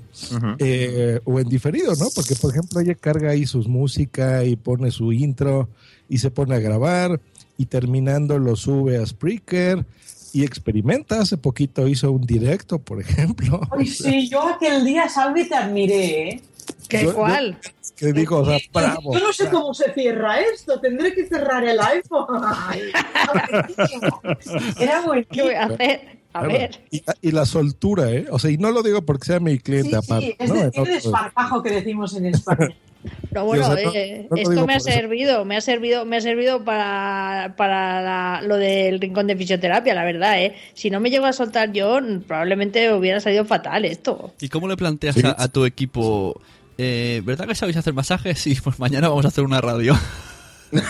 eh, 0.58 1.20
o 1.24 1.38
en 1.38 1.48
diferido, 1.48 1.94
¿no? 1.94 2.06
Porque, 2.14 2.34
por 2.36 2.50
ejemplo, 2.52 2.80
ella 2.80 2.94
carga 2.94 3.30
ahí 3.30 3.44
sus 3.46 3.68
música 3.68 4.44
y 4.44 4.56
pone 4.56 4.90
su 4.90 5.12
intro 5.12 5.68
y 6.08 6.18
se 6.18 6.30
pone 6.30 6.54
a 6.54 6.58
grabar 6.58 7.20
y 7.58 7.66
terminando 7.66 8.38
lo 8.38 8.56
sube 8.56 8.98
a 8.98 9.06
Spreaker 9.06 9.84
y 10.32 10.44
experimenta. 10.44 11.20
Hace 11.20 11.36
poquito 11.36 11.86
hizo 11.88 12.12
un 12.12 12.22
directo, 12.26 12.78
por 12.78 13.00
ejemplo. 13.00 13.60
Ay, 13.78 13.86
sí, 13.86 14.28
yo 14.28 14.42
aquel 14.48 14.84
día, 14.84 15.08
Salvi, 15.08 15.48
te 15.48 15.54
admiré, 15.54 16.28
¿eh? 16.30 16.42
¿Qué 16.88 17.02
Yo- 17.02 17.10
yo- 17.10 17.14
cuál? 17.14 17.58
Que 17.96 18.12
digo, 18.12 18.40
o 18.40 18.44
sea, 18.44 18.58
bravo. 18.74 19.14
Yo 19.14 19.20
no 19.20 19.32
sé 19.32 19.48
cómo 19.48 19.72
se 19.72 19.90
cierra 19.94 20.38
esto, 20.40 20.78
tendré 20.80 21.14
que 21.14 21.26
cerrar 21.26 21.64
el 21.64 21.80
iPhone. 21.80 22.26
Ay, 22.44 22.82
Era 24.78 25.02
¿Qué 25.30 25.42
voy 25.42 25.54
a 25.54 25.66
buenísimo. 25.66 25.74
hacer? 25.74 26.18
A 26.38 26.46
ver. 26.46 26.80
Y, 26.90 27.02
y 27.22 27.30
la 27.32 27.44
soltura, 27.46 28.10
¿eh? 28.12 28.26
O 28.30 28.38
sea, 28.38 28.50
y 28.50 28.56
no 28.58 28.70
lo 28.70 28.82
digo 28.82 29.02
porque 29.02 29.26
sea 29.26 29.40
mi 29.40 29.58
cliente 29.58 29.90
sí, 29.90 29.94
aparte. 29.96 30.36
es 30.38 30.48
¿no? 30.48 30.54
de, 30.54 30.60
En 30.62 30.66
es 30.68 30.72
de 30.74 30.80
otro- 30.80 30.94
esparpajo 30.94 31.62
que 31.62 31.70
decimos 31.70 32.16
en 32.16 32.26
España. 32.26 32.68
Pero 33.30 33.44
bueno, 33.44 33.64
Sí, 33.66 33.70
o 33.70 33.76
sea, 33.76 33.84
no- 33.86 33.92
eh, 33.94 34.26
no 34.30 34.36
esto 34.36 34.66
me 34.66 34.72
ha 34.72 34.76
eso. 34.78 34.90
servido, 34.90 35.44
me 35.44 35.56
ha 35.56 35.60
servido, 35.60 36.04
me 36.04 36.16
ha 36.16 36.20
servido 36.20 36.64
para, 36.64 37.54
para 37.56 38.02
la- 38.02 38.42
lo 38.42 38.56
del 38.56 39.00
rincón 39.00 39.28
de 39.28 39.36
fisioterapia, 39.36 39.94
la 39.94 40.04
verdad, 40.04 40.42
¿eh? 40.42 40.56
Si 40.74 40.90
no 40.90 40.98
me 40.98 41.10
llego 41.10 41.26
a 41.26 41.32
soltar 41.32 41.72
yo, 41.72 42.00
probablemente 42.26 42.92
hubiera 42.92 43.20
salido 43.20 43.44
fatal 43.44 43.84
esto. 43.84 44.32
¿Y 44.40 44.48
cómo 44.48 44.66
le 44.66 44.76
planteas 44.76 45.14
Sí. 45.14 45.22
a, 45.24 45.36
a 45.38 45.48
tu 45.48 45.64
equipo? 45.66 46.40
eh, 46.78 47.22
¿Verdad 47.24 47.46
que 47.46 47.54
sabéis 47.54 47.76
hacer 47.76 47.94
masajes? 47.94 48.38
Sí, 48.40 48.56
pues 48.62 48.78
mañana 48.80 49.08
vamos 49.08 49.24
a 49.24 49.28
hacer 49.28 49.44
una 49.44 49.60
radio. 49.60 49.96
Bueno, 50.72 50.86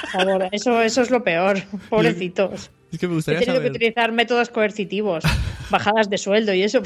por 0.00 0.10
favor, 0.10 0.48
eso, 0.50 0.82
eso 0.82 1.02
es 1.02 1.10
lo 1.10 1.22
peor, 1.22 1.62
pobrecitos. 1.88 2.70
Es 2.92 2.98
que 2.98 3.06
me 3.06 3.12
He 3.12 3.16
gustaría 3.16 3.40
tenido 3.40 3.60
que 3.62 3.68
utilizar 3.70 4.12
métodos 4.12 4.48
coercitivos, 4.50 5.24
bajadas 5.70 6.08
de 6.10 6.18
sueldo 6.18 6.52
y 6.54 6.62
eso. 6.62 6.82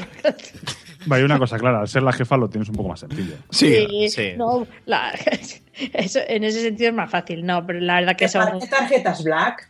Vaya, 1.05 1.25
una 1.25 1.39
cosa 1.39 1.57
clara, 1.57 1.81
al 1.81 1.87
ser 1.87 2.03
la 2.03 2.13
jefa 2.13 2.37
lo 2.37 2.49
tienes 2.49 2.69
un 2.69 2.75
poco 2.75 2.89
más 2.89 2.99
sencillo. 2.99 3.35
Sí, 3.49 4.07
sí. 4.09 4.33
No, 4.37 4.67
la- 4.85 5.13
eso, 5.93 6.19
en 6.27 6.43
ese 6.43 6.61
sentido 6.61 6.89
es 6.89 6.95
más 6.95 7.09
fácil, 7.09 7.43
no, 7.45 7.65
pero 7.65 7.79
la 7.79 7.95
verdad 7.95 8.15
que 8.15 8.27
son... 8.27 8.45
¿Para 8.45 8.59
qué 8.59 8.67
tarjetas 8.67 9.23
Black? 9.23 9.69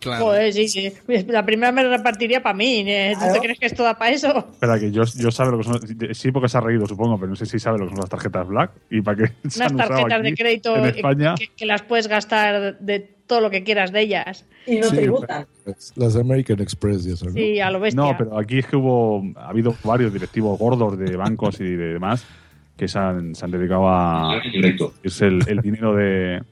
Claro. 0.00 0.24
Joder, 0.24 0.52
sí, 0.52 0.68
sí. 0.68 0.92
La 1.28 1.44
primera 1.44 1.70
me 1.72 1.84
repartiría 1.84 2.42
para 2.42 2.56
mí. 2.56 2.84
¿eh? 2.86 3.14
¿Tú 3.18 3.32
te 3.32 3.38
crees 3.40 3.58
que 3.58 3.66
esto 3.66 3.82
da 3.84 3.96
para 3.96 4.10
eso? 4.10 4.48
Espera, 4.52 4.78
que 4.78 4.90
yo, 4.90 5.02
yo 5.04 5.30
sabe 5.30 5.52
lo 5.52 5.58
que 5.58 5.64
son. 5.64 6.14
Sí, 6.14 6.32
porque 6.32 6.48
se 6.48 6.58
ha 6.58 6.60
reído, 6.60 6.86
supongo, 6.86 7.16
pero 7.18 7.30
no 7.30 7.36
sé 7.36 7.46
si 7.46 7.58
sabe 7.58 7.78
lo 7.78 7.84
que 7.84 7.90
son 7.90 8.00
las 8.00 8.10
tarjetas 8.10 8.46
Black 8.48 8.72
y 8.90 9.00
para 9.00 9.16
qué 9.18 9.32
se 9.48 9.60
Unas 9.60 9.72
usado 9.72 9.76
tarjetas 9.88 10.20
aquí, 10.20 10.30
de 10.30 10.34
crédito 10.36 10.76
en 10.76 10.84
España. 10.86 11.34
que, 11.38 11.48
que 11.56 11.66
las 11.66 11.82
puedes 11.82 12.08
gastar 12.08 12.78
de 12.80 12.98
todo 13.26 13.40
lo 13.40 13.50
que 13.50 13.62
quieras 13.62 13.92
de 13.92 14.00
ellas. 14.00 14.44
Y 14.66 14.76
no 14.78 14.88
Sí, 14.88 14.96
tributan. 14.96 15.46
Las 15.96 16.16
American 16.16 16.60
Express 16.60 17.06
y 17.06 17.12
eso, 17.12 17.26
¿no? 17.26 17.32
Sí, 17.32 17.60
a 17.60 17.70
lo 17.70 17.80
bestia. 17.80 18.02
No, 18.02 18.16
pero 18.18 18.38
aquí 18.38 18.58
es 18.58 18.66
que 18.66 18.76
hubo. 18.76 19.22
Ha 19.36 19.48
habido 19.48 19.74
varios 19.84 20.12
directivos 20.12 20.58
gordos 20.58 20.98
de 20.98 21.16
bancos 21.16 21.60
y 21.60 21.64
de 21.64 21.92
demás 21.94 22.24
que 22.76 22.88
se 22.88 22.98
han, 22.98 23.34
se 23.34 23.44
han 23.44 23.50
dedicado 23.52 23.88
a. 23.88 24.40
Es 25.02 25.20
el, 25.22 25.40
el 25.46 25.60
dinero 25.60 25.94
de, 25.94 26.42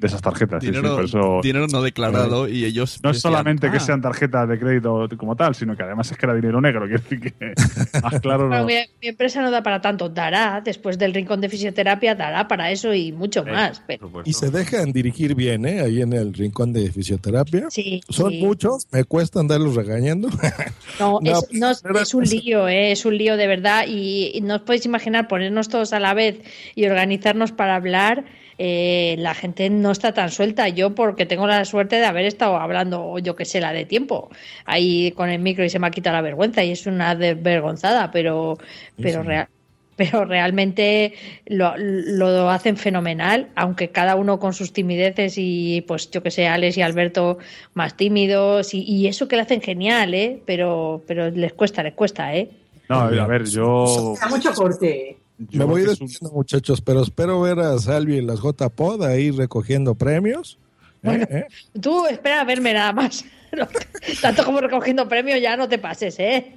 de 0.00 0.06
esas 0.06 0.22
tarjetas. 0.22 0.62
sí, 0.62 0.68
sí, 0.68 0.72
Dinero, 0.72 0.96
por 0.96 1.04
eso- 1.04 1.40
dinero 1.42 1.66
no 1.68 1.82
declarado 1.82 2.48
y 2.48 2.64
ellos. 2.64 3.00
No 3.02 3.10
es 3.10 3.20
solamente 3.20 3.70
que 3.70 3.76
"Ah, 3.76 3.80
sean 3.80 4.00
tarjetas 4.00 4.48
de 4.48 4.58
crédito 4.58 5.08
como 5.16 5.36
tal, 5.36 5.54
sino 5.54 5.76
que 5.76 5.82
además 5.82 6.10
es 6.10 6.16
que 6.16 6.26
era 6.26 6.34
dinero 6.34 6.60
negro. 6.60 6.86
Quiero 6.86 7.02
decir 7.02 7.20
que 7.20 7.54
más 8.02 8.20
claro 8.20 8.48
no. 8.48 8.64
mi, 8.64 8.74
mi 9.02 9.08
empresa 9.08 9.42
no 9.42 9.50
da 9.50 9.62
para 9.62 9.80
tanto. 9.80 10.08
Dará, 10.08 10.60
después 10.64 10.98
del 10.98 11.12
rincón 11.14 11.40
de 11.40 11.48
fisioterapia, 11.48 12.14
dará 12.14 12.48
para 12.48 12.70
eso 12.70 12.92
y 12.94 13.12
mucho 13.12 13.44
más. 13.44 13.82
Pero. 13.86 14.10
Y 14.24 14.32
se 14.32 14.50
dejan 14.50 14.92
dirigir 14.92 15.34
bien, 15.34 15.66
¿eh? 15.66 15.80
Ahí 15.80 16.00
en 16.00 16.12
el 16.12 16.32
rincón 16.32 16.72
de 16.72 16.90
fisioterapia. 16.90 17.66
sí, 17.70 18.00
Son 18.08 18.30
sí. 18.30 18.40
muchos, 18.42 18.86
me 18.92 19.04
cuesta 19.04 19.40
andarlos 19.40 19.74
regañando. 19.76 20.28
No, 20.98 21.18
No, 21.22 21.30
es, 21.38 21.48
no, 21.52 21.70
es- 21.70 21.82
pero- 21.82 22.00
es 22.00 22.12
un 22.14 22.24
lío, 22.24 22.68
¿eh? 22.68 22.92
es 22.92 23.04
un 23.06 23.16
lío 23.16 23.36
de 23.36 23.46
verdad. 23.46 23.84
Y, 23.88 24.32
y 24.34 24.40
no 24.42 24.56
os 24.56 24.62
podéis 24.62 24.84
imaginar 24.86 25.28
ponernos 25.28 25.68
todos 25.68 25.92
a 25.92 26.00
la 26.00 26.12
vez 26.14 26.40
y 26.74 26.84
organizarnos 26.86 27.52
para 27.52 27.74
hablar. 27.76 28.24
Eh, 28.62 29.16
la 29.18 29.32
gente 29.32 29.70
no 29.70 29.90
está 29.90 30.12
tan 30.12 30.30
suelta. 30.30 30.68
Yo, 30.68 30.94
porque 30.94 31.24
tengo 31.24 31.46
la 31.46 31.64
suerte 31.64 31.96
de 31.96 32.04
haber 32.04 32.26
estado 32.26 32.58
hablando, 32.58 33.18
yo 33.18 33.34
que 33.34 33.46
sé, 33.46 33.58
la 33.58 33.72
de 33.72 33.86
tiempo, 33.86 34.28
ahí 34.66 35.12
con 35.12 35.30
el 35.30 35.40
micro 35.40 35.64
y 35.64 35.70
se 35.70 35.78
me 35.78 35.86
ha 35.86 35.90
quitado 35.90 36.16
la 36.16 36.20
vergüenza 36.20 36.62
y 36.62 36.72
es 36.72 36.86
una 36.86 37.14
desvergonzada, 37.14 38.10
pero, 38.10 38.58
pero 39.00 39.22
real. 39.22 39.48
Pero 39.96 40.24
realmente 40.24 41.12
lo, 41.44 41.74
lo 41.76 42.48
hacen 42.48 42.78
fenomenal, 42.78 43.48
aunque 43.54 43.90
cada 43.90 44.16
uno 44.16 44.38
con 44.38 44.54
sus 44.54 44.72
timideces 44.72 45.34
y 45.36 45.82
pues 45.86 46.10
yo 46.10 46.22
que 46.22 46.30
sé, 46.30 46.48
Alex 46.48 46.78
y 46.78 46.82
Alberto 46.82 47.36
más 47.74 47.96
tímidos 47.96 48.72
y, 48.72 48.82
y 48.82 49.08
eso 49.08 49.28
que 49.28 49.36
le 49.36 49.42
hacen 49.42 49.60
genial, 49.60 50.14
¿eh? 50.14 50.40
Pero, 50.46 51.02
pero 51.06 51.30
les 51.30 51.52
cuesta, 51.52 51.82
les 51.82 51.92
cuesta, 51.92 52.34
¿eh? 52.34 52.48
No, 52.88 53.00
a 53.00 53.26
ver, 53.26 53.44
yo. 53.44 54.14
Da 54.20 54.28
mucho 54.28 54.52
corte. 54.52 55.19
Yo 55.48 55.58
me 55.58 55.64
voy 55.64 55.82
un- 55.82 55.88
despidiendo, 55.88 56.30
muchachos, 56.32 56.80
pero 56.80 57.02
espero 57.02 57.40
ver 57.40 57.58
a 57.60 57.78
Salvi 57.78 58.18
en 58.18 58.26
las 58.26 58.40
J-Pod 58.40 59.02
ahí 59.04 59.30
recogiendo 59.30 59.94
premios. 59.94 60.58
¿eh? 60.60 60.96
Bueno. 61.02 61.24
¿Eh? 61.30 61.46
Tú 61.80 62.06
espera 62.06 62.42
a 62.42 62.44
verme 62.44 62.74
nada 62.74 62.92
más. 62.92 63.24
Tanto 64.22 64.44
como 64.44 64.60
recogiendo 64.60 65.08
premios 65.08 65.40
ya 65.40 65.56
no 65.56 65.68
te 65.68 65.78
pases, 65.78 66.18
¿eh? 66.18 66.56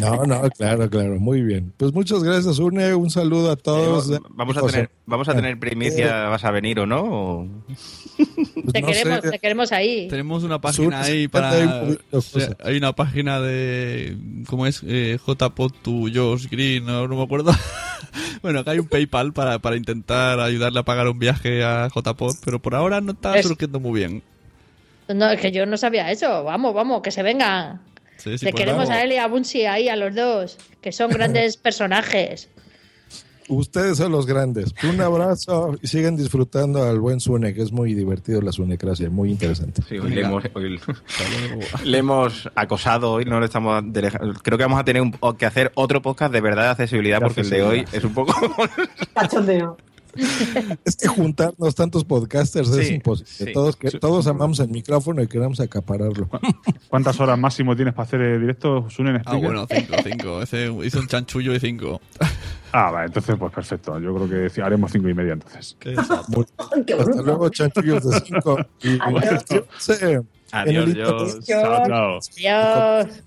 No, 0.00 0.24
no, 0.26 0.42
claro, 0.50 0.90
claro, 0.90 1.20
muy 1.20 1.40
bien. 1.42 1.72
Pues 1.76 1.92
muchas 1.92 2.22
gracias, 2.22 2.58
Une, 2.58 2.94
un 2.94 3.10
saludo 3.10 3.50
a 3.52 3.56
todos. 3.56 4.10
Eh, 4.10 4.18
vamos, 4.30 4.56
a 4.56 4.60
José. 4.60 4.72
tener, 4.74 4.90
vamos 5.06 5.28
a 5.28 5.34
tener 5.34 5.58
primicia, 5.58 6.24
¿vas 6.28 6.44
a 6.44 6.50
venir 6.50 6.80
o 6.80 6.86
no? 6.86 7.00
O- 7.02 7.48
Pues 8.16 8.72
Te 8.72 8.80
no 8.80 8.86
queremos, 8.88 9.20
sé, 9.22 9.30
te 9.30 9.38
queremos 9.38 9.72
ahí. 9.72 10.08
Tenemos 10.08 10.42
una 10.44 10.60
página 10.60 11.02
Sur- 11.02 11.10
ahí 11.12 11.28
para. 11.28 11.84
o 12.10 12.20
sea, 12.20 12.56
hay 12.64 12.76
una 12.76 12.92
página 12.92 13.40
de. 13.40 14.16
¿Cómo 14.48 14.66
es? 14.66 14.82
Eh, 14.86 15.18
JPod 15.26 15.72
to 15.82 15.90
Josh 16.12 16.46
Green, 16.50 16.84
no, 16.84 17.06
no 17.08 17.16
me 17.16 17.22
acuerdo. 17.22 17.52
bueno, 18.42 18.60
acá 18.60 18.72
hay 18.72 18.78
un 18.80 18.88
PayPal 18.88 19.32
para, 19.32 19.58
para 19.60 19.76
intentar 19.76 20.38
ayudarle 20.40 20.80
a 20.80 20.82
pagar 20.84 21.08
un 21.08 21.18
viaje 21.18 21.64
a 21.64 21.88
JPod, 21.88 22.34
pero 22.44 22.60
por 22.60 22.74
ahora 22.74 23.00
no 23.00 23.12
está 23.12 23.36
Es- 23.38 23.46
surgiendo 23.46 23.80
muy 23.80 23.98
bien. 24.00 24.22
No, 25.08 25.28
es 25.30 25.40
que 25.40 25.50
yo 25.52 25.66
no 25.66 25.76
sabía 25.76 26.10
eso. 26.10 26.44
Vamos, 26.44 26.74
vamos, 26.74 27.02
que 27.02 27.10
se 27.10 27.22
vengan. 27.22 27.80
Sí, 28.22 28.38
sí, 28.38 28.44
Le 28.46 28.52
pues 28.52 28.60
queremos 28.60 28.84
vamos. 28.88 28.94
a 28.96 29.02
él 29.02 29.12
y 29.12 29.16
a 29.16 29.26
Bunsi 29.26 29.66
ahí, 29.66 29.88
a 29.88 29.96
los 29.96 30.14
dos, 30.14 30.58
que 30.80 30.92
son 30.92 31.10
grandes 31.16 31.56
personajes. 31.56 32.48
Ustedes 33.48 33.98
son 33.98 34.12
los 34.12 34.24
grandes. 34.24 34.72
Un 34.88 35.00
abrazo 35.00 35.76
y 35.82 35.86
sigan 35.88 36.16
disfrutando 36.16 36.84
al 36.84 37.00
buen 37.00 37.18
Sune, 37.20 37.52
que 37.52 37.60
es 37.62 37.72
muy 37.72 37.92
divertido 37.92 38.40
la 38.40 38.52
Sunecracia, 38.52 39.10
muy 39.10 39.30
interesante. 39.30 39.82
Sí, 39.88 39.98
hoy 39.98 40.10
le 40.10 40.20
hemos, 40.22 40.44
hoy 40.54 40.80
le 41.84 41.98
hemos 41.98 42.48
acosado, 42.54 43.12
hoy 43.12 43.24
no 43.24 43.40
le 43.40 43.46
estamos 43.46 43.82
creo 44.42 44.56
que 44.56 44.64
vamos 44.64 44.78
a 44.80 44.84
tener 44.84 45.02
un- 45.02 45.12
que 45.36 45.44
hacer 45.44 45.72
otro 45.74 46.00
podcast 46.00 46.32
de 46.32 46.40
verdad 46.40 46.62
de 46.64 46.70
accesibilidad 46.70 47.20
porque 47.20 47.40
el 47.42 47.50
de 47.50 47.62
hoy 47.62 47.84
es 47.92 48.04
un 48.04 48.14
poco 48.14 48.32
Cachondeo. 49.14 49.76
Es 50.84 50.96
que 50.96 51.08
juntarnos 51.08 51.74
tantos 51.74 52.04
podcasters 52.04 52.68
es 52.70 52.88
Sí, 52.88 52.94
imposible. 52.94 53.30
sí. 53.30 53.52
todos, 53.52 53.76
que, 53.76 53.90
todos 53.92 54.26
amamos 54.26 54.60
el 54.60 54.68
micrófono 54.68 55.22
y 55.22 55.26
queremos 55.28 55.60
acapararlo. 55.60 56.28
¿Cuántas 56.88 57.18
horas 57.20 57.38
máximo 57.38 57.74
tienes 57.76 57.94
para 57.94 58.04
hacer 58.06 58.20
eh, 58.20 58.38
directo, 58.38 58.88
Sunen? 58.90 59.22
Ah, 59.24 59.36
bueno, 59.36 59.66
cinco, 59.68 59.94
cinco. 60.04 60.42
Ese 60.42 60.70
hizo 60.84 61.00
un 61.00 61.06
chanchullo 61.06 61.52
de 61.52 61.60
cinco. 61.60 62.00
Ah, 62.72 62.90
vale, 62.90 63.06
entonces 63.06 63.36
pues 63.38 63.52
perfecto. 63.52 63.98
Yo 64.00 64.14
creo 64.14 64.28
que 64.28 64.50
sí, 64.50 64.60
haremos 64.60 64.90
cinco 64.92 65.08
y 65.08 65.14
media 65.14 65.34
entonces. 65.34 65.76
Hasta 65.96 66.22
bruto. 66.28 67.22
luego, 67.22 67.48
chanchullos 67.50 68.08
de 68.08 68.20
cinco. 68.20 68.58
Y 68.82 68.98
Adiós. 69.00 69.44
suscríbanse 69.46 70.04
en 70.06 70.28
Adiós, 70.52 70.84
el 70.86 70.94
Dios. 70.94 71.40
Chao, 71.44 71.86
chao. 71.86 72.18
Dios. 72.36 73.22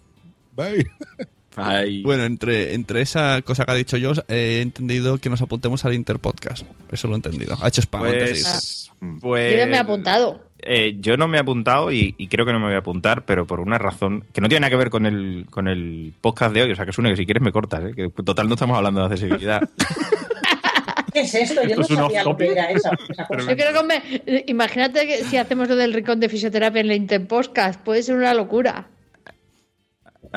Bye. 0.55 0.85
Ay. 1.57 2.01
Bueno, 2.03 2.23
entre, 2.25 2.73
entre 2.73 3.01
esa 3.01 3.41
cosa 3.41 3.65
que 3.65 3.71
ha 3.71 3.75
dicho 3.75 3.97
yo, 3.97 4.11
he 4.27 4.61
entendido 4.61 5.17
que 5.19 5.29
nos 5.29 5.41
apuntemos 5.41 5.85
al 5.85 5.93
Interpodcast. 5.93 6.65
Eso 6.91 7.07
lo 7.07 7.13
he 7.13 7.17
entendido. 7.17 7.57
Ha 7.61 7.67
hecho 7.69 7.81
spam. 7.81 8.01
Pues, 8.01 8.91
pues 9.21 9.59
Yo 9.59 9.67
me 9.67 9.75
he 9.75 9.79
apuntado. 9.79 10.41
eh, 10.59 10.95
yo 10.99 11.15
no 11.17 11.27
me 11.27 11.37
he 11.37 11.41
apuntado 11.41 11.91
y, 11.91 12.15
y 12.17 12.27
creo 12.27 12.45
que 12.45 12.51
no 12.53 12.59
me 12.59 12.65
voy 12.65 12.75
a 12.75 12.79
apuntar, 12.79 13.23
pero 13.25 13.45
por 13.45 13.59
una 13.59 13.77
razón 13.77 14.23
que 14.33 14.41
no 14.41 14.47
tiene 14.49 14.61
nada 14.61 14.71
que 14.71 14.75
ver 14.77 14.89
con 14.89 15.05
el, 15.05 15.45
con 15.49 15.67
el 15.67 16.13
podcast 16.21 16.53
de 16.53 16.63
hoy. 16.63 16.71
O 16.71 16.75
sea, 16.75 16.85
que 16.85 16.91
es 16.91 16.97
una 16.97 17.09
que 17.09 17.17
si 17.17 17.25
quieres 17.25 17.43
me 17.43 17.51
cortas, 17.51 17.83
¿eh? 17.85 17.93
que 17.95 18.09
total 18.23 18.47
no 18.47 18.55
estamos 18.55 18.75
hablando 18.77 19.01
de 19.01 19.05
accesibilidad. 19.13 19.61
¿Qué 21.13 21.21
es 21.21 21.33
esto? 21.33 21.63
Yo 21.63 21.79
Esto 21.79 21.93
no 21.95 22.03
sabía 22.07 22.23
lo 22.25 22.35
que 22.35 22.51
era. 22.51 22.67
Yo 22.73 23.45
creo 23.55 23.73
que 23.73 23.83
me- 23.87 24.43
imagínate 24.47 25.07
que 25.07 25.23
si 25.23 25.37
hacemos 25.37 25.69
lo 25.69 25.77
del 25.77 25.93
rincón 25.93 26.19
de 26.19 26.27
fisioterapia 26.27 26.81
en 26.81 26.87
la 26.89 26.95
Interpodcast, 26.95 27.79
puede 27.79 28.03
ser 28.03 28.15
una 28.17 28.33
locura. 28.33 28.87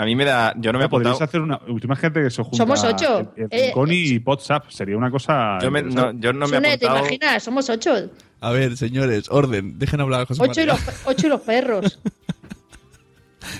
A 0.00 0.04
mí 0.04 0.14
me 0.14 0.24
da. 0.24 0.54
Yo 0.56 0.72
no 0.72 0.78
me 0.78 0.84
he 0.84 0.86
apuntado. 0.86 1.20
hacer 1.22 1.40
una. 1.40 1.60
Imagínate 1.66 2.22
que 2.22 2.30
se 2.30 2.42
junta. 2.42 2.56
Somos 2.56 2.84
ocho. 2.84 3.32
el- 3.36 3.48
el 3.50 3.70
Eh, 3.70 3.72
y 3.88 4.18
WhatsApp. 4.18 4.70
Sería 4.70 4.96
una 4.96 5.10
cosa. 5.10 5.58
Yo, 5.60 5.70
me- 5.72 5.82
no, 5.82 6.12
yo 6.12 6.32
no 6.32 6.46
me 6.46 6.56
he 6.56 6.60
Sune, 6.60 6.78
¿te 6.78 6.86
apuntado. 6.86 6.98
imaginas? 7.00 7.42
Somos 7.42 7.68
ocho. 7.68 8.10
A 8.40 8.50
ver, 8.52 8.76
señores, 8.76 9.24
orden, 9.28 9.76
dejen 9.78 10.00
hablar 10.00 10.20
a 10.20 10.26
José 10.26 10.40
Ocho 10.42 10.60
y, 10.62 10.66
María. 10.66 10.74
los, 10.86 11.02
ocho 11.06 11.26
y 11.26 11.30
los 11.30 11.40
perros. 11.40 11.98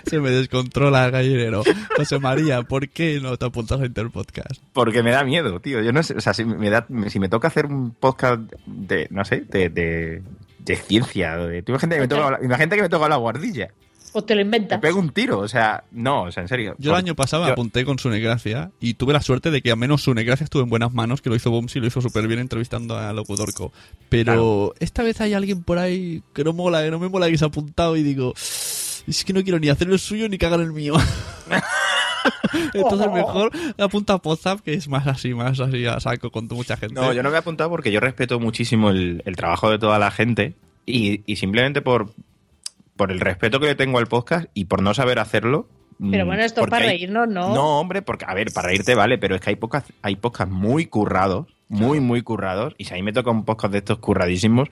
Se 0.06 0.20
me 0.20 0.30
descontrola 0.30 1.06
el 1.06 1.10
gallinero. 1.12 1.62
José 1.96 2.18
María, 2.18 2.62
¿por 2.62 2.88
qué 2.88 3.20
no 3.20 3.36
te 3.36 3.46
apuntas 3.46 3.80
a 3.80 3.86
Interpodcast? 3.86 4.62
Porque 4.72 5.02
me 5.02 5.10
da 5.10 5.24
miedo, 5.24 5.60
tío. 5.60 5.82
Yo 5.82 5.92
no 5.92 6.02
sé, 6.02 6.14
o 6.14 6.20
sea, 6.20 6.34
si 6.34 6.44
me, 6.44 6.68
da, 6.70 6.86
si 7.08 7.18
me 7.18 7.28
toca 7.28 7.48
hacer 7.48 7.66
un 7.66 7.92
podcast 7.92 8.40
de, 8.66 9.06
no 9.10 9.24
sé, 9.24 9.40
de, 9.48 9.70
de, 9.70 10.22
de 10.58 10.76
ciencia, 10.76 11.36
de, 11.36 11.64
imagínate 11.66 11.94
que 11.96 12.00
me 12.02 12.08
toca, 12.08 12.38
imagínate 12.42 12.76
que 12.76 12.82
me 12.82 12.88
toca 12.88 13.08
la 13.08 13.16
guardilla. 13.16 13.68
O 14.12 14.22
te 14.24 14.34
lo 14.34 14.40
inventas. 14.40 14.80
pego 14.80 14.98
un 14.98 15.10
tiro, 15.10 15.38
o 15.40 15.48
sea, 15.48 15.84
no, 15.92 16.22
o 16.24 16.32
sea, 16.32 16.42
en 16.42 16.48
serio. 16.48 16.74
Yo 16.78 16.92
el 16.92 16.96
año 16.96 17.14
pasado 17.14 17.42
me 17.42 17.48
yo- 17.48 17.52
apunté 17.52 17.84
con 17.84 17.98
Sunegracia 17.98 18.70
y 18.80 18.94
tuve 18.94 19.12
la 19.12 19.20
suerte 19.20 19.50
de 19.50 19.60
que 19.62 19.70
al 19.70 19.76
menos 19.76 20.02
Sunegracia 20.02 20.44
estuvo 20.44 20.62
en 20.62 20.68
buenas 20.70 20.92
manos, 20.92 21.20
que 21.22 21.28
lo 21.30 21.36
hizo 21.36 21.50
Bumsy 21.50 21.78
y 21.78 21.82
lo 21.82 21.88
hizo 21.88 22.00
súper 22.00 22.26
bien 22.26 22.40
entrevistando 22.40 22.96
a 22.96 23.12
Locutorco. 23.12 23.72
Pero 24.08 24.74
esta 24.80 25.02
vez 25.02 25.20
hay 25.20 25.34
alguien 25.34 25.62
por 25.62 25.78
ahí 25.78 26.22
que 26.34 26.44
no 26.44 26.52
mola, 26.52 26.82
que 26.82 26.90
no 26.90 26.98
me 26.98 27.08
mola 27.08 27.28
que 27.28 27.38
se 27.38 27.44
ha 27.44 27.48
apuntado 27.48 27.96
y 27.96 28.02
digo, 28.02 28.32
es 28.36 29.24
que 29.26 29.32
no 29.32 29.42
quiero 29.42 29.58
ni 29.58 29.68
hacer 29.68 29.88
el 29.90 29.98
suyo 29.98 30.28
ni 30.28 30.38
cagar 30.38 30.60
el 30.60 30.72
mío. 30.72 30.94
Entonces 32.74 33.10
mejor 33.12 33.50
apunta 33.78 34.14
a 34.14 34.20
WhatsApp, 34.22 34.60
que 34.60 34.74
es 34.74 34.88
más 34.88 35.06
así, 35.06 35.34
más 35.34 35.58
así 35.60 35.86
a 35.86 36.00
saco 36.00 36.30
con 36.30 36.46
mucha 36.48 36.76
gente. 36.76 36.94
No, 36.94 37.12
yo 37.12 37.22
no 37.22 37.30
me 37.30 37.36
he 37.36 37.38
apuntado 37.38 37.70
porque 37.70 37.92
yo 37.92 38.00
respeto 38.00 38.38
muchísimo 38.40 38.90
el, 38.90 39.22
el 39.24 39.36
trabajo 39.36 39.70
de 39.70 39.78
toda 39.78 39.98
la 39.98 40.10
gente 40.10 40.54
y, 40.86 41.22
y 41.30 41.36
simplemente 41.36 41.80
por, 41.82 42.10
por 42.98 43.10
el 43.10 43.20
respeto 43.20 43.58
que 43.60 43.66
le 43.68 43.74
tengo 43.74 43.98
al 43.98 44.06
podcast 44.08 44.48
y 44.52 44.66
por 44.66 44.82
no 44.82 44.92
saber 44.92 45.18
hacerlo. 45.18 45.66
Pero 46.10 46.24
mm, 46.24 46.28
bueno, 46.28 46.42
esto 46.44 46.60
es 46.60 46.66
para 46.68 46.84
hay- 46.84 46.90
reírnos, 46.90 47.28
¿no? 47.28 47.54
No, 47.54 47.80
hombre, 47.80 48.02
porque, 48.02 48.26
a 48.28 48.34
ver, 48.34 48.52
para 48.52 48.68
reírte 48.68 48.94
vale, 48.94 49.16
pero 49.16 49.34
es 49.36 49.40
que 49.40 49.50
hay 49.50 49.56
podcasts, 49.56 49.92
hay 50.02 50.16
podcasts 50.16 50.52
muy 50.52 50.84
currados, 50.86 51.46
muy, 51.70 52.00
muy 52.00 52.20
currados, 52.22 52.74
y 52.78 52.84
si 52.84 52.92
a 52.92 52.96
mí 52.98 53.02
me 53.02 53.12
toca 53.14 53.30
un 53.30 53.44
podcast 53.44 53.72
de 53.72 53.78
estos 53.78 53.98
curradísimos, 53.98 54.68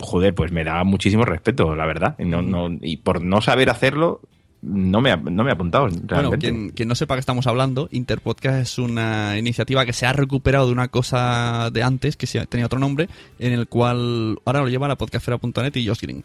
joder, 0.00 0.34
pues 0.34 0.52
me 0.52 0.64
da 0.64 0.82
muchísimo 0.84 1.24
respeto, 1.24 1.74
la 1.74 1.86
verdad. 1.86 2.14
Y, 2.18 2.24
no, 2.24 2.42
no, 2.42 2.68
y 2.80 2.98
por 2.98 3.20
no 3.22 3.40
saber 3.40 3.70
hacerlo, 3.70 4.20
no 4.62 5.00
me, 5.00 5.12
ha- 5.12 5.16
no 5.16 5.44
me 5.44 5.50
he 5.50 5.52
apuntado, 5.52 5.84
Bueno, 5.86 6.02
realmente. 6.06 6.38
quien, 6.50 6.70
quien 6.70 6.88
no 6.88 6.94
sepa 6.94 7.14
que 7.14 7.20
estamos 7.20 7.46
hablando, 7.46 7.88
Interpodcast 7.92 8.58
es 8.60 8.78
una 8.78 9.38
iniciativa 9.38 9.84
que 9.86 9.92
se 9.92 10.06
ha 10.06 10.12
recuperado 10.12 10.66
de 10.66 10.72
una 10.72 10.88
cosa 10.88 11.70
de 11.72 11.82
antes, 11.82 12.16
que 12.16 12.26
tenía 12.46 12.66
otro 12.66 12.78
nombre, 12.80 13.08
en 13.38 13.52
el 13.52 13.68
cual 13.68 14.38
ahora 14.44 14.60
lo 14.60 14.68
llevan 14.68 14.90
a 14.90 14.96
podcastfera.net 14.96 15.76
y 15.76 15.86
Josh 15.86 16.00
Green. 16.00 16.24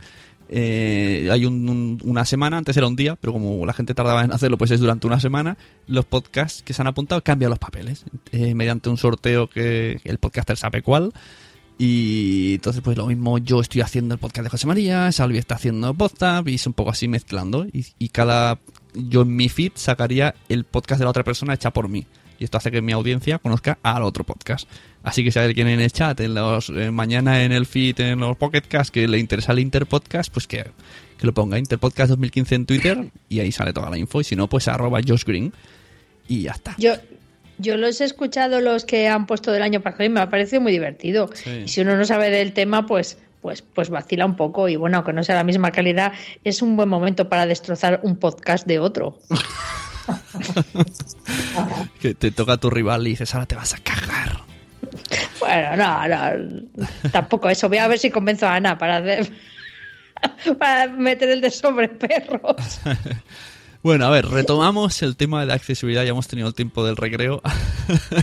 Eh, 0.50 1.30
hay 1.32 1.46
un- 1.46 1.68
un- 1.70 2.00
una 2.04 2.26
semana, 2.26 2.58
antes 2.58 2.76
era 2.78 2.88
un 2.88 2.96
día, 2.96 3.16
pero 3.16 3.34
como 3.34 3.66
la 3.66 3.74
gente 3.74 3.94
tardaba 3.94 4.24
en 4.24 4.32
hacerlo, 4.32 4.58
pues 4.58 4.72
es 4.72 4.80
durante 4.80 5.08
una 5.08 5.20
semana. 5.20 5.58
Los 5.88 6.06
podcasts 6.06 6.62
que 6.64 6.74
se 6.74 6.82
han 6.82 6.88
apuntado 6.88 7.24
cambian 7.24 7.50
los 7.50 7.60
papeles 7.60 8.06
eh, 8.32 8.54
mediante 8.56 8.90
un 8.90 8.98
sorteo 8.98 9.50
que 9.50 10.00
el 10.04 10.18
podcaster 10.20 10.58
sabe 10.58 10.82
cuál. 10.82 11.12
Y 11.78 12.54
entonces, 12.56 12.82
pues 12.84 12.98
lo 12.98 13.08
mismo, 13.08 13.40
yo 13.40 13.60
estoy 13.60 13.82
haciendo 13.82 14.14
el 14.14 14.20
podcast 14.20 14.44
de 14.44 14.50
José 14.52 14.68
María, 14.68 15.12
Salvi 15.12 15.38
está 15.40 15.56
haciendo 15.56 15.94
podcast 15.94 16.48
y 16.48 16.56
es 16.56 16.68
un 16.68 16.74
poco 16.74 16.92
así 16.92 17.08
mezclando. 17.08 17.66
Y, 17.66 17.86
y 17.98 18.10
cada. 18.10 18.60
Yo 18.94 19.24
en 19.24 19.36
mi 19.36 19.50
feed 19.50 19.72
sacaría 19.74 20.36
el 20.50 20.66
podcast 20.66 21.00
de 21.00 21.06
la 21.06 21.10
otra 21.10 21.24
persona 21.24 21.56
hecha 21.56 21.72
por 21.72 21.90
mí. 21.90 22.06
Y 22.38 22.44
esto 22.44 22.58
hace 22.58 22.70
que 22.70 22.82
mi 22.82 22.92
audiencia 22.92 23.40
conozca 23.40 23.80
al 23.82 24.04
otro 24.04 24.24
podcast. 24.24 24.70
Así 25.04 25.24
que 25.24 25.32
si 25.32 25.40
hay 25.40 25.46
alguien 25.46 25.68
en 25.68 25.82
el 25.82 25.92
chat, 25.92 26.20
en 26.22 26.34
los, 26.34 26.70
eh, 26.70 26.90
mañana 26.90 27.44
en 27.44 27.52
el 27.52 27.66
feed, 27.66 28.00
en 28.00 28.20
los 28.22 28.38
pocketcasts, 28.38 28.90
que 28.90 29.08
le 29.08 29.20
interesa 29.20 29.52
el 29.52 29.60
Interpodcast, 29.60 30.32
pues 30.32 30.48
que, 30.48 30.64
que 31.18 31.28
lo 31.28 31.34
ponga 31.34 31.60
Interpodcast 31.60 32.10
2015 32.12 32.56
en 32.56 32.66
Twitter 32.66 33.12
y 33.28 33.42
ahí 33.42 33.52
sale 33.52 33.74
toda 33.74 33.90
la 33.90 33.98
info. 33.98 34.22
Y 34.22 34.24
si 34.24 34.38
no, 34.38 34.48
pues 34.48 34.68
arroba 34.70 35.02
Josh 35.06 35.26
Green 35.26 35.54
y 36.30 36.44
ya 36.44 36.52
está. 36.52 36.76
Yo, 36.78 36.94
yo 37.58 37.76
los 37.76 38.00
he 38.00 38.06
escuchado 38.06 38.62
los 38.62 38.86
que 38.86 39.10
han 39.10 39.26
puesto 39.26 39.52
del 39.52 39.62
año 39.62 39.82
pasado 39.82 40.06
y 40.06 40.10
me 40.10 40.22
ha 40.22 40.30
parecido 40.30 40.62
muy 40.62 40.72
divertido. 40.72 41.30
Sí. 41.34 41.64
Y 41.66 41.68
si 41.68 41.82
uno 41.82 41.98
no 41.98 42.06
sabe 42.06 42.30
del 42.30 42.54
tema, 42.54 42.86
pues, 42.86 43.18
pues, 43.42 43.62
pues 43.62 43.90
vacila 43.90 44.26
un 44.26 44.38
poco. 44.38 44.70
Y 44.70 44.78
bueno, 44.78 44.98
aunque 44.98 45.12
no 45.12 45.22
sea 45.24 45.36
la 45.36 45.44
misma 45.44 45.72
calidad, 45.72 46.14
es 46.46 46.62
un 46.62 46.78
buen 46.78 46.88
momento 46.88 47.28
para 47.28 47.46
destrozar 47.46 48.00
un 48.04 48.16
podcast 48.16 48.66
de 48.66 48.80
otro. 48.80 49.20
Que 52.02 52.14
te 52.14 52.32
toca 52.32 52.54
a 52.54 52.58
tu 52.58 52.70
rival 52.70 53.08
y 53.08 53.12
dices, 53.12 53.34
ahora 53.34 53.46
te 53.46 53.56
vas 53.56 53.74
a 53.74 53.78
cagar. 53.78 54.42
Bueno, 55.40 55.76
no, 55.76 56.08
no, 56.08 57.10
tampoco 57.12 57.50
eso. 57.50 57.70
Voy 57.70 57.78
a 57.78 57.88
ver 57.88 58.00
si 58.00 58.10
convenzo 58.10 58.48
a 58.48 58.56
Ana 58.56 58.78
para 58.78 59.02
para 60.58 60.88
meter 60.88 61.30
el 61.30 61.42
de 61.42 61.52
sobre 61.52 61.90
perros. 61.90 62.80
Bueno, 63.84 64.06
a 64.06 64.10
ver, 64.10 64.28
retomamos 64.28 65.02
el 65.02 65.18
tema 65.18 65.42
de 65.42 65.48
la 65.48 65.56
accesibilidad. 65.56 66.04
Ya 66.04 66.12
hemos 66.12 66.30
tenido 66.30 66.48
el 66.48 66.54
tiempo 66.54 66.86
del 66.86 66.96
recreo. 66.96 67.42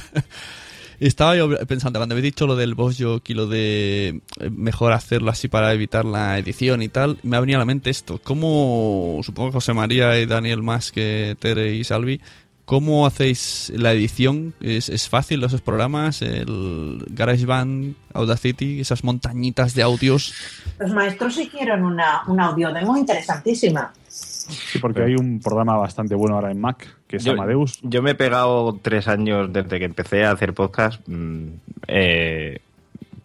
Estaba 1.00 1.36
yo 1.36 1.50
pensando, 1.66 1.98
cuando 1.98 2.14
habéis 2.14 2.32
dicho 2.32 2.46
lo 2.46 2.56
del 2.56 2.74
boss 2.74 2.96
joke 2.98 3.28
y 3.30 3.34
lo 3.34 3.46
de 3.46 4.20
eh, 4.40 4.50
mejor 4.50 4.92
hacerlo 4.92 5.30
así 5.30 5.48
para 5.48 5.72
evitar 5.74 6.06
la 6.06 6.38
edición 6.38 6.80
y 6.80 6.88
tal, 6.88 7.18
me 7.22 7.36
ha 7.36 7.40
venido 7.40 7.58
a 7.58 7.60
la 7.60 7.66
mente 7.66 7.90
esto. 7.90 8.20
¿Cómo, 8.24 9.20
supongo 9.22 9.52
José 9.52 9.74
María 9.74 10.18
y 10.18 10.24
Daniel 10.24 10.62
más 10.62 10.92
que 10.92 11.36
Tere 11.38 11.74
y 11.74 11.84
Salvi, 11.84 12.22
cómo 12.70 13.04
hacéis 13.04 13.72
la 13.74 13.92
edición? 13.92 14.54
¿Es, 14.60 14.88
es 14.88 15.08
fácil 15.08 15.42
esos 15.42 15.60
programas? 15.60 16.22
El 16.22 17.04
GarageBand, 17.10 17.96
Audacity, 18.14 18.80
esas 18.80 19.02
montañitas 19.02 19.74
de 19.74 19.82
audios. 19.82 20.32
Los 20.78 20.92
maestros 20.92 21.36
hicieron 21.36 21.84
una, 21.84 22.22
una 22.28 22.46
audio 22.46 22.72
demo 22.72 22.96
interesantísima. 22.96 23.92
Sí, 24.06 24.78
porque 24.78 25.02
hay 25.02 25.16
un 25.16 25.40
programa 25.40 25.76
bastante 25.78 26.14
bueno 26.14 26.36
ahora 26.36 26.52
en 26.52 26.60
Mac, 26.60 26.86
que 27.08 27.16
es 27.16 27.24
Yo- 27.24 27.32
Amadeus. 27.32 27.80
Yo 27.82 28.02
me 28.02 28.12
he 28.12 28.14
pegado 28.14 28.78
tres 28.80 29.08
años 29.08 29.52
desde 29.52 29.80
que 29.80 29.84
empecé 29.86 30.24
a 30.24 30.30
hacer 30.30 30.54
podcast 30.54 31.00
mm, 31.08 31.46
eh, 31.88 32.60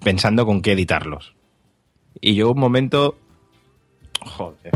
pensando 0.03 0.43
con 0.47 0.63
qué 0.63 0.71
editarlos. 0.71 1.33
Y 2.19 2.33
llegó 2.33 2.51
un 2.53 2.59
momento... 2.59 3.15
Joder. 4.21 4.71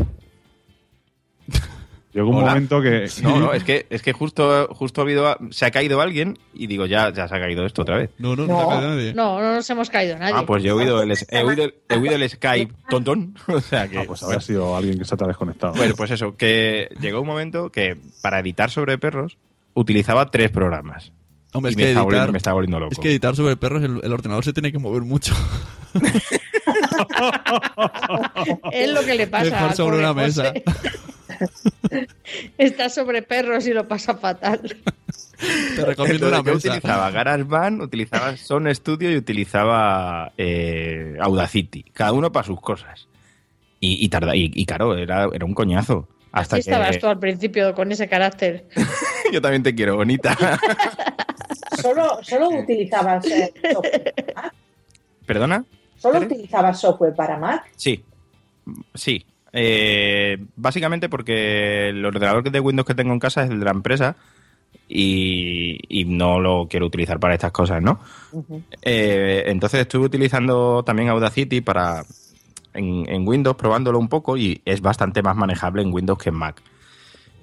Llegó 2.12 2.28
un 2.30 2.36
Hola. 2.36 2.48
momento 2.54 2.82
que... 2.82 3.08
No, 3.22 3.38
no, 3.38 3.52
es 3.52 3.62
que, 3.62 3.86
es 3.88 4.02
que 4.02 4.12
justo, 4.12 4.68
justo 4.72 5.00
ha 5.00 5.04
habido, 5.04 5.36
se 5.50 5.64
ha 5.64 5.70
caído 5.70 6.00
alguien 6.00 6.38
y 6.52 6.66
digo, 6.66 6.86
ya, 6.86 7.12
ya 7.12 7.28
se 7.28 7.34
ha 7.36 7.40
caído 7.40 7.64
esto 7.64 7.82
otra 7.82 7.98
vez. 7.98 8.10
No, 8.18 8.34
no, 8.34 8.46
no, 8.46 8.54
No. 8.54 8.58
te 8.58 8.64
ha 8.64 8.68
caído 8.76 8.88
nadie. 8.90 9.14
No, 9.14 9.40
no 9.40 9.54
nos 9.54 9.70
hemos 9.70 9.90
caído 9.90 10.18
nadie. 10.18 10.34
Ah, 10.36 10.44
pues 10.44 10.62
yo 10.64 10.70
he 10.70 10.82
oído 10.82 11.02
el, 11.02 11.12
he 11.28 11.42
oído, 11.44 11.70
he 11.88 11.96
oído 11.96 12.14
el 12.16 12.28
Skype 12.28 12.74
tontón. 12.88 13.34
O 13.46 13.60
sea 13.60 13.86
que... 13.88 13.98
Ah, 13.98 14.04
pues 14.06 14.22
habrá 14.24 14.40
sido 14.40 14.74
alguien 14.76 14.98
que 14.98 15.04
se 15.04 15.14
ha 15.14 15.26
desconectado. 15.26 15.74
Bueno, 15.74 15.94
pues 15.96 16.10
eso, 16.10 16.36
que 16.36 16.88
llegó 17.00 17.20
un 17.20 17.26
momento 17.28 17.70
que 17.70 17.96
para 18.22 18.40
editar 18.40 18.70
sobre 18.70 18.98
perros 18.98 19.38
utilizaba 19.74 20.30
tres 20.32 20.50
programas. 20.50 21.12
Hombre, 21.52 21.70
Y 21.70 21.72
es 21.72 21.76
me, 21.76 21.82
que 21.82 21.88
está 21.90 22.00
editar, 22.00 22.04
volviendo, 22.04 22.32
me 22.32 22.38
está 22.38 22.52
volviendo 22.52 22.78
loco. 22.80 22.92
es 22.92 22.98
que 22.98 23.10
editar 23.10 23.34
sobre 23.36 23.56
perros, 23.56 23.82
el, 23.82 24.00
el 24.02 24.12
ordenador 24.12 24.44
se 24.44 24.52
tiene 24.52 24.70
que 24.72 24.78
mover 24.78 25.02
mucho. 25.02 25.34
Es 28.72 28.90
lo 28.92 29.02
que 29.04 29.14
le 29.14 29.26
pasa. 29.26 29.74
Sobre 29.74 29.98
una 29.98 30.14
mesa. 30.14 30.52
Está 32.58 32.88
sobre 32.88 33.22
perros 33.22 33.66
y 33.66 33.72
lo 33.72 33.88
pasa 33.88 34.14
fatal. 34.14 34.60
Te 34.60 35.84
recomiendo 35.84 36.26
Entonces, 36.26 36.28
una 36.28 36.36
yo 36.38 36.42
mesa. 36.54 36.68
utilizaba 36.68 37.10
GarageBand, 37.10 37.82
utilizaba 37.82 38.36
Son 38.36 38.74
Studio 38.74 39.10
y 39.10 39.16
utilizaba 39.16 40.32
eh, 40.36 41.16
Audacity. 41.20 41.82
Cada 41.92 42.12
uno 42.12 42.30
para 42.30 42.46
sus 42.46 42.60
cosas. 42.60 43.08
Y, 43.80 44.04
y, 44.04 44.08
tarda, 44.08 44.36
y, 44.36 44.50
y 44.54 44.66
claro, 44.66 44.96
era, 44.96 45.28
era 45.32 45.44
un 45.46 45.54
coñazo. 45.54 46.06
Hasta 46.32 46.56
Así 46.56 46.68
estabas 46.68 46.92
que... 46.92 46.98
tú 46.98 47.06
al 47.08 47.18
principio 47.18 47.74
con 47.74 47.90
ese 47.90 48.08
carácter. 48.08 48.66
Yo 49.32 49.40
también 49.40 49.62
te 49.62 49.74
quiero, 49.74 49.96
bonita. 49.96 50.36
Solo, 51.80 52.22
solo 52.22 52.50
utilizabas 52.50 53.24
eh, 53.26 53.52
software. 53.72 54.14
¿Perdona? 55.24 55.64
Solo 55.96 56.20
utilizabas 56.20 56.78
software 56.78 57.14
para 57.14 57.38
Mac. 57.38 57.70
Sí, 57.74 58.04
sí. 58.94 59.24
Eh, 59.52 60.38
básicamente 60.56 61.08
porque 61.08 61.88
el 61.88 62.04
ordenador 62.04 62.48
de 62.50 62.60
Windows 62.60 62.86
que 62.86 62.94
tengo 62.94 63.12
en 63.12 63.18
casa 63.18 63.44
es 63.44 63.50
el 63.50 63.58
de 63.58 63.64
la 63.64 63.72
empresa 63.72 64.16
y, 64.88 65.78
y 65.88 66.04
no 66.04 66.40
lo 66.40 66.68
quiero 66.68 66.86
utilizar 66.86 67.18
para 67.18 67.34
estas 67.34 67.52
cosas, 67.52 67.82
¿no? 67.82 68.00
Eh, 68.82 69.44
entonces 69.46 69.80
estuve 69.80 70.06
utilizando 70.06 70.82
también 70.84 71.08
Audacity 71.08 71.60
para 71.60 72.04
en, 72.74 73.08
en 73.08 73.26
Windows, 73.26 73.56
probándolo 73.56 73.98
un 73.98 74.08
poco 74.08 74.36
y 74.36 74.60
es 74.64 74.80
bastante 74.80 75.22
más 75.22 75.36
manejable 75.36 75.82
en 75.82 75.92
Windows 75.92 76.18
que 76.18 76.28
en 76.28 76.36
Mac. 76.36 76.62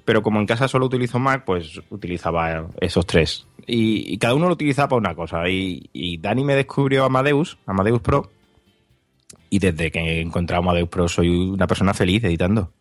Pero 0.05 0.24
como 0.24 0.39
en 0.39 0.45
casa 0.45 0.70
solo 0.70 0.86
utilizo 0.86 1.20
Mac, 1.20 1.43
pues 1.45 1.82
utilizaba 1.89 2.68
esos 2.80 3.05
tres. 3.05 3.45
Y, 3.66 4.14
y 4.14 4.18
cada 4.18 4.36
uno 4.36 4.47
lo 4.47 4.53
utilizaba 4.53 4.88
para 4.88 4.99
una 4.99 5.16
cosa. 5.16 5.49
Y, 5.49 5.89
y 5.91 6.18
Dani 6.18 6.45
me 6.45 6.55
descubrió 6.55 7.03
Amadeus, 7.03 7.58
Amadeus 7.66 7.99
Pro, 7.99 8.32
y 9.50 9.60
desde 9.60 9.91
que 9.91 10.00
he 10.00 10.22
encontrado 10.22 10.62
Amadeus 10.62 10.89
Pro 10.89 11.08
soy 11.08 11.30
una 11.30 11.68
persona 11.68 11.93
feliz 11.93 12.24
editando. 12.24 12.72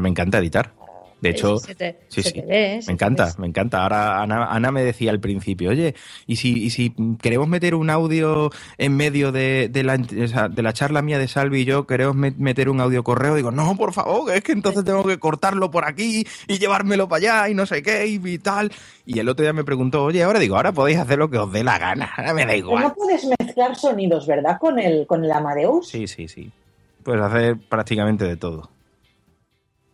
Me 0.00 0.08
encanta 0.08 0.38
editar. 0.38 0.72
De 1.20 1.30
hecho, 1.30 1.58
Se 1.58 1.74
te- 1.74 1.98
sí, 2.08 2.22
se 2.22 2.30
sí. 2.30 2.40
te 2.40 2.46
ve, 2.46 2.78
se 2.80 2.92
me 2.92 2.96
te 2.96 3.04
encanta, 3.04 3.34
me 3.38 3.46
encanta. 3.48 3.82
Ahora 3.82 4.22
Ana, 4.22 4.44
Ana 4.46 4.70
me 4.70 4.84
decía 4.84 5.10
al 5.10 5.18
principio, 5.18 5.70
oye, 5.70 5.96
¿y 6.28 6.36
si, 6.36 6.52
y 6.62 6.70
si 6.70 6.94
queremos 7.20 7.48
meter 7.48 7.74
un 7.74 7.90
audio 7.90 8.50
en 8.76 8.96
medio 8.96 9.32
de, 9.32 9.68
de 9.68 9.82
la, 9.82 9.96
de 9.98 10.62
la 10.62 10.72
charla 10.72 11.02
mía 11.02 11.18
de 11.18 11.26
Salvi 11.26 11.62
y 11.62 11.64
yo, 11.64 11.88
queremos 11.88 12.14
me- 12.14 12.30
meter 12.38 12.68
un 12.68 12.80
audio 12.80 13.02
correo? 13.02 13.34
Digo, 13.34 13.50
no, 13.50 13.74
por 13.76 13.92
favor, 13.92 14.32
es 14.32 14.44
que 14.44 14.52
entonces 14.52 14.84
tengo 14.84 15.02
que 15.04 15.18
cortarlo 15.18 15.72
por 15.72 15.84
aquí 15.86 16.24
y 16.46 16.58
llevármelo 16.58 17.08
para 17.08 17.18
allá 17.42 17.48
y 17.50 17.54
no 17.54 17.66
sé 17.66 17.82
qué 17.82 18.06
y, 18.06 18.20
y 18.24 18.38
tal. 18.38 18.70
Y 19.04 19.18
el 19.18 19.28
otro 19.28 19.42
día 19.42 19.52
me 19.52 19.64
preguntó, 19.64 20.04
oye, 20.04 20.22
ahora 20.22 20.38
digo, 20.38 20.54
ahora 20.54 20.70
podéis 20.70 20.98
hacer 20.98 21.18
lo 21.18 21.28
que 21.30 21.38
os 21.38 21.50
dé 21.52 21.64
la 21.64 21.78
gana, 21.78 22.10
ahora 22.16 22.32
me 22.32 22.46
da 22.46 22.54
igual. 22.54 22.84
no 22.84 22.94
puedes 22.94 23.26
mezclar 23.40 23.74
sonidos, 23.74 24.24
¿verdad? 24.26 24.56
Con 24.60 24.78
el, 24.78 25.04
con 25.08 25.24
el 25.24 25.32
Amadeus. 25.32 25.88
Sí, 25.88 26.06
sí, 26.06 26.28
sí. 26.28 26.52
Puedes 27.02 27.22
hacer 27.22 27.56
prácticamente 27.68 28.24
de 28.24 28.36
todo. 28.36 28.70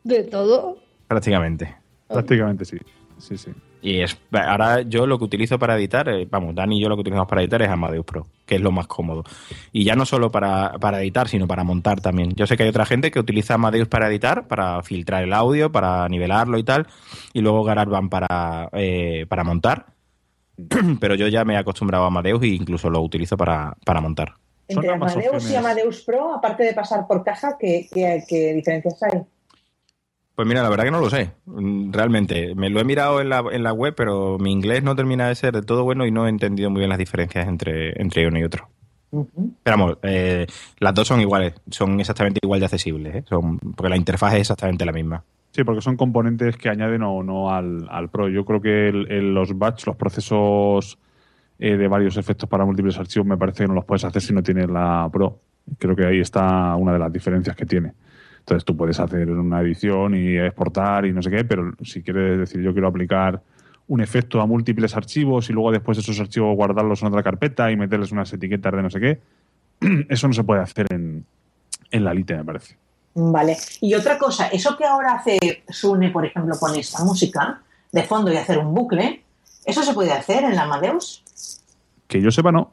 De 0.02 0.22
todo. 0.24 0.76
Prácticamente. 1.06 1.74
Prácticamente 2.08 2.64
sí. 2.64 2.78
Sí, 3.18 3.38
sí. 3.38 3.52
Y 3.84 4.00
es, 4.00 4.16
ahora 4.32 4.80
yo 4.80 5.06
lo 5.06 5.18
que 5.18 5.24
utilizo 5.24 5.58
para 5.58 5.76
editar, 5.76 6.08
eh, 6.08 6.26
vamos, 6.30 6.54
Dani 6.54 6.78
y 6.78 6.80
yo 6.80 6.88
lo 6.88 6.96
que 6.96 7.02
utilizamos 7.02 7.28
para 7.28 7.42
editar 7.42 7.60
es 7.60 7.68
Amadeus 7.68 8.06
Pro, 8.06 8.26
que 8.46 8.54
es 8.54 8.60
lo 8.62 8.72
más 8.72 8.86
cómodo. 8.86 9.24
Y 9.72 9.84
ya 9.84 9.94
no 9.94 10.06
solo 10.06 10.30
para, 10.30 10.78
para 10.80 11.02
editar, 11.02 11.28
sino 11.28 11.46
para 11.46 11.64
montar 11.64 12.00
también. 12.00 12.34
Yo 12.34 12.46
sé 12.46 12.56
que 12.56 12.62
hay 12.62 12.70
otra 12.70 12.86
gente 12.86 13.10
que 13.10 13.20
utiliza 13.20 13.54
Amadeus 13.54 13.86
para 13.86 14.08
editar, 14.08 14.48
para 14.48 14.82
filtrar 14.82 15.22
el 15.22 15.34
audio, 15.34 15.70
para 15.70 16.08
nivelarlo 16.08 16.56
y 16.56 16.64
tal, 16.64 16.86
y 17.34 17.42
luego 17.42 17.62
GarageBand 17.62 18.08
para, 18.08 18.70
eh, 18.72 19.26
para 19.28 19.44
montar. 19.44 19.86
Pero 21.00 21.14
yo 21.14 21.28
ya 21.28 21.44
me 21.44 21.52
he 21.52 21.58
acostumbrado 21.58 22.04
a 22.04 22.06
Amadeus 22.06 22.42
e 22.42 22.48
incluso 22.48 22.88
lo 22.88 23.02
utilizo 23.02 23.36
para, 23.36 23.76
para 23.84 24.00
montar. 24.00 24.32
Entre 24.66 24.90
Amadeus 24.90 25.50
y. 25.50 25.56
Amadeus 25.56 26.02
Pro, 26.04 26.32
aparte 26.32 26.62
de 26.62 26.72
pasar 26.72 27.06
por 27.06 27.22
caja, 27.22 27.58
¿qué, 27.58 27.86
qué, 27.92 28.24
qué 28.26 28.54
diferencias 28.54 29.02
hay? 29.02 29.20
Pues 30.34 30.48
mira, 30.48 30.62
la 30.62 30.68
verdad 30.68 30.84
que 30.84 30.90
no 30.90 31.00
lo 31.00 31.10
sé, 31.10 31.30
mm, 31.46 31.92
realmente. 31.92 32.54
Me 32.56 32.68
lo 32.68 32.80
he 32.80 32.84
mirado 32.84 33.20
en 33.20 33.28
la, 33.28 33.44
en 33.52 33.62
la 33.62 33.72
web, 33.72 33.94
pero 33.96 34.36
mi 34.38 34.50
inglés 34.50 34.82
no 34.82 34.96
termina 34.96 35.28
de 35.28 35.34
ser 35.36 35.54
de 35.54 35.62
todo 35.62 35.84
bueno 35.84 36.06
y 36.06 36.10
no 36.10 36.26
he 36.26 36.30
entendido 36.30 36.70
muy 36.70 36.80
bien 36.80 36.88
las 36.88 36.98
diferencias 36.98 37.46
entre, 37.46 38.00
entre 38.02 38.26
uno 38.26 38.38
y 38.40 38.44
otro. 38.44 38.68
Ujú. 39.12 39.54
Pero 39.62 39.78
vamos, 39.78 39.98
eh, 40.02 40.46
las 40.80 40.92
dos 40.92 41.06
son 41.06 41.20
iguales, 41.20 41.54
son 41.70 42.00
exactamente 42.00 42.40
igual 42.42 42.58
de 42.58 42.66
accesibles, 42.66 43.14
¿eh? 43.14 43.24
son, 43.28 43.58
porque 43.58 43.88
la 43.90 43.96
interfaz 43.96 44.34
es 44.34 44.40
exactamente 44.40 44.84
la 44.84 44.90
misma. 44.92 45.22
Sí, 45.52 45.62
porque 45.62 45.80
son 45.82 45.96
componentes 45.96 46.56
que 46.56 46.68
añaden 46.68 47.04
o 47.04 47.22
no 47.22 47.52
al, 47.52 47.86
al 47.88 48.08
Pro. 48.10 48.28
Yo 48.28 48.44
creo 48.44 48.60
que 48.60 48.88
el- 48.88 49.06
el- 49.12 49.32
los 49.34 49.56
batch, 49.56 49.86
los 49.86 49.94
procesos 49.94 50.98
eh, 51.60 51.76
de 51.76 51.86
varios 51.86 52.16
efectos 52.16 52.48
para 52.48 52.64
múltiples 52.64 52.98
archivos, 52.98 53.24
me 53.28 53.36
parece 53.36 53.62
que 53.62 53.68
no 53.68 53.74
los 53.74 53.84
puedes 53.84 54.04
hacer 54.04 54.20
si 54.20 54.32
no 54.34 54.42
tienes 54.42 54.68
la 54.68 55.08
Pro. 55.12 55.38
Creo 55.78 55.94
que 55.94 56.04
ahí 56.06 56.18
está 56.18 56.74
una 56.74 56.92
de 56.92 56.98
las 56.98 57.12
diferencias 57.12 57.54
que 57.54 57.66
tiene. 57.66 57.92
Entonces 58.44 58.66
tú 58.66 58.76
puedes 58.76 59.00
hacer 59.00 59.30
una 59.30 59.62
edición 59.62 60.14
y 60.14 60.36
exportar 60.36 61.06
y 61.06 61.12
no 61.14 61.22
sé 61.22 61.30
qué, 61.30 61.44
pero 61.46 61.72
si 61.82 62.02
quieres 62.02 62.38
decir 62.38 62.60
yo 62.60 62.74
quiero 62.74 62.88
aplicar 62.88 63.40
un 63.88 64.02
efecto 64.02 64.38
a 64.42 64.46
múltiples 64.46 64.94
archivos 64.94 65.48
y 65.48 65.54
luego 65.54 65.72
después 65.72 65.96
esos 65.96 66.20
archivos 66.20 66.54
guardarlos 66.54 67.00
en 67.00 67.08
otra 67.08 67.22
carpeta 67.22 67.70
y 67.70 67.76
meterles 67.76 68.12
unas 68.12 68.30
etiquetas 68.34 68.74
de 68.74 68.82
no 68.82 68.90
sé 68.90 69.00
qué, 69.00 69.20
eso 70.10 70.28
no 70.28 70.34
se 70.34 70.44
puede 70.44 70.60
hacer 70.60 70.86
en, 70.90 71.24
en 71.90 72.04
la 72.04 72.12
Lite, 72.12 72.36
me 72.36 72.44
parece. 72.44 72.76
Vale. 73.14 73.56
Y 73.80 73.94
otra 73.94 74.18
cosa, 74.18 74.48
eso 74.48 74.76
que 74.76 74.84
ahora 74.84 75.14
hace 75.14 75.38
Sune, 75.68 76.10
por 76.10 76.26
ejemplo, 76.26 76.54
con 76.58 76.74
esta 76.74 77.02
música 77.02 77.62
de 77.92 78.02
fondo 78.02 78.30
y 78.30 78.36
hacer 78.36 78.58
un 78.58 78.74
bucle, 78.74 79.22
¿eso 79.64 79.82
se 79.82 79.94
puede 79.94 80.12
hacer 80.12 80.44
en 80.44 80.54
la 80.54 80.64
Amadeus? 80.64 81.22
Que 82.08 82.20
yo 82.20 82.30
sepa, 82.30 82.52
no. 82.52 82.72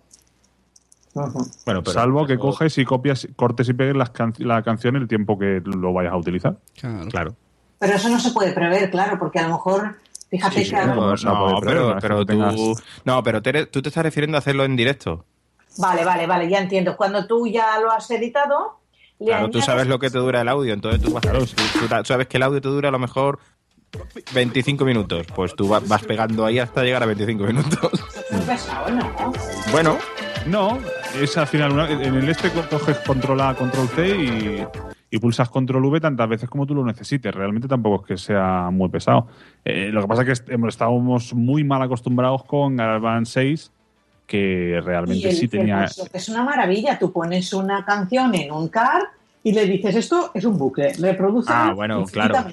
Bueno, 1.14 1.34
pero, 1.66 1.86
Salvo 1.86 2.22
que 2.26 2.34
pero- 2.36 2.40
coges 2.42 2.78
y 2.78 2.86
copias, 2.86 3.28
cortes 3.36 3.68
y 3.70 3.74
pegues 3.74 3.96
las 3.96 4.12
can- 4.12 4.34
la 4.40 4.62
canción 4.64 4.96
el 4.96 5.08
tiempo 5.08 5.38
que 5.38 5.62
lo 5.66 5.92
vayas 5.94 6.14
a 6.14 6.18
utilizar. 6.18 6.58
Claro. 6.80 7.10
Claro. 7.10 7.36
Pero 7.80 7.94
eso 7.96 8.10
no 8.10 8.20
se 8.20 8.32
puede 8.32 8.54
prever, 8.54 8.90
claro, 8.92 9.18
porque 9.20 9.40
a 9.40 9.44
lo 9.44 9.50
mejor, 9.56 9.98
fíjate 10.30 10.60
Sí, 10.60 10.66
sí, 10.66 10.70
que 10.72 10.76
a 10.78 10.86
lo- 10.86 10.96
no, 10.96 11.16
No, 11.16 11.60
pero, 11.62 12.26
tú, 12.26 12.76
no, 13.06 13.24
pero 13.24 13.42
te- 13.42 13.66
tú 13.66 13.82
te 13.82 13.90
estás 13.90 14.04
refiriendo 14.04 14.38
a 14.38 14.40
hacerlo 14.40 14.64
en 14.64 14.76
directo. 14.76 15.26
Vale, 15.78 16.06
vale, 16.06 16.28
vale, 16.28 16.50
ya 16.50 16.60
entiendo. 16.60 16.96
Cuando 16.96 17.26
tú 17.28 17.48
ya 17.48 17.80
lo 17.80 17.92
has 17.92 18.10
editado, 18.12 18.80
le 19.20 19.28
Claro, 19.28 19.50
tú 19.50 19.62
sabes 19.62 19.88
lo 19.88 20.00
que 20.00 20.10
te 20.10 20.18
dura 20.18 20.42
el 20.42 20.48
audio, 20.50 20.74
entonces 20.74 21.02
tú, 21.02 21.12
vas, 21.12 21.22
tú, 21.24 21.88
tú 21.88 22.06
sabes 22.06 22.28
que 22.28 22.38
el 22.38 22.44
audio 22.44 22.62
te 22.62 22.70
dura 22.70 22.90
a 22.90 22.92
lo 22.92 23.00
mejor 23.00 23.40
25 24.34 24.86
minutos. 24.86 25.26
Pues 25.36 25.56
tú 25.56 25.68
va- 25.70 25.80
vas 25.86 26.04
pegando 26.04 26.46
ahí 26.46 26.60
hasta 26.60 26.84
llegar 26.84 27.04
a 27.04 27.06
25 27.06 27.44
minutos. 27.46 27.92
Es 28.30 28.42
pesado, 28.42 28.90
¿no? 28.92 29.12
Bueno, 29.72 29.98
No, 30.48 30.80
es 31.20 31.38
al 31.38 31.48
final, 31.48 31.80
en 31.90 32.16
el 32.16 32.30
este 32.30 32.50
coges 32.50 32.98
control 33.00 33.42
A, 33.42 33.56
control 33.56 33.88
C 33.90 34.08
y, 34.08 34.66
y 35.10 35.20
pulsas 35.20 35.50
control 35.50 35.86
V 35.86 36.00
tantas 36.00 36.28
veces 36.28 36.50
como 36.50 36.66
tú 36.66 36.74
lo 36.74 36.86
necesites. 36.86 37.34
Realmente 37.34 37.68
tampoco 37.68 38.04
es 38.04 38.08
que 38.08 38.18
sea 38.18 38.70
muy 38.72 38.90
pesado. 38.90 39.28
Eh, 39.66 39.90
lo 39.92 40.02
que 40.02 40.08
pasa 40.08 40.24
es 40.24 40.42
que 40.42 40.56
estábamos 40.68 41.34
muy 41.34 41.64
mal 41.64 41.82
acostumbrados 41.82 42.46
con 42.46 42.78
GarageBand 42.78 43.26
6, 43.26 43.72
que 44.26 44.78
Y 44.78 44.80
realmente 44.80 45.30
el 45.30 45.36
sí 45.36 45.48
tenía... 45.50 45.88
que 46.12 46.18
es 46.18 46.30
una 46.30 46.44
maravilla. 46.44 46.98
Tú 46.98 47.12
pones 47.12 47.52
una 47.52 47.84
canción 47.84 48.34
en 48.36 48.52
un 48.52 48.70
car 48.70 49.02
y 49.44 49.52
le 49.54 49.66
dices 49.66 49.96
esto 49.96 50.30
es 50.34 50.46
un 50.46 50.58
bucle, 50.58 50.94
reproduce 50.94 51.52
Ah, 51.52 51.74
bueno, 51.74 52.06
claro. 52.06 52.36
ya, 52.38 52.46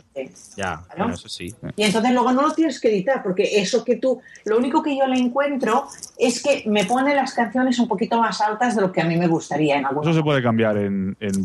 Claro. 0.54 0.84
bueno, 0.96 1.14
eso 1.14 1.28
sí. 1.28 1.54
Y 1.76 1.82
entonces 1.82 2.12
luego 2.12 2.32
no 2.32 2.42
lo 2.42 2.52
tienes 2.54 2.80
que 2.80 2.88
editar, 2.88 3.22
porque 3.22 3.60
eso 3.60 3.84
que 3.84 3.96
tú, 3.96 4.20
lo 4.46 4.56
único 4.56 4.82
que 4.82 4.96
yo 4.96 5.06
le 5.06 5.18
encuentro 5.18 5.86
es 6.18 6.42
que 6.42 6.64
me 6.66 6.84
pone 6.86 7.14
las 7.14 7.34
canciones 7.34 7.78
un 7.78 7.88
poquito 7.88 8.18
más 8.18 8.40
altas 8.40 8.74
de 8.74 8.80
lo 8.82 8.90
que 8.90 9.02
a 9.02 9.04
mí 9.04 9.16
me 9.16 9.26
gustaría 9.26 9.76
en 9.76 9.84
algunos 9.86 10.08
Eso 10.08 10.18
se 10.18 10.22
puede 10.24 10.42
cambiar 10.42 10.76
en, 10.78 11.16
en. 11.20 11.44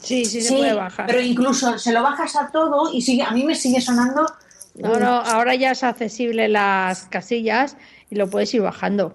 Sí, 0.00 0.24
sí, 0.24 0.40
se 0.42 0.48
Sí, 0.48 0.56
puede 0.56 0.72
bajar. 0.74 1.06
pero 1.06 1.20
incluso 1.20 1.78
se 1.78 1.92
lo 1.92 2.02
bajas 2.02 2.34
a 2.36 2.50
todo 2.50 2.92
y 2.92 3.02
sigue, 3.02 3.22
a 3.22 3.30
mí 3.30 3.44
me 3.44 3.54
sigue 3.54 3.80
sonando. 3.80 4.26
No, 4.74 4.98
no, 4.98 5.06
ahora 5.20 5.54
ya 5.54 5.72
es 5.72 5.84
accesible 5.84 6.48
las 6.48 7.02
casillas 7.04 7.76
y 8.10 8.14
lo 8.16 8.28
puedes 8.28 8.52
ir 8.54 8.62
bajando. 8.62 9.14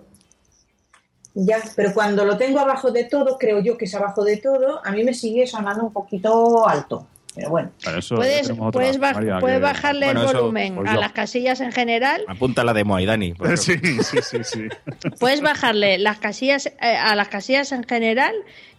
Ya, 1.39 1.59
pero 1.75 1.93
cuando 1.93 2.25
lo 2.25 2.35
tengo 2.35 2.59
abajo 2.59 2.89
de 2.89 3.03
todo, 3.03 3.37
creo 3.37 3.59
yo 3.61 3.77
que 3.77 3.85
es 3.85 3.93
abajo 3.93 4.23
de 4.23 4.37
todo, 4.37 4.83
a 4.83 4.91
mí 4.91 5.03
me 5.03 5.13
sigue 5.13 5.45
sonando 5.45 5.83
un 5.83 5.93
poquito 5.93 6.67
alto. 6.67 7.05
Pero 7.35 7.51
bueno, 7.51 7.69
eso 7.95 8.15
Puedes, 8.15 8.51
puedes, 8.71 8.99
baj- 8.99 9.13
María, 9.13 9.39
puedes 9.39 9.57
que- 9.59 9.63
bajarle 9.63 10.05
Bueno, 10.07 10.21
el 10.23 10.27
eso, 10.29 10.39
volumen 10.41 10.75
pues 10.75 10.89
a 10.89 10.95
yo. 10.95 10.99
las 11.01 11.11
casillas 11.11 11.61
en 11.61 11.71
general. 11.71 12.23
Apunta 12.27 12.63
la 12.63 12.73
demo 12.73 12.95
ahí, 12.95 13.05
Dani. 13.05 13.35
Sí, 13.57 13.77
sí, 14.01 14.17
sí, 14.23 14.37
sí. 14.43 14.67
Puedes 15.19 15.41
bajarle 15.41 15.99
las 15.99 16.17
casillas 16.17 16.65
eh, 16.65 16.73
a 16.81 17.13
las 17.15 17.27
casillas 17.27 17.71
en 17.71 17.83
general 17.83 18.33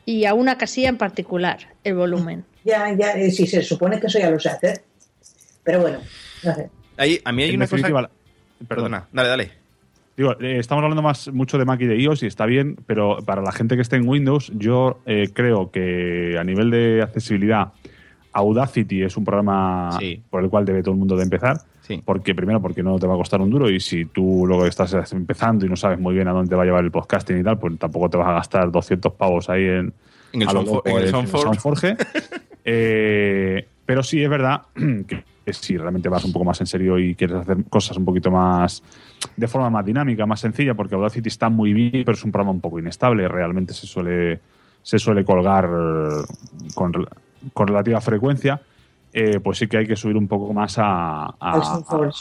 y 0.05 0.25
a 0.25 0.35
una 0.35 0.59
casilla 0.59 0.89
en 0.89 0.99
particular 0.99 1.59
el 1.85 1.95
volumen. 1.95 2.45
ya, 2.65 2.93
ya, 2.99 3.13
eh, 3.13 3.31
sí, 3.31 3.47
se 3.47 3.63
supone 3.63 4.01
que 4.01 4.09
eso 4.09 4.19
ya 4.19 4.31
lo 4.31 4.41
sé 4.41 4.49
hacer. 4.49 4.83
Pero 5.63 5.81
bueno, 5.83 6.01
no 6.43 6.55
sé. 6.57 6.69
Ahí, 6.97 7.21
a 7.25 7.31
mí 7.31 7.45
hay 7.45 7.51
En 7.51 7.57
una 7.57 7.69
cosa... 7.69 7.87
Perdona, 8.67 9.07
dale, 9.13 9.29
dale. 9.29 9.53
Digo, 10.19 10.33
eh, 10.41 10.59
estamos 10.59 10.83
hablando 10.83 11.01
más 11.01 11.33
mucho 11.33 11.59
de 11.59 11.65
Mac 11.65 11.81
y 11.81 11.87
de 11.87 11.97
iOS 11.97 12.25
y 12.25 12.27
está 12.27 12.45
bien, 12.45 12.77
pero 12.87 13.19
para 13.25 13.41
la 13.41 13.53
gente 13.53 13.77
que 13.77 13.83
esté 13.83 13.95
en 13.95 14.09
Windows, 14.09 14.51
yo 14.57 14.99
eh, 15.07 15.31
creo 15.33 15.71
que 15.71 16.37
a 16.37 16.43
nivel 16.43 16.73
de 16.73 17.03
accesibilidad, 17.03 17.69
Audacity 18.33 19.05
es 19.05 19.17
un 19.17 19.25
programa 19.25 19.91
Sí. 20.01 20.21
por 20.29 20.43
el 20.43 20.51
cual 20.51 20.65
debe 20.65 20.83
todo 20.83 20.95
el 20.95 20.99
mundo 20.99 21.17
de 21.17 21.23
empezar. 21.23 21.59
Sí. 21.83 22.03
Porque 22.05 22.35
primero, 22.35 22.61
porque 22.61 22.83
no 22.83 22.99
te 22.99 23.07
va 23.07 23.15
a 23.15 23.17
costar 23.17 23.41
un 23.41 23.49
duro 23.49 23.71
y 23.71 23.79
si 23.79 24.07
tú 24.07 24.45
luego 24.45 24.67
estás 24.67 25.13
empezando 25.13 25.65
y 25.65 25.69
no 25.69 25.77
sabes 25.77 26.01
muy 26.01 26.17
bien 26.17 26.27
a 26.27 26.33
dónde 26.33 26.51
te 26.51 26.57
va 26.57 26.63
a 26.63 26.67
llevar 26.67 26.83
el 26.83 26.91
podcasting 26.91 27.39
y 27.39 27.45
tal, 27.45 27.61
pues 27.61 27.79
tampoco 27.79 28.11
te 28.11 28.17
vas 28.17 28.27
a 28.27 28.33
gastar 28.33 28.73
200 28.73 29.13
pavos 29.13 29.49
ahí 29.49 29.67
en, 29.67 29.95
En 30.33 30.43
el. 30.43 31.09
Soundforge. 31.09 31.97
Eh, 32.71 33.67
pero 33.87 34.03
sí 34.03 34.23
es 34.23 34.29
verdad 34.29 34.63
que, 34.75 35.25
que 35.49 35.53
si 35.55 35.77
realmente 35.79 36.09
vas 36.11 36.25
un 36.25 36.33
poco 36.33 36.45
más 36.45 36.61
en 36.61 36.67
serio 36.67 36.99
y 36.99 37.15
quieres 37.15 37.39
hacer 37.39 37.57
cosas 37.71 37.97
un 37.97 38.05
poquito 38.05 38.31
más 38.31 38.83
de 39.37 39.49
forma 39.49 39.71
más 39.71 39.85
dinámica, 39.85 40.27
más 40.27 40.41
sencilla, 40.41 40.75
porque 40.75 40.95
Audacity 40.95 41.29
está 41.29 41.49
muy 41.49 41.73
bien, 41.73 42.03
pero 42.05 42.13
es 42.13 42.25
un 42.25 42.31
programa 42.33 42.51
un 42.53 42.61
poco 42.61 42.79
inestable. 42.79 43.27
Realmente 43.29 43.73
se 43.73 43.87
suele, 43.87 44.41
se 44.83 44.99
suele 44.99 45.25
colgar 45.25 45.69
con, 46.75 46.93
con 47.55 47.67
relativa 47.69 48.01
frecuencia. 48.01 48.61
eh, 49.11 49.41
pues 49.41 49.57
sí 49.57 49.67
que 49.69 49.79
hay 49.79 49.87
que 49.87 49.97
subir 49.97 50.19
un 50.19 50.29
poco 50.29 50.53
más 50.53 50.77
a, 50.79 50.83
a- 51.25 51.35
a- 51.41 51.57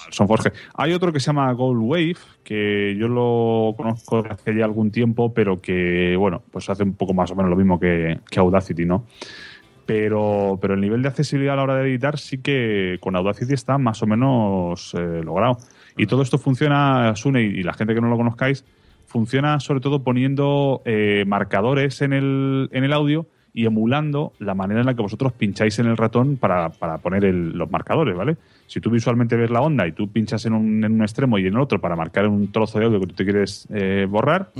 al 0.05 0.13
Soundforge. 0.13 0.53
Hay 0.75 0.93
otro 0.93 1.11
que 1.11 1.19
se 1.19 1.25
llama 1.27 1.51
Gold 1.51 1.81
Wave, 1.81 2.15
que 2.45 2.95
yo 2.97 3.09
lo 3.09 3.73
conozco 3.75 4.23
hace 4.29 4.55
ya 4.55 4.63
algún 4.63 4.89
tiempo, 4.89 5.33
pero 5.33 5.59
que, 5.59 6.15
bueno, 6.17 6.41
pues 6.49 6.69
hace 6.69 6.83
un 6.83 6.93
poco 6.93 7.13
más 7.13 7.29
o 7.31 7.35
menos 7.35 7.49
lo 7.49 7.57
mismo 7.57 7.77
que, 7.77 8.21
que 8.31 8.39
Audacity, 8.39 8.85
¿no? 8.85 9.03
Pero, 9.87 10.59
pero 10.61 10.75
el 10.75 10.81
nivel 10.81 11.01
de 11.01 11.07
accesibilidad 11.07 11.53
a 11.53 11.57
la 11.57 11.63
hora 11.63 11.75
de 11.77 11.89
editar 11.89 12.19
sí 12.19 12.37
que 12.39 12.97
con 12.99 13.15
Audacity 13.15 13.53
está 13.53 13.77
más 13.79 14.03
o 14.03 14.05
menos 14.05 14.93
eh, 14.93 15.21
logrado. 15.23 15.57
Y 15.97 16.05
todo 16.05 16.21
esto 16.21 16.37
funciona, 16.37 17.15
Sune, 17.15 17.41
y 17.41 17.63
la 17.63 17.73
gente 17.73 17.95
que 17.95 18.01
no 18.01 18.09
lo 18.09 18.17
conozcáis, 18.17 18.63
funciona 19.07 19.59
sobre 19.61 19.79
todo 19.79 20.03
poniendo 20.03 20.81
eh, 20.85 21.23
marcadores 21.25 22.01
en 22.01 22.11
el, 22.13 22.69
en 22.73 22.83
el 22.83 22.93
audio 22.93 23.25
y 23.53 23.65
emulando 23.65 24.33
la 24.37 24.53
manera 24.53 24.81
en 24.81 24.85
la 24.85 24.93
que 24.93 25.01
vosotros 25.01 25.31
pincháis 25.33 25.79
en 25.79 25.87
el 25.87 25.97
ratón 25.97 26.37
para, 26.37 26.69
para 26.69 26.99
poner 26.99 27.25
el- 27.25 27.57
los 27.57 27.71
marcadores, 27.71 28.15
¿vale? 28.15 28.37
Si 28.67 28.79
tú 28.81 28.91
visualmente 28.91 29.35
ves 29.35 29.49
la 29.49 29.61
onda 29.61 29.87
y 29.87 29.93
tú 29.93 30.09
pinchas 30.11 30.45
en 30.45 30.53
un, 30.53 30.83
en 30.83 30.91
un 30.91 31.01
extremo 31.01 31.39
y 31.39 31.47
en 31.47 31.53
el 31.55 31.59
otro 31.61 31.79
para 31.81 31.95
marcar 31.95 32.27
un 32.27 32.51
trozo 32.51 32.77
de 32.77 32.85
audio 32.85 32.99
que 32.99 33.07
tú 33.07 33.15
te 33.15 33.23
quieres 33.23 33.67
eh, 33.73 34.05
borrar. 34.07 34.51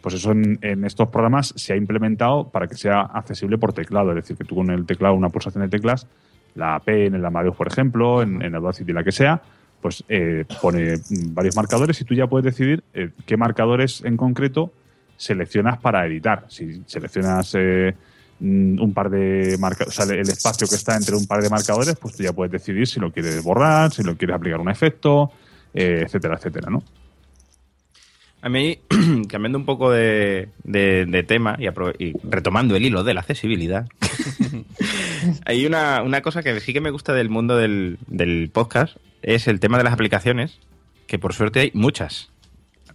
Pues 0.00 0.14
eso 0.14 0.32
en, 0.32 0.58
en 0.62 0.84
estos 0.84 1.08
programas 1.08 1.52
se 1.56 1.72
ha 1.72 1.76
implementado 1.76 2.48
para 2.48 2.66
que 2.66 2.76
sea 2.76 3.00
accesible 3.00 3.58
por 3.58 3.72
teclado. 3.72 4.10
Es 4.10 4.16
decir, 4.16 4.36
que 4.36 4.44
tú 4.44 4.54
con 4.54 4.70
el 4.70 4.86
teclado, 4.86 5.14
una 5.14 5.28
pulsación 5.28 5.62
de 5.62 5.68
teclas, 5.68 6.06
la 6.54 6.80
P 6.80 7.06
en 7.06 7.14
el 7.14 7.24
Amadeus, 7.24 7.56
por 7.56 7.68
ejemplo, 7.68 8.22
en, 8.22 8.42
en 8.42 8.54
Audacity, 8.54 8.92
la 8.92 9.04
que 9.04 9.12
sea, 9.12 9.42
pues 9.80 10.04
eh, 10.08 10.44
pone 10.60 10.96
varios 11.30 11.56
marcadores 11.56 12.00
y 12.00 12.04
tú 12.04 12.14
ya 12.14 12.26
puedes 12.26 12.44
decidir 12.44 12.82
eh, 12.94 13.10
qué 13.26 13.36
marcadores 13.36 14.02
en 14.04 14.16
concreto 14.16 14.72
seleccionas 15.16 15.78
para 15.78 16.06
editar. 16.06 16.46
Si 16.48 16.82
seleccionas 16.86 17.54
eh, 17.56 17.94
mm, 18.40 18.80
un 18.80 18.92
par 18.92 19.10
de 19.10 19.56
marcadores, 19.58 19.98
o 19.98 20.04
sea, 20.04 20.14
el 20.14 20.28
espacio 20.28 20.66
que 20.66 20.74
está 20.74 20.96
entre 20.96 21.16
un 21.16 21.26
par 21.26 21.42
de 21.42 21.50
marcadores, 21.50 21.96
pues 21.96 22.16
tú 22.16 22.22
ya 22.22 22.32
puedes 22.32 22.52
decidir 22.52 22.86
si 22.86 22.98
lo 23.00 23.12
quieres 23.12 23.42
borrar, 23.42 23.92
si 23.92 24.02
lo 24.02 24.16
quieres 24.16 24.36
aplicar 24.36 24.60
un 24.60 24.70
efecto, 24.70 25.30
etcétera, 25.72 26.36
etcétera, 26.36 26.70
¿no? 26.70 26.82
A 28.40 28.48
mí, 28.48 28.78
cambiando 29.28 29.58
un 29.58 29.64
poco 29.64 29.90
de, 29.90 30.48
de- 30.64 31.24
tema 31.24 31.58
y, 31.58 32.12
retomando 32.22 32.76
el 32.76 32.84
hilo 32.84 33.02
de 33.02 33.14
la 33.14 33.20
accesibilidad, 33.20 33.88
hay 35.44 35.66
una, 35.66 36.02
una 36.02 36.20
cosa 36.22 36.42
que 36.42 36.60
sí 36.60 36.72
que 36.72 36.80
me 36.80 36.90
gusta 36.90 37.12
del 37.12 37.30
mundo 37.30 37.56
del, 37.56 37.98
del 38.06 38.50
podcast, 38.52 38.96
es 39.22 39.48
el 39.48 39.60
tema 39.60 39.78
de 39.78 39.84
las 39.84 39.92
aplicaciones, 39.92 40.60
que 41.06 41.18
por 41.18 41.34
suerte 41.34 41.60
hay 41.60 41.70
muchas 41.74 42.30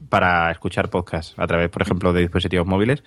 para 0.09 0.51
escuchar 0.51 0.89
podcast 0.89 1.37
a 1.37 1.47
través, 1.47 1.69
por 1.69 1.81
ejemplo, 1.81 2.13
de 2.13 2.21
dispositivos 2.21 2.67
móviles. 2.67 3.03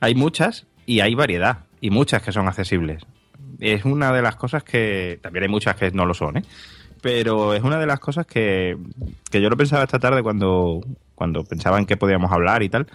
Hay 0.00 0.14
muchas 0.14 0.66
y 0.86 1.00
hay 1.00 1.14
variedad, 1.14 1.64
y 1.80 1.90
muchas 1.90 2.22
que 2.22 2.32
son 2.32 2.48
accesibles. 2.48 3.02
Es 3.60 3.84
una 3.84 4.12
de 4.12 4.22
las 4.22 4.36
cosas 4.36 4.64
que, 4.64 5.18
también 5.22 5.44
hay 5.44 5.48
muchas 5.48 5.76
que 5.76 5.90
no 5.90 6.06
lo 6.06 6.14
son, 6.14 6.38
¿eh? 6.38 6.42
pero 7.00 7.54
es 7.54 7.62
una 7.62 7.78
de 7.78 7.86
las 7.86 8.00
cosas 8.00 8.26
que, 8.26 8.76
que 9.30 9.40
yo 9.40 9.48
lo 9.48 9.56
pensaba 9.56 9.84
esta 9.84 9.98
tarde 9.98 10.22
cuando, 10.22 10.80
cuando 11.18 11.44
pensaba 11.44 11.78
en 11.78 11.84
qué 11.86 11.96
podíamos 11.98 12.32
hablar 12.32 12.62
y 12.62 12.68
tal. 12.70 12.86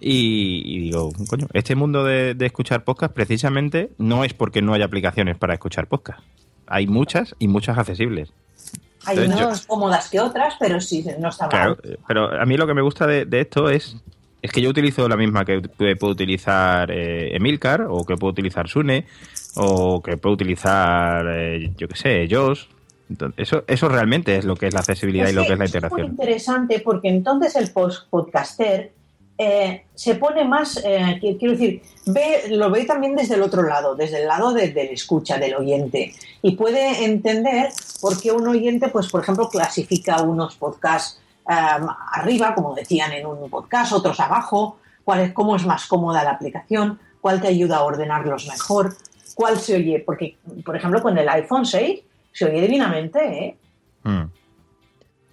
Y, 0.00 0.62
y 0.64 0.78
digo, 0.80 1.10
coño, 1.28 1.46
este 1.52 1.74
mundo 1.74 2.04
de, 2.04 2.34
de 2.34 2.46
escuchar 2.46 2.84
podcast 2.84 3.12
precisamente 3.14 3.90
no 3.98 4.24
es 4.24 4.32
porque 4.34 4.62
no 4.62 4.72
haya 4.74 4.84
aplicaciones 4.84 5.36
para 5.36 5.54
escuchar 5.54 5.86
podcast. 5.86 6.20
Hay 6.66 6.86
muchas 6.86 7.34
y 7.38 7.48
muchas 7.48 7.78
accesibles. 7.78 8.32
Hay 9.04 9.18
Entonces, 9.18 9.46
unas 9.46 9.62
yo- 9.62 9.68
cómodas 9.68 10.08
que 10.10 10.20
otras, 10.20 10.54
pero 10.58 10.80
sí, 10.80 11.04
no 11.20 11.28
está 11.28 11.44
mal. 11.44 11.50
Claro, 11.50 11.76
eh, 11.84 11.96
pero 12.08 12.40
a 12.40 12.44
mí 12.44 12.56
lo 12.56 12.66
que 12.66 12.74
me 12.74 12.82
gusta 12.82 13.06
de, 13.06 13.24
de 13.24 13.40
esto 13.40 13.68
es, 13.70 13.96
es 14.42 14.50
que 14.50 14.60
yo 14.60 14.70
utilizo 14.70 15.08
la 15.08 15.16
misma 15.16 15.44
que 15.44 15.60
puede 15.60 15.94
puede 15.96 16.12
utilizar 16.12 16.90
eh, 16.90 17.36
Emilcar, 17.36 17.86
o 17.88 18.04
que 18.04 18.16
puedo 18.16 18.32
utilizar 18.32 18.68
Sune, 18.68 19.06
o 19.54 20.02
que 20.02 20.16
puedo 20.16 20.34
utilizar, 20.34 21.24
eh, 21.28 21.70
yo 21.78 21.86
qué 21.88 21.96
sé, 21.96 22.28
Josh. 22.28 22.64
Entonces, 23.08 23.48
eso, 23.48 23.64
eso 23.66 23.88
realmente 23.88 24.36
es 24.36 24.44
lo 24.44 24.56
que 24.56 24.66
es 24.66 24.74
la 24.74 24.80
accesibilidad 24.80 25.28
y 25.28 25.32
lo 25.32 25.44
que 25.46 25.52
es 25.52 25.58
la 25.58 25.64
Es 25.64 25.72
muy 25.72 25.78
integración. 25.80 26.06
interesante 26.10 26.80
porque 26.80 27.08
entonces 27.08 27.54
el 27.56 27.70
post- 27.70 28.08
podcaster 28.10 28.92
eh, 29.38 29.84
se 29.94 30.14
pone 30.14 30.44
más, 30.46 30.78
eh, 30.82 31.18
qui- 31.20 31.38
quiero 31.38 31.52
decir, 31.52 31.82
ve, 32.06 32.44
lo 32.48 32.70
ve 32.70 32.86
también 32.86 33.14
desde 33.14 33.34
el 33.34 33.42
otro 33.42 33.62
lado, 33.62 33.94
desde 33.94 34.22
el 34.22 34.26
lado 34.28 34.52
de- 34.54 34.70
del 34.72 34.88
escucha, 34.88 35.36
del 35.36 35.54
oyente, 35.56 36.14
y 36.40 36.56
puede 36.56 37.04
entender 37.04 37.68
por 38.00 38.18
qué 38.18 38.32
un 38.32 38.48
oyente, 38.48 38.88
pues 38.88 39.08
por 39.08 39.20
ejemplo, 39.22 39.48
clasifica 39.50 40.22
unos 40.22 40.56
podcasts 40.56 41.20
eh, 41.48 41.52
arriba, 42.12 42.54
como 42.54 42.74
decían 42.74 43.12
en 43.12 43.26
un 43.26 43.48
podcast, 43.50 43.92
otros 43.92 44.18
abajo, 44.20 44.78
cuál 45.04 45.20
es, 45.20 45.32
cómo 45.34 45.54
es 45.54 45.64
más 45.66 45.86
cómoda 45.86 46.24
la 46.24 46.30
aplicación, 46.30 46.98
cuál 47.20 47.40
te 47.40 47.48
ayuda 47.48 47.76
a 47.76 47.82
ordenarlos 47.84 48.46
mejor, 48.48 48.96
cuál 49.34 49.58
se 49.60 49.76
oye, 49.76 50.02
porque 50.04 50.38
por 50.64 50.74
ejemplo 50.76 51.02
con 51.02 51.16
el 51.18 51.28
iPhone 51.28 51.66
6 51.66 52.00
se 52.36 52.44
oye 52.44 52.60
divinamente, 52.60 53.18
¿eh? 53.24 53.56
Mm. 54.04 54.24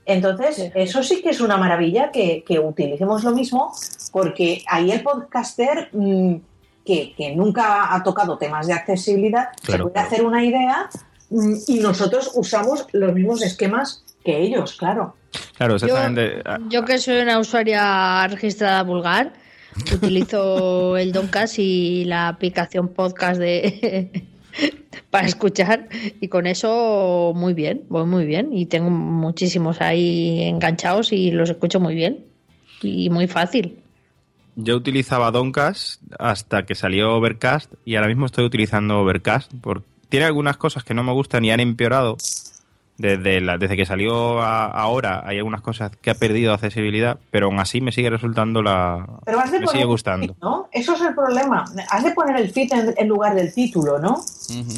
Entonces, 0.05 0.71
eso 0.75 1.03
sí 1.03 1.21
que 1.21 1.29
es 1.29 1.39
una 1.41 1.57
maravilla 1.57 2.11
que, 2.11 2.43
que 2.45 2.59
utilicemos 2.59 3.23
lo 3.23 3.31
mismo, 3.31 3.73
porque 4.11 4.61
ahí 4.67 4.91
el 4.91 5.01
podcaster 5.01 5.89
mm, 5.93 6.35
que, 6.85 7.13
que 7.15 7.35
nunca 7.35 7.93
ha 7.93 8.03
tocado 8.03 8.37
temas 8.37 8.67
de 8.67 8.73
accesibilidad 8.73 9.49
Claro. 9.63 9.85
se 9.85 9.89
puede 9.91 10.05
hacer 10.05 10.25
una 10.25 10.43
idea 10.43 10.89
mm, 11.29 11.53
y 11.67 11.79
nosotros 11.79 12.31
usamos 12.35 12.85
los 12.91 13.13
mismos 13.13 13.41
esquemas 13.41 14.03
que 14.25 14.37
ellos, 14.41 14.75
claro. 14.77 15.15
Claro, 15.57 15.75
exactamente. 15.75 16.41
Ah, 16.45 16.59
Yo 16.69 16.83
que 16.85 16.97
soy 16.97 17.17
una 17.21 17.39
usuaria 17.39 18.27
registrada 18.27 18.83
vulgar, 18.83 19.33
utilizo 19.93 20.97
el 20.97 21.11
Doncast 21.11 21.59
y 21.59 22.05
la 22.05 22.27
aplicación 22.27 22.89
podcast 22.89 23.39
de 23.39 24.27
para 25.09 25.27
escuchar 25.27 25.89
y 26.19 26.27
con 26.27 26.47
eso 26.47 27.33
muy 27.35 27.53
bien, 27.53 27.83
voy 27.89 28.05
muy 28.05 28.25
bien 28.25 28.53
y 28.53 28.65
tengo 28.65 28.89
muchísimos 28.89 29.81
ahí 29.81 30.43
enganchados 30.43 31.11
y 31.11 31.31
los 31.31 31.49
escucho 31.49 31.79
muy 31.79 31.95
bien 31.95 32.25
y 32.81 33.09
muy 33.09 33.27
fácil. 33.27 33.79
Yo 34.55 34.75
utilizaba 34.75 35.31
Doncast 35.31 36.01
hasta 36.19 36.65
que 36.65 36.75
salió 36.75 37.15
Overcast 37.15 37.73
y 37.85 37.95
ahora 37.95 38.07
mismo 38.07 38.27
estoy 38.27 38.45
utilizando 38.45 38.99
Overcast. 38.99 39.51
Porque 39.61 39.87
tiene 40.09 40.27
algunas 40.27 40.57
cosas 40.57 40.83
que 40.83 40.93
no 40.93 41.03
me 41.03 41.11
gustan 41.11 41.43
y 41.43 41.51
han 41.51 41.59
empeorado. 41.59 42.17
Desde, 42.95 43.41
la- 43.41 43.57
desde 43.57 43.75
que 43.75 43.87
salió 43.87 44.39
a- 44.39 44.67
ahora 44.67 45.23
hay 45.25 45.37
algunas 45.37 45.61
cosas 45.61 45.91
que 45.99 46.11
ha 46.11 46.13
perdido 46.13 46.53
accesibilidad, 46.53 47.17
pero 47.31 47.47
aún 47.47 47.59
así 47.59 47.81
me 47.81 47.91
sigue 47.91 48.09
resultando 48.11 48.61
la... 48.61 49.07
Pero 49.25 49.39
has 49.39 49.51
de 49.51 49.59
me 49.59 49.65
poner 49.65 49.81
sigue 49.81 49.85
gustando. 49.85 50.27
feed, 50.35 50.43
¿no? 50.43 50.69
Eso 50.71 50.93
es 50.93 51.01
el 51.01 51.15
problema. 51.15 51.65
Has 51.89 52.03
de 52.03 52.11
poner 52.11 52.37
el 52.39 52.51
feed 52.51 52.71
en, 52.71 52.93
en 52.95 53.07
lugar 53.07 53.33
del 53.33 53.51
título, 53.51 53.97
¿no? 53.97 54.21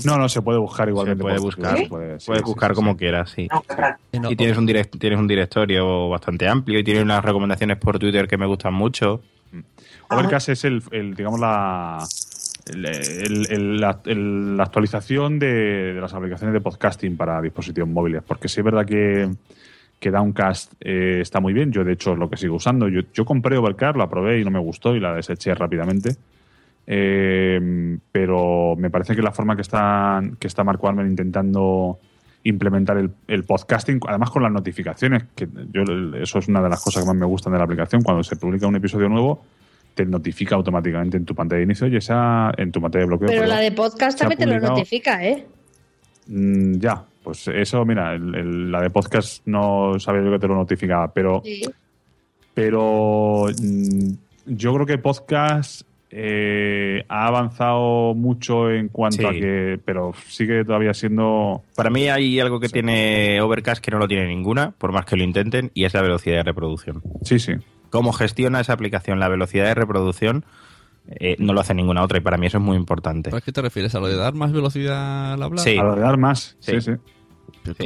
No, 0.06 0.18
no, 0.18 0.30
se 0.30 0.42
puede 0.42 0.58
buscar 0.60 0.86
Se 0.86 0.92
igualmente. 0.92 1.22
puede 1.22 1.36
por- 1.36 1.44
buscar, 1.44 1.78
¿Sí? 1.78 1.86
puede- 1.88 2.20
sí, 2.22 2.26
puedes 2.28 2.44
sí, 2.44 2.46
buscar 2.48 2.72
sí, 2.72 2.76
como 2.76 2.92
sí. 2.94 2.98
quieras, 2.98 3.30
sí. 3.32 3.48
No, 3.52 3.62
claro. 3.64 3.98
No, 4.14 4.32
Y 4.32 4.36
tienes 4.38 4.58
un, 4.58 4.66
direct- 4.68 4.98
tienes 4.98 5.20
un 5.20 5.28
directorio 5.28 6.08
bastante 6.08 6.48
amplio 6.48 6.80
y 6.80 6.84
tienes 6.86 7.04
unas 7.04 7.24
recomendaciones 7.24 7.78
por 7.78 8.00
Twitter 8.00 8.30
que 8.30 8.38
me 8.38 8.46
gustan 8.46 8.74
mucho. 8.74 9.22
Overcast 10.10 10.50
es 10.50 10.64
el, 10.64 10.82
el, 10.92 11.16
digamos, 11.16 11.40
la, 11.40 12.06
el- 12.66 13.80
la, 13.80 14.64
actualización 14.64 15.40
de, 15.40 15.94
de 15.94 16.02
las 16.02 16.14
aplicaciones 16.14 16.54
de 16.54 16.62
podcasting 16.62 17.18
para 17.18 17.42
dispositivos 17.42 17.90
móviles. 17.90 18.24
Porque 18.28 18.48
sí 18.48 18.60
es 18.62 18.66
verdad 18.66 18.86
que, 18.86 19.30
que 20.00 20.12
Downcast 20.12 20.74
eh, 20.80 21.20
está 21.22 21.40
muy 21.40 21.54
bien. 21.54 21.72
Yo, 21.72 21.84
de 21.84 21.94
hecho, 21.94 22.14
es 22.14 22.20
lo 22.20 22.30
que 22.30 22.38
sigo 22.38 22.56
usando. 22.56 22.88
Yo, 22.88 23.02
yo 23.14 23.26
compré 23.26 23.58
Overcast, 23.58 23.98
la 23.98 24.10
probé 24.10 24.40
y 24.40 24.44
no 24.44 24.52
me 24.52 24.60
gustó 24.60 24.96
y 24.96 25.00
la 25.00 25.14
deseché 25.14 25.54
rápidamente. 25.54 26.16
Eh, 26.88 27.98
pero 28.12 28.76
me 28.78 28.90
parece 28.90 29.16
que 29.16 29.22
la 29.22 29.32
forma 29.32 29.56
que 29.56 29.64
está, 29.64 30.22
que 30.40 30.48
está 30.48 30.64
Marco 30.64 30.88
Armen 30.88 31.08
intentando 31.08 32.00
implementar 32.44 32.98
el, 32.98 33.10
el 33.28 33.44
podcasting, 33.44 34.00
además 34.08 34.30
con 34.30 34.44
las 34.44 34.52
notificaciones, 34.52 35.24
que 35.36 35.48
yo 35.72 35.82
eso 36.22 36.38
es 36.38 36.48
una 36.48 36.62
de 36.62 36.70
las 36.70 36.84
cosas 36.84 37.04
que 37.04 37.08
más 37.08 37.16
me 37.16 37.26
gustan 37.26 37.54
de 37.54 37.58
la 37.58 37.66
aplicación, 37.66 38.04
cuando 38.04 38.22
se 38.22 38.36
publica 38.36 38.68
un 38.68 38.76
episodio 38.76 39.10
nuevo, 39.10 39.44
te 39.96 40.06
notifica 40.06 40.54
automáticamente 40.56 41.18
en 41.18 41.26
tu 41.26 41.34
pantalla 41.34 41.58
de 41.60 41.64
inicio 41.64 41.88
y 41.88 41.96
esa 41.96 42.52
en 42.58 42.72
tu 42.72 42.80
pantalla 42.80 43.02
de 43.04 43.08
bloqueo. 43.08 43.28
Pero 43.30 43.42
perdón. 43.42 43.56
la 43.58 43.62
de 43.64 43.72
podcast 43.72 44.20
también 44.20 44.38
te 44.38 44.46
lo 44.46 44.60
notifica, 44.60 45.26
¿eh? 45.26 45.46
Mm, 46.28 46.80
ya, 46.80 47.04
pues 47.24 47.48
eso, 47.48 47.84
mira, 47.86 48.14
el- 48.14 48.36
el- 48.36 48.72
la 48.72 48.82
de 48.82 48.90
podcast 48.92 49.42
no 49.48 49.98
sabía 50.00 50.22
yo 50.24 50.32
que 50.32 50.40
te 50.40 50.48
lo 50.48 50.56
notificaba, 50.56 51.12
pero 51.12 51.42
Sí. 51.44 51.62
pero 52.54 53.46
mm, 53.62 54.10
yo 54.48 54.74
creo 54.74 54.86
que 54.86 54.98
podcast 54.98 55.82
eh, 56.18 57.04
ha 57.10 57.28
avanzado 57.28 58.14
mucho 58.14 58.72
en 58.72 58.88
cuanto 58.88 59.18
Sí. 59.18 59.26
a 59.26 59.32
que, 59.32 59.80
pero 59.84 60.14
sigue 60.28 60.64
todavía 60.64 60.94
siendo 60.94 61.64
Para 61.76 61.90
mí 61.90 62.08
hay 62.08 62.40
algo 62.40 62.60
que 62.62 62.68
Sí. 62.68 62.74
tiene 62.74 63.42
Overcast 63.42 63.84
que 63.84 63.92
no 63.92 63.98
lo 63.98 64.08
tiene 64.08 64.26
ninguna, 64.28 64.72
por 64.72 64.94
más 64.94 65.04
que 65.06 65.18
lo 65.18 65.24
intenten, 65.24 65.72
y 65.74 65.84
es 65.84 65.94
la 65.94 66.02
velocidad 66.02 66.38
de 66.38 66.44
reproducción. 66.44 67.02
sí, 67.24 67.38
sí. 67.40 67.54
Cómo 67.90 68.14
gestiona 68.14 68.60
esa 68.60 68.74
aplicación 68.74 69.20
la 69.20 69.28
velocidad 69.28 69.66
de 69.66 69.76
reproducción 69.76 70.46
eh, 71.08 71.36
no 71.40 71.54
lo 71.54 71.62
hace 71.62 71.74
ninguna 71.76 72.04
otra 72.04 72.18
y 72.18 72.22
para 72.22 72.38
mí 72.38 72.48
eso 72.48 72.58
es 72.58 72.64
muy 72.64 72.76
importante. 72.78 73.36
¿A 73.36 73.40
qué 73.42 73.52
te 73.52 73.62
refieres? 73.62 73.94
¿A 73.96 74.00
lo 74.00 74.08
de 74.08 74.16
dar 74.16 74.34
más 74.34 74.52
velocidad 74.52 75.34
al 75.34 75.44
hablar? 75.44 75.64
Sí. 75.64 75.78
A 75.78 75.84
lo 75.84 75.96
de 75.96 76.02
dar 76.02 76.18
más, 76.18 76.56
sí, 76.60 76.80
Sí. 76.82 76.92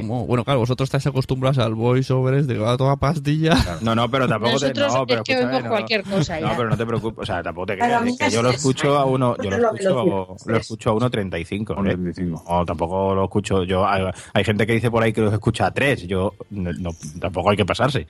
Bueno, 0.02 0.44
claro, 0.44 0.60
vosotros 0.60 0.88
estáis 0.88 1.08
acostumbrados 1.08 1.58
al 1.60 1.74
voiceover 1.74 2.34
es 2.34 2.48
de 2.48 2.66
a 2.66 2.76
toda 2.76 2.98
pastilla. 2.98 3.56
No, 3.82 3.96
no, 3.96 4.10
pero 4.10 4.28
tampoco 4.28 4.60
te, 4.60 4.74
no, 4.74 5.06
pero 5.08 5.22
es 5.22 5.26
que 5.26 5.38
oímos 5.38 5.64
no. 5.64 5.70
cualquier 5.70 6.04
cosa 6.04 6.40
No, 6.40 6.48
ya. 6.50 6.58
pero 6.58 6.70
no 6.70 6.78
te 6.78 6.86
preocupes, 6.86 7.20
o 7.24 7.26
sea, 7.26 7.42
tampoco 7.44 7.68
te 7.68 7.78
creas, 7.78 8.06
es 8.06 8.18
que 8.18 8.30
yo 8.30 8.42
lo 8.42 8.50
escucho 8.50 8.98
a 8.98 9.06
uno, 9.06 9.36
yo 9.42 9.50
lo 9.52 9.56
escucho, 9.74 10.36
lo 10.46 10.56
es. 10.56 10.62
escucho 10.62 10.90
a 10.92 10.94
1.35. 10.96 11.78
A 11.78 11.92
¿eh? 11.92 11.96
1.35. 11.98 12.44
O 12.46 12.66
tampoco 12.66 13.16
lo 13.16 13.24
escucho 13.26 13.64
yo. 13.64 13.88
Hay, 13.88 14.04
hay 14.34 14.44
gente 14.44 14.68
que 14.68 14.74
dice 14.74 14.92
por 14.92 15.02
ahí 15.04 15.14
que 15.14 15.22
los 15.22 15.32
escucha 15.34 15.68
a 15.68 15.72
3. 15.74 16.08
Yo 16.08 16.34
no, 16.50 16.72
no- 16.74 16.92
tampoco 17.22 17.50
hay 17.52 17.56
que 17.58 17.66
pasarse. 17.66 18.06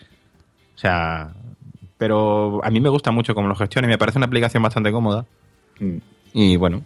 O 0.75 0.77
sea, 0.77 1.33
pero 1.99 2.59
a 2.65 2.71
mí 2.71 2.79
me 2.79 2.89
gusta 2.89 3.11
mucho 3.11 3.35
cómo 3.35 3.47
lo 3.47 3.55
gestiona 3.55 3.87
y 3.87 3.91
me 3.91 3.97
parece 3.99 4.17
una 4.17 4.25
aplicación 4.25 4.63
bastante 4.63 4.91
cómoda. 4.91 5.25
Mm. 5.79 5.97
Y 6.33 6.55
bueno, 6.57 6.81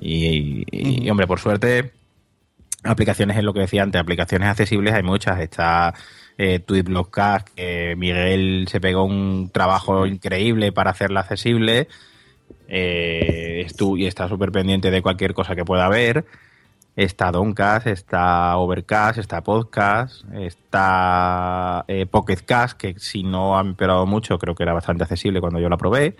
y, 0.00 0.64
y- 0.70 1.06
y, 1.06 1.10
hombre, 1.10 1.26
por 1.26 1.38
suerte, 1.40 1.92
aplicaciones 2.84 3.36
es 3.38 3.44
lo 3.44 3.54
que 3.54 3.60
decía 3.60 3.82
antes, 3.82 4.00
aplicaciones 4.00 4.48
accesibles 4.48 4.92
hay 4.94 5.02
muchas. 5.02 5.40
Está 5.40 5.94
eh, 6.36 6.58
Tweetblockcast, 6.58 7.48
que 7.54 7.94
Miguel 7.96 8.66
se 8.70 8.80
pegó 8.80 9.04
un 9.04 9.50
trabajo 9.52 10.06
increíble 10.06 10.72
para 10.72 10.90
hacerla 10.90 11.20
accesible. 11.20 11.88
Eh, 12.68 13.66
y 13.96 14.06
está 14.06 14.28
súper 14.28 14.52
pendiente 14.52 14.90
de 14.90 15.02
cualquier 15.02 15.34
cosa 15.34 15.54
que 15.54 15.64
pueda 15.64 15.86
haber. 15.86 16.24
Está 16.98 17.30
Doncast, 17.30 17.86
está 17.86 18.56
Overcast, 18.56 19.18
está 19.18 19.40
Podcast, 19.44 20.24
está 20.34 21.84
eh, 21.86 22.06
Pocketcast, 22.06 22.76
que 22.76 22.98
si 22.98 23.22
no 23.22 23.56
ha 23.56 23.60
empeorado 23.60 24.04
mucho, 24.04 24.36
creo 24.36 24.56
que 24.56 24.64
era 24.64 24.72
bastante 24.72 25.04
accesible 25.04 25.40
cuando 25.40 25.60
yo 25.60 25.68
la 25.68 25.76
probé. 25.76 26.16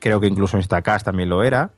Creo 0.00 0.18
que 0.20 0.26
incluso 0.26 0.56
Instacast 0.56 1.04
también 1.04 1.28
lo 1.28 1.44
era. 1.44 1.70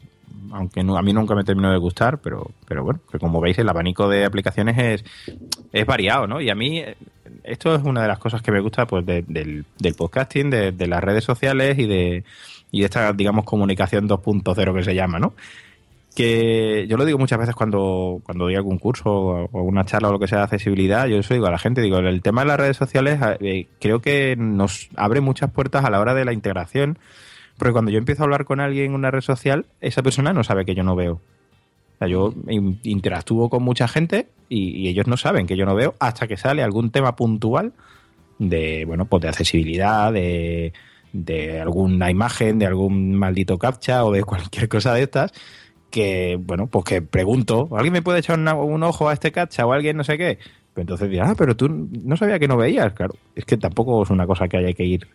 aunque 0.53 0.81
a 0.81 1.03
mí 1.03 1.13
nunca 1.13 1.35
me 1.35 1.45
terminó 1.45 1.71
de 1.71 1.77
gustar, 1.77 2.19
pero, 2.23 2.51
pero 2.67 2.83
bueno, 2.83 3.01
que 3.13 3.19
como 3.19 3.43
veis 3.43 3.59
el 3.59 3.69
abanico 3.69 4.09
de 4.09 4.25
aplicaciones 4.25 4.79
es, 4.79 5.05
es 5.73 5.85
variado, 5.85 6.27
¿no? 6.27 6.41
Y 6.41 6.49
a 6.49 6.55
mí 6.55 6.79
eh, 6.79 6.97
esto 7.43 7.75
es 7.75 7.83
una 7.83 8.01
de 8.03 8.09
las 8.09 8.19
cosas 8.19 8.41
que 8.41 8.53
me 8.53 8.61
gusta 8.61 8.87
pues 8.87 9.05
de- 9.05 9.25
del, 9.29 9.67
del 9.79 9.95
podcasting, 9.95 10.49
de, 10.49 10.73
de 10.73 10.87
las 10.87 11.05
redes 11.05 11.25
sociales 11.25 11.79
y 11.79 11.87
de, 11.87 12.25
y 12.71 12.81
de 12.81 12.85
esta, 12.87 13.13
digamos, 13.13 13.45
comunicación 13.45 14.09
2.0 14.09 14.75
que 14.75 14.83
se 14.83 14.95
llama, 14.95 15.19
¿no? 15.19 15.35
Que 16.15 16.87
yo 16.89 16.97
lo 16.97 17.05
digo 17.05 17.19
muchas 17.19 17.39
veces 17.39 17.55
cuando, 17.55 18.21
cuando 18.25 18.45
doy 18.45 18.55
algún 18.55 18.79
curso 18.79 19.11
o 19.11 19.63
una 19.63 19.85
charla 19.85 20.09
o 20.09 20.13
lo 20.13 20.19
que 20.19 20.29
sea 20.29 20.39
de 20.39 20.45
accesibilidad, 20.45 21.07
yo 21.07 21.19
eso 21.19 21.35
digo 21.35 21.47
a 21.47 21.51
la 21.51 21.59
gente, 21.59 21.81
digo, 21.81 21.99
el 21.99 22.23
tema 22.23 22.43
de 22.43 22.49
las 22.49 22.59
redes 22.61 22.77
sociales 22.77 23.19
eh, 23.41 23.67
creo 23.81 24.01
que 24.01 24.37
nos 24.37 24.89
abre 24.97 25.21
muchas 25.21 25.51
puertas 25.51 25.85
a 25.85 25.91
la 25.91 26.01
hora 26.01 26.15
de 26.15 26.25
la 26.25 26.33
integración, 26.33 26.99
porque 27.59 27.73
cuando 27.73 27.91
yo 27.91 27.99
empiezo 27.99 28.23
a 28.23 28.25
hablar 28.25 28.45
con 28.45 28.61
alguien 28.61 28.87
en 28.87 28.95
una 28.95 29.11
red 29.11 29.21
social, 29.21 29.67
esa 29.81 30.03
persona 30.03 30.33
no 30.33 30.45
sabe 30.45 30.65
que 30.65 30.75
yo 30.75 30.85
no 30.85 30.97
veo. 30.97 31.15
O 31.15 31.99
sea, 31.99 32.09
yo 32.09 32.33
in- 32.49 32.81
interactúo 32.83 33.49
con 33.49 33.63
mucha 33.63 33.87
gente 33.89 34.29
y, 34.49 34.71
y 34.77 34.89
ellos 34.89 35.07
no 35.07 35.17
saben 35.17 35.47
que 35.47 35.57
yo 35.57 35.65
no 35.67 35.75
veo 35.75 35.95
hasta 36.01 36.27
que 36.27 36.37
sale 36.37 36.63
algún 36.63 36.91
tema 36.91 37.15
puntual 37.17 37.73
de, 38.39 38.85
bueno, 38.85 39.05
pues 39.05 39.23
de 39.23 39.29
accesibilidad, 39.29 40.13
de, 40.13 40.73
de 41.13 41.61
alguna 41.61 42.11
imagen, 42.11 42.59
de 42.59 42.67
algún 42.67 43.15
maldito 43.15 43.59
captcha 43.59 44.05
o 44.05 44.11
de 44.13 44.25
cualquier 44.25 44.69
cosa 44.69 44.93
de 44.95 45.03
estas 45.05 45.33
que, 45.95 46.37
bueno, 46.41 46.67
pues 46.67 46.85
que 46.85 47.03
pregunto, 47.03 47.69
¿alguien 47.77 47.93
me 47.93 48.03
puede 48.03 48.19
echar 48.19 48.39
una- 48.39 48.55
un 48.55 48.83
ojo 48.83 49.09
a 49.09 49.13
este 49.13 49.31
captcha 49.33 49.65
o 49.65 49.73
alguien 49.73 49.97
no 49.97 50.03
sé 50.05 50.19
qué? 50.19 50.39
Pero 50.75 50.83
entonces 50.83 51.09
dirá, 51.09 51.31
ah, 51.31 51.35
pero 51.39 51.55
tú 51.57 51.69
no 51.69 52.17
sabía 52.17 52.39
que 52.41 52.49
no 52.49 52.57
veías, 52.57 52.93
claro. 52.95 53.15
Es 53.37 53.45
que 53.45 53.57
tampoco 53.57 54.03
es 54.03 54.11
una 54.11 54.27
cosa 54.27 54.49
que 54.49 54.57
haya 54.57 54.73
que 54.73 54.85
ir 54.85 55.07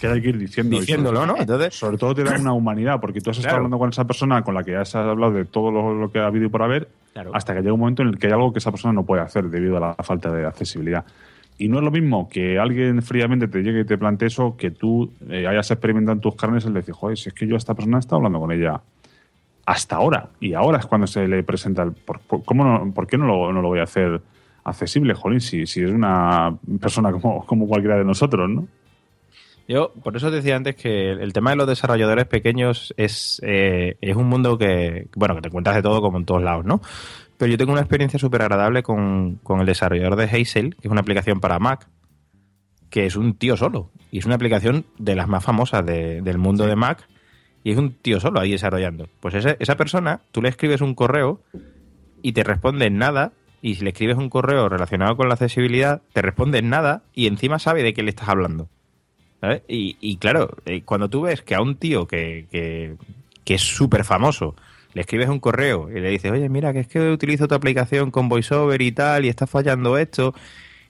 Que 0.00 0.08
hay 0.08 0.20
que 0.20 0.30
ir 0.30 0.38
diciendo. 0.38 0.80
diciéndolo, 0.80 1.20
sobre- 1.20 1.32
¿no? 1.32 1.38
Entonces, 1.40 1.74
Sobre 1.74 1.96
todo 1.98 2.14
te 2.14 2.24
da 2.24 2.36
una 2.40 2.52
humanidad, 2.52 2.98
porque 3.00 3.20
tú 3.20 3.30
has 3.30 3.36
estado 3.36 3.50
Claro. 3.52 3.56
hablando 3.58 3.78
con 3.78 3.90
esa 3.90 4.04
persona 4.06 4.42
con 4.42 4.54
la 4.54 4.64
que 4.64 4.74
has 4.74 4.94
hablado 4.96 5.32
de 5.32 5.44
todo 5.44 5.70
lo, 5.70 5.94
lo 5.94 6.10
que 6.10 6.18
ha 6.18 6.26
habido 6.26 6.46
y 6.46 6.48
por 6.48 6.62
haber, 6.62 6.88
Claro. 7.12 7.30
hasta 7.34 7.54
que 7.54 7.60
llega 7.60 7.72
un 7.74 7.80
momento 7.80 8.02
en 8.02 8.08
el 8.08 8.18
que 8.18 8.26
hay 8.26 8.32
algo 8.32 8.52
que 8.52 8.58
esa 8.58 8.70
persona 8.72 8.92
no 8.94 9.04
puede 9.04 9.22
hacer 9.22 9.44
debido 9.44 9.76
a 9.76 9.80
la 9.80 9.94
falta 10.02 10.32
de 10.32 10.44
accesibilidad. 10.46 11.04
Y 11.58 11.68
no 11.68 11.78
es 11.78 11.84
lo 11.84 11.90
mismo 11.90 12.28
que 12.28 12.58
alguien 12.58 13.02
fríamente 13.02 13.46
te 13.46 13.62
llegue 13.62 13.80
y 13.80 13.84
te 13.84 13.98
plantee 13.98 14.28
eso, 14.28 14.56
que 14.56 14.70
tú 14.70 15.12
eh, 15.28 15.46
hayas 15.46 15.70
experimentado 15.70 16.14
en 16.14 16.20
tus 16.20 16.34
carnes 16.34 16.64
el 16.64 16.72
decir, 16.72 16.94
joder, 16.94 17.18
si 17.18 17.28
es 17.28 17.34
que 17.34 17.46
yo 17.46 17.54
a 17.54 17.58
esta 17.58 17.74
persona 17.74 17.98
he 17.98 18.00
estado 18.00 18.16
hablando 18.16 18.40
con 18.40 18.50
ella 18.50 18.80
hasta 19.70 19.96
ahora, 19.96 20.28
y 20.40 20.54
ahora 20.54 20.78
es 20.78 20.86
cuando 20.86 21.06
se 21.06 21.28
le 21.28 21.42
presenta 21.44 21.82
el... 21.82 21.92
¿Por, 21.92 22.20
por- 22.20 22.42
cómo 22.44 22.64
no, 22.64 22.92
por 22.92 23.06
qué 23.06 23.16
no 23.16 23.26
lo, 23.26 23.52
no 23.52 23.62
lo 23.62 23.68
voy 23.68 23.78
a 23.80 23.84
hacer 23.84 24.20
accesible, 24.64 25.14
jolín, 25.14 25.40
si, 25.40 25.66
si 25.66 25.82
es 25.82 25.90
una 25.90 26.54
persona 26.80 27.12
como, 27.12 27.46
como 27.46 27.66
cualquiera 27.68 27.96
de 27.96 28.04
nosotros, 28.04 28.48
¿no? 28.50 28.66
Yo, 29.68 29.92
por 30.02 30.16
eso 30.16 30.30
decía 30.32 30.56
antes 30.56 30.74
que 30.74 31.12
el 31.12 31.32
tema 31.32 31.50
de 31.50 31.56
los 31.56 31.68
desarrolladores 31.68 32.26
pequeños 32.26 32.92
es, 32.96 33.40
eh, 33.44 33.96
es 34.00 34.16
un 34.16 34.26
mundo 34.28 34.58
que, 34.58 35.06
bueno, 35.14 35.36
que 35.36 35.42
te 35.42 35.48
encuentras 35.48 35.76
de 35.76 35.82
todo 35.82 36.00
como 36.00 36.18
en 36.18 36.24
todos 36.24 36.42
lados, 36.42 36.64
¿no? 36.64 36.80
Pero 37.38 37.52
yo 37.52 37.56
tengo 37.56 37.70
una 37.72 37.80
experiencia 37.80 38.18
súper 38.18 38.42
agradable 38.42 38.82
con, 38.82 39.36
con 39.44 39.60
el 39.60 39.66
desarrollador 39.66 40.16
de 40.16 40.24
Hazel, 40.24 40.74
que 40.74 40.88
es 40.88 40.90
una 40.90 41.00
aplicación 41.02 41.38
para 41.38 41.60
Mac, 41.60 41.86
que 42.90 43.06
es 43.06 43.14
un 43.14 43.34
tío 43.34 43.56
solo. 43.56 43.90
Y 44.10 44.18
es 44.18 44.26
una 44.26 44.34
aplicación 44.34 44.84
de 44.98 45.14
las 45.14 45.28
más 45.28 45.44
famosas 45.44 45.86
de- 45.86 46.20
del 46.22 46.38
mundo 46.38 46.66
de 46.66 46.74
Mac. 46.74 47.06
Y 47.62 47.72
es 47.72 47.78
un 47.78 47.92
tío 47.92 48.20
solo 48.20 48.40
ahí 48.40 48.52
desarrollando. 48.52 49.08
Pues 49.20 49.34
ese- 49.34 49.56
esa 49.60 49.76
persona, 49.76 50.20
tú 50.32 50.40
le 50.42 50.48
escribes 50.48 50.80
un 50.80 50.94
correo 50.94 51.40
y 52.22 52.32
te 52.32 52.42
responde 52.44 52.88
nada. 52.90 53.32
Y 53.62 53.74
si 53.74 53.84
le 53.84 53.90
escribes 53.90 54.16
un 54.16 54.30
correo 54.30 54.68
relacionado 54.70 55.16
con 55.16 55.28
la 55.28 55.34
accesibilidad, 55.34 56.00
te 56.14 56.22
responde 56.22 56.62
nada 56.62 57.02
y 57.14 57.26
encima 57.26 57.58
sabe 57.58 57.82
de 57.82 57.92
qué 57.92 58.02
le 58.02 58.10
estás 58.10 58.28
hablando. 58.30 58.68
Y, 59.68 59.96
y 60.00 60.16
claro, 60.16 60.50
eh, 60.66 60.82
cuando 60.82 61.08
tú 61.08 61.22
ves 61.22 61.42
que 61.42 61.54
a 61.54 61.60
un 61.62 61.76
tío 61.76 62.06
que, 62.06 62.46
que, 62.50 62.96
que 63.44 63.54
es 63.54 63.62
súper 63.62 64.04
famoso 64.04 64.54
le 64.92 65.02
escribes 65.02 65.28
un 65.28 65.38
correo 65.38 65.88
y 65.90 66.00
le 66.00 66.10
dices, 66.10 66.32
oye, 66.32 66.48
mira, 66.48 66.72
que 66.72 66.80
es 66.80 66.88
que 66.88 67.10
utilizo 67.10 67.46
tu 67.46 67.54
aplicación 67.54 68.10
con 68.10 68.28
VoiceOver 68.28 68.82
y 68.82 68.90
tal, 68.92 69.24
y 69.24 69.28
está 69.28 69.46
fallando 69.46 69.96
esto. 69.96 70.34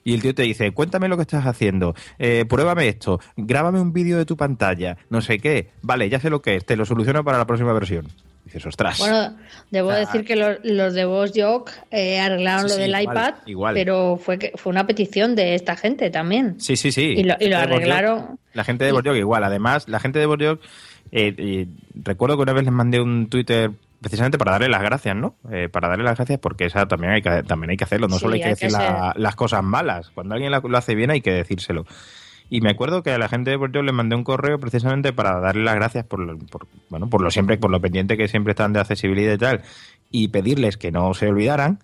Y 0.03 0.13
el 0.15 0.21
tío 0.21 0.33
te 0.33 0.43
dice, 0.43 0.71
cuéntame 0.71 1.07
lo 1.07 1.15
que 1.15 1.21
estás 1.23 1.45
haciendo, 1.45 1.93
eh, 2.17 2.45
pruébame 2.49 2.87
esto, 2.87 3.19
grábame 3.37 3.79
un 3.79 3.93
vídeo 3.93 4.17
de 4.17 4.25
tu 4.25 4.35
pantalla, 4.35 4.97
no 5.09 5.21
sé 5.21 5.37
qué. 5.39 5.69
Vale, 5.83 6.09
ya 6.09 6.19
sé 6.19 6.29
lo 6.29 6.41
que 6.41 6.55
es, 6.55 6.65
te 6.65 6.75
lo 6.75 6.85
soluciono 6.85 7.23
para 7.23 7.37
la 7.37 7.45
próxima 7.45 7.71
versión. 7.73 8.07
dices, 8.45 8.65
ostras. 8.65 8.97
Bueno, 8.97 9.35
debo 9.69 9.89
O 9.89 9.91
sea, 9.91 9.99
decir 9.99 10.25
que 10.25 10.35
los, 10.35 10.57
los 10.63 10.93
de 10.95 11.05
VoiceJock 11.05 11.69
eh, 11.91 12.19
arreglaron 12.19 12.67
Sí, 12.67 12.75
lo 12.75 12.81
del 12.81 12.99
iPad, 13.01 13.35
igual. 13.45 13.75
pero 13.75 14.17
fue 14.17 14.39
que 14.39 14.53
fue 14.55 14.71
una 14.71 14.87
petición 14.87 15.35
de 15.35 15.53
esta 15.53 15.75
gente 15.75 16.09
también. 16.09 16.59
Sí, 16.59 16.75
sí, 16.75 16.91
sí. 16.91 17.13
Y 17.17 17.23
lo, 17.23 17.35
y 17.39 17.53
arreglaron. 17.53 18.39
La 18.53 18.63
gente 18.63 18.85
de 18.85 18.91
Bordeaux 18.91 19.17
igual. 19.17 19.43
Además, 19.43 19.87
la 19.87 19.99
gente 19.99 20.17
de 20.17 20.25
Bordeaux, 20.25 20.59
eh, 21.11 21.33
eh, 21.37 21.67
recuerdo 21.93 22.37
que 22.37 22.41
una 22.43 22.53
vez 22.53 22.63
les 22.63 22.73
mandé 22.73 22.99
un 22.99 23.29
Twitter 23.29 23.71
precisamente 24.01 24.37
para 24.37 24.51
darle 24.53 24.69
las 24.69 24.81
gracias, 24.81 25.15
¿no? 25.15 25.35
Eh, 25.51 25.69
para 25.69 25.87
darle 25.89 26.03
las 26.03 26.17
gracias 26.17 26.39
porque 26.39 26.65
esa 26.65 26.87
también 26.87 27.13
hay 27.13 27.21
que, 27.21 27.43
también 27.43 27.69
hay 27.71 27.77
que 27.77 27.83
hacerlo. 27.83 28.07
No 28.07 28.15
Sí, 28.15 28.21
solo 28.21 28.33
hay 28.33 28.39
que 28.41 28.45
hay 28.47 28.55
que 28.55 28.65
decir 28.65 28.71
la- 28.77 29.11
ser- 29.13 29.21
las 29.21 29.35
cosas 29.35 29.63
malas. 29.63 30.09
Cuando 30.13 30.33
alguien 30.33 30.51
la- 30.51 30.59
lo 30.59 30.77
hace 30.77 30.95
bien 30.95 31.11
hay 31.11 31.21
que 31.21 31.31
decírselo. 31.31 31.85
Y 32.49 32.59
me 32.59 32.69
acuerdo 32.71 33.01
que 33.03 33.11
a 33.11 33.17
la 33.17 33.29
gente 33.29 33.49
de 33.51 33.55
Bordeaux 33.55 33.85
les 33.85 33.93
mandé 33.95 34.15
un 34.15 34.25
correo 34.25 34.59
precisamente 34.59 35.13
para 35.13 35.39
darle 35.39 35.63
las 35.63 35.75
gracias 35.75 36.03
por, 36.05 36.19
lo- 36.19 36.37
por- 36.37 36.67
bueno, 36.89 37.09
por 37.09 37.21
lo 37.21 37.31
siempre, 37.31 37.57
por 37.57 37.71
lo 37.71 37.79
pendiente 37.79 38.17
que 38.17 38.27
siempre 38.27 38.51
están 38.51 38.73
de 38.73 38.81
accesibilidad 38.81 39.33
y 39.33 39.37
tal, 39.37 39.61
y 40.09 40.27
pedirles 40.29 40.75
que 40.77 40.91
no 40.91 41.13
se 41.13 41.29
olvidaran. 41.29 41.79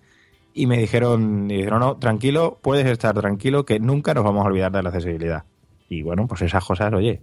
Y 0.52 0.66
me 0.66 0.76
dijeron, 0.76 1.46
me 1.46 1.54
dijeron, 1.54 1.80
no, 1.80 1.96
tranquilo, 1.98 2.58
puedes 2.62 2.84
estar 2.86 3.14
tranquilo 3.18 3.64
que 3.64 3.78
nunca 3.80 4.12
nos 4.12 4.24
vamos 4.24 4.44
a 4.44 4.48
olvidar 4.48 4.72
de 4.72 4.82
la 4.82 4.88
accesibilidad. 4.90 5.44
Y 5.88 6.02
bueno, 6.02 6.26
pues 6.26 6.42
esas 6.42 6.64
cosas, 6.64 6.92
oye, 6.92 7.22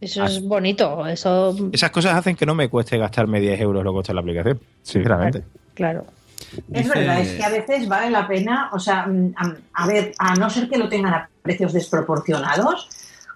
Eso 0.00 0.24
es 0.24 0.40
bonito, 0.42 1.06
eso, 1.06 1.56
esas 1.72 1.90
cosas 1.90 2.14
hacen 2.14 2.36
que 2.36 2.46
no 2.46 2.54
me 2.54 2.68
cueste 2.68 2.96
gastarme 2.98 3.40
10 3.40 3.60
euros 3.60 3.82
lo 3.82 3.90
que 3.90 3.94
cuesta 3.96 4.12
la 4.14 4.20
aplicación. 4.20 4.60
Sinceramente. 4.82 5.42
claro. 5.74 6.04
Es 6.72 6.84
Dice- 6.84 6.98
verdad, 6.98 7.20
es 7.20 7.32
que 7.32 7.44
a 7.44 7.48
veces 7.50 7.88
vale 7.88 8.10
la 8.10 8.26
pena, 8.26 8.70
o 8.72 8.78
sea, 8.78 9.06
mm, 9.06 9.34
a, 9.36 9.54
a 9.82 9.86
ver, 9.88 10.12
a 10.18 10.34
no 10.36 10.48
ser 10.48 10.68
que 10.68 10.78
lo 10.78 10.88
tengan 10.88 11.12
a 11.12 11.28
precios 11.42 11.72
desproporcionados, 11.72 12.88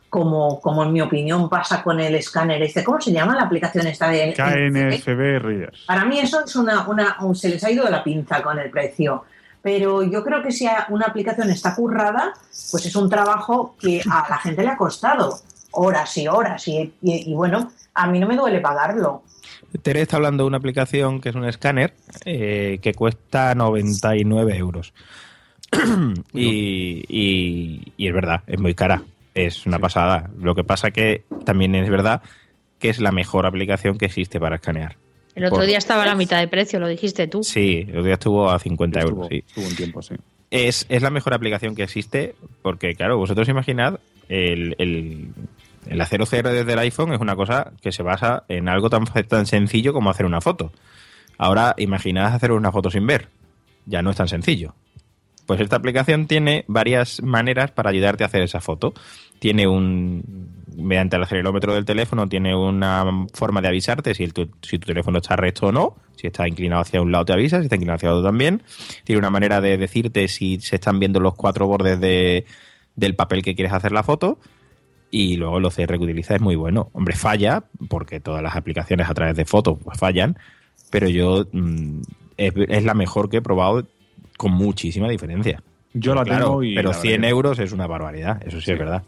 como, 0.09 0.61
como 0.61 0.85
en 0.85 0.93
mi 0.93 1.01
opinión 1.01 1.49
pasa 1.49 1.83
con 1.83 1.99
el 1.99 2.15
escáner 2.15 2.63
este, 2.63 2.85
¿cómo 2.85 3.01
se 3.01 3.13
llama 3.13 3.35
la 3.35 3.43
aplicación 3.43 3.87
esta 3.87 4.09
de 4.09 4.33
KNFB 4.35 5.39
Readers. 5.41 5.85
Para 5.87 6.05
mí 6.05 6.19
eso 6.21 6.45
es 6.45 6.55
una, 6.55 6.87
una, 6.87 7.17
un- 7.21 7.35
se 7.35 7.49
les 7.49 7.63
ha 7.65 7.71
ido 7.71 7.85
de 7.85 7.91
la 7.91 8.05
pinza 8.05 8.43
con 8.43 8.59
el 8.59 8.71
precio. 8.71 9.25
Pero 9.63 10.03
yo 10.03 10.23
creo 10.23 10.43
que 10.43 10.53
si 10.53 10.67
a- 10.67 10.87
una 10.91 11.07
aplicación 11.07 11.51
está 11.51 11.75
currada, 11.75 12.35
pues 12.71 12.87
es 12.87 12.95
un 12.95 13.09
trabajo 13.11 13.75
que 13.81 14.01
a 14.09 14.27
la 14.29 14.39
gente 14.39 14.63
le 14.63 14.69
ha 14.69 14.77
costado 14.77 15.39
horas 15.73 16.17
y 16.19 16.29
horas. 16.29 16.67
Y, 16.69 16.93
y- 17.03 17.31
y 17.31 17.35
bueno, 17.35 17.71
a 17.95 18.07
mí 18.07 18.19
no 18.19 18.27
me 18.27 18.37
duele 18.37 18.61
pagarlo. 18.61 19.23
Tere 19.83 20.03
está 20.03 20.17
hablando 20.17 20.45
de 20.45 20.49
una 20.49 20.59
aplicación 20.59 21.21
que 21.21 21.31
es 21.31 21.35
un 21.35 21.45
escáner 21.45 21.95
eh, 22.25 22.79
que 22.83 22.93
cuesta 22.95 23.55
99 23.55 24.57
euros. 24.57 24.93
y, 26.33 27.05
y- 27.09 27.93
y 27.97 28.09
es 28.09 28.15
verdad, 28.15 28.43
es 28.47 28.61
muy 28.61 28.75
cara. 28.75 29.03
Es 29.35 29.67
una 29.67 29.79
pasada. 29.79 30.31
Lo 30.41 30.55
que 30.55 30.65
pasa 30.65 30.91
que 30.91 31.25
también 31.45 31.75
es 31.75 31.89
verdad 31.89 32.23
que 32.79 32.91
es 32.91 33.01
la 33.01 33.13
mejor 33.13 33.47
aplicación 33.47 33.97
que 33.97 34.07
existe 34.07 34.39
para 34.41 34.57
escanear. 34.57 34.97
El 35.35 35.45
otro 35.47 35.59
Por- 35.59 35.67
día 35.67 35.79
estaba 35.79 36.03
a 36.03 36.07
la 36.07 36.15
mitad 36.15 36.39
de 36.41 36.49
precio, 36.49 36.79
lo 36.79 36.89
dijiste 36.89 37.27
tú. 37.29 37.43
Sí, 37.43 37.85
el 37.89 37.91
otro 37.91 38.05
día 38.05 38.15
estuvo 38.15 38.51
a 38.51 38.59
50 38.59 39.01
euros. 39.01 39.13
Estuvo, 39.13 39.29
Sí. 39.31 39.45
estuvo 39.47 39.67
un 39.67 39.77
tiempo, 39.77 40.03
sí. 40.03 40.15
Es, 40.51 40.85
es 40.91 41.01
la 41.01 41.09
mejor 41.09 41.33
aplicación 41.33 41.75
que 41.75 41.85
existe 41.85 42.35
porque, 42.61 42.95
claro, 42.95 43.17
vosotros 43.17 43.49
imaginad, 43.49 44.01
el, 44.29 44.75
el, 44.79 45.29
el 45.87 46.01
hacer 46.01 46.23
OCR 46.23 46.49
desde 46.49 46.73
el 46.73 46.79
iPhone 46.79 47.13
es 47.13 47.21
una 47.21 47.37
cosa 47.37 47.73
que 47.81 47.93
se 47.93 48.03
basa 48.03 48.45
en 48.49 48.69
algo 48.69 48.89
tan, 48.89 49.05
tan 49.05 49.47
sencillo 49.47 49.93
como 49.93 50.11
hacer 50.11 50.27
una 50.27 50.41
foto. 50.41 50.73
Ahora, 51.39 51.75
imaginad 51.79 52.35
hacer 52.35 52.53
una 52.53 52.71
foto 52.71 52.91
sin 52.91 53.07
ver. 53.07 53.29
Ya 53.87 54.03
no 54.03 54.11
es 54.11 54.17
tan 54.17 54.29
sencillo. 54.29 54.75
Pues 55.47 55.61
esta 55.61 55.77
aplicación 55.77 56.27
tiene 56.27 56.65
varias 56.69 57.21
maneras 57.23 57.73
para 57.73 57.91
ayudarte 57.91 58.23
a 58.23 58.29
hacer 58.29 58.43
esa 58.43 58.61
foto. 58.61 58.95
Tiene 59.39 59.67
un. 59.67 60.63
Mediante 60.77 61.17
el 61.17 61.23
acelerómetro 61.25 61.75
del 61.75 61.85
teléfono, 61.85 62.29
tiene 62.29 62.55
una 62.55 63.05
forma 63.35 63.61
de 63.61 63.69
avisarte 63.69 64.15
si, 64.15 64.25
el 64.25 64.33
tu, 64.33 64.49
si 64.63 64.79
tu 64.79 64.87
teléfono 64.87 65.19
está 65.19 65.37
recto 65.37 65.67
o 65.67 65.73
no. 65.73 65.97
Si 66.17 66.29
está 66.29 66.47
inclinado 66.47 66.83
hacia 66.83 67.03
un 67.03 67.11
lado, 67.11 67.25
te 67.25 67.33
avisa. 67.33 67.59
Si 67.59 67.65
está 67.65 67.75
inclinado 67.75 67.97
hacia 67.97 68.13
otro, 68.13 68.23
también. 68.23 68.63
Tiene 69.05 69.19
una 69.19 69.31
manera 69.31 69.61
de 69.61 69.77
decirte 69.77 70.29
si 70.29 70.61
se 70.61 70.77
están 70.77 71.01
viendo 71.01 71.19
los 71.19 71.35
cuatro 71.35 71.67
bordes 71.67 72.01
de, 72.01 72.47
del 72.95 73.17
papel 73.17 73.43
que 73.43 73.55
quieres 73.55 73.73
hacer 73.73 73.93
la 73.93 74.05
foto. 74.05 74.39
Y 75.13 75.37
luego 75.37 75.59
el 75.59 75.65
OCR 75.67 75.99
que 75.99 76.05
utiliza 76.05 76.35
es 76.35 76.41
muy 76.41 76.57
bueno. 76.57 76.89
Hombre, 76.95 77.15
falla, 77.15 77.65
porque 77.89 78.19
todas 78.19 78.43
las 78.43 78.57
aplicaciones 78.57 79.09
a 79.09 79.15
través 79.15 79.37
de 79.37 79.45
fotos 79.45 79.79
pues, 79.85 79.97
fallan. 79.99 80.37
Pero 80.91 81.09
yo. 81.09 81.47
mm, 81.53 82.01
es, 82.39 82.55
es 82.69 82.85
la 82.85 82.95
mejor 82.95 83.29
que 83.29 83.37
he 83.37 83.43
probado 83.43 83.87
con 84.39 84.53
muchísima 84.53 85.09
diferencia. 85.09 85.63
Yo 85.93 86.15
la 86.15 86.25
Claro, 86.25 86.47
tengo 86.47 86.63
y. 86.65 86.75
pero 86.75 86.93
la 86.93 86.95
100 86.95 87.21
verdad 87.21 87.31
euros 87.31 87.59
es 87.59 87.73
una 87.73 87.87
barbaridad, 87.87 88.43
eso 88.47 88.61
sí, 88.61 88.73
es 88.73 88.79
verdad. 88.79 89.03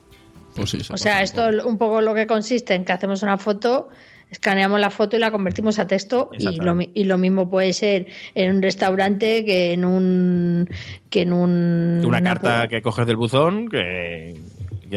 Pues 0.55 0.71
sí, 0.71 0.81
se 0.85 0.93
O 0.93 0.97
sea, 0.99 1.21
pasa 1.21 1.23
esto 1.23 1.49
un 1.49 1.57
poco. 1.57 1.69
un 1.69 1.79
poco 1.79 2.01
lo 2.03 2.15
que 2.15 2.27
consiste 2.27 2.75
en 2.75 2.85
que 2.85 2.93
hacemos 2.93 3.23
una 3.23 3.39
foto, 3.39 3.89
escaneamos 4.31 4.79
la 4.79 4.91
foto 4.91 5.17
y 5.17 5.21
la 5.21 5.31
convertimos 5.31 5.79
a 5.79 5.87
texto 5.87 6.31
y 6.39 6.57
lo, 6.61 6.77
y 6.81 7.05
lo 7.05 7.19
mismo 7.19 7.49
puede 7.49 7.73
ser 7.73 8.07
en 8.35 8.57
un 8.57 8.63
restaurante 8.63 9.45
que 9.45 9.73
en 9.73 9.85
un 9.85 10.69
que 11.11 11.23
en 11.23 11.33
un 11.33 12.03
Una 12.05 12.23
carta 12.23 12.69
que 12.69 12.83
coges 12.83 13.07
del 13.07 13.17
buzón, 13.17 13.69
que, 13.69 14.37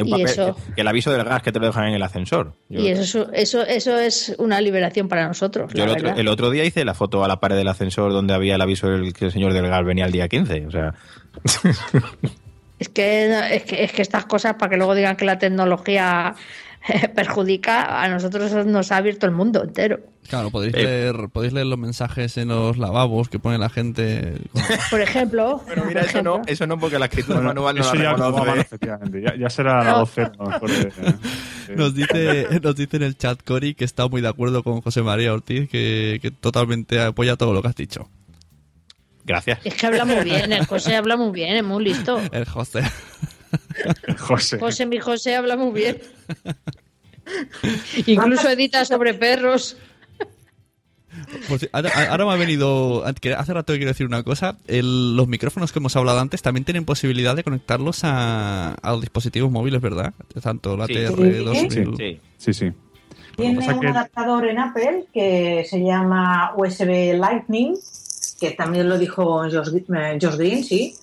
Un 0.04 0.10
papel- 0.12 0.26
eso- 0.26 0.56
que- 0.68 0.74
que 0.76 0.82
el 0.82 0.88
aviso 0.88 1.12
del 1.12 1.24
gas 1.24 1.42
que 1.42 1.52
te 1.52 1.60
lo 1.60 1.66
dejan 1.68 1.88
en 1.88 1.94
el 1.96 2.04
ascensor. 2.04 2.54
Yo- 2.70 2.80
Y 2.82 2.88
eso, 2.90 3.32
eso, 3.34 3.62
eso 3.64 3.98
es 4.00 4.36
una 4.38 4.60
liberación 4.62 5.08
para 5.08 5.28
nosotros. 5.28 5.72
Yo 5.74 5.84
el 5.86 5.90
otro, 5.92 6.10
el 6.16 6.28
otro 6.28 6.50
día 6.50 6.64
hice 6.66 6.84
la 6.86 6.94
foto 6.94 7.24
a 7.24 7.28
la 7.28 7.40
pared 7.40 7.56
del 7.56 7.68
ascensor 7.68 8.12
donde 8.12 8.34
había 8.34 8.56
el 8.56 8.62
aviso 8.62 8.88
del 8.90 9.14
que 9.14 9.26
el 9.26 9.32
señor 9.32 9.54
del 9.54 9.68
gas 9.68 9.86
venía 9.86 10.06
el 10.06 10.12
día 10.12 10.28
15. 10.28 10.66
O 10.68 10.72
sea, 10.72 10.94
Es 12.80 12.90
que, 12.90 13.56
es 13.56 13.64
que 13.64 13.84
es 13.86 13.92
que 13.92 14.02
estas 14.04 14.26
cosas, 14.26 14.54
para 14.54 14.70
que 14.70 14.78
luego 14.78 14.94
digan 14.94 15.16
que 15.16 15.26
la 15.26 15.40
tecnología 15.40 16.36
perjudica, 17.16 18.02
a 18.04 18.08
nosotros 18.10 18.66
nos 18.66 18.92
ha 18.92 18.98
abierto 18.98 19.26
el 19.26 19.32
mundo 19.34 19.64
entero. 19.64 20.00
Claro, 20.30 20.52
podéis, 20.52 20.74
Eh. 20.74 20.84
leer, 20.84 21.16
podéis 21.32 21.54
leer 21.54 21.68
los 21.68 21.80
mensajes 21.80 22.36
en 22.38 22.50
los 22.50 22.78
lavabos 22.78 23.30
que 23.30 23.40
pone 23.40 23.58
la 23.58 23.70
gente. 23.70 24.38
Por 24.92 25.00
ejemplo. 25.02 25.62
pero 25.68 25.86
mira, 25.86 26.02
eso 26.02 26.22
no, 26.22 26.42
eso 26.48 26.68
no 26.68 26.78
porque 26.78 27.00
la 27.00 27.06
escritura 27.06 27.36
Bueno, 27.38 27.50
manual 27.62 27.76
no 27.76 27.82
eso 27.82 27.96
la 27.96 28.02
ya, 28.04 28.14
van, 28.16 28.60
efectivamente. 28.60 29.22
Ya, 29.22 29.36
ya 29.38 29.50
será 29.50 29.84
la 29.84 29.92
No. 29.92 30.00
12 30.00 30.22
a 30.24 30.32
lo 30.38 30.46
mejor 30.50 30.70
de- 30.70 30.86
de- 31.68 31.76
Nos 31.76 31.94
dice, 31.96 32.48
nos 32.62 32.76
dice 32.76 32.98
en 32.98 33.04
el 33.04 33.18
chat 33.18 33.42
Cory 33.44 33.74
que 33.74 33.86
está 33.86 34.08
muy 34.08 34.22
de 34.22 34.28
acuerdo 34.28 34.64
con 34.64 34.82
José 34.82 35.02
María 35.02 35.34
Ortiz, 35.34 35.70
que, 35.70 36.20
que 36.22 36.32
totalmente 36.32 37.00
apoya 37.02 37.36
todo 37.38 37.54
lo 37.54 37.62
que 37.62 37.68
has 37.70 37.76
dicho. 37.76 38.10
Gracias. 39.26 39.60
Es 39.66 39.74
que 39.76 39.88
habla 39.88 40.06
muy 40.06 40.24
bien, 40.24 40.52
el 40.54 40.66
José 40.66 40.96
habla 40.96 41.18
muy 41.18 41.32
bien, 41.32 41.56
es 41.58 41.64
muy 41.64 41.84
listo. 41.84 42.20
El 42.32 42.46
José. 42.46 42.82
José. 44.20 44.60
José, 44.60 44.86
mi 44.86 45.00
José 45.00 45.36
habla 45.36 45.56
muy 45.58 45.72
bien. 45.72 45.98
Incluso 48.06 48.50
edita 48.50 48.86
sobre 48.86 49.14
perros. 49.14 49.78
Si- 51.60 51.68
ahora, 51.72 51.90
ahora 52.12 52.26
me 52.26 52.32
ha 52.34 52.36
venido. 52.36 53.04
Hace 53.06 53.54
rato 53.54 53.74
que 53.74 53.80
quiero 53.80 53.92
decir 53.92 54.06
una 54.06 54.24
cosa. 54.24 54.58
El- 54.68 55.16
los 55.16 55.28
micrófonos 55.28 55.72
que 55.72 55.80
hemos 55.80 55.96
hablado 55.96 56.20
antes 56.20 56.42
también 56.42 56.64
tienen 56.64 56.86
posibilidad 56.86 57.36
de 57.36 57.44
conectarlos 57.44 58.02
a, 58.04 58.74
a 58.76 58.92
los 58.92 59.02
dispositivos 59.02 59.52
móviles, 59.52 59.82
¿verdad? 59.82 60.14
Tanto 60.42 60.78
la 60.78 60.86
Sí. 60.88 60.94
TR2000. 60.94 61.70
Sí. 61.70 61.84
Sí. 61.98 62.20
Sí, 62.38 62.54
sí. 62.54 62.72
Tiene 63.36 63.60
un 63.68 63.80
que- 63.80 63.88
adaptador 63.88 64.48
en 64.48 64.60
Apple 64.60 65.06
que 65.14 65.66
se 65.70 65.80
llama 65.84 66.54
USB 66.56 67.14
Lightning, 67.18 67.76
que 68.40 68.52
también 68.52 68.88
lo 68.90 68.98
dijo 68.98 69.42
Josh, 69.44 69.70
eh, 69.76 70.18
Josh 70.22 70.36
Green, 70.38 70.64
sí. 70.64 70.96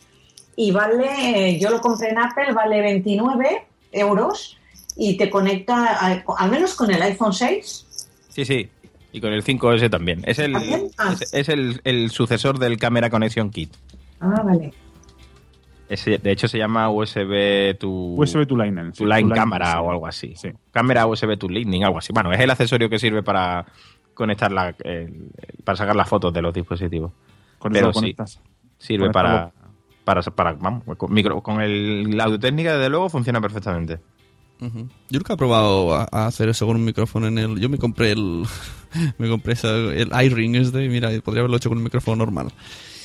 Y 0.56 0.70
vale, 0.70 1.58
yo 1.58 1.70
lo 1.70 1.80
compré 1.80 2.10
en 2.10 2.18
Apple, 2.18 2.52
vale 2.52 2.80
29 2.80 3.66
euros 3.92 4.56
y 4.96 5.16
te 5.16 5.28
conecta, 5.30 5.96
a- 6.06 6.24
al 6.38 6.50
menos 6.50 6.74
con 6.74 6.90
el 6.92 7.02
iPhone 7.02 7.32
6. 7.32 8.08
Sí, 8.28 8.44
sí. 8.44 8.68
Y 9.12 9.20
con 9.20 9.32
el 9.32 9.42
5S 9.44 9.88
también. 9.90 10.22
Es 10.26 10.38
el, 10.38 10.52
¿También? 10.52 10.88
Ah. 10.98 11.14
es, 11.20 11.32
es 11.34 11.48
el, 11.48 11.80
el 11.84 12.10
sucesor 12.10 12.58
del 12.58 12.78
Camera 12.78 13.10
Connection 13.10 13.50
Kit. 13.50 13.72
Ah, 14.20 14.42
vale. 14.44 14.72
Ese- 15.88 16.18
de 16.18 16.30
hecho, 16.32 16.48
se 16.48 16.58
llama 16.58 16.88
USB 16.90 17.76
to, 17.78 17.88
USB 17.88 18.46
to 18.46 18.56
Lightning. 18.56 18.90
to 18.92 18.96
sí, 18.98 19.04
Line 19.04 19.28
to 19.28 19.34
Cámara 19.34 19.72
sí. 19.72 19.78
o 19.82 19.90
algo 19.90 20.06
así. 20.06 20.34
Sí. 20.36 20.48
Cámara 20.72 21.06
USB 21.06 21.36
to 21.38 21.48
Lightning, 21.48 21.84
algo 21.84 21.98
así. 21.98 22.12
Bueno, 22.12 22.32
es 22.32 22.40
el 22.40 22.50
accesorio 22.50 22.88
que 22.88 22.98
sirve 22.98 23.22
para 23.22 23.66
conectar 24.14 24.50
la, 24.50 24.74
el- 24.82 25.30
para 25.62 25.76
sacar 25.76 25.94
las 25.94 26.08
fotos 26.08 26.32
de 26.32 26.42
los 26.42 26.54
dispositivos. 26.54 27.12
Con 27.58 27.72
Pero 27.72 27.90
eso 27.90 28.00
lo 28.00 28.06
sí. 28.06 28.14
conectas. 28.14 28.40
Sirve 28.78 29.10
para. 29.10 29.52
Para, 30.04 30.22
para 30.22 30.52
vamos, 30.52 30.82
con, 30.96 31.12
micro, 31.12 31.40
con 31.42 31.60
el, 31.60 32.16
la 32.16 32.24
audio-técnica, 32.24 32.76
desde 32.76 32.90
luego, 32.90 33.08
funciona 33.08 33.40
perfectamente. 33.40 33.98
Yo 34.60 35.18
nunca 35.18 35.34
he 35.34 35.36
probado 35.36 35.94
a, 35.94 36.08
a 36.10 36.26
hacer 36.26 36.48
eso 36.48 36.66
con 36.66 36.76
un 36.76 36.84
micrófono 36.84 37.26
en 37.26 37.36
el. 37.38 37.58
Yo 37.60 37.68
me 37.68 37.76
compré 37.76 38.12
el. 38.12 38.44
me 39.18 39.28
compré 39.28 39.54
el 39.62 40.10
iRing 40.24 40.54
este 40.54 40.84
y 40.84 40.88
mira, 40.88 41.10
podría 41.22 41.40
haberlo 41.40 41.56
hecho 41.56 41.68
con 41.68 41.78
un 41.78 41.84
micrófono 41.84 42.16
normal. 42.16 42.50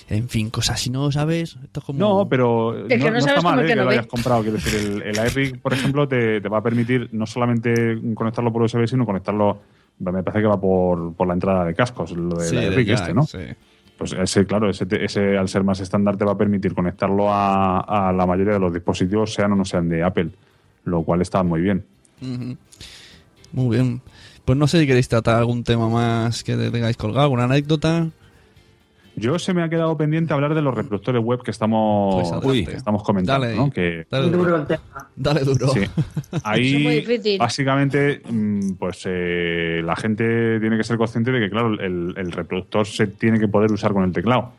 En 0.07 0.29
fin, 0.29 0.49
cosas 0.49 0.79
si 0.79 0.89
no 0.89 1.11
sabes. 1.11 1.57
Esto 1.61 1.81
es 1.81 1.85
como. 1.85 1.99
No, 1.99 2.27
pero 2.29 2.85
que 2.87 2.97
no, 2.97 3.05
no 3.05 3.11
no 3.11 3.21
sabes 3.21 3.37
está 3.37 3.41
mal 3.41 3.59
eh, 3.63 3.67
que 3.67 3.75
lo 3.75 3.85
ve. 3.87 3.93
hayas 3.93 4.07
comprado. 4.07 4.41
Quiero 4.41 4.57
decir, 4.57 5.01
el, 5.03 5.17
el 5.17 5.27
iRig, 5.27 5.59
por 5.61 5.73
ejemplo, 5.73 6.07
te, 6.07 6.39
te 6.39 6.49
va 6.49 6.59
a 6.59 6.63
permitir 6.63 7.09
no 7.11 7.25
solamente 7.25 7.99
conectarlo 8.13 8.53
por 8.53 8.61
USB, 8.61 8.87
sino 8.87 9.05
conectarlo. 9.05 9.59
Me 9.99 10.23
parece 10.23 10.41
que 10.41 10.47
va 10.47 10.59
por, 10.61 11.13
por 11.13 11.27
la 11.27 11.33
entrada 11.33 11.65
de 11.65 11.73
cascos, 11.75 12.11
lo 12.13 12.37
del 12.37 12.47
Sí, 12.47 12.55
jack, 12.55 12.87
este, 13.01 13.13
¿no? 13.13 13.23
sí. 13.25 13.39
Pues 13.99 14.13
ese, 14.13 14.45
claro, 14.45 14.69
ese, 14.69 14.87
ese 14.91 15.37
al 15.37 15.49
ser 15.49 15.65
más 15.65 15.81
estándar 15.81 16.15
te 16.15 16.23
va 16.23 16.31
a 16.31 16.37
permitir 16.37 16.73
conectarlo 16.73 17.29
a, 17.29 17.81
a 17.81 18.13
la 18.13 18.25
mayoría 18.25 18.53
de 18.53 18.59
los 18.59 18.73
dispositivos, 18.73 19.33
sean 19.33 19.51
o 19.51 19.55
no 19.57 19.65
sean 19.65 19.89
de 19.89 20.01
Apple, 20.03 20.29
lo 20.85 21.03
cual 21.03 21.21
está 21.21 21.43
muy 21.43 21.59
bien. 21.59 21.83
Muy 23.51 23.75
bien. 23.75 24.01
Pues 24.45 24.57
no 24.57 24.67
sé 24.67 24.79
si 24.79 24.87
queréis 24.87 25.09
tratar 25.09 25.35
algún 25.35 25.65
tema 25.65 25.89
más 25.89 26.45
que 26.45 26.55
tengáis 26.55 26.95
colgado, 26.95 27.25
alguna 27.25 27.43
anécdota. 27.43 28.07
Yo 29.19 29.39
se 29.39 29.53
me 29.53 29.63
ha 29.63 29.69
quedado 29.69 29.95
pendiente 29.97 30.33
hablar 30.33 30.53
de 30.53 30.61
los 30.61 30.73
reproductores 30.73 31.23
web 31.23 31.41
que 31.43 31.51
estamos, 31.51 32.15
Pues 32.15 32.27
adelante. 32.27 32.47
uy, 32.47 32.65
que 32.65 32.75
estamos 32.77 33.03
comentando, 33.03 33.45
Dale. 33.45 33.57
¿no? 33.57 33.69
Que, 33.69 34.05
Dale 34.09 34.29
duro. 34.29 34.43
Duro 34.43 34.55
el 34.57 34.67
tema. 34.67 34.81
Dale 35.15 35.41
duro. 35.43 35.67
Sí. 35.69 35.81
Ahí, 36.43 37.05
es 37.07 37.37
básicamente, 37.37 38.21
mm, 38.29 38.73
pues 38.73 39.03
eh, 39.05 39.81
la 39.83 39.95
gente 39.95 40.59
tiene 40.59 40.77
que 40.77 40.83
ser 40.83 40.97
consciente 40.97 41.31
de 41.31 41.39
que, 41.39 41.49
claro, 41.49 41.73
el, 41.79 42.13
el 42.17 42.31
reproductor 42.31 42.85
se 42.85 43.07
tiene 43.07 43.39
que 43.39 43.47
poder 43.47 43.71
usar 43.71 43.93
con 43.93 44.03
el 44.03 44.11
teclado. 44.11 44.53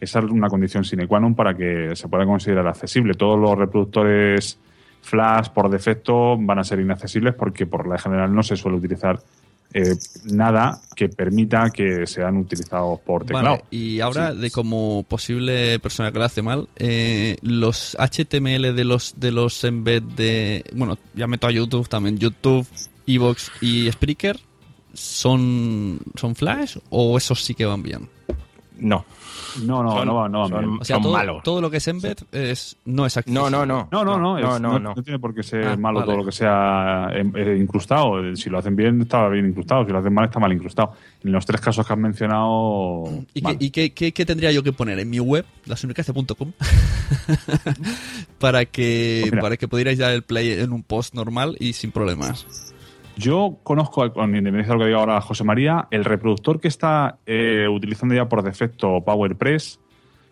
Esa 0.00 0.18
es 0.18 0.26
una 0.26 0.48
condición 0.48 0.84
sine 0.84 1.06
qua 1.08 1.20
non 1.20 1.34
para 1.34 1.56
que 1.56 1.96
se 1.96 2.08
pueda 2.08 2.26
considerar 2.28 2.66
accesible. 2.68 3.14
Todos 3.14 3.40
los 3.40 3.56
reproductores 3.56 4.58
flash 5.00 5.48
por 5.48 5.70
defecto 5.70 6.36
van 6.36 6.58
a 6.58 6.64
ser 6.64 6.80
inaccesibles 6.80 7.34
porque 7.34 7.64
por 7.64 7.86
la 7.86 7.96
general 7.96 8.34
no 8.34 8.42
se 8.42 8.56
suele 8.56 8.76
utilizar 8.76 9.18
eh, 9.78 9.94
nada 10.24 10.80
que 10.94 11.08
permita 11.10 11.68
que 11.70 12.06
sean 12.06 12.38
utilizados 12.38 12.98
por 13.00 13.24
teclado. 13.26 13.56
Vale, 13.56 13.64
y 13.70 14.00
ahora, 14.00 14.32
Sí. 14.32 14.38
de 14.38 14.50
como 14.50 15.02
posible 15.02 15.78
persona 15.80 16.10
que 16.12 16.18
lo 16.18 16.24
hace 16.24 16.40
mal, 16.40 16.66
eh, 16.76 17.36
los 17.42 17.94
HTML 17.98 18.72
de 18.74 18.84
los 18.84 19.14
de 19.20 19.32
los 19.32 19.62
embed 19.64 20.02
de. 20.02 20.64
Bueno, 20.74 20.96
ya 21.14 21.26
meto 21.26 21.46
a 21.46 21.50
YouTube 21.50 21.88
también. 21.88 22.16
YouTube, 22.18 22.66
Evox 23.06 23.50
y 23.60 23.90
Spreaker. 23.92 24.40
¿Son, 24.94 25.98
¿Son 26.14 26.34
Flash 26.34 26.78
o 26.88 27.18
esos 27.18 27.44
sí 27.44 27.54
que 27.54 27.66
van 27.66 27.82
bien? 27.82 28.08
No. 28.78 29.04
No, 29.64 29.82
no, 29.82 29.90
Son- 29.92 30.06
no, 30.06 30.14
va- 30.14 30.28
no, 30.28 30.40
va 30.40 30.48
son-. 30.48 30.78
O 30.80 30.84
sea, 30.84 30.96
Son 30.96 31.02
todo, 31.04 31.12
malos. 31.12 31.42
todo 31.42 31.60
lo 31.60 31.70
que 31.70 31.78
es 31.78 31.88
embed 31.88 32.18
es, 32.32 32.76
no 32.84 33.06
es 33.06 33.16
accesible. 33.16 33.40
No, 33.42 33.50
no, 33.50 33.64
no. 33.66 33.88
No, 33.90 34.04
no, 34.04 34.18
no, 34.18 34.38
No, 34.38 34.38
es- 34.38 34.44
no, 34.44 34.58
no, 34.58 34.78
no. 34.78 34.94
no 34.94 35.02
tiene 35.02 35.18
por 35.18 35.34
qué 35.34 35.42
ser 35.42 35.66
Ah, 35.66 35.76
malo 35.76 36.00
vale. 36.00 36.06
todo 36.12 36.16
lo 36.18 36.24
que 36.26 36.32
sea 36.32 37.08
eh, 37.12 37.24
eh, 37.34 37.58
incrustado. 37.60 38.34
Si 38.36 38.50
lo 38.50 38.58
hacen 38.58 38.76
bien, 38.76 39.00
está 39.02 39.28
bien 39.28 39.46
incrustado. 39.48 39.84
Si 39.86 39.92
lo 39.92 39.98
hacen 39.98 40.12
mal, 40.12 40.26
está 40.26 40.38
mal 40.38 40.52
incrustado. 40.52 40.92
En 41.24 41.32
los 41.32 41.44
tres 41.46 41.60
casos 41.60 41.86
que 41.86 41.92
has 41.92 41.98
mencionado. 41.98 43.04
¿Y, 43.34 43.40
qué, 43.42 43.56
y 43.58 43.70
qué- 43.70 43.92
qué- 43.92 44.12
qué 44.12 44.26
tendría 44.26 44.52
yo 44.52 44.62
que 44.62 44.72
poner 44.72 44.98
en 44.98 45.08
mi 45.10 45.20
web, 45.20 45.44
lasunicracia.com, 45.64 46.52
para 48.38 48.64
que 48.64 49.26
Pues 49.30 49.40
para 49.40 49.56
que 49.56 49.68
pudierais 49.68 49.98
dar 49.98 50.12
el 50.12 50.22
play 50.22 50.52
en 50.52 50.72
un 50.72 50.82
post 50.82 51.14
normal 51.14 51.56
y 51.60 51.72
sin 51.72 51.90
problemas? 51.92 52.46
Yo 53.16 53.58
conozco, 53.62 54.12
con 54.12 54.36
independencia 54.36 54.74
de 54.74 54.78
lo 54.78 54.84
que 54.84 54.88
diga 54.88 55.00
ahora 55.00 55.22
José 55.22 55.42
María, 55.42 55.88
el 55.90 56.04
reproductor 56.04 56.60
que 56.60 56.68
está 56.68 57.16
eh, 57.24 57.66
utilizando 57.66 58.14
ya 58.14 58.28
por 58.28 58.42
defecto 58.42 59.02
PowerPress 59.02 59.80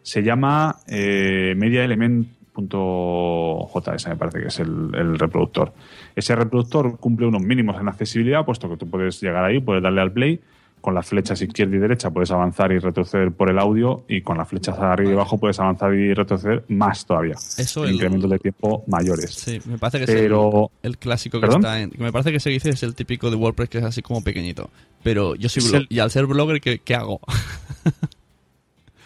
se 0.03 0.23
llama 0.23 0.77
eh, 0.87 1.55
MediaElement.js, 1.57 4.09
me 4.09 4.17
parece 4.17 4.41
que 4.41 4.49
es 4.49 4.61
el, 4.61 4.91
el 4.95 5.19
reproductor. 5.19 5.73
Ese 6.15 6.37
reproductor 6.37 6.99
cumple 6.99 7.27
unos 7.27 7.41
mínimos 7.41 7.81
en 7.81 7.89
accesibilidad, 7.89 8.45
puesto 8.45 8.69
que 8.69 8.77
tú 8.77 8.91
puedes 8.91 9.19
llegar 9.23 9.45
ahí, 9.45 9.61
puedes 9.61 9.83
darle 9.83 10.03
al 10.03 10.13
play, 10.13 10.43
con 10.85 10.95
las 10.95 11.07
flechas 11.07 11.41
izquierda 11.41 11.77
y 11.77 11.79
derecha 11.79 12.11
puedes 12.11 12.31
avanzar 12.31 12.71
y 12.71 12.79
retroceder 12.79 13.33
por 13.33 13.49
el 13.49 13.59
audio, 13.59 14.05
y 14.07 14.21
con 14.21 14.37
las 14.37 14.47
flechas 14.47 14.79
arriba 14.79 15.11
y 15.13 15.15
abajo 15.15 15.39
puedes 15.39 15.59
avanzar 15.59 15.95
y 15.95 16.13
retroceder 16.13 16.63
más 16.69 17.07
todavía. 17.07 17.37
Eso 17.57 17.85
el- 17.87 17.95
incrementos 17.95 18.31
de 18.31 18.39
tiempo 18.39 18.85
mayores. 18.87 19.31
Sí, 19.35 19.59
me 19.65 19.79
parece 19.79 20.01
que 20.01 20.13
Pero- 20.13 20.71
es 20.75 20.79
el, 20.83 20.91
el 20.91 20.99
clásico 20.99 21.39
que 21.41 21.47
¿Perdón? 21.47 21.63
está 21.63 21.81
en. 21.81 21.91
Me 21.97 22.13
parece 22.13 22.33
que 22.33 22.39
se 22.41 22.51
dice 22.51 22.69
es 22.69 22.83
el 22.83 22.95
típico 22.95 23.31
de 23.31 23.37
WordPress 23.37 23.71
que 23.71 23.79
es 23.79 23.85
así 23.85 24.03
como 24.03 24.23
pequeñito. 24.23 24.69
Pero 25.03 25.35
yo 25.37 25.49
soy 25.49 25.63
blog 25.63 25.75
el- 25.77 25.87
y 25.89 26.01
al 26.01 26.11
ser 26.11 26.27
blogger, 26.27 26.61
¿qué, 26.61 26.79
qué 26.81 26.95
hago? 26.95 27.19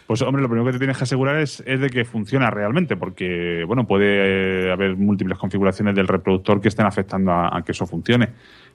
Pues 0.09 0.22
hombre, 0.22 0.40
lo 0.43 0.48
primero 0.48 0.64
que 0.66 0.72
te 0.72 0.78
tienes 0.78 0.97
que 0.97 1.05
asegurar 1.05 1.36
es, 1.39 1.62
es 1.66 1.78
de 1.80 1.90
que 1.90 2.05
funciona 2.06 2.48
realmente, 2.51 2.97
porque 2.97 3.62
bueno, 3.66 3.86
puede 3.86 4.68
eh, 4.68 4.72
haber 4.72 4.97
múltiples 4.97 5.36
configuraciones 5.39 5.94
del 5.94 6.09
reproductor 6.09 6.62
que 6.62 6.68
estén 6.68 6.86
afectando 6.86 7.30
a, 7.30 7.56
a 7.56 7.62
que 7.62 7.72
eso 7.72 7.86
funcione. 7.86 8.30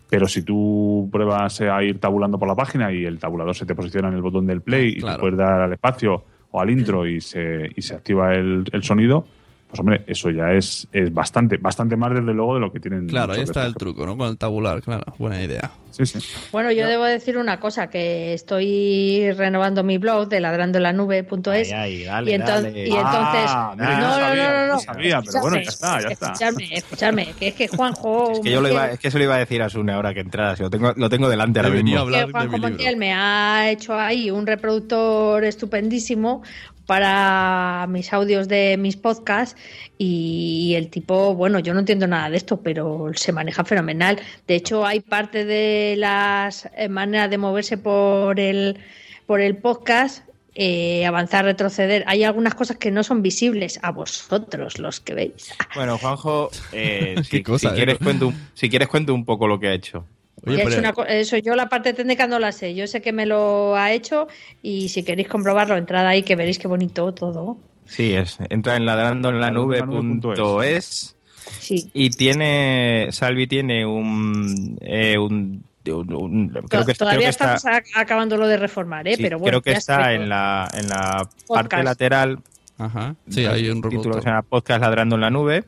Pero 0.10 0.28
si 0.28 0.44
tú 0.44 1.10
pruebas 1.12 1.60
a 1.62 1.84
ir 1.84 2.00
tabulando 2.00 2.38
por 2.38 2.48
la 2.48 2.54
página 2.56 2.92
y 2.94 3.04
el 3.04 3.18
tabulador 3.18 3.56
se 3.56 3.66
te 3.66 3.74
posiciona 3.74 4.10
en 4.10 4.14
el 4.14 4.22
botón 4.22 4.46
del 4.46 4.62
play 4.62 4.90
y 4.90 5.00
Claro. 5.00 5.16
tú 5.16 5.22
puedes 5.22 5.38
dar 5.40 5.62
al 5.62 5.74
espacio 5.74 6.24
o 6.52 6.62
al 6.62 6.70
intro 6.70 7.08
y 7.08 7.20
se, 7.20 7.68
y 7.76 7.82
se 7.82 7.96
activa 7.96 8.36
el, 8.36 8.66
el 8.72 8.84
sonido, 8.84 9.26
pues 9.74 9.80
hombre, 9.80 10.04
eso 10.06 10.30
ya 10.30 10.52
es, 10.52 10.88
es 10.92 11.12
bastante, 11.12 11.58
bastante 11.58 11.96
más 11.98 12.12
desde 12.14 12.32
luego 12.32 12.54
de 12.54 12.60
lo 12.60 12.72
que 12.72 12.80
tienen. 12.80 13.08
Claro, 13.08 13.34
ahí 13.34 13.42
está 13.42 13.66
el 13.66 13.74
truco, 13.74 14.06
¿no? 14.06 14.16
Con 14.16 14.28
el 14.30 14.38
tabular, 14.38 14.84
claro. 14.84 15.04
Buena 15.18 15.42
idea. 15.42 15.72
Sí, 15.90 16.06
sí. 16.06 16.20
Bueno, 16.52 16.72
yo 16.72 16.88
debo 16.88 17.06
decir 17.06 17.38
una 17.40 17.60
cosa, 17.60 17.90
que 17.90 18.34
estoy 18.36 19.32
renovando 19.32 19.84
mi 19.84 19.98
blog 19.98 20.28
de 20.28 20.40
ladrandolanube.es 20.42 21.70
y, 21.70 21.72
enton- 21.74 22.26
y 22.26 22.32
entonces... 22.34 23.50
Ah, 23.50 23.74
no, 23.76 23.84
no, 23.84 23.98
no 24.00 24.16
sabía, 24.16 24.68
no, 24.68 24.74
no, 24.74 24.80
sabía, 24.80 25.22
pero 25.22 25.42
bueno, 25.42 25.56
ya 25.58 25.62
está, 25.70 26.02
ya 26.02 26.08
está. 26.10 26.26
Escuchadme, 26.34 26.70
escuchadme, 26.72 27.34
que 27.40 27.48
es 27.48 27.56
que 27.56 27.68
Juanjo... 27.68 28.32
Es 28.34 28.40
que 28.42 28.52
yo 28.52 28.62
lo 28.62 28.70
iba, 28.70 28.92
es 28.92 29.00
que 29.00 29.10
se 29.12 29.18
lo 29.18 29.24
iba 29.24 29.36
a 29.36 29.40
decir 29.40 29.62
a 29.62 29.70
Sune 29.70 29.92
ahora 29.94 30.14
que 30.14 30.20
entrara. 30.22 30.56
si 30.56 30.64
Lo 30.64 30.70
tengo, 30.70 30.94
lo 30.96 31.10
tengo 31.10 31.30
delante 31.30 31.60
ahora 31.60 31.72
mismo. 31.72 32.00
hablar 32.00 32.22
que 32.22 32.28
de 32.28 32.32
Juanjo. 32.34 32.58
Montiel 32.58 32.98
me 32.98 33.14
ha 33.14 33.70
hecho 33.72 33.94
ahí 33.98 34.30
un 34.32 34.46
reproductor 34.48 35.44
estupendísimo 35.44 36.44
para 36.86 37.86
mis 37.90 38.12
audios 38.14 38.48
de 38.48 38.78
mis 38.78 38.98
podcasts 38.98 39.60
y 39.98 40.74
el 40.76 40.90
tipo, 40.90 41.34
bueno, 41.36 41.60
yo 41.60 41.74
no 41.74 41.80
entiendo 41.80 42.08
nada 42.08 42.30
de 42.30 42.38
esto, 42.38 42.62
pero 42.62 43.12
se 43.16 43.32
maneja 43.32 43.64
fenomenal. 43.64 44.20
De 44.48 44.56
hecho, 44.56 44.86
hay 44.86 45.00
parte 45.00 45.46
de 45.46 45.96
las 45.98 46.70
eh, 46.76 46.90
maneras 46.90 47.30
de 47.30 47.38
moverse 47.38 47.78
por 47.78 48.40
el, 48.40 48.78
por 49.26 49.42
el 49.42 49.58
podcast 49.58 50.28
eh, 50.56 51.06
avanzar, 51.06 51.46
retroceder. 51.46 52.04
Hay 52.06 52.24
algunas 52.24 52.54
cosas 52.54 52.78
que 52.78 52.92
no 52.92 53.04
son 53.04 53.24
visibles 53.24 53.80
a 53.82 53.92
vosotros, 53.92 54.78
los 54.78 55.00
que 55.00 55.14
veis. 55.16 55.52
Bueno, 55.74 55.98
Juanjo, 55.98 56.52
eh, 56.72 57.16
si, 57.24 57.30
Qué 57.30 57.44
cosa, 57.44 57.70
si 57.70 57.76
quieres 57.76 57.98
cuento 57.98 58.28
un, 58.28 58.50
si 58.54 58.70
quieres 58.70 58.88
cuento 58.88 59.14
un 59.14 59.26
poco 59.26 59.48
lo 59.48 59.60
que 59.60 59.70
ha 59.70 59.74
hecho. 59.74 60.06
Oye, 60.46 60.66
una 60.78 60.94
eso 61.08 61.38
yo 61.38 61.56
la 61.56 61.70
parte 61.70 61.94
técnica 61.94 62.28
no 62.28 62.38
la 62.40 62.52
sé. 62.52 62.76
Yo 62.76 62.86
sé 62.88 63.02
que 63.02 63.14
me 63.14 63.26
lo 63.26 63.76
ha 63.76 63.92
hecho 63.94 64.28
y 64.62 64.90
si 64.90 65.04
queréis 65.04 65.28
comprobarlo, 65.30 65.78
entrad 65.78 66.06
ahí 66.06 66.24
que 66.24 66.36
veréis 66.36 66.60
qué 66.60 66.68
bonito 66.68 67.14
todo. 67.14 67.58
Sí, 67.86 68.14
es. 68.14 68.38
Entra 68.50 68.76
en 68.76 68.86
ladrandoenlanube.es 68.86 71.16
Sí. 71.60 71.90
y 71.94 72.10
tiene. 72.10 73.10
Salvi 73.12 73.48
tiene 73.48 73.86
un. 73.86 74.78
eh, 74.82 75.18
un, 75.18 75.64
un- 75.86 76.14
un- 76.14 76.50
creo 76.70 76.86
que, 76.86 76.94
Todavía 76.94 77.20
creo 77.20 77.20
que 77.20 77.26
está, 77.30 77.56
estamos 77.56 77.82
acabándolo 77.96 78.48
de 78.48 78.58
reformar, 78.58 79.08
¿eh? 79.08 79.16
sí, 79.18 79.24
pero 79.24 79.40
bueno, 79.40 79.62
creo 79.62 79.62
que 79.62 79.78
está 79.78 80.14
en 80.14 80.30
la, 80.30 80.70
en 80.74 80.88
la 80.88 81.28
parte 81.48 81.84
lateral. 81.84 82.40
Ajá. 82.78 83.16
Sí, 83.30 83.46
hay 83.46 83.70
un 83.70 83.82
título 83.82 84.16
que 84.16 84.22
se 84.22 84.28
llama 84.30 84.42
Podcast 84.44 84.82
Ladrando 84.82 85.16
en 85.16 85.22
la 85.22 85.30
Nube. 85.30 85.66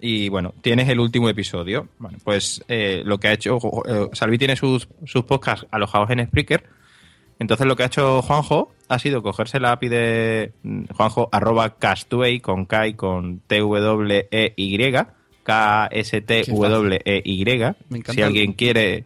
Y 0.00 0.28
bueno, 0.28 0.52
tienes 0.60 0.88
el 0.88 1.00
último 1.00 1.28
episodio. 1.28 1.88
Bueno, 1.98 2.18
pues 2.24 2.62
eh, 2.68 3.02
lo 3.04 3.18
que 3.18 3.28
ha 3.28 3.32
hecho. 3.32 3.58
eh, 3.86 4.08
Salvi 4.12 4.38
tiene 4.38 4.56
sus, 4.56 4.88
sus 5.06 5.24
podcasts 5.24 5.66
alojados 5.70 6.10
en 6.10 6.26
Spreaker. 6.26 6.64
Entonces 7.38 7.66
lo 7.66 7.76
que 7.76 7.84
ha 7.84 7.86
hecho 7.86 8.20
Juanjo 8.22 8.72
ha 8.88 8.98
sido 8.98 9.22
cogerse 9.22 9.58
la 9.60 9.72
API 9.72 9.88
de 9.88 10.52
mm, 10.62 10.84
Juanjo 10.94 11.28
arroba 11.32 11.76
castway 11.78 12.40
con 12.40 12.66
K 12.66 12.88
y 12.88 12.94
con 12.94 13.40
T-W-E-Y. 13.46 14.92
K-S-T-W-E-Y. 15.44 17.44
Me 17.88 17.98
encanta 17.98 18.12
Si 18.12 18.20
el- 18.20 18.26
alguien 18.26 18.52
quiere. 18.52 19.04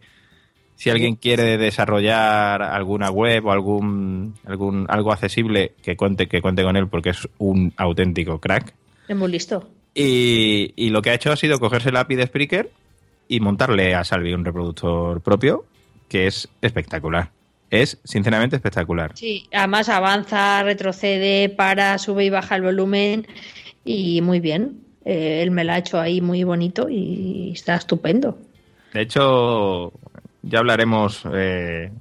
Si 0.75 0.89
alguien 0.89 1.15
quiere 1.15 1.57
desarrollar 1.57 2.61
alguna 2.61 3.11
web 3.11 3.45
o 3.47 3.51
algún, 3.51 4.35
algún 4.45 4.85
algo 4.87 5.11
accesible, 5.11 5.73
que 5.83 5.97
cuente, 5.97 6.27
que 6.29 6.41
cuente 6.41 6.63
con 6.63 6.77
él 6.77 6.87
porque 6.87 7.09
es 7.09 7.27
un 7.37 7.73
auténtico 7.75 8.39
crack. 8.39 8.73
Es 9.09 9.15
muy 9.17 9.29
listo. 9.29 9.67
Y, 9.93 10.73
y 10.75 10.89
lo 10.89 11.01
que 11.01 11.09
ha 11.09 11.13
hecho 11.13 11.31
ha 11.31 11.35
sido 11.35 11.59
cogerse 11.59 11.91
la 11.91 12.01
API 12.01 12.15
de 12.15 12.27
Spreaker 12.27 12.69
y 13.27 13.39
montarle 13.39 13.95
a 13.95 14.03
Salvi 14.03 14.33
un 14.33 14.45
reproductor 14.45 15.21
propio 15.21 15.65
que 16.09 16.27
es 16.27 16.49
espectacular. 16.61 17.29
Es 17.69 17.99
sinceramente 18.03 18.55
espectacular. 18.55 19.11
Sí, 19.13 19.47
además 19.53 19.89
avanza, 19.89 20.63
retrocede, 20.63 21.49
para, 21.49 21.97
sube 21.99 22.25
y 22.25 22.29
baja 22.29 22.55
el 22.55 22.63
volumen 22.63 23.27
y 23.85 24.21
muy 24.21 24.39
bien. 24.39 24.81
Eh, 25.05 25.41
él 25.43 25.51
me 25.51 25.63
lo 25.63 25.73
ha 25.73 25.77
hecho 25.77 25.99
ahí 25.99 26.19
muy 26.19 26.43
bonito 26.43 26.89
y 26.89 27.51
está 27.53 27.75
estupendo. 27.75 28.37
De 28.93 29.01
hecho, 29.01 29.93
ya 30.41 30.59
hablaremos, 30.59 31.23
eh, 31.31 31.91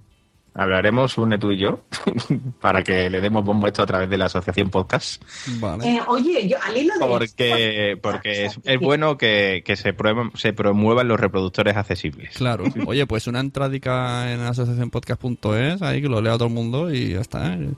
hablaremos 0.58 1.16
une 1.18 1.38
tú 1.38 1.52
y 1.52 1.58
yo 1.58 1.80
para 2.60 2.82
que 2.82 3.08
le 3.08 3.20
demos 3.20 3.44
bombo 3.44 3.66
a 3.66 3.68
esto 3.70 3.82
a 3.82 3.86
través 3.86 4.10
de 4.10 4.18
la 4.18 4.26
asociación 4.26 4.68
podcast. 4.70 5.22
Vale. 5.60 5.88
Eh, 5.96 6.00
oye, 6.08 6.48
yo 6.48 6.56
al 6.62 6.76
hilo 6.76 6.94
de 6.94 7.06
Porque, 7.06 7.98
porque 8.02 8.46
es, 8.46 8.58
es 8.64 8.78
bueno 8.80 9.16
que, 9.16 9.62
que 9.64 9.76
se, 9.76 9.96
prueben- 9.96 10.32
se 10.36 10.52
promuevan 10.52 11.08
los 11.08 11.18
reproductores 11.20 11.76
accesibles. 11.76 12.34
Claro. 12.36 12.64
Oye, 12.86 13.06
pues 13.06 13.26
una 13.26 13.40
entradica 13.40 14.32
en 14.32 14.40
asociacionpodcast.es, 14.40 15.82
ahí 15.82 16.02
que 16.02 16.08
lo 16.08 16.20
lea 16.20 16.34
todo 16.34 16.48
el 16.48 16.54
mundo 16.54 16.92
y 16.92 17.14
ya 17.14 17.20
está. 17.20 17.54
¿eh? 17.54 17.70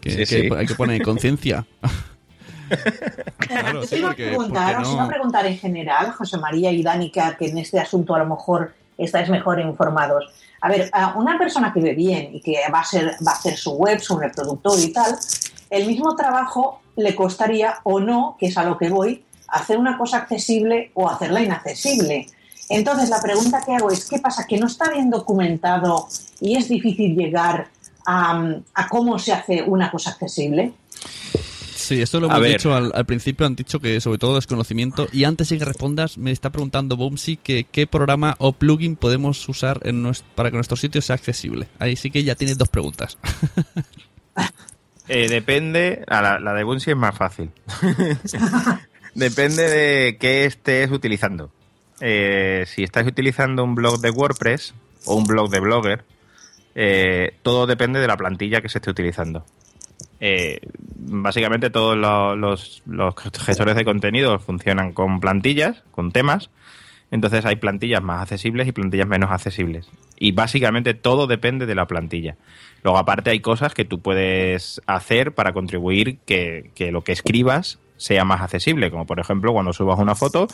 Que, 0.00 0.10
Sí, 0.10 0.16
que 0.18 0.26
sí. 0.26 0.48
hay 0.56 0.66
que 0.66 0.74
poner 0.74 1.00
conciencia. 1.02 1.64
Claro, 3.38 3.82
Yo 3.82 3.86
sí, 3.86 3.96
iba 3.96 4.08
a 4.08 4.10
porque- 4.10 4.26
preguntar, 4.28 4.74
porque 4.76 4.82
os 4.82 4.88
no- 4.88 4.94
iba 4.94 5.04
a 5.04 5.08
preguntar 5.08 5.46
en 5.46 5.58
general, 5.58 6.10
José 6.12 6.38
María 6.38 6.72
y 6.72 6.82
Danica, 6.82 7.36
que 7.36 7.46
en 7.48 7.58
este 7.58 7.78
asunto 7.78 8.14
a 8.14 8.18
lo 8.20 8.26
mejor 8.26 8.72
estáis 8.98 9.28
mejor 9.28 9.60
informados. 9.60 10.32
A 10.60 10.68
ver, 10.68 10.90
una 11.16 11.38
persona 11.38 11.72
que 11.72 11.80
ve 11.80 11.94
bien 11.94 12.30
y 12.34 12.40
que 12.40 12.56
va 12.72 12.80
a, 12.80 12.84
ser, 12.84 13.16
va 13.26 13.32
a 13.32 13.34
hacer 13.34 13.56
su 13.56 13.72
web, 13.72 14.00
su 14.00 14.18
reproductor 14.18 14.78
y 14.78 14.92
tal, 14.92 15.18
el 15.70 15.86
mismo 15.86 16.16
trabajo 16.16 16.80
le 16.96 17.14
costaría 17.14 17.76
o 17.82 18.00
no, 18.00 18.36
que 18.38 18.46
es 18.46 18.56
a 18.56 18.64
lo 18.64 18.78
que 18.78 18.88
voy, 18.88 19.24
hacer 19.48 19.78
una 19.78 19.98
cosa 19.98 20.18
accesible 20.18 20.90
o 20.94 21.08
hacerla 21.08 21.42
inaccesible. 21.42 22.26
Entonces, 22.68 23.10
la 23.10 23.20
pregunta 23.20 23.62
que 23.64 23.74
hago 23.74 23.90
es, 23.90 24.08
¿qué 24.08 24.18
pasa? 24.18 24.46
¿Que 24.46 24.58
no 24.58 24.66
está 24.66 24.90
bien 24.90 25.10
documentado 25.10 26.08
y 26.40 26.56
es 26.56 26.68
difícil 26.68 27.14
llegar 27.14 27.68
a 28.06 28.88
cómo 28.88 29.18
se 29.18 29.32
hace 29.32 29.62
una 29.62 29.90
cosa 29.90 30.10
accesible? 30.10 30.72
Sí, 31.84 32.00
esto 32.00 32.18
lo 32.18 32.28
hemos 32.28 32.42
dicho 32.42 32.74
al, 32.74 32.92
al 32.94 33.04
principio, 33.04 33.44
han 33.44 33.56
dicho 33.56 33.78
que 33.78 34.00
sobre 34.00 34.16
todo 34.16 34.36
desconocimiento. 34.36 35.06
Y 35.12 35.24
antes 35.24 35.50
de 35.50 35.58
que 35.58 35.66
respondas, 35.66 36.16
me 36.16 36.30
está 36.30 36.48
preguntando 36.48 36.96
Bumsy 36.96 37.36
que 37.36 37.64
qué 37.64 37.86
programa 37.86 38.36
o 38.38 38.54
plugin 38.54 38.96
podemos 38.96 39.46
usar 39.50 39.80
en 39.84 40.10
para 40.34 40.50
que 40.50 40.56
nuestro 40.56 40.78
sitio 40.78 41.02
sea 41.02 41.16
accesible. 41.16 41.68
Ahí 41.78 41.96
sí 41.96 42.10
que 42.10 42.24
ya 42.24 42.36
tienes 42.36 42.56
dos 42.56 42.70
preguntas. 42.70 43.18
Eh, 45.06 45.28
depende, 45.28 46.02
a 46.08 46.22
la, 46.22 46.40
la 46.40 46.54
de 46.54 46.64
Bunsi 46.64 46.92
es 46.92 46.96
más 46.96 47.14
fácil. 47.14 47.50
depende 49.14 49.68
de 49.68 50.16
qué 50.16 50.46
estés 50.46 50.90
utilizando. 50.90 51.52
Eh, 52.00 52.64
si 52.66 52.82
estás 52.82 53.06
utilizando 53.06 53.64
un 53.64 53.74
blog 53.74 54.00
de 54.00 54.08
WordPress 54.08 54.72
o 55.04 55.16
un 55.16 55.24
blog 55.24 55.50
de 55.50 55.60
Blogger, 55.60 56.04
eh, 56.74 57.36
todo 57.42 57.66
depende 57.66 58.00
de 58.00 58.06
la 58.06 58.16
plantilla 58.16 58.62
que 58.62 58.70
se 58.70 58.78
esté 58.78 58.90
utilizando. 58.90 59.44
Eh, 60.20 60.60
básicamente 60.96 61.70
todos 61.70 61.96
lo- 61.96 62.36
los, 62.36 62.82
gestores 63.38 63.76
de 63.76 63.84
contenido 63.84 64.38
funcionan 64.38 64.92
con 64.92 65.20
plantillas, 65.20 65.82
con 65.90 66.12
temas. 66.12 66.50
Entonces 67.10 67.44
hay 67.44 67.56
plantillas 67.56 68.02
más 68.02 68.22
accesibles 68.22 68.66
y 68.66 68.72
plantillas 68.72 69.06
menos 69.06 69.30
accesibles. 69.30 69.88
Y 70.18 70.32
básicamente 70.32 70.94
todo 70.94 71.26
depende 71.26 71.66
de 71.66 71.74
la 71.74 71.86
plantilla. 71.86 72.36
Luego 72.82 72.98
aparte 72.98 73.30
hay 73.30 73.40
cosas 73.40 73.74
que 73.74 73.84
tú 73.84 74.00
puedes 74.00 74.80
hacer 74.86 75.32
para 75.32 75.52
contribuir 75.52 76.18
que 76.26 76.70
lo 76.90 77.02
que 77.04 77.12
escribas 77.12 77.78
sea 77.96 78.24
más 78.24 78.40
accesible. 78.40 78.90
Como 78.90 79.06
por 79.06 79.20
ejemplo 79.20 79.52
cuando 79.52 79.72
subas 79.72 79.98
una 79.98 80.14
foto, 80.14 80.48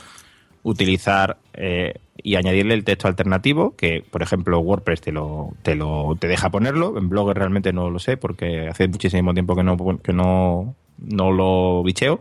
utilizar 0.62 1.38
eh, 1.54 1.94
y 2.22 2.36
añadirle 2.36 2.74
el 2.74 2.84
texto 2.84 3.08
alternativo, 3.08 3.74
que 3.76 4.04
por 4.08 4.22
ejemplo 4.22 4.60
WordPress 4.60 5.00
te 5.00 5.12
lo, 5.12 5.54
te 5.62 5.74
lo 5.74 6.16
te 6.18 6.28
deja 6.28 6.50
ponerlo. 6.50 6.96
En 6.98 7.08
Blogger 7.08 7.36
realmente 7.36 7.72
no 7.72 7.90
lo 7.90 7.98
sé 7.98 8.16
porque 8.16 8.68
hace 8.68 8.88
muchísimo 8.88 9.32
tiempo 9.32 9.56
que 9.56 9.62
no, 9.62 9.76
que 10.02 10.12
no, 10.12 10.74
no 10.98 11.32
lo 11.32 11.82
bicheo. 11.82 12.20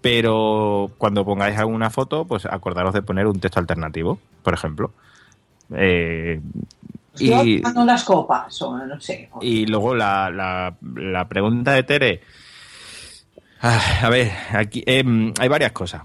Pero 0.00 0.90
cuando 0.98 1.24
pongáis 1.24 1.58
alguna 1.58 1.90
foto, 1.90 2.24
pues 2.24 2.46
acordaros 2.46 2.94
de 2.94 3.02
poner 3.02 3.26
un 3.26 3.40
texto 3.40 3.58
alternativo, 3.58 4.18
por 4.42 4.54
ejemplo. 4.54 4.92
Eh, 5.74 6.40
y, 7.18 7.62
unas 7.74 8.04
copas, 8.04 8.62
o 8.62 8.78
no 8.78 9.00
sé. 9.00 9.28
y 9.40 9.66
luego 9.66 9.94
la, 9.94 10.30
la, 10.30 10.76
la 10.94 11.28
pregunta 11.28 11.72
de 11.72 11.82
Tere. 11.82 12.20
Ah, 13.60 13.80
A 14.02 14.08
ver, 14.08 14.30
aquí 14.52 14.84
em, 14.86 15.32
hay 15.38 15.48
varias 15.48 15.72
cosas. 15.72 16.02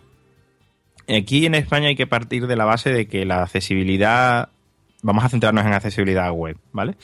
Aquí 1.08 1.46
en 1.46 1.56
España 1.56 1.88
hay 1.88 1.96
que 1.96 2.08
partir 2.08 2.48
de 2.48 2.56
la 2.56 2.66
base 2.66 2.92
de 2.92 3.08
que 3.08 3.26
la 3.26 3.44
accesibilidad. 3.44 4.50
Vamos 5.02 5.24
a 5.26 5.30
centrarnos 5.30 5.66
en 5.66 5.74
accesibilidad 5.74 6.32
web, 6.32 6.58
¿vale? 6.72 6.96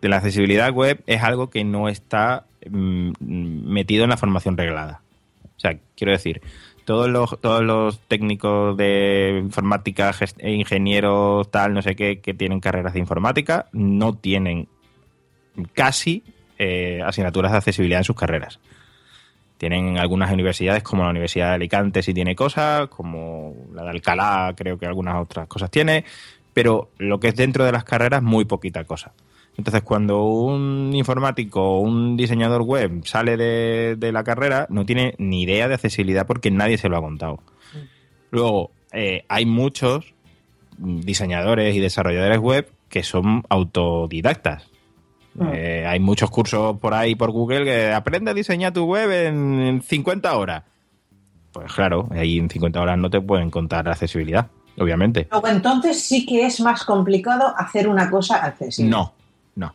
De 0.00 0.08
la 0.08 0.16
accesibilidad 0.16 0.72
web 0.72 1.02
es 1.06 1.22
algo 1.22 1.50
que 1.50 1.62
no 1.64 1.88
está 1.88 2.46
mm, 2.70 3.10
metido 3.20 4.04
en 4.04 4.10
la 4.10 4.16
formación 4.16 4.56
reglada. 4.56 5.02
O 5.56 5.60
sea, 5.60 5.76
quiero 5.94 6.12
decir, 6.12 6.40
todos 6.86 7.10
los, 7.10 7.38
todos 7.42 7.62
los 7.62 8.00
técnicos 8.08 8.74
de 8.78 9.38
informática, 9.44 10.10
gest- 10.14 10.38
e 10.38 10.52
ingenieros, 10.52 11.50
tal, 11.50 11.74
no 11.74 11.82
sé 11.82 11.94
qué, 11.94 12.20
que 12.20 12.32
tienen 12.32 12.60
carreras 12.60 12.94
de 12.94 13.00
informática, 13.00 13.66
no 13.72 14.14
tienen 14.14 14.68
casi 15.74 16.24
eh, 16.58 17.02
asignaturas 17.04 17.52
de 17.52 17.58
accesibilidad 17.58 18.00
en 18.00 18.04
sus 18.04 18.16
carreras. 18.16 18.58
Tienen 19.60 19.98
algunas 19.98 20.32
universidades, 20.32 20.82
como 20.82 21.02
la 21.02 21.10
Universidad 21.10 21.48
de 21.48 21.54
Alicante, 21.56 22.02
si 22.02 22.14
tiene 22.14 22.34
cosas, 22.34 22.88
como 22.88 23.54
la 23.74 23.82
de 23.82 23.90
Alcalá, 23.90 24.54
creo 24.56 24.78
que 24.78 24.86
algunas 24.86 25.20
otras 25.20 25.48
cosas 25.48 25.70
tiene, 25.70 26.06
pero 26.54 26.88
lo 26.96 27.20
que 27.20 27.28
es 27.28 27.36
dentro 27.36 27.66
de 27.66 27.72
las 27.72 27.84
carreras, 27.84 28.22
muy 28.22 28.46
poquita 28.46 28.84
cosa. 28.84 29.12
Entonces, 29.58 29.82
cuando 29.82 30.24
un 30.24 30.92
informático 30.94 31.60
o 31.60 31.80
un 31.80 32.16
diseñador 32.16 32.62
web 32.62 33.02
sale 33.04 33.36
de, 33.36 34.12
la 34.12 34.24
carrera, 34.24 34.66
no 34.70 34.86
tiene 34.86 35.14
ni 35.18 35.42
idea 35.42 35.68
de 35.68 35.74
accesibilidad 35.74 36.26
porque 36.26 36.50
nadie 36.50 36.78
se 36.78 36.88
lo 36.88 36.96
ha 36.96 37.02
contado. 37.02 37.40
Luego, 38.30 38.70
eh, 38.92 39.26
hay 39.28 39.44
muchos 39.44 40.14
diseñadores 40.78 41.76
y 41.76 41.80
desarrolladores 41.80 42.38
web 42.38 42.72
que 42.88 43.02
son 43.02 43.42
autodidactas. 43.50 44.69
Eh, 45.52 45.86
hay 45.86 46.00
muchos 46.00 46.30
cursos 46.30 46.78
por 46.78 46.92
ahí 46.92 47.14
por 47.14 47.30
Google 47.30 47.64
que 47.64 47.92
aprende 47.92 48.32
a 48.32 48.34
diseñar 48.34 48.72
tu 48.72 48.84
web 48.84 49.10
en, 49.10 49.60
en 49.60 49.82
50 49.82 50.36
horas. 50.36 50.64
Pues 51.52 51.72
claro, 51.72 52.08
ahí 52.12 52.38
en 52.38 52.48
50 52.48 52.80
horas 52.80 52.98
no 52.98 53.10
te 53.10 53.20
pueden 53.20 53.50
contar 53.50 53.88
accesibilidad, 53.88 54.48
obviamente. 54.78 55.28
Luego, 55.30 55.48
entonces 55.48 56.00
sí 56.02 56.26
que 56.26 56.46
es 56.46 56.60
más 56.60 56.84
complicado 56.84 57.54
hacer 57.56 57.88
una 57.88 58.10
cosa 58.10 58.36
accesible. 58.44 58.90
No, 58.90 59.12
no. 59.54 59.74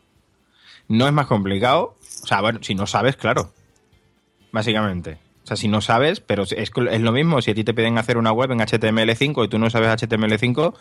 No 0.87 1.07
es 1.07 1.13
más 1.13 1.27
complicado. 1.27 1.95
O 2.23 2.27
sea, 2.27 2.41
bueno, 2.41 2.59
si 2.61 2.75
no 2.75 2.87
sabes, 2.87 3.15
claro. 3.15 3.51
básicamente. 4.51 5.24
O 5.45 5.47
sea, 5.47 5.55
si 5.55 5.67
no 5.67 5.79
sabes, 5.79 6.21
pero 6.21 6.41
es, 6.41 6.51
es 6.53 6.71
lo 7.01 7.11
mismo, 7.11 7.39
si 7.39 7.51
a 7.51 7.53
ti 7.55 7.63
te 7.63 7.75
piden 7.75 7.99
hacer 7.99 8.17
una 8.17 8.31
web 8.31 8.51
en 8.51 8.59
HTML5 8.61 9.45
y 9.45 9.47
tú 9.47 9.59
no 9.59 9.69
sabes 9.69 9.89
HTML5, 9.89 10.73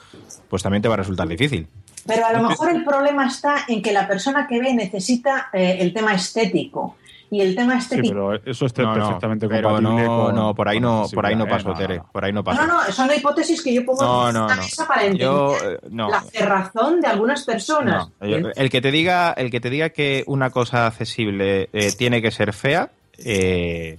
pues 0.49 0.63
también 0.63 0.81
te 0.81 0.89
va 0.89 0.95
a 0.95 0.97
resultar 0.97 1.29
difícil. 1.29 1.69
Pero 2.07 2.25
a 2.27 2.33
lo 2.33 2.49
mejor 2.49 2.71
el 2.71 2.83
problema 2.83 3.27
está 3.27 3.67
en 3.69 3.83
que 3.83 3.93
la 3.93 4.09
persona 4.09 4.47
que 4.49 4.59
ve 4.61 4.73
necesita 4.73 5.51
eh, 5.53 5.77
el 5.81 5.93
tema 5.93 6.15
estético. 6.15 6.97
Y 7.31 7.41
el 7.41 7.55
tema 7.57 7.73
Sí, 7.81 7.97
estético. 7.97 8.09
pero 8.15 8.35
eso 8.51 8.65
está 8.67 8.83
No, 8.83 8.95
no, 8.95 9.05
perfectamente 9.07 9.49
pero 9.49 9.69
compatible 9.71 10.05
no, 10.05 10.17
con. 10.27 10.35
no, 10.37 10.55
por 10.55 10.69
ahí 10.69 10.79
no, 10.81 11.07
por 11.13 11.27
ahí 11.27 11.35
no 11.35 11.47
pasó, 11.47 11.71
¿eh? 11.73 11.75
Tere, 11.77 11.97
No, 11.97 12.03
no. 12.05 12.13
por 12.13 12.25
ahí 12.25 12.33
no 12.33 12.39
No, 12.41 12.45
pasó. 12.45 12.67
no, 12.67 12.85
no, 12.87 12.93
son 12.93 13.11
hipótesis 13.15 13.63
que 13.63 13.75
yo 13.75 13.85
pongo 13.85 14.03
No, 14.03 14.29
en 14.29 14.35
no, 14.35 14.49
la 14.49 14.57
no. 14.57 14.63
mesa 14.63 14.87
para 14.87 15.01
entender 15.03 15.27
Yo, 15.27 15.57
eh, 15.63 15.79
no. 15.91 16.09
la 16.11 16.21
cerrazón 16.23 17.01
de 17.01 17.09
algunas 17.09 17.45
personas. 17.45 18.09
No, 18.21 18.27
yo- 18.29 18.49
el 18.55 18.71
que 18.71 18.81
te 18.81 18.91
diga, 18.91 19.33
el 19.33 19.51
que 19.51 19.61
te 19.61 19.69
diga 19.69 19.91
que 19.91 20.23
una 20.27 20.51
cosa 20.51 20.87
accesible 20.87 21.69
eh, 21.73 21.93
tiene 21.99 22.23
que 22.23 22.31
ser 22.31 22.53
fea, 22.53 22.93
eh, 23.19 23.99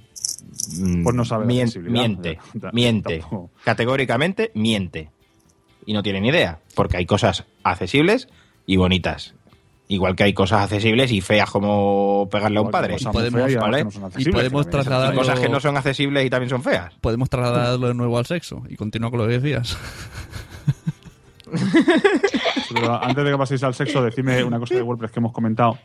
Pues 1.03 1.15
no 1.15 1.25
sabe 1.25 1.45
mien- 1.45 1.63
accesibilidad. 1.63 1.93
miente, 2.07 2.39
miente, 2.73 3.19
tampoco. 3.19 3.51
categóricamente 3.63 4.51
miente 4.55 5.09
y 5.85 5.93
no 5.93 6.01
tiene 6.03 6.21
ni 6.21 6.29
idea, 6.29 6.59
porque 6.75 6.97
hay 6.97 7.05
cosas 7.05 7.45
accesibles 7.63 8.27
y 8.65 8.77
bonitas. 8.77 9.33
Igual 9.87 10.15
que 10.15 10.23
hay 10.23 10.33
cosas 10.33 10.63
accesibles 10.63 11.11
y 11.11 11.21
feas 11.21 11.51
como 11.51 12.27
pegarle 12.31 12.57
a 12.57 12.61
un 12.63 12.71
padre. 12.71 12.93
cosas 12.93 13.13
Y 13.13 13.17
podemos- 13.17 13.39
feas 13.41 13.51
y 13.51 13.55
además 13.55 13.69
¿vale? 13.71 13.77
que 13.77 13.83
no 13.85 13.91
son 13.91 14.01
Y 14.01 14.05
accesibles, 14.05 14.33
podemos 14.35 14.65
que 14.65 14.71
también 14.71 14.87
trasladar- 14.91 15.11
Hay 15.11 15.17
cosas 15.17 15.39
que 15.39 15.49
no 15.49 15.59
son 15.59 15.77
accesibles 15.77 16.25
y 16.25 16.29
también 16.31 16.49
son 16.49 16.63
feas. 16.63 16.93
Podemos 17.01 17.29
trasladarlo 17.29 17.87
de 17.89 17.93
nuevo 17.93 18.17
al 18.17 18.25
sexo 18.25 18.63
y 18.67 18.75
continúa 18.75 19.11
con 19.11 19.19
lo 19.19 19.27
que 19.27 19.37
decías. 19.39 19.77
Pero 22.73 23.03
antes 23.03 23.23
de 23.23 23.31
que 23.31 23.37
paséis 23.37 23.63
al 23.63 23.73
sexo, 23.75 24.01
decidme 24.03 24.43
una 24.43 24.59
cosa 24.59 24.75
de 24.75 24.81
WordPress 24.81 25.11
que 25.11 25.19
hemos 25.19 25.31
comentado, 25.31 25.77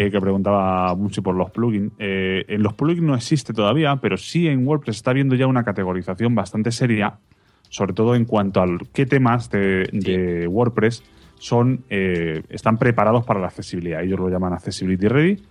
eh, 0.00 0.10
que 0.10 0.18
preguntaba 0.18 0.94
mucho 0.94 1.22
por 1.22 1.34
los 1.34 1.50
plugins. 1.50 1.92
Eh, 1.98 2.46
en 2.48 2.62
los 2.62 2.72
plugins 2.72 3.02
no 3.02 3.14
existe 3.14 3.52
todavía, 3.52 3.96
pero 3.96 4.16
sí 4.16 4.48
en 4.48 4.66
WordPress 4.66 4.96
está 4.96 5.12
viendo 5.12 5.34
ya 5.34 5.46
una 5.46 5.62
categorización 5.62 6.34
bastante 6.34 6.72
seria, 6.72 7.18
sobre 7.68 7.92
todo 7.92 8.14
en 8.14 8.24
cuanto 8.24 8.62
a 8.62 8.66
qué 8.94 9.04
temas 9.04 9.50
de, 9.50 9.90
de 9.92 10.48
WordPress 10.48 11.02
son 11.38 11.84
eh, 11.90 12.42
están 12.48 12.78
preparados 12.78 13.26
para 13.26 13.40
la 13.40 13.48
accesibilidad. 13.48 14.02
Ellos 14.02 14.18
lo 14.18 14.30
llaman 14.30 14.54
Accessibility 14.54 15.06
Ready 15.06 15.42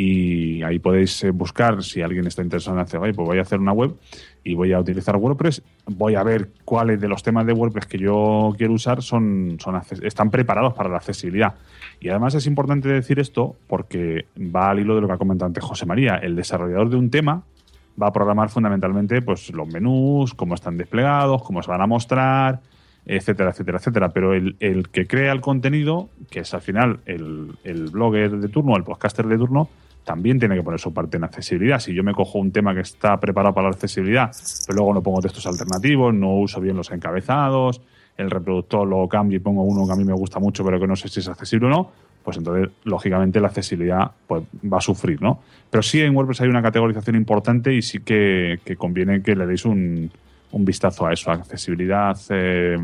y 0.00 0.62
ahí 0.62 0.78
podéis 0.78 1.24
eh, 1.24 1.32
buscar 1.32 1.82
si 1.82 2.02
alguien 2.02 2.24
está 2.28 2.40
interesado 2.40 2.76
en 2.76 2.82
hacer, 2.82 3.00
"Oye, 3.00 3.12
pues 3.12 3.26
voy 3.26 3.38
a 3.38 3.42
hacer 3.42 3.58
una 3.58 3.72
web 3.72 3.96
y 4.44 4.54
voy 4.54 4.72
a 4.72 4.78
utilizar 4.78 5.16
WordPress, 5.16 5.60
voy 5.86 6.14
a 6.14 6.22
ver 6.22 6.50
cuáles 6.64 7.00
de 7.00 7.08
los 7.08 7.24
temas 7.24 7.44
de 7.46 7.52
WordPress 7.52 7.86
que 7.86 7.98
yo 7.98 8.54
quiero 8.56 8.74
usar 8.74 9.02
son, 9.02 9.56
son 9.58 9.74
están 10.04 10.30
preparados 10.30 10.74
para 10.74 10.88
la 10.88 10.98
accesibilidad. 10.98 11.56
Y 11.98 12.10
además 12.10 12.36
es 12.36 12.46
importante 12.46 12.88
decir 12.88 13.18
esto 13.18 13.56
porque 13.66 14.26
va 14.38 14.70
al 14.70 14.78
hilo 14.78 14.94
de 14.94 15.00
lo 15.00 15.08
que 15.08 15.14
ha 15.14 15.18
comentado 15.18 15.48
antes 15.48 15.64
José 15.64 15.84
María. 15.84 16.14
El 16.14 16.36
desarrollador 16.36 16.90
de 16.90 16.96
un 16.96 17.10
tema 17.10 17.42
va 18.00 18.06
a 18.06 18.12
programar 18.12 18.50
fundamentalmente 18.50 19.20
pues, 19.20 19.50
los 19.52 19.66
menús, 19.66 20.32
cómo 20.32 20.54
están 20.54 20.76
desplegados, 20.76 21.42
cómo 21.42 21.60
se 21.60 21.72
van 21.72 21.80
a 21.80 21.88
mostrar, 21.88 22.60
etcétera, 23.04 23.50
etcétera, 23.50 23.78
etcétera. 23.78 24.08
Pero 24.10 24.32
el, 24.32 24.88
que 24.92 25.08
crea 25.08 25.32
el 25.32 25.40
contenido, 25.40 26.08
que 26.30 26.40
es 26.40 26.54
al 26.54 26.60
final 26.60 27.00
el 27.04 27.88
blogger 27.90 28.38
de 28.38 28.48
turno, 28.48 28.76
el 28.76 28.84
podcaster 28.84 29.26
de 29.26 29.36
turno, 29.36 29.68
también 30.08 30.38
tiene 30.38 30.56
que 30.56 30.62
poner 30.62 30.80
su 30.80 30.94
parte 30.94 31.18
en 31.18 31.24
accesibilidad. 31.24 31.78
Si 31.80 31.92
yo 31.92 32.02
me 32.02 32.14
cojo 32.14 32.38
un 32.38 32.50
tema 32.50 32.74
que 32.74 32.80
está 32.80 33.20
preparado 33.20 33.54
para 33.54 33.68
la 33.68 33.74
accesibilidad, 33.74 34.30
pero 34.66 34.78
luego 34.78 34.94
no 34.94 35.02
pongo 35.02 35.20
textos 35.20 35.46
alternativos, 35.46 36.14
no 36.14 36.34
uso 36.36 36.62
bien 36.62 36.78
los 36.78 36.90
encabezados, 36.90 37.82
el 38.16 38.30
reproductor 38.30 38.88
lo 38.88 39.06
cambio 39.06 39.36
y 39.36 39.40
pongo 39.40 39.64
uno 39.64 39.86
que 39.86 39.92
a 39.92 39.96
mí 39.96 40.04
me 40.04 40.14
gusta 40.14 40.40
mucho, 40.40 40.64
pero 40.64 40.80
que 40.80 40.86
no 40.86 40.96
sé 40.96 41.10
si 41.10 41.20
es 41.20 41.28
accesible 41.28 41.66
o 41.66 41.68
no, 41.68 41.90
pues 42.24 42.38
entonces, 42.38 42.70
lógicamente, 42.84 43.38
la 43.38 43.48
accesibilidad 43.48 44.10
pues, 44.26 44.44
va 44.64 44.78
a 44.78 44.80
sufrir, 44.80 45.20
¿no? 45.20 45.42
Pero 45.68 45.82
sí 45.82 46.00
en 46.00 46.16
WordPress 46.16 46.40
hay 46.40 46.48
una 46.48 46.62
categorización 46.62 47.14
importante 47.14 47.74
y 47.74 47.82
sí 47.82 48.00
que, 48.00 48.60
que 48.64 48.76
conviene 48.76 49.20
que 49.20 49.36
le 49.36 49.46
deis 49.46 49.66
un, 49.66 50.10
un 50.52 50.64
vistazo 50.64 51.06
a 51.06 51.12
eso, 51.12 51.30
accesibilidad. 51.30 52.16
eh, 52.30 52.78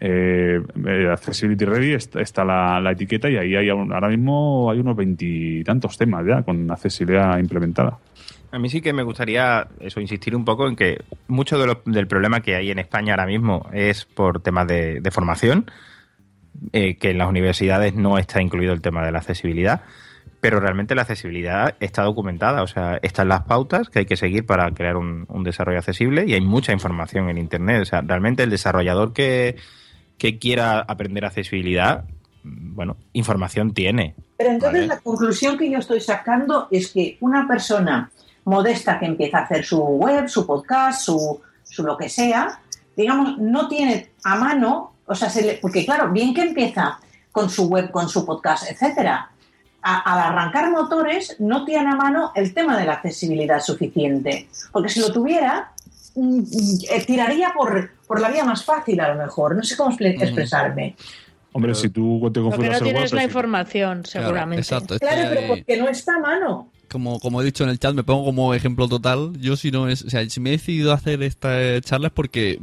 eh, 0.00 0.60
eh, 0.86 1.08
Accessibility 1.10 1.64
Ready 1.64 1.92
está, 1.94 2.44
la, 2.44 2.90
etiqueta 2.92 3.28
y 3.28 3.36
ahí 3.36 3.56
hay 3.56 3.68
ahora 3.68 4.08
mismo 4.08 4.70
hay 4.70 4.78
unos 4.78 4.96
veintitantos 4.96 5.98
temas 5.98 6.24
ya 6.26 6.42
con 6.42 6.70
accesibilidad 6.70 7.38
implementada. 7.38 7.98
A 8.50 8.58
mí 8.58 8.70
sí 8.70 8.80
que 8.80 8.92
me 8.92 9.02
gustaría 9.02 9.68
eso 9.80 10.00
insistir 10.00 10.34
un 10.34 10.44
poco 10.44 10.68
en 10.68 10.76
que 10.76 11.02
mucho 11.26 11.58
de 11.58 11.66
lo- 11.66 11.82
del 11.84 12.06
problema 12.06 12.40
que 12.40 12.54
hay 12.54 12.70
en 12.70 12.78
España 12.78 13.12
ahora 13.12 13.26
mismo 13.26 13.68
es 13.72 14.06
por 14.06 14.40
temas 14.40 14.66
de, 14.66 15.06
formación, 15.10 15.70
eh, 16.72 16.96
que 16.96 17.10
en 17.10 17.18
las 17.18 17.28
universidades 17.28 17.94
no 17.94 18.16
está 18.18 18.40
incluido 18.40 18.72
el 18.72 18.80
tema 18.80 19.04
de 19.04 19.12
la 19.12 19.18
accesibilidad, 19.18 19.82
pero 20.40 20.60
realmente 20.60 20.94
la 20.94 21.02
accesibilidad 21.02 21.74
está 21.80 22.04
documentada, 22.04 22.62
o 22.62 22.66
sea, 22.68 22.98
están 23.02 23.28
las 23.28 23.42
pautas 23.42 23.90
que 23.90 23.98
hay 23.98 24.06
que 24.06 24.16
seguir 24.16 24.46
para 24.46 24.70
crear 24.70 24.96
un 24.96 25.42
desarrollo 25.44 25.78
accesible 25.78 26.24
y 26.26 26.32
hay 26.32 26.40
mucha 26.40 26.72
información 26.72 27.28
en 27.28 27.36
Internet, 27.36 27.82
o 27.82 27.84
sea, 27.84 28.00
realmente 28.00 28.44
el 28.44 28.50
desarrollador 28.50 29.12
que, 29.12 29.56
que 30.18 30.38
quiera 30.38 30.80
aprender 30.80 31.24
accesibilidad, 31.24 32.04
bueno, 32.42 32.96
información 33.12 33.72
tiene. 33.72 34.14
Pero 34.36 34.50
entonces 34.50 34.80
Vale. 34.80 34.86
la 34.86 35.00
conclusión 35.00 35.56
que 35.56 35.70
yo 35.70 35.78
estoy 35.78 36.00
sacando 36.00 36.68
es 36.70 36.88
que 36.92 37.16
una 37.20 37.46
persona 37.46 38.10
modesta 38.44 38.98
que 38.98 39.06
empieza 39.06 39.38
a 39.38 39.42
hacer 39.42 39.64
su 39.64 39.78
web, 39.80 40.28
su 40.28 40.46
podcast, 40.46 41.02
su, 41.02 41.40
su 41.64 41.82
lo 41.82 41.96
que 41.96 42.08
sea, 42.08 42.60
digamos, 42.96 43.38
no 43.38 43.68
tiene 43.68 44.10
a 44.24 44.36
mano, 44.36 44.94
o 45.06 45.14
sea, 45.14 45.28
se 45.30 45.42
le- 45.42 45.54
porque 45.60 45.84
claro, 45.84 46.10
bien 46.10 46.32
que 46.34 46.42
empieza 46.42 46.98
con 47.30 47.50
su 47.50 47.68
web, 47.68 47.90
con 47.90 48.08
su 48.08 48.24
podcast, 48.24 48.70
etcétera, 48.70 49.30
a- 49.82 49.98
al 50.00 50.32
arrancar 50.32 50.70
motores 50.70 51.36
no 51.38 51.64
tiene 51.64 51.90
a 51.90 51.94
mano 51.94 52.32
el 52.34 52.52
tema 52.54 52.76
de 52.76 52.84
la 52.86 52.94
accesibilidad 52.94 53.60
suficiente, 53.60 54.48
porque 54.72 54.88
si 54.88 55.00
lo 55.00 55.12
tuviera 55.12 55.72
eh, 56.16 57.04
tiraría 57.06 57.52
por, 57.56 57.90
por 58.06 58.20
la 58.20 58.28
vía 58.30 58.44
más 58.44 58.64
fácil 58.64 59.00
a 59.00 59.14
lo 59.14 59.22
mejor, 59.22 59.54
no 59.56 59.62
sé 59.62 59.76
cómo 59.76 59.90
expre- 59.90 60.20
expresarme. 60.22 60.96
Hombre, 61.52 61.74
si 61.74 61.88
tú 61.88 62.30
te 62.32 62.40
no 62.40 62.76
el 62.76 62.82
tienes 62.82 63.12
la 63.12 63.24
información, 63.24 64.04
seguramente. 64.04 64.60
exacto. 64.60 64.94
es 64.94 65.00
Claro, 65.00 65.28
pero 65.28 65.46
porque 65.48 65.76
no 65.76 65.88
está 65.88 66.14
a 66.16 66.18
mano. 66.18 66.70
como, 66.90 67.18
como 67.20 67.40
he 67.40 67.44
dicho 67.44 67.64
en 67.64 67.70
el 67.70 67.78
chat, 67.78 67.94
me 67.94 68.04
pongo 68.04 68.24
como 68.26 68.54
ejemplo 68.54 68.86
total. 68.86 69.32
Yo 69.40 69.56
si 69.56 69.70
no 69.70 69.88
es, 69.88 70.02
o 70.02 70.10
sea, 70.10 70.28
si 70.28 70.40
me 70.40 70.50
he 70.50 70.52
decidido 70.52 70.92
hacer 70.92 71.22
esta 71.22 71.80
charla 71.80 72.08
es 72.08 72.12
porque 72.12 72.60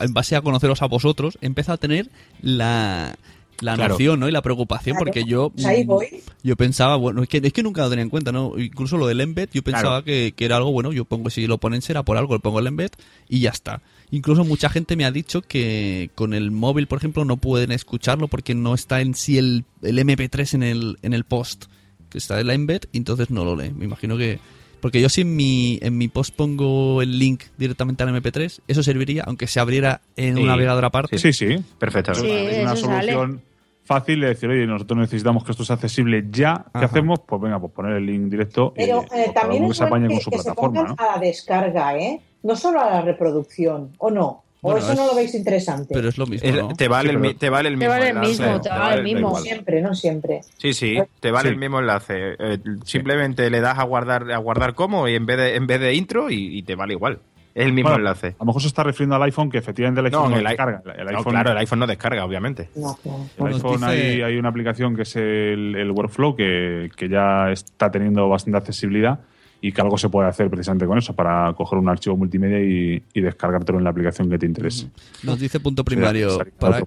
en 0.00 0.12
base 0.14 0.36
a 0.36 0.42
conoceros 0.42 0.80
a 0.80 0.86
vosotros, 0.86 1.38
he 1.40 1.46
empezado 1.46 1.74
a 1.74 1.78
tener 1.78 2.08
la, 2.40 3.16
la 3.60 3.74
Claro. 3.74 3.94
noción, 3.94 4.20
¿no? 4.20 4.28
Y 4.28 4.32
la 4.32 4.42
preocupación, 4.42 4.94
Claro. 4.96 5.04
porque 5.06 5.24
yo, 5.24 5.50
Pues 5.50 5.64
ahí 5.66 5.84
mm, 5.84 5.86
voy. 5.86 6.06
yo 6.42 6.56
pensaba, 6.56 6.96
bueno, 6.96 7.22
es 7.22 7.28
que, 7.28 7.38
es 7.44 7.52
que 7.52 7.62
nunca 7.62 7.82
lo 7.82 7.90
tenía 7.90 8.02
en 8.02 8.10
cuenta, 8.10 8.32
¿no? 8.32 8.58
Incluso 8.58 8.96
lo 8.96 9.06
del 9.06 9.20
embed, 9.20 9.48
yo 9.52 9.62
pensaba 9.62 10.02
Claro. 10.02 10.04
que, 10.04 10.32
que 10.34 10.44
era 10.44 10.56
algo, 10.56 10.72
bueno, 10.72 10.92
yo 10.92 11.04
pongo, 11.04 11.30
si 11.30 11.46
lo 11.46 11.58
ponen 11.58 11.82
será 11.82 12.02
por 12.02 12.16
algo, 12.16 12.34
le 12.34 12.40
pongo 12.40 12.58
el 12.60 12.66
embed 12.66 12.90
y 13.28 13.40
ya 13.40 13.50
está. 13.50 13.82
Incluso 14.10 14.44
mucha 14.44 14.68
gente 14.70 14.96
me 14.96 15.04
ha 15.04 15.12
dicho 15.12 15.42
que 15.42 16.10
con 16.14 16.34
el 16.34 16.50
móvil, 16.50 16.86
por 16.88 16.98
ejemplo, 16.98 17.24
no 17.24 17.36
pueden 17.36 17.70
escucharlo 17.70 18.28
porque 18.28 18.54
no 18.54 18.74
está 18.74 19.00
en 19.02 19.14
sí 19.14 19.38
el, 19.38 19.64
el 19.82 19.98
MP3 19.98 20.54
en 20.54 20.62
el, 20.64 20.98
en 21.02 21.12
el 21.14 21.24
post, 21.24 21.66
que 22.08 22.18
está 22.18 22.40
el 22.40 22.50
embed, 22.50 22.82
y 22.92 22.96
entonces 22.98 23.30
no 23.30 23.44
lo 23.44 23.54
lee. 23.56 23.70
Me 23.70 23.84
imagino 23.84 24.16
que... 24.16 24.38
Porque 24.80 25.02
yo 25.02 25.10
si 25.10 25.20
en 25.20 25.36
mi, 25.36 25.78
en 25.82 25.98
mi 25.98 26.08
post 26.08 26.34
pongo 26.34 27.02
el 27.02 27.18
link 27.18 27.42
directamente 27.58 28.02
al 28.02 28.08
MP3, 28.08 28.60
eso 28.66 28.82
serviría, 28.82 29.24
aunque 29.26 29.46
se 29.46 29.60
abriera 29.60 30.00
en 30.16 30.36
Sí. 30.36 30.40
un 30.40 30.46
navegador 30.48 30.86
aparte. 30.86 31.18
Sí, 31.18 31.34
sí. 31.34 31.58
Perfectamente. 31.78 32.26
Sí, 32.26 32.56
es 32.56 32.62
una 32.62 32.72
eso 32.72 32.86
sale. 32.86 33.12
solución 33.12 33.42
fácil 33.90 34.20
de 34.20 34.28
decir, 34.28 34.48
oye, 34.48 34.66
nosotros 34.68 35.00
necesitamos 35.00 35.42
que 35.42 35.50
esto 35.50 35.64
sea 35.64 35.74
accesible 35.74 36.24
ya. 36.30 36.54
¿Qué 36.72 36.78
Ajá. 36.78 36.86
hacemos? 36.86 37.18
Pues 37.26 37.42
venga, 37.42 37.58
pues 37.58 37.72
poner 37.72 37.94
el 37.96 38.06
link 38.06 38.30
directo 38.30 38.72
Pero 38.76 39.04
eh, 39.12 39.32
también 39.34 39.64
es 39.64 39.70
que 39.70 39.74
se 39.74 39.82
apañe 39.84 40.06
bueno 40.06 40.10
con 40.10 40.18
que, 40.18 40.24
su 40.24 40.30
que 40.30 40.38
se 40.38 40.44
plataforma, 40.44 40.80
pongan 40.80 40.96
¿no? 40.96 41.04
a 41.04 41.16
la 41.16 41.20
descarga, 41.20 41.98
¿eh? 41.98 42.20
No 42.44 42.54
solo 42.54 42.80
a 42.80 42.88
la 42.88 43.02
reproducción, 43.02 43.90
¿o 43.98 44.12
no? 44.12 44.44
¿O 44.62 44.72
Bueno, 44.72 44.78
eso 44.86 44.94
no 44.94 45.06
lo 45.08 45.14
veis 45.16 45.34
interesante? 45.34 45.92
Pero 45.94 46.08
es 46.08 46.18
lo 46.18 46.26
mismo, 46.26 46.74
te, 46.76 46.86
vale 46.86 47.10
Sí, 47.10 47.16
el, 47.16 47.36
te 47.38 47.48
vale 47.50 47.68
el 47.70 47.74
Te 47.74 47.78
mismo 47.78 47.90
vale 47.94 48.04
el 48.04 48.16
enlace, 48.16 48.28
mismo, 48.28 48.60
te 48.60 48.68
vale 48.68 48.94
el 48.96 49.02
mismo. 49.02 49.38
siempre, 49.38 49.80
no 49.80 49.94
siempre. 49.94 50.40
Sí, 50.58 50.72
sí, 50.74 50.98
te 51.18 51.30
vale 51.30 51.48
Sí. 51.48 51.54
el 51.54 51.58
mismo 51.58 51.78
enlace. 51.80 52.36
Eh, 52.38 52.58
simplemente 52.84 53.48
le 53.50 53.60
das 53.60 53.78
a 53.78 53.84
guardar 53.84 54.30
a 54.30 54.36
guardar 54.36 54.74
como 54.74 55.08
y 55.08 55.14
en 55.14 55.24
vez 55.26 55.38
de 55.38 55.56
en 55.56 55.66
vez 55.66 55.80
de 55.80 55.94
intro 55.94 56.30
y, 56.30 56.58
y 56.58 56.62
te 56.62 56.74
vale 56.76 56.92
igual. 56.92 57.20
Es 57.54 57.66
el 57.66 57.72
mismo 57.72 57.90
Bueno, 57.90 57.98
enlace. 57.98 58.28
A 58.28 58.34
lo 58.40 58.44
mejor 58.46 58.62
se 58.62 58.68
está 58.68 58.82
refiriendo 58.84 59.16
al 59.16 59.22
iPhone, 59.24 59.50
que 59.50 59.58
efectivamente 59.58 60.00
el 60.00 60.06
iPhone 60.06 60.30
no, 60.30 60.38
el, 60.38 60.44
descarga. 60.44 60.82
El 60.96 61.04
no, 61.04 61.10
iPhone, 61.18 61.32
claro, 61.32 61.50
el 61.50 61.58
iPhone 61.58 61.78
no 61.80 61.86
descarga, 61.86 62.24
obviamente. 62.24 62.68
No, 62.76 62.96
el 63.04 63.10
Bueno, 63.38 63.56
iPhone 63.56 63.72
dice- 63.80 63.86
hay, 63.86 64.22
hay 64.22 64.36
una 64.36 64.48
aplicación 64.50 64.94
que 64.94 65.02
es 65.02 65.16
el, 65.16 65.74
el 65.76 65.90
Workflow 65.90 66.36
que, 66.36 66.90
que 66.96 67.08
ya 67.08 67.50
está 67.50 67.90
teniendo 67.90 68.28
bastante 68.28 68.58
accesibilidad 68.58 69.20
y 69.62 69.72
que 69.72 69.80
algo 69.82 69.98
se 69.98 70.08
puede 70.08 70.26
hacer 70.26 70.48
precisamente 70.48 70.86
con 70.86 70.96
eso, 70.96 71.14
para 71.14 71.52
coger 71.52 71.78
un 71.78 71.88
archivo 71.90 72.16
multimedia 72.16 72.60
y, 72.62 73.02
y 73.12 73.20
descargártelo 73.20 73.76
en 73.76 73.84
la 73.84 73.90
aplicación 73.90 74.30
que 74.30 74.38
te 74.38 74.46
interese. 74.46 74.88
Nos 75.22 75.38
dice 75.38 75.60
punto 75.60 75.84
primario. 75.84 76.38
Para, 76.58 76.82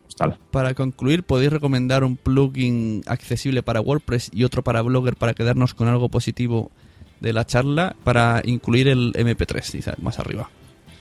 para 0.49 0.73
concluir, 0.73 1.21
¿podéis 1.21 1.51
recomendar 1.53 2.03
un 2.03 2.17
plugin 2.17 3.03
accesible 3.05 3.61
para 3.61 3.79
WordPress 3.79 4.31
y 4.33 4.43
otro 4.43 4.63
para 4.63 4.81
Blogger 4.81 5.15
para 5.17 5.35
quedarnos 5.35 5.75
con 5.75 5.87
algo 5.87 6.09
positivo 6.09 6.71
de 7.23 7.33
la 7.33 7.45
charla 7.45 7.95
para 8.03 8.41
incluir 8.45 8.87
el 8.89 9.13
MP3, 9.13 9.71
dice 9.71 9.93
más 10.01 10.19
arriba? 10.19 10.49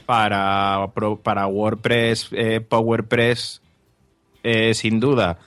Para, 0.06 0.88
para 1.22 1.46
WordPress, 1.48 2.28
eh, 2.32 2.60
PowerPress, 2.60 3.60
eh, 4.42 4.72
sin 4.74 5.00
duda. 5.00 5.38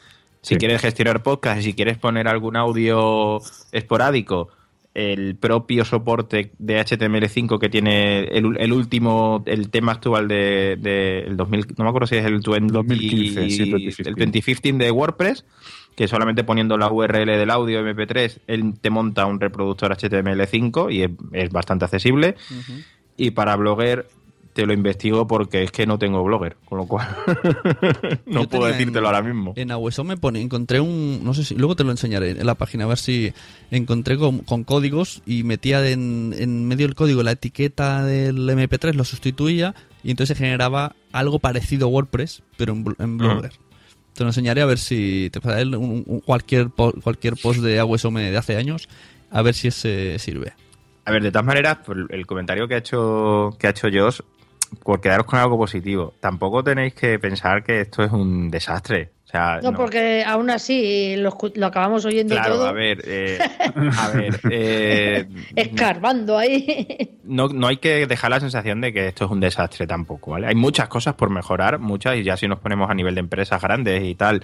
Si 0.42 0.54
Sí. 0.56 0.60
quieres 0.60 0.82
gestionar 0.82 1.24
podcast, 1.24 1.62
si 1.62 1.74
quieres 1.74 1.98
poner 1.98 2.28
algún 2.28 2.56
audio 2.56 3.40
esporádico, 3.72 4.50
el 4.94 5.36
propio 5.36 5.84
soporte 5.84 6.52
de 6.58 6.80
HTML5 6.80 7.60
que 7.60 7.68
tiene 7.68 8.24
el, 8.26 8.56
el 8.58 8.72
último, 8.72 9.44
el 9.46 9.70
tema 9.70 9.92
actual 9.94 10.28
de, 10.28 10.78
de 10.80 11.20
el 11.22 11.36
2000, 11.36 11.66
no 11.78 11.84
me 11.84 11.90
acuerdo 11.90 12.08
si 12.08 12.16
es 12.16 12.26
el 12.26 12.40
20, 12.40 12.72
2015, 12.74 13.50
sí, 13.50 13.64
el 13.64 13.72
2015. 13.72 14.04
2015 14.12 14.72
de 14.86 14.92
WordPress, 14.92 15.46
que 15.96 16.08
solamente 16.08 16.44
poniendo 16.44 16.78
la 16.78 16.92
URL 16.92 17.26
del 17.26 17.50
audio 17.50 17.82
MP3, 17.82 18.40
él 18.48 18.74
te 18.82 18.90
monta 18.90 19.26
un 19.26 19.40
reproductor 19.40 19.92
HTML5 19.96 20.92
y 20.94 21.04
es, 21.04 21.12
es 21.32 21.50
bastante 21.52 21.86
accesible. 21.86 22.36
Y 23.18 23.32
para 23.32 23.56
Blogger 23.56 24.08
te 24.54 24.66
lo 24.66 24.72
investigo 24.74 25.28
porque 25.28 25.64
es 25.64 25.72
que 25.72 25.86
no 25.86 26.00
tengo 26.00 26.24
Blogger, 26.24 26.56
con 26.66 26.78
lo 26.78 26.86
cual 26.86 27.08
no 28.26 28.48
puedo 28.48 28.66
decírtelo 28.68 29.00
en- 29.00 29.06
ahora 29.06 29.22
mismo. 29.22 29.54
En 29.58 29.72
Aweso 29.72 30.04
me 30.04 30.16
pone, 30.18 30.42
encontré 30.42 30.80
un, 30.80 31.22
no 31.24 31.34
sé 31.34 31.44
si, 31.44 31.56
luego 31.56 31.76
te 31.76 31.84
lo 31.84 31.92
enseñaré 31.92 32.32
en 32.32 32.46
la 32.46 32.56
página, 32.56 32.86
a 32.86 32.88
ver 32.88 32.98
si 32.98 33.34
encontré 33.72 34.18
con, 34.18 34.40
con 34.40 34.64
códigos 34.64 35.22
y 35.26 35.44
metía 35.44 35.86
en, 35.90 36.34
en 36.38 36.68
medio 36.68 36.88
del 36.88 36.96
código 36.96 37.22
la 37.24 37.32
etiqueta 37.32 38.04
del 38.06 38.48
MP3, 38.50 38.94
lo 38.94 39.04
sustituía 39.04 39.76
y 40.04 40.12
entonces 40.12 40.38
se 40.38 40.44
generaba 40.44 40.96
algo 41.12 41.40
parecido 41.40 41.88
a 41.88 41.90
WordPress, 41.90 42.42
pero 42.58 42.74
en, 42.74 42.86
en 43.00 43.18
Blogger. 43.18 43.52
Te 44.16 44.24
lo 44.24 44.30
enseñaré 44.30 44.62
a 44.62 44.66
ver 44.66 44.78
si 44.80 45.30
te 45.32 45.40
pasaré 45.42 45.66
un- 45.78 46.04
un- 46.08 46.20
cualquier, 46.22 46.70
cualquier 46.70 47.36
post 47.36 47.60
de 47.60 47.78
Awesome 47.80 48.32
de 48.32 48.38
hace 48.38 48.56
años, 48.56 48.88
a 49.30 49.42
ver 49.42 49.54
si 49.54 49.68
ese 49.68 50.18
sirve. 50.20 50.54
A 51.04 51.12
ver, 51.12 51.22
de 51.22 51.32
todas 51.32 51.46
maneras, 51.46 51.80
el 52.10 52.26
comentario 52.26 52.68
que 52.68 52.76
ha 52.76 52.78
hecho 52.80 53.56
que 53.60 53.68
ha 53.68 53.70
hecho 53.72 53.88
Josh, 53.94 54.22
por 54.84 55.02
quedaros 55.02 55.26
con 55.26 55.40
algo 55.40 55.58
positivo, 55.58 56.14
tampoco 56.20 56.64
tenéis 56.64 56.94
que 56.94 57.18
pensar 57.20 57.64
que 57.64 57.82
esto 57.82 58.04
es 58.04 58.12
un 58.12 58.50
desastre. 58.52 59.12
O 59.26 59.28
sea, 59.28 59.60
No, 59.62 59.74
porque 59.74 60.24
aún 60.26 60.50
así 60.52 61.16
lo, 61.18 61.32
escu- 61.32 61.52
lo 61.56 61.66
acabamos 61.66 62.06
oyendo 62.06 62.36
Claro, 62.36 62.56
todo 62.56 62.68
a 62.68 62.72
ver, 62.72 63.02
eh, 63.06 63.40
a 64.00 64.10
ver, 64.10 64.40
eh, 64.52 65.26
escarbando 65.56 66.38
ahí. 66.38 67.18
no, 67.24 67.48
no 67.50 67.68
hay 67.68 67.78
que 67.78 68.06
dejar 68.08 68.30
la 68.32 68.40
sensación 68.40 68.82
de 68.82 68.94
que 68.94 69.08
esto 69.08 69.26
es 69.26 69.32
un 69.32 69.40
desastre 69.40 69.88
tampoco, 69.88 70.32
¿vale? 70.32 70.48
Hay 70.48 70.56
muchas 70.56 70.88
cosas 70.88 71.16
por 71.16 71.30
mejorar, 71.32 71.80
muchas, 71.80 72.18
y 72.18 72.24
ya 72.24 72.38
si 72.38 72.48
nos 72.48 72.60
ponemos 72.60 72.90
a 72.90 72.94
nivel 72.94 73.16
de 73.16 73.22
empresas 73.22 73.62
grandes 73.62 74.04
y 74.04 74.16
tal, 74.16 74.42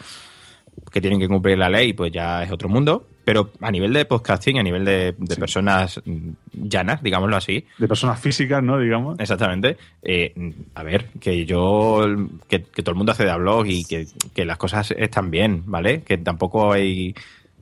que 0.91 0.99
tienen 0.99 1.19
que 1.19 1.27
cumplir 1.27 1.57
la 1.57 1.69
ley, 1.69 1.93
pues 1.93 2.11
ya 2.11 2.43
es 2.43 2.51
otro 2.51 2.67
mundo. 2.67 3.07
Pero 3.23 3.52
a 3.61 3.72
nivel 3.72 3.93
de 3.93 4.06
podcasting, 4.06 4.57
a 4.60 4.64
nivel 4.64 4.84
de, 4.84 5.15
de 5.18 5.35
personas 5.35 6.02
mm, 6.03 6.30
llanas, 6.53 7.03
digámoslo 7.03 7.38
así, 7.38 7.65
De 7.77 7.88
personas 7.88 8.19
físicas, 8.19 8.64
¿no? 8.64 8.80
Digamos. 8.80 9.19
Exactamente. 9.19 9.77
Eh, 10.02 10.34
a 10.73 10.84
ver, 10.84 11.10
que 11.19 11.45
yo, 11.45 12.03
que, 12.48 12.64
que 12.64 12.81
todo 12.81 12.91
el 12.91 12.98
mundo 12.98 13.11
hace 13.11 13.26
de 13.26 13.35
blog 13.35 13.68
y 13.68 13.85
que, 13.85 14.07
que 14.34 14.45
las 14.45 14.57
cosas 14.57 14.91
están 14.98 15.30
bien, 15.31 15.64
¿vale? 15.65 16.02
Que 16.02 16.18
tampoco 16.18 16.73
hay, 16.73 17.14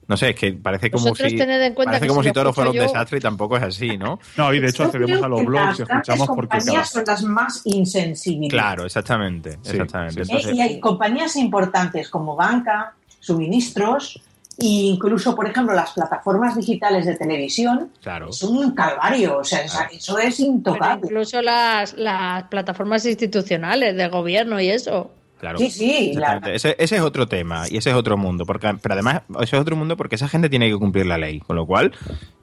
no 0.10 0.18
sé, 0.18 0.30
es 0.32 0.36
que 0.36 0.54
parece 0.54 0.90
como 0.90 1.04
Vosotros 1.10 1.30
si, 1.30 1.40
en 1.40 1.76
parece 1.76 2.02
que 2.02 2.08
como 2.08 2.24
si 2.24 2.32
todo 2.32 2.52
fuera 2.52 2.72
un 2.72 2.78
desastre 2.78 3.20
y 3.20 3.22
tampoco 3.22 3.58
es 3.58 3.64
así, 3.64 3.96
¿no? 3.96 4.20
No, 4.38 4.52
y 4.54 4.60
de 4.60 4.70
hecho 4.70 4.86
accedemos 4.86 5.22
a 5.22 5.28
los 5.28 5.46
blogs 5.46 5.80
y 5.80 5.82
las 5.82 5.90
escuchamos 5.90 6.28
porque 6.30 6.50
cada... 6.50 6.62
compañías 6.62 6.90
son 6.90 7.04
las 7.06 7.24
más 7.24 7.62
insensibles. 7.66 8.50
Claro, 8.50 8.86
exactamente, 8.86 9.60
Sí, 9.62 9.72
exactamente. 9.72 10.26
sí, 10.26 10.32
Eh, 10.32 10.36
Entonces, 10.36 10.56
y 10.56 10.62
hay 10.62 10.80
compañías 10.80 11.36
importantes 11.36 12.10
como 12.10 12.36
banca, 12.36 12.94
suministros 13.20 14.20
incluso, 14.62 15.36
por 15.36 15.48
ejemplo, 15.48 15.74
las 15.76 15.92
plataformas 15.92 16.56
digitales 16.56 17.06
de 17.06 17.16
televisión 17.16 17.92
claro. 18.02 18.30
es 18.30 18.42
un 18.44 18.72
calvario, 18.76 19.38
o 19.40 19.44
sea, 19.44 19.62
esa- 19.62 19.86
eso 19.86 20.18
es 20.20 20.40
intocable. 20.40 21.02
incluso 21.06 21.42
las, 21.42 21.94
las 21.98 22.44
plataformas 22.46 23.06
institucionales 23.06 23.96
de 23.96 24.08
gobierno 24.10 24.60
y 24.60 24.70
eso. 24.70 25.12
Claro. 25.40 25.58
Sí, 25.58 25.70
sí, 25.72 26.14
la-. 26.16 26.42
Ese, 26.54 26.76
ese 26.80 26.98
es 26.98 27.02
otro 27.02 27.28
tema 27.28 27.64
y 27.70 27.78
ese 27.78 27.92
es 27.92 27.96
otro 27.96 28.18
mundo. 28.18 28.46
Porque, 28.46 28.74
pero 28.82 28.94
además, 28.94 29.22
ese 29.42 29.56
es 29.56 29.62
otro 29.62 29.76
mundo 29.78 29.96
porque 29.96 30.16
esa 30.16 30.28
gente 30.28 30.50
tiene 30.50 30.70
que 30.70 30.76
cumplir 30.78 31.06
la 31.06 31.18
ley. 31.18 31.40
Con 31.40 31.56
lo 31.56 31.66
cual, 31.66 31.94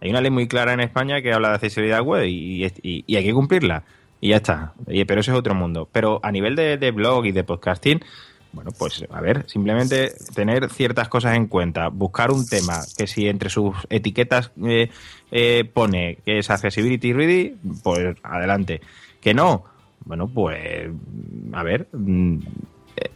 hay 0.01 0.09
una 0.09 0.23
ley 0.23 0.31
muy 0.31 0.49
clara 0.49 0.73
en 0.73 0.81
España 0.81 1.21
que 1.21 1.33
habla 1.33 1.49
de 1.51 1.55
accesibilidad 1.57 2.01
web 2.03 2.25
y, 2.25 2.65
y- 2.65 3.05
y 3.07 3.17
hay 3.17 3.25
que 3.25 3.35
cumplirla. 3.35 3.83
Y 4.19 4.31
ya 4.31 4.37
está. 4.37 4.73
Y- 4.89 5.05
pero 5.05 5.21
ese 5.21 5.31
es 5.31 5.37
otro 5.37 5.55
mundo. 5.55 5.91
Pero 5.93 6.21
a 6.23 6.33
nivel 6.33 6.57
de, 6.57 6.79
de 6.79 6.91
blog 6.91 7.27
y 7.27 7.33
de 7.33 7.45
podcasting, 7.45 8.01
bueno, 8.57 8.71
pues 8.77 9.05
a 9.11 9.21
ver, 9.21 9.45
simplemente 9.49 10.15
tener 10.35 10.71
ciertas 10.71 11.11
cosas 11.11 11.37
en 11.37 11.47
cuenta. 11.47 11.89
Buscar 11.89 12.31
un 12.31 12.47
tema 12.47 12.81
que 12.97 13.07
si 13.07 13.29
entre 13.29 13.51
sus 13.51 13.77
etiquetas 13.91 14.51
eh, 14.65 14.89
eh, 15.31 15.65
pone 15.73 16.17
que 16.25 16.39
es 16.39 16.49
accessibility 16.49 17.13
ready, 17.13 17.55
pues 17.85 18.17
adelante. 18.23 18.81
Que 19.21 19.35
no, 19.35 19.65
bueno, 20.07 20.27
pues 20.27 20.89
a 21.53 21.63
ver, 21.63 21.87
mm, 21.93 22.39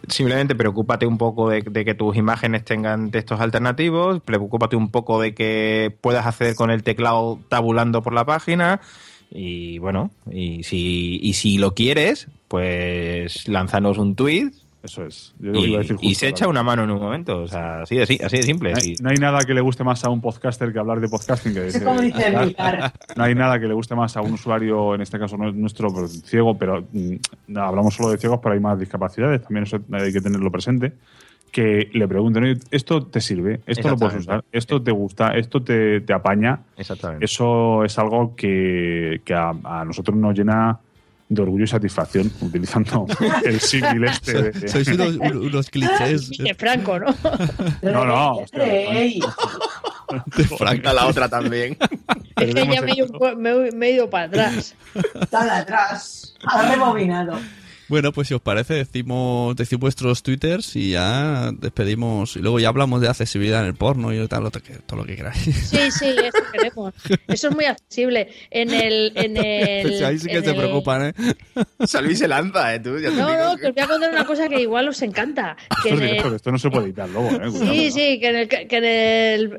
simplemente 0.09 0.55
preocúpate 0.55 1.07
un 1.07 1.17
poco 1.17 1.49
de, 1.49 1.63
de 1.63 1.87
que 1.87 1.95
tus 1.95 2.17
imágenes 2.17 2.63
tengan 2.63 3.11
textos 3.11 3.41
alternativos, 3.41 4.21
preocúpate 4.21 4.77
un 4.77 4.91
poco 4.91 5.23
de 5.23 5.33
que 5.35 5.91
puedas 6.03 6.27
acceder 6.27 6.55
con 6.55 6.71
el 6.71 6.83
teclado 6.83 7.41
tabulando 7.49 8.03
por 8.03 8.13
la 8.13 8.27
página 8.27 8.83
y 9.31 9.79
bueno, 9.79 10.11
y 10.31 10.65
si, 10.65 11.19
y 11.23 11.33
si 11.33 11.57
lo 11.57 11.73
quieres, 11.73 12.29
pues 12.49 13.49
lánzanos 13.49 13.97
un 13.97 14.17
tweet 14.17 14.51
Eso 14.83 15.05
es. 15.05 15.35
Yo 15.39 15.51
iba 15.51 15.59
a 15.59 15.63
y, 15.63 15.77
decir 15.77 15.97
y 16.01 16.09
justo, 16.09 16.21
se 16.21 16.29
echa 16.29 16.49
una 16.49 16.63
mano 16.63 16.85
en 16.85 16.91
un 16.91 17.01
momento, 17.01 17.43
o 17.43 17.49
sea, 17.49 17.83
así 17.83 17.97
de, 17.97 18.03
así 18.03 18.19
de 18.19 18.43
simple. 18.43 18.71
No 18.71 18.77
hay, 18.77 18.83
sí. 18.83 19.03
no 19.03 19.11
hay 19.11 19.17
nada 19.17 19.41
que 19.41 19.53
le 19.53 19.61
guste 19.61 19.85
más 19.85 20.03
a 20.05 20.09
un 20.09 20.23
podcaster 20.23 20.73
que 20.73 20.79
hablar 20.79 21.01
de 21.01 21.09
podcasting. 21.09 21.53
Que 21.53 21.85
como 21.85 22.01
dice. 22.01 22.31
No 23.17 23.25
hay 23.25 23.35
nada 23.35 23.61
que 23.61 23.67
le 23.67 23.75
guste 23.75 23.95
más 23.95 24.17
a 24.17 24.23
un 24.23 24.33
usuario, 24.33 24.95
en 24.95 25.03
este 25.03 25.19
caso 25.19 25.37
nuestro, 25.37 25.93
pero 25.93 26.09
ciego, 26.09 26.57
pero 26.57 26.83
mm, 26.93 27.15
no, 27.49 27.63
hablamos 27.63 27.95
solo 27.95 28.11
de 28.11 28.19
ciegos, 28.19 28.41
pero 28.43 28.55
hay 28.55 28.61
más 28.61 28.79
discapacidades, 28.79 29.43
también 29.43 29.65
eso 29.65 29.79
hay 29.93 30.13
que 30.13 30.21
tenerlo 30.21 30.51
presente. 30.51 30.95
Que 31.53 31.91
le 31.93 32.07
pregunten, 32.07 32.45
"Oye, 32.45 32.59
¿esto 32.71 33.05
te 33.05 33.21
sirve? 33.21 33.61
¿Esto 33.67 33.89
lo 33.91 33.97
puedes 33.97 34.21
usar? 34.21 34.45
¿Esto 34.53 34.81
te 34.81 34.93
gusta? 34.93 35.37
¿Esto 35.37 35.61
te, 35.61 36.01
te 36.01 36.13
apaña? 36.13 36.61
Exactamente. 36.77 37.25
Eso 37.25 37.83
es 37.85 37.99
algo 37.99 38.37
que, 38.37 39.21
que 39.25 39.35
a, 39.35 39.53
a 39.65 39.85
nosotros 39.85 40.17
nos 40.17 40.39
llena 40.39 40.79
de 41.31 41.43
orgullo 41.43 41.65
y 41.65 41.69
satisfacción, 41.69 42.31
utilizando 42.41 43.07
el 43.45 43.61
símil 43.61 44.05
este. 44.05 44.51
de- 44.51 44.69
Sois 44.69 44.87
unos, 44.95 45.17
unos- 45.17 45.71
clichés 45.71 46.29
De 46.31 46.55
Franco, 46.55 46.99
¿no? 46.99 47.07
No, 47.83 48.05
no, 48.05 48.33
hostia, 48.39 48.65
de 48.65 50.45
Frank. 50.59 50.85
la 50.85 51.07
otra 51.07 51.29
también. 51.29 51.77
Es 52.37 52.53
que 52.55 52.67
ya 52.67 52.83
me 52.83 52.91
he, 52.93 52.97
ido, 52.97 53.07
me 53.37 53.51
he- 53.69 53.73
me 53.73 53.87
he 53.87 53.93
ido 53.93 54.11
para 54.11 54.25
atrás. 54.27 54.75
dale 55.31 55.51
atrás, 55.53 56.35
ha 56.45 56.69
rebobinado. 56.71 57.39
Bueno, 57.91 58.13
pues 58.13 58.29
si 58.29 58.35
os 58.35 58.41
parece, 58.41 58.75
decimos, 58.75 59.55
decimos 59.57 59.81
vuestros 59.81 60.23
twitters 60.23 60.77
y 60.77 60.93
ya 60.93 61.51
despedimos. 61.53 62.37
Y 62.37 62.39
luego 62.39 62.59
ya 62.61 62.69
hablamos 62.69 63.01
de 63.01 63.09
accesibilidad 63.09 63.61
en 63.61 63.67
el 63.67 63.75
porno 63.75 64.13
y 64.15 64.27
tal, 64.29 64.45
lo 64.45 64.51
que- 64.53 64.61
todo 64.87 65.01
lo 65.01 65.05
que 65.05 65.17
queráis. 65.17 65.43
Sí, 65.43 65.91
sí, 65.91 66.07
eso 66.07 66.39
queremos. 66.53 66.95
Eso 67.29 67.49
es 67.49 67.55
muy 67.55 67.65
accesible. 67.65 68.29
En 68.51 68.71
el. 68.73 69.13
En 69.17 69.37
el 69.37 70.05
Ahí 70.05 70.19
sí 70.19 70.29
que 70.29 70.41
se 70.41 70.51
el- 70.51 70.57
preocupan, 70.57 71.07
¿eh? 71.07 71.15
Salvi 71.85 72.15
se 72.17 72.29
lanza, 72.29 72.75
¿eh? 72.75 72.81
Tú, 72.81 72.99
ya 72.99 73.11
No, 73.11 73.29
no, 73.51 73.57
que- 73.57 73.67
os 73.67 73.75
voy 73.75 73.83
a 73.83 73.87
contar 73.89 74.11
una 74.13 74.25
cosa 74.25 74.49
que 74.49 74.61
igual 74.61 74.89
os 74.89 75.03
encanta. 75.03 75.57
Que 75.83 75.91
Esto 75.91 76.03
en 76.03 76.09
el- 76.29 76.35
esto 76.37 76.53
no 76.53 76.59
se 76.59 76.71
puede 76.71 76.87
editar 76.87 77.09
luego, 77.09 77.29
¿eh? 77.31 77.51
Cuidado. 77.51 77.73
Sí, 77.75 77.91
sí, 77.91 78.21
que 78.21 78.29
en 78.29 78.37
el, 78.37 78.49
que 78.49 78.77
en 78.77 78.85
el, 78.85 79.59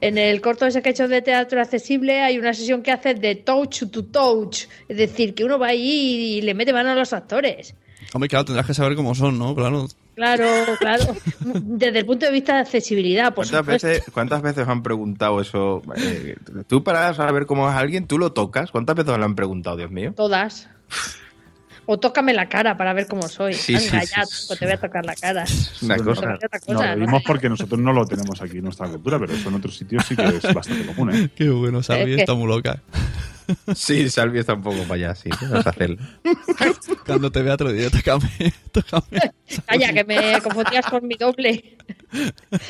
en 0.00 0.18
el 0.18 0.40
corto 0.40 0.66
ese 0.66 0.82
que 0.82 0.88
he 0.88 0.92
hecho 0.92 1.06
de 1.08 1.22
teatro 1.22 1.60
accesible 1.60 2.20
hay 2.22 2.38
una 2.38 2.52
sesión 2.54 2.82
que 2.82 2.90
hace 2.90 3.14
de 3.14 3.36
touch 3.36 3.84
to 3.92 4.04
touch. 4.04 4.64
Es 4.88 4.96
decir, 4.96 5.34
que 5.34 5.44
uno 5.44 5.58
va 5.58 5.68
ahí 5.68 6.38
y 6.38 6.42
le 6.42 6.54
mete 6.54 6.72
mano 6.72 6.90
a 6.90 6.94
los 6.96 7.12
actores. 7.12 7.35
Hombre, 8.12 8.28
claro, 8.28 8.44
tendrás 8.44 8.66
que 8.66 8.74
saber 8.74 8.94
cómo 8.96 9.14
son, 9.14 9.38
¿no? 9.38 9.54
Claro. 9.54 9.86
Claro, 10.14 10.46
claro. 10.78 11.16
Desde 11.40 11.98
el 11.98 12.06
punto 12.06 12.24
de 12.26 12.32
vista 12.32 12.54
de 12.54 12.60
accesibilidad, 12.60 13.34
por 13.34 13.44
¿Cuántas 13.46 13.60
supuesto. 13.60 13.86
veces, 13.88 14.04
¿Cuántas 14.12 14.42
veces 14.42 14.66
han 14.68 14.82
preguntado 14.82 15.40
eso? 15.40 15.82
Eh, 15.96 16.36
tú 16.66 16.82
para 16.82 17.12
saber 17.14 17.44
cómo 17.46 17.68
es 17.68 17.76
alguien, 17.76 18.06
tú 18.06 18.18
lo 18.18 18.32
tocas. 18.32 18.70
¿Cuántas 18.70 18.96
veces 18.96 19.16
lo 19.18 19.24
han 19.24 19.34
preguntado, 19.34 19.76
Dios 19.76 19.90
mío? 19.90 20.12
Todas. 20.16 20.68
O 21.88 21.98
tócame 22.00 22.32
la 22.32 22.48
cara 22.48 22.76
para 22.76 22.92
ver 22.94 23.06
cómo 23.06 23.28
soy. 23.28 23.54
Sí, 23.54 23.74
Venga, 23.74 24.00
sí, 24.00 24.12
ya, 24.16 24.24
sí, 24.24 24.44
pues 24.48 24.58
te 24.58 24.64
voy 24.64 24.74
a 24.74 24.80
tocar 24.80 25.04
la 25.06 25.14
cara. 25.14 25.44
Una 25.82 25.96
cosa. 25.98 26.38
no, 26.68 26.82
lo 26.82 26.96
¿no? 26.96 27.06
dimos 27.06 27.22
porque 27.24 27.48
nosotros 27.48 27.78
no 27.78 27.92
lo 27.92 28.04
tenemos 28.06 28.40
aquí 28.42 28.56
en 28.58 28.64
nuestra 28.64 28.88
cultura, 28.88 29.18
pero 29.20 29.32
eso 29.34 29.48
en 29.50 29.54
otros 29.54 29.76
sitios 29.76 30.04
sí 30.04 30.16
que 30.16 30.24
es 30.24 30.52
bastante 30.54 30.84
común, 30.86 31.14
¿eh? 31.14 31.30
Qué 31.36 31.48
bueno, 31.50 31.82
Salvi 31.84 32.10
Es 32.12 32.16
que- 32.16 32.22
está 32.22 32.34
muy 32.34 32.48
loca. 32.48 32.82
Sí, 33.74 34.08
Salvi 34.10 34.38
está 34.40 34.54
un 34.54 34.62
poco 34.62 34.82
para 34.82 34.94
allá, 34.94 35.14
sí. 35.14 35.30
A 35.52 35.58
hacerlo. 35.68 35.98
Cuando 37.06 37.30
te 37.30 37.42
vea 37.42 37.56
te 37.56 37.64
lo 37.64 37.72
diré, 37.72 37.90
tócame, 37.90 38.28
tócame. 38.72 39.20
Calla, 39.66 39.92
que 39.92 40.04
me 40.04 40.40
confundías 40.42 40.86
con 40.86 41.06
mi 41.06 41.14
doble. 41.16 41.76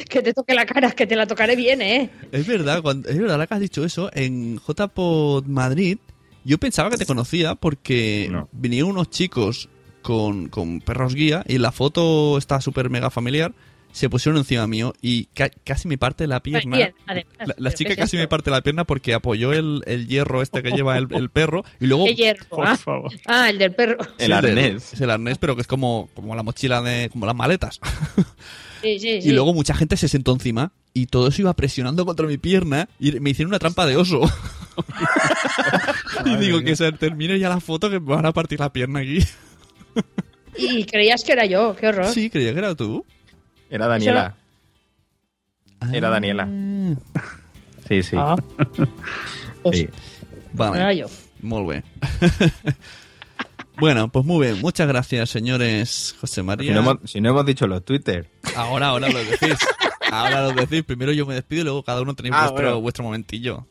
Que 0.08 0.22
te 0.22 0.32
toque 0.34 0.54
la 0.54 0.66
cara, 0.66 0.90
que 0.92 1.06
te 1.06 1.16
la 1.16 1.26
tocaré 1.26 1.56
bien, 1.56 1.80
¿eh? 1.82 2.10
Es 2.32 2.46
verdad, 2.46 2.82
cuando, 2.82 3.08
es 3.08 3.18
verdad, 3.18 3.38
la 3.38 3.46
que 3.46 3.54
has 3.54 3.60
dicho 3.60 3.84
eso, 3.84 4.10
en 4.12 4.58
JPod 4.58 5.44
Madrid, 5.46 5.98
yo 6.44 6.58
pensaba 6.58 6.90
que 6.90 6.96
te 6.98 7.06
conocía 7.06 7.54
porque 7.54 8.28
No. 8.30 8.48
vinieron 8.52 8.90
unos 8.90 9.10
chicos 9.10 9.68
con, 10.02 10.48
con 10.48 10.80
perros 10.80 11.14
guía 11.14 11.42
y 11.48 11.58
la 11.58 11.72
foto 11.72 12.38
está 12.38 12.60
súper 12.60 12.90
mega 12.90 13.10
familiar, 13.10 13.52
se 13.96 14.10
pusieron 14.10 14.36
encima 14.38 14.66
mío 14.66 14.92
y 15.00 15.24
ca- 15.32 15.48
casi 15.64 15.88
me 15.88 15.96
parte 15.96 16.26
la 16.26 16.42
pierna. 16.42 16.76
Bien, 16.76 16.94
además, 17.06 17.54
La, 17.56 17.72
chica 17.72 17.88
¿qué 17.88 17.92
es 17.94 17.98
casi 18.00 18.18
me 18.18 18.28
parte 18.28 18.50
la 18.50 18.60
pierna 18.60 18.84
porque 18.84 19.14
apoyó 19.14 19.54
el, 19.54 19.82
el 19.86 20.06
hierro 20.06 20.42
este 20.42 20.62
que 20.62 20.70
lleva 20.72 20.98
el, 20.98 21.06
el 21.12 21.30
perro 21.30 21.64
y 21.80 21.86
luego... 21.86 22.04
¿Qué 22.04 22.14
hierro? 22.14 22.44
Por 22.50 22.66
Ah, 22.66 22.76
favor. 22.76 23.10
Ah, 23.24 23.48
el 23.48 23.56
del 23.56 23.74
perro. 23.74 23.96
El 24.02 24.08
Sí, 24.18 24.22
del- 24.26 24.32
arnés. 24.34 24.92
Es 24.92 25.00
el 25.00 25.10
arnés, 25.10 25.38
pero 25.38 25.54
que 25.56 25.62
es 25.62 25.66
como, 25.66 26.10
como 26.14 26.34
la 26.36 26.42
mochila 26.42 26.82
de... 26.82 27.08
como 27.10 27.24
las 27.24 27.34
maletas. 27.34 27.80
Sí, 28.82 28.98
sí, 28.98 29.22
sí. 29.22 29.28
Y 29.30 29.32
luego 29.32 29.54
mucha 29.54 29.74
gente 29.74 29.96
se 29.96 30.08
sentó 30.08 30.32
encima 30.32 30.72
y 30.92 31.06
todo 31.06 31.28
eso 31.28 31.40
iba 31.40 31.54
presionando 31.54 32.04
contra 32.04 32.26
mi 32.26 32.36
pierna 32.36 32.90
y 33.00 33.12
me 33.20 33.30
hicieron 33.30 33.50
una 33.50 33.58
trampa 33.58 33.86
de 33.86 33.96
oso. 33.96 34.20
y 36.26 36.36
digo 36.36 36.60
que 36.60 36.76
se 36.76 36.92
termine 36.92 37.38
ya 37.38 37.48
la 37.48 37.60
foto 37.60 37.88
que 37.90 37.98
me 38.00 38.14
van 38.14 38.26
a 38.26 38.32
partir 38.32 38.60
la 38.60 38.72
pierna 38.72 39.00
aquí. 39.00 39.20
Y 40.58 40.84
creías 40.84 41.24
que 41.24 41.32
era 41.32 41.46
yo, 41.46 41.74
qué 41.76 41.88
horror. 41.88 42.06
Sí, 42.12 42.28
creía 42.30 42.52
que 42.52 42.58
era 42.58 42.74
tú. 42.74 43.04
Era 43.70 43.86
Daniela. 43.86 44.34
Era 45.92 46.08
Daniela. 46.10 46.48
Sí, 47.88 48.02
sí. 48.02 48.16
Ah. 48.18 48.36
Pues, 49.62 49.78
Sí. 49.78 49.88
Vale. 50.52 50.76
Era 50.78 50.92
yo. 50.94 51.06
Molt 51.42 51.68
bé. 51.68 51.82
bueno, 53.78 54.08
pues 54.08 54.24
muy 54.24 54.46
bien. 54.46 54.60
Muchas 54.60 54.88
gracias, 54.88 55.28
señores 55.30 56.14
José 56.20 56.36
Si 56.36 56.42
María. 56.42 56.72
no, 56.72 56.80
hemos, 56.80 57.10
si 57.10 57.20
no 57.20 57.30
hemos 57.30 57.44
dicho 57.44 57.66
los 57.66 57.84
Twitter. 57.84 58.28
Ahora, 58.56 58.88
ahora 58.88 59.08
lo 59.08 59.18
decís. 59.18 59.56
Ahora 60.10 60.42
lo 60.42 60.52
decís. 60.52 60.82
Primero 60.84 61.12
yo 61.12 61.26
me 61.26 61.34
despido 61.34 61.60
y 61.62 61.64
luego 61.64 61.82
cada 61.82 62.00
uno 62.00 62.14
tenéis 62.14 62.34
Ah, 62.36 62.42
vuestro, 62.44 62.62
bueno. 62.66 62.80
vuestro 62.80 63.04
momentillo. 63.04 63.66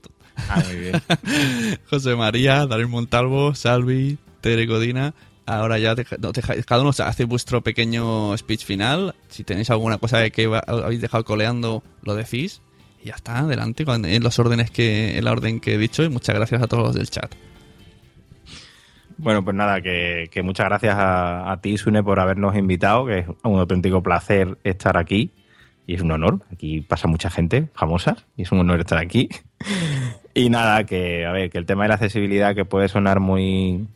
Ah, 0.49 0.61
muy 0.67 0.76
bien. 0.76 1.01
José 1.89 2.15
María, 2.15 2.65
Darío 2.67 2.89
Montalvo, 2.89 3.55
Salvi, 3.55 4.17
Tere 4.41 4.67
Codina. 4.67 5.13
Ahora 5.47 5.77
ya 5.77 5.95
cada 5.95 6.81
uno 6.81 6.89
hace 6.89 7.26
vuestro 7.26 7.61
pequeño 7.61 8.35
speech 8.38 8.65
final. 8.65 9.13
Si 9.30 9.43
tenéis 9.43 9.69
alguna 9.69 9.99
cosa 9.99 10.27
que 10.31 10.49
habéis 10.67 11.01
dejado 11.01 11.23
coleando, 11.23 11.84
lo 12.01 12.15
decís. 12.15 12.61
Y 13.03 13.09
ya 13.09 13.15
está, 13.15 13.39
adelante, 13.39 13.85
en 13.88 14.23
los 14.23 14.39
órdenes 14.39 14.72
que, 14.72 15.17
en 15.17 15.23
la 15.23 15.31
orden 15.31 15.59
que 15.59 15.76
he 15.76 15.77
dicho. 15.77 16.03
Y 16.03 16.09
muchas 16.09 16.35
gracias 16.35 16.63
a 16.63 16.67
todos 16.67 16.84
los 16.84 16.95
del 16.95 17.09
chat. 17.09 17.31
Bueno, 19.17 19.43
pues 19.43 19.55
nada, 19.55 19.81
que, 19.81 20.30
que 20.31 20.41
muchas 20.41 20.65
gracias 20.65 20.95
a, 20.95 21.51
a 21.51 21.61
ti, 21.61 21.77
Sune, 21.77 22.03
por 22.03 22.19
habernos 22.19 22.55
invitado, 22.55 23.05
que 23.05 23.19
es 23.19 23.27
un 23.43 23.59
auténtico 23.59 24.01
placer 24.01 24.57
estar 24.63 24.97
aquí. 24.97 25.31
Y 25.85 25.93
es 25.93 26.01
un 26.01 26.11
honor. 26.11 26.39
Aquí 26.51 26.81
pasa 26.81 27.07
mucha 27.07 27.30
gente 27.30 27.69
famosa 27.76 28.17
y 28.35 28.41
es 28.41 28.51
un 28.51 28.59
honor 28.59 28.80
estar 28.80 28.97
aquí. 28.97 29.30
y 30.34 30.49
nada, 30.49 30.85
que 30.85 31.27
a 31.27 31.31
ver, 31.31 31.51
que 31.51 31.59
el 31.59 31.67
tema 31.67 31.84
de 31.84 31.89
la 31.89 31.95
accesibilidad 31.95 32.55
que 32.55 32.65
puede 32.65 32.89
sonar 32.89 33.19
muy, 33.19 33.88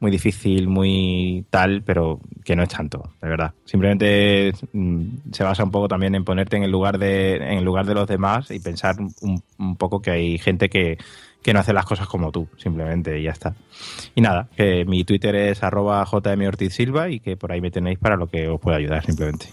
muy 0.00 0.10
difícil, 0.10 0.68
muy 0.68 1.44
tal, 1.50 1.82
pero 1.82 2.20
que 2.44 2.54
no 2.54 2.62
es 2.62 2.68
tanto, 2.68 3.12
de 3.20 3.28
verdad. 3.28 3.52
Simplemente 3.64 4.52
mm, 4.72 5.32
se 5.32 5.44
basa 5.44 5.64
un 5.64 5.70
poco 5.70 5.88
también 5.88 6.14
en 6.14 6.24
ponerte 6.24 6.56
en 6.56 6.62
el 6.62 6.70
lugar 6.70 6.98
de, 6.98 7.36
en 7.36 7.58
el 7.58 7.64
lugar 7.64 7.86
de 7.86 7.94
los 7.94 8.06
demás 8.06 8.50
y 8.50 8.60
pensar 8.60 8.96
un, 9.00 9.42
un 9.58 9.76
poco 9.76 10.00
que 10.00 10.10
hay 10.10 10.38
gente 10.38 10.68
que, 10.68 10.98
que 11.42 11.52
no 11.52 11.60
hace 11.60 11.72
las 11.72 11.86
cosas 11.86 12.06
como 12.06 12.32
tú, 12.32 12.48
simplemente, 12.56 13.18
y 13.18 13.24
ya 13.24 13.30
está. 13.30 13.54
Y 14.14 14.20
nada, 14.20 14.48
que 14.56 14.84
mi 14.84 15.04
Twitter 15.04 15.34
es 15.34 15.62
arroba 15.62 16.04
jmortizsilva 16.04 17.08
y 17.08 17.20
que 17.20 17.36
por 17.36 17.52
ahí 17.52 17.60
me 17.60 17.70
tenéis 17.70 17.98
para 17.98 18.16
lo 18.16 18.26
que 18.26 18.48
os 18.48 18.60
pueda 18.60 18.76
ayudar, 18.76 19.04
simplemente. 19.04 19.46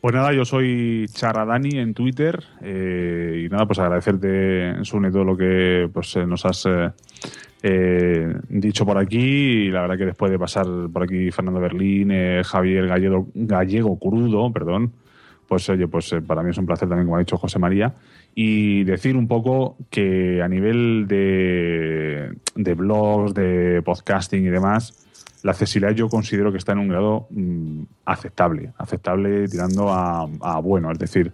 Pues 0.00 0.14
nada, 0.14 0.32
yo 0.32 0.46
soy 0.46 1.06
Charadani 1.12 1.78
en 1.78 1.92
Twitter 1.92 2.42
eh, 2.62 3.44
y 3.44 3.48
nada, 3.50 3.66
pues 3.66 3.78
agradecerte, 3.78 4.82
Sune, 4.82 5.10
todo 5.10 5.24
lo 5.24 5.36
que 5.36 5.90
pues, 5.92 6.16
eh, 6.16 6.24
nos 6.24 6.46
has 6.46 6.64
eh, 6.64 6.90
eh, 7.62 8.34
dicho 8.48 8.86
por 8.86 8.96
aquí 8.96 9.68
la 9.68 9.82
verdad 9.82 9.98
que 9.98 10.06
después 10.06 10.30
de 10.30 10.38
pasar 10.38 10.66
por 10.92 11.02
aquí 11.02 11.30
Fernando 11.30 11.60
Berlín, 11.60 12.10
eh, 12.10 12.42
Javier 12.44 12.86
Gallego, 12.86 13.98
Crudo, 13.98 14.50
perdón, 14.50 14.92
pues 15.46 15.68
oye, 15.68 15.86
pues 15.86 16.12
eh, 16.12 16.22
para 16.22 16.42
mí 16.42 16.50
es 16.50 16.58
un 16.58 16.64
placer 16.64 16.88
también, 16.88 17.06
como 17.06 17.16
ha 17.16 17.20
dicho 17.20 17.36
José 17.36 17.58
María, 17.58 17.94
y 18.34 18.84
decir 18.84 19.16
un 19.16 19.28
poco 19.28 19.76
que 19.90 20.40
a 20.42 20.48
nivel 20.48 21.06
de, 21.06 22.34
blogs, 22.74 23.34
de 23.34 23.82
podcasting 23.84 24.46
y 24.46 24.48
demás, 24.48 25.06
la 25.42 25.52
accesibilidad 25.52 25.94
yo 25.94 26.08
considero 26.08 26.52
que 26.52 26.58
está 26.58 26.72
en 26.72 26.78
un 26.78 26.88
grado 26.88 27.26
mm, 27.30 27.82
aceptable, 28.06 28.72
aceptable 28.78 29.48
tirando 29.48 29.90
a, 29.90 30.26
a 30.40 30.60
bueno, 30.60 30.90
es 30.92 30.98
decir, 30.98 31.32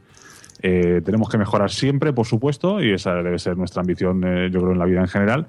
tenemos 0.60 1.28
que 1.28 1.38
mejorar 1.38 1.70
siempre, 1.70 2.12
por 2.12 2.26
supuesto, 2.26 2.82
y 2.82 2.90
esa 2.90 3.14
debe 3.14 3.38
ser 3.38 3.56
nuestra 3.56 3.82
ambición, 3.82 4.22
yo 4.50 4.60
creo, 4.60 4.72
en 4.72 4.78
la 4.80 4.86
vida 4.86 5.00
en 5.00 5.06
general, 5.06 5.46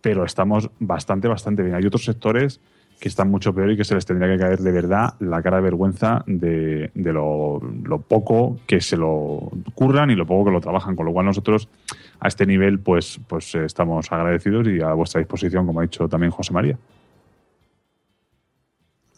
pero 0.00 0.24
estamos 0.24 0.70
bastante, 0.78 1.28
bastante 1.28 1.62
bien. 1.62 1.74
Hay 1.74 1.86
otros 1.86 2.04
sectores 2.04 2.60
que 2.98 3.08
están 3.08 3.30
mucho 3.30 3.54
peor 3.54 3.70
y 3.70 3.76
que 3.76 3.84
se 3.84 3.94
les 3.94 4.06
tendría 4.06 4.32
que 4.32 4.38
caer 4.38 4.58
de 4.60 4.72
verdad 4.72 5.14
la 5.20 5.42
cara 5.42 5.58
de 5.58 5.62
vergüenza 5.64 6.24
de, 6.26 6.90
lo, 6.94 7.60
lo 7.60 8.00
poco 8.00 8.58
que 8.66 8.80
se 8.80 8.96
lo 8.96 9.50
curran 9.74 10.10
y 10.10 10.14
lo 10.14 10.26
poco 10.26 10.46
que 10.46 10.50
lo 10.50 10.60
trabajan, 10.60 10.96
con 10.96 11.04
lo 11.04 11.12
cual 11.12 11.26
nosotros 11.26 11.68
a 12.20 12.28
este 12.28 12.46
nivel 12.46 12.78
pues, 12.78 13.20
pues 13.28 13.54
eh, 13.54 13.64
estamos 13.66 14.10
agradecidos 14.10 14.66
y 14.68 14.80
a 14.80 14.94
vuestra 14.94 15.18
disposición, 15.18 15.66
como 15.66 15.80
ha 15.80 15.82
dicho 15.82 16.08
también 16.08 16.32
José 16.32 16.52
María. 16.52 16.78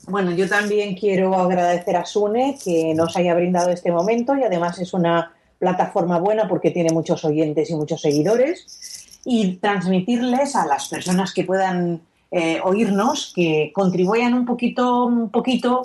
Bueno, 0.09 0.33
yo 0.33 0.49
también 0.49 0.97
quiero 0.97 1.35
agradecer 1.37 1.97
a 1.97 2.05
Sune 2.05 2.57
que 2.63 2.95
nos 2.95 3.17
haya 3.17 3.35
brindado 3.35 3.71
este 3.71 3.93
momento 3.93 4.35
y 4.37 4.43
además 4.43 4.81
es 4.81 4.95
una 4.95 5.33
plataforma 5.59 6.19
buena 6.19 6.49
porque 6.49 6.71
tiene 6.71 6.93
muchos 6.93 7.25
oyentes 7.25 7.71
y 7.71 7.75
muchos 7.75 8.01
seguidores 8.01 8.98
y 9.31 9.57
transmitirles 9.57 10.57
a 10.57 10.65
las 10.65 10.89
personas 10.89 11.35
que 11.35 11.45
puedan 11.45 12.01
eh, 12.31 12.61
oírnos 12.65 13.31
que 13.37 13.71
contribuyan 13.75 14.33
un 14.33 14.47
poquito, 14.47 15.05
un 15.05 15.29
poquito 15.29 15.83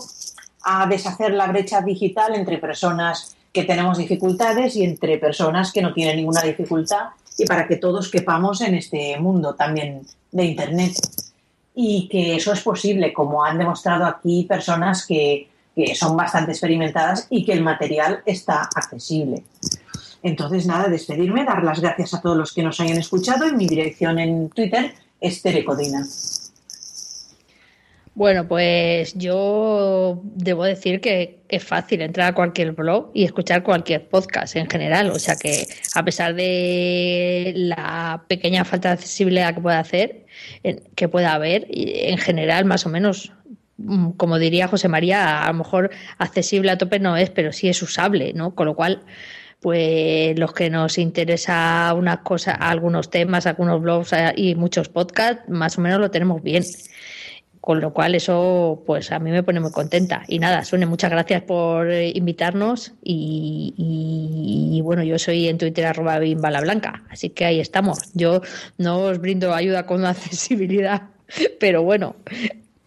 a 0.63 0.87
deshacer 0.87 1.33
la 1.33 1.47
brecha 1.47 1.81
digital 1.81 2.35
entre 2.35 2.57
personas 2.57 3.35
que 3.51 3.65
tenemos 3.65 3.97
dificultades 3.97 4.77
y 4.77 4.85
entre 4.85 5.17
personas 5.17 5.73
que 5.73 5.81
no 5.81 5.93
tienen 5.93 6.15
ninguna 6.15 6.41
dificultad 6.41 7.09
y 7.37 7.45
para 7.45 7.67
que 7.67 7.75
todos 7.75 8.09
quepamos 8.09 8.61
en 8.61 8.75
este 8.75 9.19
mundo 9.19 9.55
también 9.55 10.03
de 10.31 10.45
Internet 10.45 10.93
y 11.75 12.07
que 12.07 12.37
eso 12.37 12.53
es 12.53 12.61
posible, 12.61 13.11
como 13.11 13.43
han 13.43 13.57
demostrado 13.57 14.05
aquí 14.05 14.45
personas 14.47 15.05
que, 15.05 15.49
que, 15.75 15.95
son 15.95 16.15
bastante 16.15 16.51
experimentadas 16.51 17.27
y 17.29 17.43
que 17.43 17.51
el 17.51 17.61
material 17.61 18.21
está 18.25 18.69
accesible. 18.73 19.43
Entonces, 20.23 20.65
nada, 20.65 20.87
despedirme, 20.87 21.43
dar 21.43 21.63
las 21.63 21.81
gracias 21.81 22.13
a 22.13 22.21
todos 22.21 22.37
los 22.37 22.53
que 22.53 22.63
nos 22.63 22.79
hayan 22.79 22.97
escuchado 22.97 23.47
y 23.47 23.53
mi 23.53 23.67
dirección 23.67 24.17
en 24.19 24.49
Twitter 24.49 24.93
es 25.19 25.41
Terecodina. 25.41 26.05
Bueno, 28.15 28.47
pues 28.47 29.15
yo 29.15 30.21
debo 30.23 30.65
decir 30.65 31.01
que 31.01 31.39
es 31.49 31.63
fácil 31.63 32.01
entrar 32.01 32.29
a 32.29 32.35
cualquier 32.35 32.73
blog 32.73 33.09
y 33.13 33.23
escuchar 33.23 33.63
cualquier 33.63 34.07
podcast 34.07 34.55
en 34.55 34.69
general. 34.69 35.09
O 35.09 35.17
sea 35.17 35.35
que 35.35 35.67
a 35.95 36.05
pesar 36.05 36.35
de 36.35 37.53
la 37.55 38.23
pequeña 38.27 38.65
falta 38.65 38.89
de 38.89 38.93
accesibilidad 38.93 39.55
que 39.55 39.61
pueda 39.61 39.79
hacer, 39.79 40.25
que 40.95 41.07
pueda 41.09 41.33
haber, 41.33 41.65
en 41.69 42.19
general 42.19 42.65
más 42.65 42.85
o 42.85 42.89
menos, 42.89 43.31
mm, 43.77 44.11
como 44.11 44.37
diría 44.37 44.67
José 44.67 44.89
María, 44.89 45.43
a 45.43 45.47
lo 45.47 45.55
mejor 45.55 45.89
accesible 46.19 46.69
a 46.69 46.77
tope 46.77 46.99
no 46.99 47.17
es, 47.17 47.31
pero 47.31 47.51
sí 47.51 47.67
es 47.67 47.81
usable, 47.81 48.33
¿no? 48.33 48.53
Con 48.53 48.67
lo 48.67 48.75
cual, 48.75 49.01
pues 49.63 50.37
los 50.37 50.51
que 50.51 50.69
nos 50.69 50.97
interesa 50.97 51.93
unas 51.97 52.19
cosas, 52.19 52.57
algunos 52.59 53.09
temas, 53.09 53.47
algunos 53.47 53.81
blogs 53.81 54.11
eh, 54.11 54.33
y 54.35 54.55
muchos 54.55 54.89
podcasts, 54.89 55.47
más 55.47 55.77
o 55.77 55.81
menos 55.81 56.01
lo 56.01 56.11
tenemos 56.11 56.43
bien. 56.43 56.65
Con 57.61 57.79
lo 57.79 57.93
cual 57.93 58.13
eso 58.13 58.83
pues 58.85 59.13
a 59.13 59.19
mí 59.19 59.31
me 59.31 59.41
pone 59.41 59.61
muy 59.61 59.71
contenta. 59.71 60.25
Y 60.27 60.39
nada 60.39 60.65
Sune 60.65 60.85
muchas 60.85 61.09
gracias 61.11 61.43
por 61.43 61.89
invitarnos 61.89 62.91
y, 63.01 64.81
bueno 64.83 65.01
yo 65.01 65.17
soy 65.17 65.47
en 65.47 65.57
Twitter 65.57 65.85
arroba 65.85 66.19
bimbala 66.19 66.59
blanca 66.59 67.03
así 67.09 67.29
que 67.29 67.45
ahí 67.45 67.61
estamos. 67.61 68.11
Yo 68.13 68.41
no 68.77 68.99
os 68.99 69.19
brindo 69.19 69.53
ayuda 69.53 69.85
con 69.85 70.01
la 70.01 70.09
accesibilidad 70.09 71.03
pero 71.61 71.83
bueno 71.83 72.17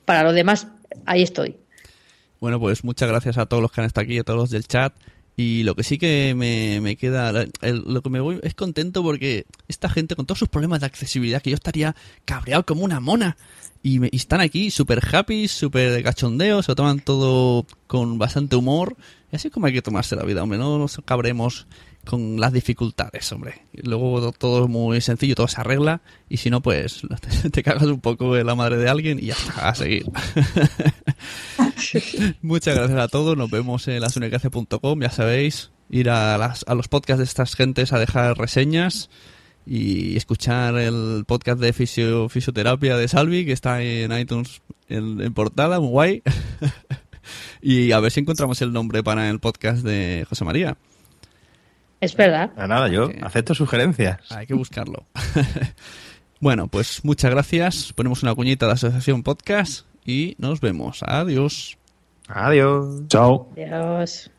para 0.04 0.22
lo 0.24 0.34
demás 0.34 0.68
ahí 1.06 1.22
estoy. 1.22 1.56
Bueno 2.38 2.60
pues 2.60 2.84
muchas 2.84 3.08
gracias 3.08 3.38
a 3.38 3.46
todos 3.46 3.62
los 3.62 3.72
que 3.72 3.80
han 3.80 3.86
estado 3.86 4.04
aquí 4.04 4.18
a 4.18 4.24
todos 4.24 4.38
los 4.38 4.50
del 4.50 4.66
chat 4.66 4.92
y 5.36 5.64
lo 5.64 5.74
que 5.74 5.82
sí 5.82 5.98
que 5.98 6.34
me, 6.34 6.80
me 6.80 6.96
queda, 6.96 7.46
el, 7.60 7.82
lo 7.86 8.00
que 8.00 8.08
me 8.08 8.20
voy 8.20 8.40
es 8.42 8.54
contento 8.54 9.02
porque 9.02 9.44
esta 9.68 9.90
gente 9.90 10.16
con 10.16 10.24
todos 10.24 10.38
sus 10.38 10.48
problemas 10.48 10.80
de 10.80 10.86
accesibilidad, 10.86 11.42
que 11.42 11.50
yo 11.50 11.56
estaría 11.56 11.94
cabreado 12.24 12.64
como 12.64 12.84
una 12.84 13.00
mona, 13.00 13.36
y, 13.82 13.98
me, 13.98 14.08
y 14.10 14.16
están 14.16 14.40
aquí 14.40 14.70
súper 14.70 15.02
happy, 15.14 15.46
súper 15.46 16.02
cachondeos, 16.02 16.64
se 16.64 16.72
lo 16.72 16.76
toman 16.76 17.00
todo 17.00 17.66
con 17.86 18.18
bastante 18.18 18.56
humor, 18.56 18.96
y 19.30 19.36
así 19.36 19.50
como 19.50 19.66
hay 19.66 19.74
que 19.74 19.82
tomarse 19.82 20.16
la 20.16 20.24
vida, 20.24 20.42
hombre, 20.42 20.58
no 20.58 20.78
nos 20.78 21.00
cabremos 21.04 21.66
con 22.06 22.40
las 22.40 22.52
dificultades, 22.52 23.30
hombre. 23.32 23.66
Luego 23.72 24.32
todo 24.32 24.64
es 24.64 24.70
muy 24.70 25.00
sencillo, 25.00 25.34
todo 25.34 25.48
se 25.48 25.60
arregla, 25.60 26.00
y 26.28 26.38
si 26.38 26.48
no, 26.48 26.62
pues 26.62 27.02
te, 27.52 27.62
cagas 27.62 27.82
un 27.82 28.00
poco 28.00 28.36
en 28.36 28.46
la 28.46 28.54
madre 28.54 28.78
de 28.78 28.88
alguien 28.88 29.18
y 29.18 29.26
ya 29.26 29.34
está, 29.34 29.68
a 29.68 29.74
seguir. 29.74 30.06
Muchas 32.42 32.74
gracias 32.74 32.98
a 32.98 33.08
todos. 33.08 33.36
Nos 33.36 33.50
vemos 33.50 33.86
en 33.88 34.00
lasunecracia.com. 34.00 35.00
Ya 35.00 35.10
sabéis, 35.10 35.70
ir 35.90 36.08
a, 36.08 36.38
las, 36.38 36.64
a, 36.66 36.74
los 36.74 36.88
podcasts 36.88 37.18
de 37.18 37.24
estas 37.24 37.54
gentes 37.54 37.92
a 37.92 37.98
dejar 37.98 38.38
reseñas 38.38 39.10
y 39.66 40.16
escuchar 40.16 40.78
el 40.78 41.24
podcast 41.26 41.60
de 41.60 41.72
fisio, 41.72 42.28
fisioterapia 42.28 42.96
de 42.96 43.08
Salvi, 43.08 43.44
que 43.44 43.52
está 43.52 43.82
en 43.82 44.16
iTunes 44.16 44.62
en, 44.88 45.20
en 45.20 45.34
portada, 45.34 45.80
muy 45.80 45.90
guay. 45.90 46.22
y 47.60 47.92
a 47.92 48.00
ver 48.00 48.12
si 48.12 48.20
encontramos 48.20 48.62
el 48.62 48.72
nombre 48.72 49.02
para 49.02 49.28
el 49.28 49.40
podcast 49.40 49.84
de 49.84 50.24
José 50.28 50.44
María. 50.44 50.78
Es 52.06 52.14
verdad. 52.14 52.52
Nada, 52.54 52.68
nada 52.68 52.88
yo 52.88 53.10
acepto 53.22 53.52
sugerencias. 53.52 54.20
Hay 54.30 54.46
que 54.46 54.54
buscarlo. 54.54 55.06
bueno, 56.40 56.68
pues 56.68 57.04
muchas 57.04 57.32
gracias. 57.32 57.92
Ponemos 57.92 58.22
una 58.22 58.32
cuñita 58.32 58.66
de 58.66 58.72
Asociación 58.74 59.24
Podcast 59.24 59.86
y 60.04 60.36
nos 60.38 60.60
vemos. 60.60 61.02
Adiós. 61.02 61.76
Adiós. 62.28 63.08
Chao. 63.08 63.48
Adiós. 63.56 64.30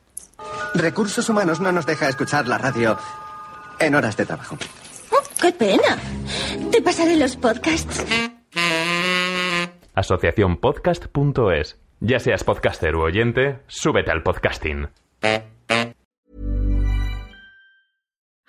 Recursos 0.75 1.27
Humanos 1.27 1.59
no 1.59 1.73
nos 1.73 1.85
deja 1.85 2.07
escuchar 2.07 2.47
la 2.47 2.57
radio 2.57 2.97
en 3.81 3.95
horas 3.95 4.15
de 4.15 4.25
trabajo. 4.25 4.57
Oh, 5.11 5.23
¡Qué 5.41 5.51
pena! 5.51 5.97
Te 6.71 6.81
pasaré 6.81 7.17
los 7.17 7.35
podcasts. 7.35 8.05
Asociaciónpodcast.es. 9.93 11.77
Ya 11.99 12.19
seas 12.19 12.45
podcaster 12.45 12.95
u 12.95 13.01
oyente, 13.01 13.59
súbete 13.67 14.11
al 14.11 14.23
podcasting. 14.23 14.87